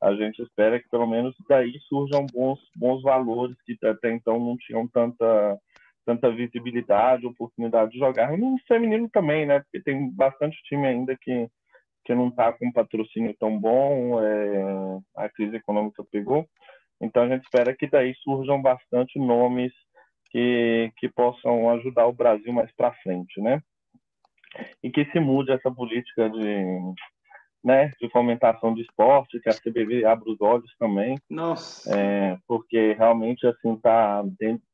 a 0.00 0.14
gente 0.14 0.42
espera 0.42 0.80
que 0.80 0.88
pelo 0.88 1.06
menos 1.06 1.34
daí 1.48 1.78
surjam 1.88 2.26
bons 2.32 2.58
bons 2.74 3.02
valores 3.02 3.56
que 3.62 3.76
até 3.86 4.12
então 4.12 4.38
não 4.38 4.56
tinham 4.56 4.88
tanta 4.88 5.58
tanta 6.06 6.30
visibilidade, 6.30 7.26
oportunidade 7.26 7.92
de 7.92 7.98
jogar. 7.98 8.32
E 8.32 8.36
no 8.36 8.56
feminino 8.66 9.08
também, 9.10 9.46
né? 9.46 9.60
Porque 9.60 9.80
tem 9.82 10.10
bastante 10.10 10.56
time 10.64 10.86
ainda 10.86 11.16
que 11.20 11.48
que 12.04 12.14
não 12.14 12.28
está 12.28 12.52
com 12.52 12.72
patrocínio 12.72 13.36
tão 13.38 13.58
bom, 13.58 14.20
é, 14.22 14.98
a 15.16 15.28
crise 15.28 15.56
econômica 15.56 16.02
pegou. 16.10 16.48
Então 17.00 17.22
a 17.22 17.28
gente 17.28 17.44
espera 17.44 17.76
que 17.76 17.86
daí 17.86 18.14
surjam 18.22 18.60
bastante 18.60 19.18
nomes 19.18 19.72
que, 20.30 20.92
que 20.96 21.08
possam 21.08 21.70
ajudar 21.70 22.06
o 22.06 22.12
Brasil 22.12 22.52
mais 22.52 22.70
para 22.74 22.94
frente, 23.02 23.40
né? 23.40 23.62
E 24.82 24.90
que 24.90 25.04
se 25.06 25.20
mude 25.20 25.52
essa 25.52 25.70
política 25.70 26.28
de, 26.30 26.64
né, 27.62 27.90
de 28.00 28.08
fomentação 28.10 28.74
de 28.74 28.82
esporte, 28.82 29.40
que 29.40 29.48
a 29.48 29.54
CBV 29.54 30.04
abra 30.04 30.30
os 30.30 30.40
olhos 30.40 30.74
também, 30.78 31.18
Nossa. 31.28 31.94
é, 31.94 32.38
porque 32.46 32.94
realmente 32.94 33.46
assim 33.46 33.76
tá, 33.76 34.24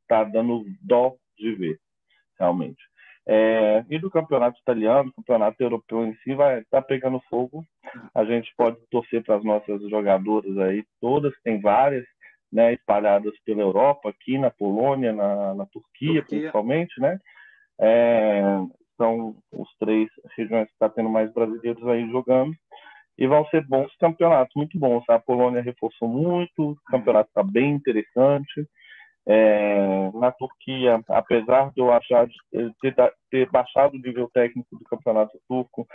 tá 0.07 0.25
dando 0.25 0.65
dó 0.81 1.15
de 1.37 1.55
ver, 1.55 1.79
realmente. 2.39 2.83
É, 3.29 3.85
e 3.91 3.99
do 3.99 4.09
campeonato 4.09 4.59
italiano, 4.61 5.13
campeonato 5.13 5.61
europeu 5.61 6.07
em 6.07 6.15
si, 6.19 6.33
vai 6.33 6.61
estar 6.61 6.81
tá 6.81 6.83
pegando 6.83 7.21
fogo. 7.29 7.65
A 8.15 8.25
gente 8.25 8.53
pode 8.57 8.79
torcer 8.89 9.25
para 9.25 9.37
as 9.37 9.45
nossas 9.45 9.83
jogadoras 9.91 10.57
aí, 10.59 10.85
todas, 11.01 11.35
tem 11.43 11.61
várias, 11.61 12.05
né, 12.53 12.75
espalhadas 12.75 13.35
pela 13.45 13.63
Europa, 13.63 14.11
aqui 14.11 14.39
na 14.39 14.51
Polônia, 14.51 15.13
na, 15.13 15.55
na 15.55 15.67
Turquia, 15.67 16.21
Turquia. 16.21 16.25
principalmente, 16.25 17.01
né? 17.01 17.19
É, 17.81 18.43
são 18.97 19.37
os 19.53 19.69
três 19.79 20.09
regiões 20.37 20.67
que 20.67 20.73
está 20.73 20.89
tendo 20.89 21.09
mais 21.09 21.33
brasileiros 21.33 21.87
aí 21.89 22.09
jogando. 22.11 22.55
E 23.19 23.27
vão 23.27 23.47
ser 23.47 23.67
bons 23.67 23.95
campeonatos, 23.97 24.55
muito 24.55 24.79
bons. 24.79 25.03
A 25.09 25.19
Polônia 25.19 25.63
reforçou 25.63 26.09
muito, 26.09 26.73
o 26.73 26.77
campeonato 26.87 27.29
está 27.29 27.43
bem 27.43 27.73
interessante. 27.73 28.67
É, 29.29 30.11
na 30.15 30.31
Turquia, 30.31 31.01
apesar 31.09 31.73
de 31.73 31.81
eu 31.81 31.93
achar 31.93 32.27
de 32.27 32.35
ter, 32.81 32.95
ter, 33.29 33.51
baixado 33.51 33.95
o 33.95 34.01
nível 34.01 34.31
técnico 34.33 34.79
do 34.79 34.85
campeonato 34.85 35.37
turco 35.49 35.87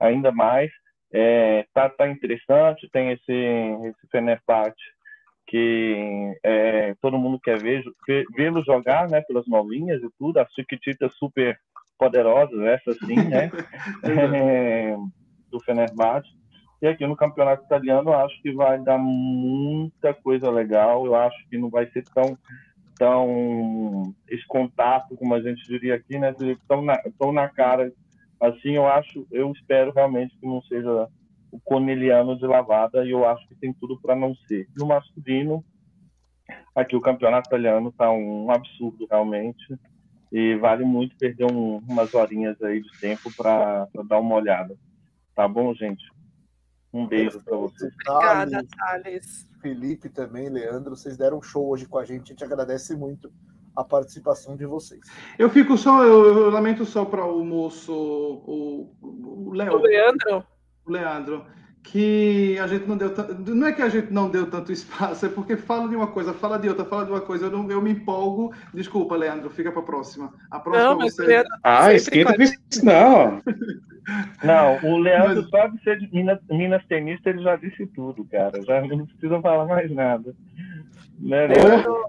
ainda 0.00 0.32
mais, 0.32 0.70
é, 1.12 1.66
tá, 1.72 1.88
tá 1.88 2.08
interessante. 2.08 2.88
Tem 2.90 3.10
esse, 3.10 3.32
esse 3.32 4.08
Fenerbahçe 4.10 4.74
que 5.50 6.32
é, 6.44 6.94
todo 7.02 7.18
mundo 7.18 7.40
quer 7.40 7.60
ver, 7.60 7.82
vê-lo 8.36 8.64
jogar, 8.64 9.08
né, 9.08 9.20
pelas 9.22 9.46
novinhas 9.48 10.00
e 10.00 10.08
tudo. 10.16 10.38
As 10.38 10.52
Chiquititas 10.54 11.12
super 11.16 11.58
poderosas, 11.98 12.60
essa 12.60 12.92
sim, 13.04 13.16
né, 13.28 13.50
é, 14.04 14.96
do 15.50 15.60
Fenerbahçe. 15.60 16.39
E 16.82 16.86
aqui 16.86 17.06
no 17.06 17.16
campeonato 17.16 17.64
italiano 17.64 18.10
eu 18.10 18.14
acho 18.14 18.40
que 18.42 18.52
vai 18.52 18.78
dar 18.78 18.98
muita 18.98 20.14
coisa 20.14 20.50
legal. 20.50 21.04
Eu 21.04 21.14
acho 21.14 21.36
que 21.48 21.58
não 21.58 21.68
vai 21.68 21.86
ser 21.90 22.04
tão 22.14 22.38
tão 23.00 24.14
esse 24.28 24.46
contato, 24.46 25.16
como 25.16 25.34
a 25.34 25.40
gente 25.40 25.66
diria 25.66 25.94
aqui, 25.94 26.18
né? 26.18 26.34
Tão 26.68 26.82
na, 26.82 26.98
tão 27.18 27.32
na 27.32 27.48
cara. 27.48 27.90
Assim, 28.38 28.72
eu 28.72 28.86
acho, 28.86 29.26
eu 29.30 29.50
espero 29.52 29.90
realmente 29.90 30.36
que 30.38 30.46
não 30.46 30.62
seja 30.62 31.08
o 31.50 31.58
corneliano 31.60 32.38
de 32.38 32.46
lavada 32.46 33.04
e 33.04 33.10
eu 33.10 33.26
acho 33.26 33.46
que 33.48 33.54
tem 33.54 33.72
tudo 33.72 33.98
para 34.00 34.14
não 34.14 34.34
ser. 34.46 34.68
No 34.76 34.86
masculino, 34.86 35.64
aqui 36.74 36.94
o 36.94 37.00
campeonato 37.00 37.48
italiano 37.48 37.88
está 37.88 38.10
um 38.10 38.50
absurdo 38.50 39.06
realmente 39.10 39.78
e 40.30 40.54
vale 40.56 40.84
muito 40.84 41.16
perder 41.16 41.50
um, 41.50 41.78
umas 41.78 42.14
horinhas 42.14 42.60
aí 42.62 42.82
de 42.82 43.00
tempo 43.00 43.34
para 43.34 43.88
dar 44.06 44.20
uma 44.20 44.36
olhada. 44.36 44.76
Tá 45.34 45.48
bom, 45.48 45.74
gente? 45.74 46.04
Um 46.92 47.06
beijo 47.06 47.40
para 47.42 47.56
vocês. 47.56 47.92
Obrigada, 48.08 48.66
Thales. 48.76 49.48
Felipe 49.60 50.08
também, 50.08 50.48
Leandro, 50.48 50.96
vocês 50.96 51.16
deram 51.16 51.38
um 51.38 51.42
show 51.42 51.68
hoje 51.68 51.86
com 51.86 51.98
a 51.98 52.04
gente. 52.04 52.24
A 52.24 52.26
gente 52.32 52.44
agradece 52.44 52.96
muito 52.96 53.30
a 53.76 53.84
participação 53.84 54.56
de 54.56 54.66
vocês. 54.66 55.00
Eu 55.38 55.48
fico 55.48 55.76
só, 55.76 56.02
eu, 56.04 56.26
eu 56.26 56.50
lamento 56.50 56.84
só 56.84 57.04
para 57.04 57.24
o 57.24 57.44
moço, 57.44 57.92
o, 57.92 58.94
o 59.00 59.52
Léo. 59.54 59.74
O 59.74 59.82
Leandro? 59.82 60.44
O 60.84 60.90
Leandro, 60.90 61.46
que 61.82 62.58
a 62.58 62.66
gente 62.66 62.86
não 62.86 62.96
deu 62.96 63.12
tanto. 63.14 63.54
Não 63.54 63.66
é 63.66 63.72
que 63.72 63.82
a 63.82 63.88
gente 63.88 64.12
não 64.12 64.28
deu 64.30 64.48
tanto 64.50 64.70
espaço, 64.70 65.24
é 65.26 65.28
porque 65.28 65.56
fala 65.56 65.88
de 65.88 65.96
uma 65.96 66.06
coisa, 66.06 66.32
fala 66.32 66.58
de 66.58 66.68
outra, 66.68 66.84
fala 66.84 67.04
de 67.04 67.10
uma 67.10 67.20
coisa. 67.20 67.46
Eu, 67.46 67.50
não, 67.50 67.70
eu 67.70 67.80
me 67.82 67.90
empolgo. 67.90 68.52
Desculpa, 68.72 69.16
Leandro, 69.16 69.50
fica 69.50 69.72
para 69.72 69.80
a 69.80 69.84
próxima. 69.84 70.32
A 70.50 70.60
próxima 70.60 70.90
não, 70.90 70.98
mas 70.98 71.14
você... 71.14 71.26
Leandro, 71.26 71.50
Ah, 71.62 71.92
esquenta 71.92 72.34
com 72.36 72.42
isso, 72.42 72.58
não. 72.84 73.40
Não, 74.42 74.76
o 74.82 74.98
Leandro, 74.98 75.42
Mas- 75.42 75.50
só 75.50 75.68
de 75.68 75.80
ser 75.84 75.98
de 75.98 76.12
Minas, 76.12 76.40
Minas 76.50 76.84
tenista, 76.86 77.30
ele 77.30 77.42
já 77.42 77.54
disse 77.54 77.86
tudo, 77.88 78.24
cara. 78.24 78.60
Já 78.64 78.80
não 78.80 79.06
precisa 79.06 79.40
falar 79.40 79.66
mais 79.66 79.88
nada. 79.94 80.34
Né, 81.20 81.46
Leandro? 81.46 81.92
Eu 81.92 82.04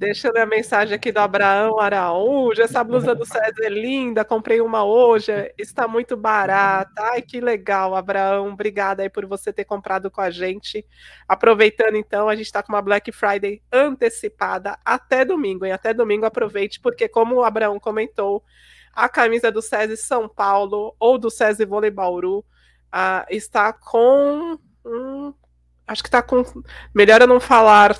ler 0.00 0.40
a 0.40 0.46
mensagem 0.46 0.94
aqui 0.94 1.10
do 1.10 1.18
Abraão 1.18 1.80
Araújo. 1.80 2.62
Essa 2.62 2.84
blusa 2.84 3.14
do 3.14 3.24
César 3.24 3.64
é 3.64 3.68
linda, 3.68 4.24
comprei 4.24 4.60
uma 4.60 4.84
hoje, 4.84 5.32
está 5.58 5.88
muito 5.88 6.16
barata. 6.16 7.02
Ai, 7.12 7.22
que 7.22 7.40
legal, 7.40 7.96
Abraão. 7.96 8.48
Obrigada 8.52 9.02
aí 9.02 9.10
por 9.10 9.26
você 9.26 9.52
ter 9.52 9.64
comprado 9.64 10.10
com 10.10 10.20
a 10.20 10.30
gente. 10.30 10.86
Aproveitando, 11.26 11.96
então, 11.96 12.28
a 12.28 12.36
gente 12.36 12.46
está 12.46 12.62
com 12.62 12.72
uma 12.72 12.82
Black 12.82 13.10
Friday 13.10 13.60
antecipada 13.72 14.78
até 14.84 15.24
domingo, 15.24 15.64
hein? 15.66 15.72
Até 15.72 15.92
domingo 15.92 16.24
aproveite, 16.24 16.80
porque 16.80 17.08
como 17.08 17.36
o 17.36 17.44
Abraão 17.44 17.80
comentou, 17.80 18.44
a 18.92 19.08
camisa 19.08 19.50
do 19.50 19.60
SESI 19.60 19.96
São 19.96 20.28
Paulo 20.28 20.94
ou 20.98 21.18
do 21.18 21.30
SESI 21.30 21.64
Vôlei 21.64 21.90
Bauru 21.90 22.44
ah, 22.92 23.26
está 23.28 23.72
com. 23.72 24.58
hum, 24.84 25.34
acho 25.86 26.02
que 26.02 26.08
está 26.08 26.22
com. 26.22 26.44
Melhor 26.94 27.20
eu 27.20 27.26
não 27.26 27.40
falar 27.40 27.96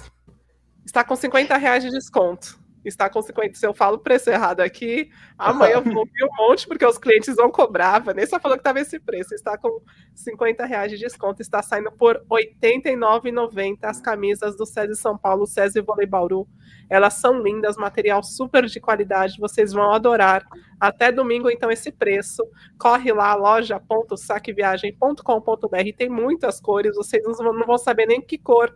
está 0.89 1.05
com 1.05 1.15
50 1.15 1.55
reais 1.59 1.85
de 1.85 1.91
desconto. 1.91 2.59
Está 2.83 3.11
com 3.11 3.21
50. 3.21 3.59
Se 3.59 3.67
eu 3.67 3.75
falo 3.75 3.97
o 3.97 3.99
preço 3.99 4.31
errado 4.31 4.61
aqui, 4.61 5.11
amanhã 5.37 5.75
eu 5.75 5.83
vou 5.83 5.99
ouvir 5.99 6.25
um 6.25 6.31
monte, 6.39 6.67
porque 6.67 6.87
os 6.87 6.97
clientes 6.97 7.37
vão 7.37 7.51
cobrar. 7.51 7.99
Vanessa 7.99 8.41
falou 8.41 8.57
que 8.57 8.63
estava 8.63 8.81
esse 8.81 8.99
preço. 8.99 9.35
Está 9.35 9.59
com 9.59 9.83
50 10.15 10.65
reais 10.65 10.91
de 10.91 10.97
desconto. 10.97 11.43
Está 11.43 11.61
saindo 11.61 11.93
por 11.93 12.25
R$ 12.31 12.55
89,90 12.63 13.81
as 13.83 14.01
camisas 14.01 14.57
do 14.57 14.65
SESI 14.65 14.97
São 14.97 15.19
Paulo, 15.19 15.47
SESI 15.47 15.83
Vôlei 15.83 16.07
Bauru. 16.07 16.49
Elas 16.89 17.13
são 17.15 17.43
lindas, 17.43 17.77
material 17.77 18.23
super 18.23 18.65
de 18.65 18.81
qualidade. 18.81 19.39
Vocês 19.39 19.75
vão 19.75 19.93
adorar. 19.93 20.47
Até 20.81 21.13
domingo, 21.13 21.51
então, 21.51 21.71
esse 21.71 21.93
preço. 21.93 22.43
Corre 22.79 23.13
lá, 23.13 23.35
loja.saqueviagem.com.br. 23.35 25.97
Tem 25.97 26.09
muitas 26.09 26.59
cores. 26.61 26.97
Vocês 26.97 27.23
não 27.23 27.67
vão 27.67 27.77
saber 27.77 28.07
nem 28.07 28.23
que 28.23 28.39
cor 28.39 28.75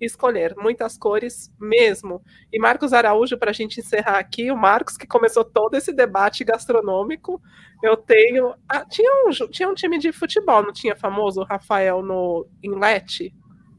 escolher. 0.00 0.54
Muitas 0.56 0.96
cores 0.96 1.52
mesmo. 1.60 2.22
E 2.52 2.58
Marcos 2.58 2.92
Araújo, 2.92 3.36
para 3.38 3.50
a 3.50 3.54
gente 3.54 3.80
encerrar 3.80 4.18
aqui, 4.18 4.50
o 4.50 4.56
Marcos 4.56 4.96
que 4.96 5.06
começou 5.06 5.44
todo 5.44 5.74
esse 5.76 5.92
debate 5.92 6.44
gastronômico, 6.44 7.40
eu 7.82 7.96
tenho. 7.96 8.54
ah, 8.68 8.84
tinha, 8.84 9.10
um, 9.26 9.30
tinha 9.48 9.68
um 9.68 9.74
time 9.74 9.98
de 9.98 10.12
futebol, 10.12 10.62
não 10.62 10.72
tinha 10.72 10.96
famoso 10.96 11.40
o 11.40 11.44
Rafael 11.44 12.02
no 12.02 12.46
Inlet? 12.62 13.34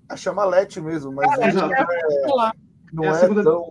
A 0.09 0.15
chama 0.17 0.43
Lete 0.45 0.81
mesmo, 0.81 1.11
mas 1.11 1.29
Ah, 1.39 1.47
Exato. 1.47 1.73
lá. 2.35 2.53
não 2.91 3.05
É 3.05 3.25
é, 3.25 3.43
tão. 3.43 3.65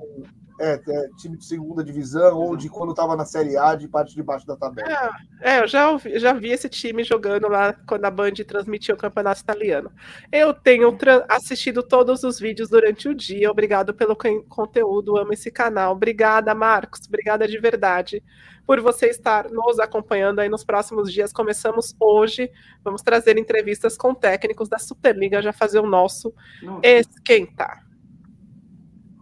É, 0.63 0.75
é 0.87 1.09
time 1.17 1.39
de 1.39 1.45
segunda 1.47 1.83
divisão 1.83 2.37
ou 2.39 2.55
de 2.55 2.69
quando 2.69 2.91
estava 2.91 3.17
na 3.17 3.25
Série 3.25 3.57
A, 3.57 3.75
de 3.75 3.89
parte 3.89 4.15
de 4.15 4.23
baixo 4.23 4.47
da 4.47 4.55
tabela. 4.57 5.11
É, 5.41 5.61
eu 5.61 5.67
já, 5.67 5.91
ouvi- 5.91 6.19
já 6.19 6.35
vi 6.35 6.51
esse 6.51 6.69
time 6.69 7.03
jogando 7.03 7.49
lá 7.49 7.73
quando 7.87 8.05
a 8.05 8.11
Band 8.11 8.33
transmitiu 8.47 8.95
o 8.95 8.99
campeonato 8.99 9.41
italiano. 9.41 9.91
Eu 10.31 10.53
tenho 10.53 10.95
assistido 11.29 11.83
todos 11.83 12.23
os 12.25 12.39
vídeos 12.39 12.69
durante 12.69 13.09
o 13.09 13.15
dia. 13.15 13.51
Obrigado 13.51 13.95
pelo 13.95 14.15
con- 14.15 14.43
conteúdo, 14.49 15.17
amo 15.17 15.33
esse 15.33 15.51
canal. 15.51 15.93
Obrigada, 15.93 16.55
Marcos. 16.55 17.01
Obrigada 17.09 17.49
de 17.49 17.59
verdade 17.59 18.23
por 18.67 18.81
você 18.81 19.07
estar 19.07 19.51
nos 19.51 19.81
acompanhando 19.81 20.41
aí 20.41 20.49
nos 20.49 20.63
próximos 20.63 21.11
dias. 21.13 21.33
Começamos 21.33 21.97
hoje. 21.99 22.53
Vamos 22.85 23.01
trazer 23.03 23.39
entrevistas 23.39 23.97
com 23.97 24.15
técnicos 24.15 24.69
da 24.69 24.79
Superliga, 24.79 25.41
já 25.41 25.53
fazer 25.53 25.81
o 25.81 25.87
nosso 25.87 26.33
Não, 26.63 26.81
esquentar. 26.85 27.85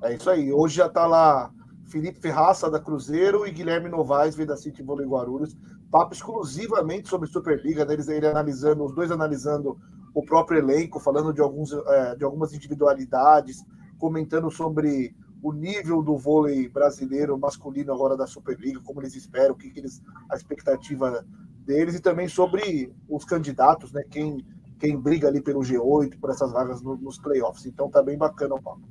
É 0.02 0.14
isso 0.14 0.30
aí. 0.30 0.52
Hoje 0.52 0.76
já 0.76 0.86
está 0.86 1.06
lá 1.06 1.52
Felipe 1.86 2.20
Ferraça 2.20 2.70
da 2.70 2.78
Cruzeiro 2.78 3.46
e 3.46 3.50
Guilherme 3.50 3.88
Novaes, 3.88 4.36
veio 4.36 4.46
da 4.46 4.56
City 4.56 4.82
Vôlei 4.82 5.06
Guarulhos, 5.06 5.56
papo 5.90 6.14
exclusivamente 6.14 7.08
sobre 7.08 7.28
Superliga, 7.28 7.84
né? 7.84 7.94
eles 7.94 8.08
ele 8.08 8.26
analisando, 8.26 8.84
os 8.84 8.94
dois 8.94 9.10
analisando 9.10 9.78
o 10.14 10.22
próprio 10.22 10.58
elenco, 10.58 11.00
falando 11.00 11.32
de, 11.32 11.40
alguns, 11.40 11.72
é, 11.72 12.16
de 12.16 12.24
algumas 12.24 12.52
individualidades, 12.52 13.64
comentando 13.98 14.50
sobre 14.50 15.14
o 15.42 15.52
nível 15.52 16.02
do 16.02 16.16
vôlei 16.16 16.68
brasileiro 16.68 17.38
masculino 17.38 17.92
agora 17.92 18.16
da 18.16 18.26
Superliga, 18.26 18.80
como 18.80 19.00
eles 19.00 19.14
esperam, 19.14 19.54
o 19.54 19.58
que, 19.58 19.70
que 19.70 19.80
eles, 19.80 20.02
a 20.30 20.36
expectativa 20.36 21.24
deles, 21.64 21.94
e 21.94 22.00
também 22.00 22.28
sobre 22.28 22.92
os 23.08 23.24
candidatos, 23.24 23.92
né? 23.92 24.02
Quem, 24.10 24.44
quem 24.78 24.98
briga 24.98 25.28
ali 25.28 25.40
pelo 25.40 25.60
G8, 25.60 26.18
por 26.18 26.30
essas 26.30 26.52
vagas 26.52 26.82
no, 26.82 26.96
nos 26.96 27.18
playoffs. 27.18 27.66
Então 27.66 27.90
tá 27.90 28.02
bem 28.02 28.16
bacana 28.16 28.54
o 28.54 28.62
papo. 28.62 28.82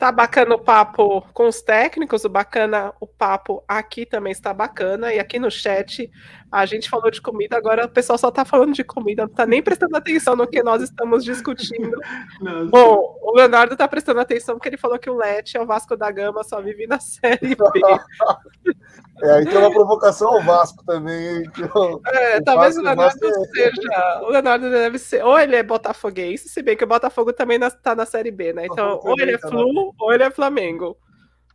Tá 0.00 0.10
bacana 0.10 0.54
o 0.54 0.58
papo 0.58 1.20
com 1.34 1.46
os 1.46 1.60
técnicos, 1.60 2.24
o 2.24 2.28
bacana 2.30 2.90
o 2.98 3.06
papo 3.06 3.62
aqui 3.68 4.06
também 4.06 4.32
está 4.32 4.54
bacana. 4.54 5.12
E 5.12 5.18
aqui 5.18 5.38
no 5.38 5.50
chat 5.50 6.10
a 6.50 6.66
gente 6.66 6.90
falou 6.90 7.10
de 7.10 7.22
comida, 7.22 7.56
agora 7.56 7.86
o 7.86 7.88
pessoal 7.88 8.18
só 8.18 8.30
tá 8.30 8.44
falando 8.44 8.72
de 8.72 8.82
comida, 8.82 9.22
não 9.22 9.28
tá 9.32 9.46
nem 9.46 9.62
prestando 9.62 9.96
atenção 9.96 10.34
no 10.34 10.48
que 10.48 10.62
nós 10.62 10.82
estamos 10.82 11.24
discutindo. 11.24 11.96
Nossa. 12.40 12.66
Bom, 12.66 13.18
o 13.22 13.36
Leonardo 13.36 13.76
tá 13.76 13.86
prestando 13.86 14.20
atenção 14.20 14.56
porque 14.56 14.68
ele 14.68 14.76
falou 14.76 14.98
que 14.98 15.08
o 15.08 15.16
Lete 15.16 15.56
é 15.56 15.60
o 15.60 15.66
Vasco 15.66 15.96
da 15.96 16.10
Gama, 16.10 16.42
só 16.42 16.60
vive 16.60 16.86
na 16.86 16.98
Série 16.98 17.54
B. 17.54 17.56
É, 19.22 19.32
aí 19.32 19.44
tem 19.44 19.58
uma 19.58 19.70
provocação 19.70 20.28
ao 20.28 20.42
Vasco 20.42 20.82
também. 20.86 21.42
Eu, 21.58 22.00
é, 22.06 22.38
o 22.38 22.42
talvez 22.42 22.74
Vasco, 22.74 22.80
o 22.80 22.84
Leonardo 22.84 23.26
é... 23.26 23.44
seja. 23.44 24.20
O 24.22 24.30
Leonardo 24.30 24.70
deve 24.70 24.98
ser. 24.98 25.22
Ou 25.22 25.38
ele 25.38 25.56
é 25.56 25.62
botafoguense, 25.62 26.48
se 26.48 26.62
bem 26.62 26.74
que 26.74 26.84
o 26.84 26.86
Botafogo 26.86 27.30
também 27.30 27.62
está 27.62 27.94
na 27.94 28.06
Série 28.06 28.30
B, 28.30 28.54
né? 28.54 28.64
Então, 28.64 28.98
ou 29.02 29.20
ele 29.20 29.32
é 29.32 29.38
tá 29.38 29.48
Flu, 29.48 29.94
ou 29.98 30.12
ele 30.12 30.22
é 30.22 30.30
Flamengo. 30.30 30.96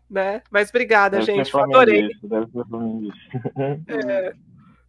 Né? 0.07 0.43
Mas 0.51 0.69
obrigada, 0.69 1.17
deve 1.17 1.25
gente. 1.25 1.57
Adorei. 1.57 2.09
Deve 2.21 2.51
ser 2.51 2.65
é, 3.87 4.33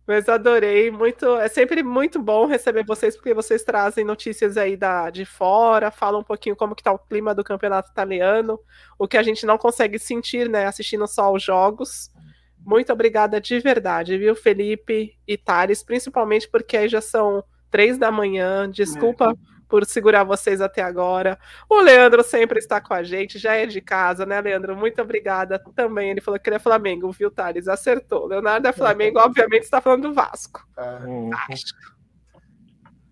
mas 0.06 0.28
adorei 0.28 0.90
muito. 0.90 1.26
É 1.36 1.48
sempre 1.48 1.82
muito 1.82 2.20
bom 2.20 2.46
receber 2.46 2.84
vocês, 2.84 3.16
porque 3.16 3.34
vocês 3.34 3.64
trazem 3.64 4.04
notícias 4.04 4.56
aí 4.56 4.76
da, 4.76 5.10
de 5.10 5.24
fora, 5.24 5.90
falam 5.90 6.20
um 6.20 6.24
pouquinho 6.24 6.54
como 6.54 6.74
que 6.74 6.82
tá 6.82 6.92
o 6.92 6.98
clima 6.98 7.34
do 7.34 7.42
campeonato 7.42 7.90
italiano, 7.90 8.58
o 8.98 9.08
que 9.08 9.16
a 9.16 9.22
gente 9.22 9.44
não 9.44 9.58
consegue 9.58 9.98
sentir, 9.98 10.48
né, 10.48 10.66
assistindo 10.66 11.06
só 11.06 11.32
os 11.32 11.42
jogos. 11.42 12.10
Muito 12.58 12.92
obrigada 12.92 13.40
de 13.40 13.58
verdade, 13.60 14.18
viu, 14.18 14.34
Felipe 14.34 15.16
e 15.26 15.36
Thales, 15.36 15.82
principalmente 15.82 16.48
porque 16.48 16.76
aí 16.76 16.88
já 16.88 17.00
são 17.00 17.42
três 17.70 17.98
da 17.98 18.10
manhã. 18.10 18.70
Desculpa. 18.70 19.36
É 19.52 19.55
por 19.68 19.84
segurar 19.84 20.24
vocês 20.24 20.60
até 20.60 20.82
agora. 20.82 21.38
O 21.68 21.80
Leandro 21.80 22.22
sempre 22.22 22.58
está 22.58 22.80
com 22.80 22.94
a 22.94 23.02
gente, 23.02 23.38
já 23.38 23.54
é 23.54 23.66
de 23.66 23.80
casa, 23.80 24.24
né, 24.24 24.40
Leandro? 24.40 24.76
Muito 24.76 25.00
obrigada 25.02 25.58
também. 25.74 26.10
Ele 26.10 26.20
falou 26.20 26.38
que 26.38 26.48
ele 26.48 26.56
é 26.56 26.60
Flamengo, 26.60 27.10
viu, 27.12 27.30
Thales? 27.30 27.68
Acertou. 27.68 28.26
Leonardo 28.26 28.66
é 28.68 28.72
Flamengo, 28.72 29.18
obviamente 29.18 29.62
está 29.62 29.80
falando 29.80 30.08
do 30.08 30.14
Vasco. 30.14 30.66
É. 30.78 31.54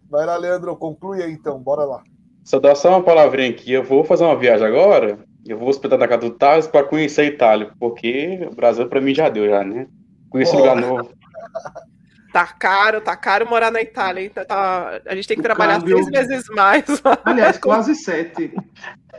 Vai 0.08 0.26
lá, 0.26 0.36
Leandro, 0.36 0.76
conclui 0.76 1.22
aí 1.22 1.32
então, 1.32 1.58
bora 1.58 1.84
lá. 1.84 2.02
Só 2.44 2.60
dá 2.60 2.74
só 2.74 2.90
uma 2.90 3.02
palavrinha 3.02 3.50
aqui. 3.50 3.72
Eu 3.72 3.82
vou 3.82 4.04
fazer 4.04 4.24
uma 4.24 4.36
viagem 4.36 4.66
agora. 4.66 5.18
Eu 5.46 5.58
vou 5.58 5.68
hospedar 5.68 5.98
na 5.98 6.06
casa 6.06 6.22
do 6.22 6.30
Thales 6.30 6.66
para 6.66 6.86
conhecer 6.86 7.22
a 7.22 7.24
Itália, 7.24 7.72
porque 7.78 8.46
o 8.50 8.54
Brasil 8.54 8.88
para 8.88 9.00
mim 9.00 9.14
já 9.14 9.28
deu, 9.28 9.48
já, 9.48 9.64
né? 9.64 9.86
Conhecer 10.30 10.56
lugar 10.56 10.76
novo. 10.76 11.10
Tá 12.34 12.48
caro, 12.48 13.00
tá 13.00 13.16
caro 13.16 13.48
morar 13.48 13.70
na 13.70 13.80
Itália. 13.80 14.28
Tá, 14.28 14.44
tá, 14.44 15.00
a 15.06 15.14
gente 15.14 15.28
tem 15.28 15.36
que 15.36 15.40
o 15.40 15.44
trabalhar 15.44 15.78
câmbio... 15.78 16.02
seis 16.02 16.26
vezes 16.26 16.48
mais. 16.48 16.84
Aliás, 17.24 17.58
quase 17.58 17.94
sete. 17.94 18.52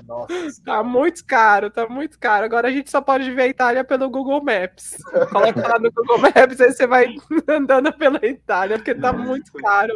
Nossa. 0.05 0.61
Tá 0.65 0.83
muito 0.83 1.23
caro, 1.25 1.69
tá 1.69 1.87
muito 1.87 2.19
caro. 2.19 2.43
Agora 2.43 2.67
a 2.67 2.71
gente 2.71 2.91
só 2.91 2.99
pode 2.99 3.31
ver 3.31 3.43
a 3.43 3.47
Itália 3.47 3.85
pelo 3.85 4.09
Google 4.09 4.43
Maps. 4.43 4.97
Coloca 5.31 5.65
lá 5.65 5.79
no 5.79 5.89
Google 5.93 6.17
Maps, 6.17 6.59
aí 6.59 6.73
você 6.73 6.85
vai 6.85 7.15
andando 7.47 7.93
pela 7.93 8.19
Itália, 8.21 8.77
porque 8.77 8.93
tá 8.93 9.13
muito 9.13 9.49
caro. 9.53 9.93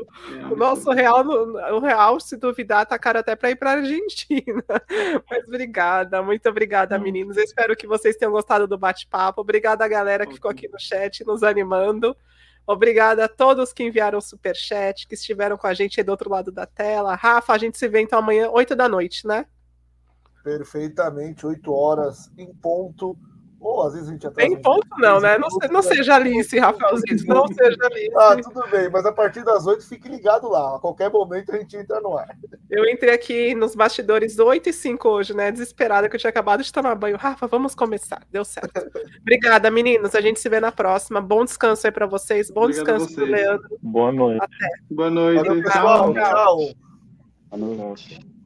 O 0.50 0.56
nosso 0.56 0.90
real, 0.92 1.28
o 1.28 1.80
real, 1.80 2.22
se 2.22 2.38
duvidar, 2.38 2.86
tá 2.86 2.98
caro 2.98 3.20
até 3.20 3.36
para 3.36 3.52
ir 3.52 3.58
para 3.58 3.72
Argentina. 3.72 4.64
Mas 5.30 5.46
obrigada, 5.46 6.24
muito 6.24 6.48
obrigada, 6.48 6.98
hum. 6.98 7.02
meninos. 7.02 7.36
Eu 7.36 7.44
espero 7.44 7.76
que 7.76 7.86
vocês 7.86 8.16
tenham 8.16 8.32
gostado 8.32 8.66
do 8.66 8.78
bate-papo. 8.78 9.42
Obrigada, 9.42 9.86
galera 9.90 10.26
que 10.26 10.36
ficou 10.36 10.50
aqui 10.50 10.70
no 10.70 10.80
chat 10.80 11.26
nos 11.26 11.44
animando. 11.44 12.16
Obrigada 12.72 13.26
a 13.26 13.28
todos 13.28 13.74
que 13.74 13.84
enviaram 13.84 14.20
o 14.20 14.22
superchat, 14.22 15.08
que 15.08 15.16
estiveram 15.16 15.58
com 15.58 15.66
a 15.66 15.74
gente 15.74 16.00
aí 16.00 16.04
do 16.04 16.12
outro 16.12 16.30
lado 16.30 16.52
da 16.52 16.68
tela. 16.68 17.16
Rafa, 17.16 17.52
a 17.52 17.58
gente 17.58 17.80
se 17.80 17.88
vê 17.88 18.00
então 18.00 18.20
amanhã, 18.20 18.48
8 18.48 18.76
da 18.76 18.88
noite, 18.88 19.26
né? 19.26 19.48
Perfeitamente, 20.44 21.48
8 21.48 21.74
horas 21.74 22.30
em 22.38 22.54
ponto. 22.54 23.18
Ou 23.60 23.86
às 23.86 23.94
vezes 23.94 24.08
a 24.08 24.12
gente 24.14 24.26
até. 24.26 24.44
Tem 24.44 24.62
ponto, 24.62 24.88
não, 24.98 25.20
né? 25.20 25.38
Não, 25.38 25.50
não 25.70 25.82
seja 25.82 26.16
Alice, 26.16 26.58
Rafaelzito. 26.58 27.26
Não 27.28 27.46
seja 27.54 27.78
Alice. 27.84 28.12
Ah, 28.16 28.38
tudo 28.42 28.68
bem, 28.70 28.90
mas 28.90 29.06
a 29.06 29.12
partir 29.12 29.44
das 29.44 29.66
8 29.68 29.86
fique 29.86 30.08
ligado 30.08 30.48
lá. 30.48 30.78
A 30.78 30.80
qualquer 30.80 31.12
momento 31.12 31.54
a 31.54 31.58
gente 31.58 31.76
entra 31.76 32.00
no 32.00 32.18
ar. 32.18 32.38
Eu 32.70 32.86
entrei 32.86 33.14
aqui 33.14 33.54
nos 33.54 33.76
bastidores 33.76 34.40
8 34.40 34.70
e 34.70 34.74
5 34.74 35.10
hoje, 35.10 35.36
né? 35.36 35.52
Desesperada, 35.52 36.08
que 36.08 36.16
eu 36.16 36.20
tinha 36.20 36.30
acabado 36.30 36.64
de 36.64 36.72
tomar 36.72 36.96
banho. 36.96 37.18
Rafa, 37.18 37.48
vamos 37.48 37.76
começar. 37.76 38.22
Deu 38.32 38.46
certo. 38.46 38.72
Obrigada, 39.22 39.70
meninos. 39.70 40.16
A 40.16 40.22
gente 40.22 40.40
se 40.40 40.48
vê 40.48 40.60
na 40.60 40.72
próxima. 40.72 41.20
Bom 41.20 41.44
descanso 41.44 41.86
aí 41.86 41.92
para 41.92 42.06
vocês. 42.06 42.50
Bom 42.50 42.64
Obrigado 42.64 42.86
descanso 42.86 43.14
pro 43.14 43.26
Leandro. 43.26 43.78
Boa 43.82 44.12
noite. 44.12 44.42
Até. 44.42 44.70
Boa 44.90 45.10
noite. 45.10 45.44
Valeu, 45.44 45.64
pessoal. 45.64 46.14
Tchau. 46.14 46.24
tchau. 46.24 46.58
Boa 47.52 47.76
noite. 47.76 48.39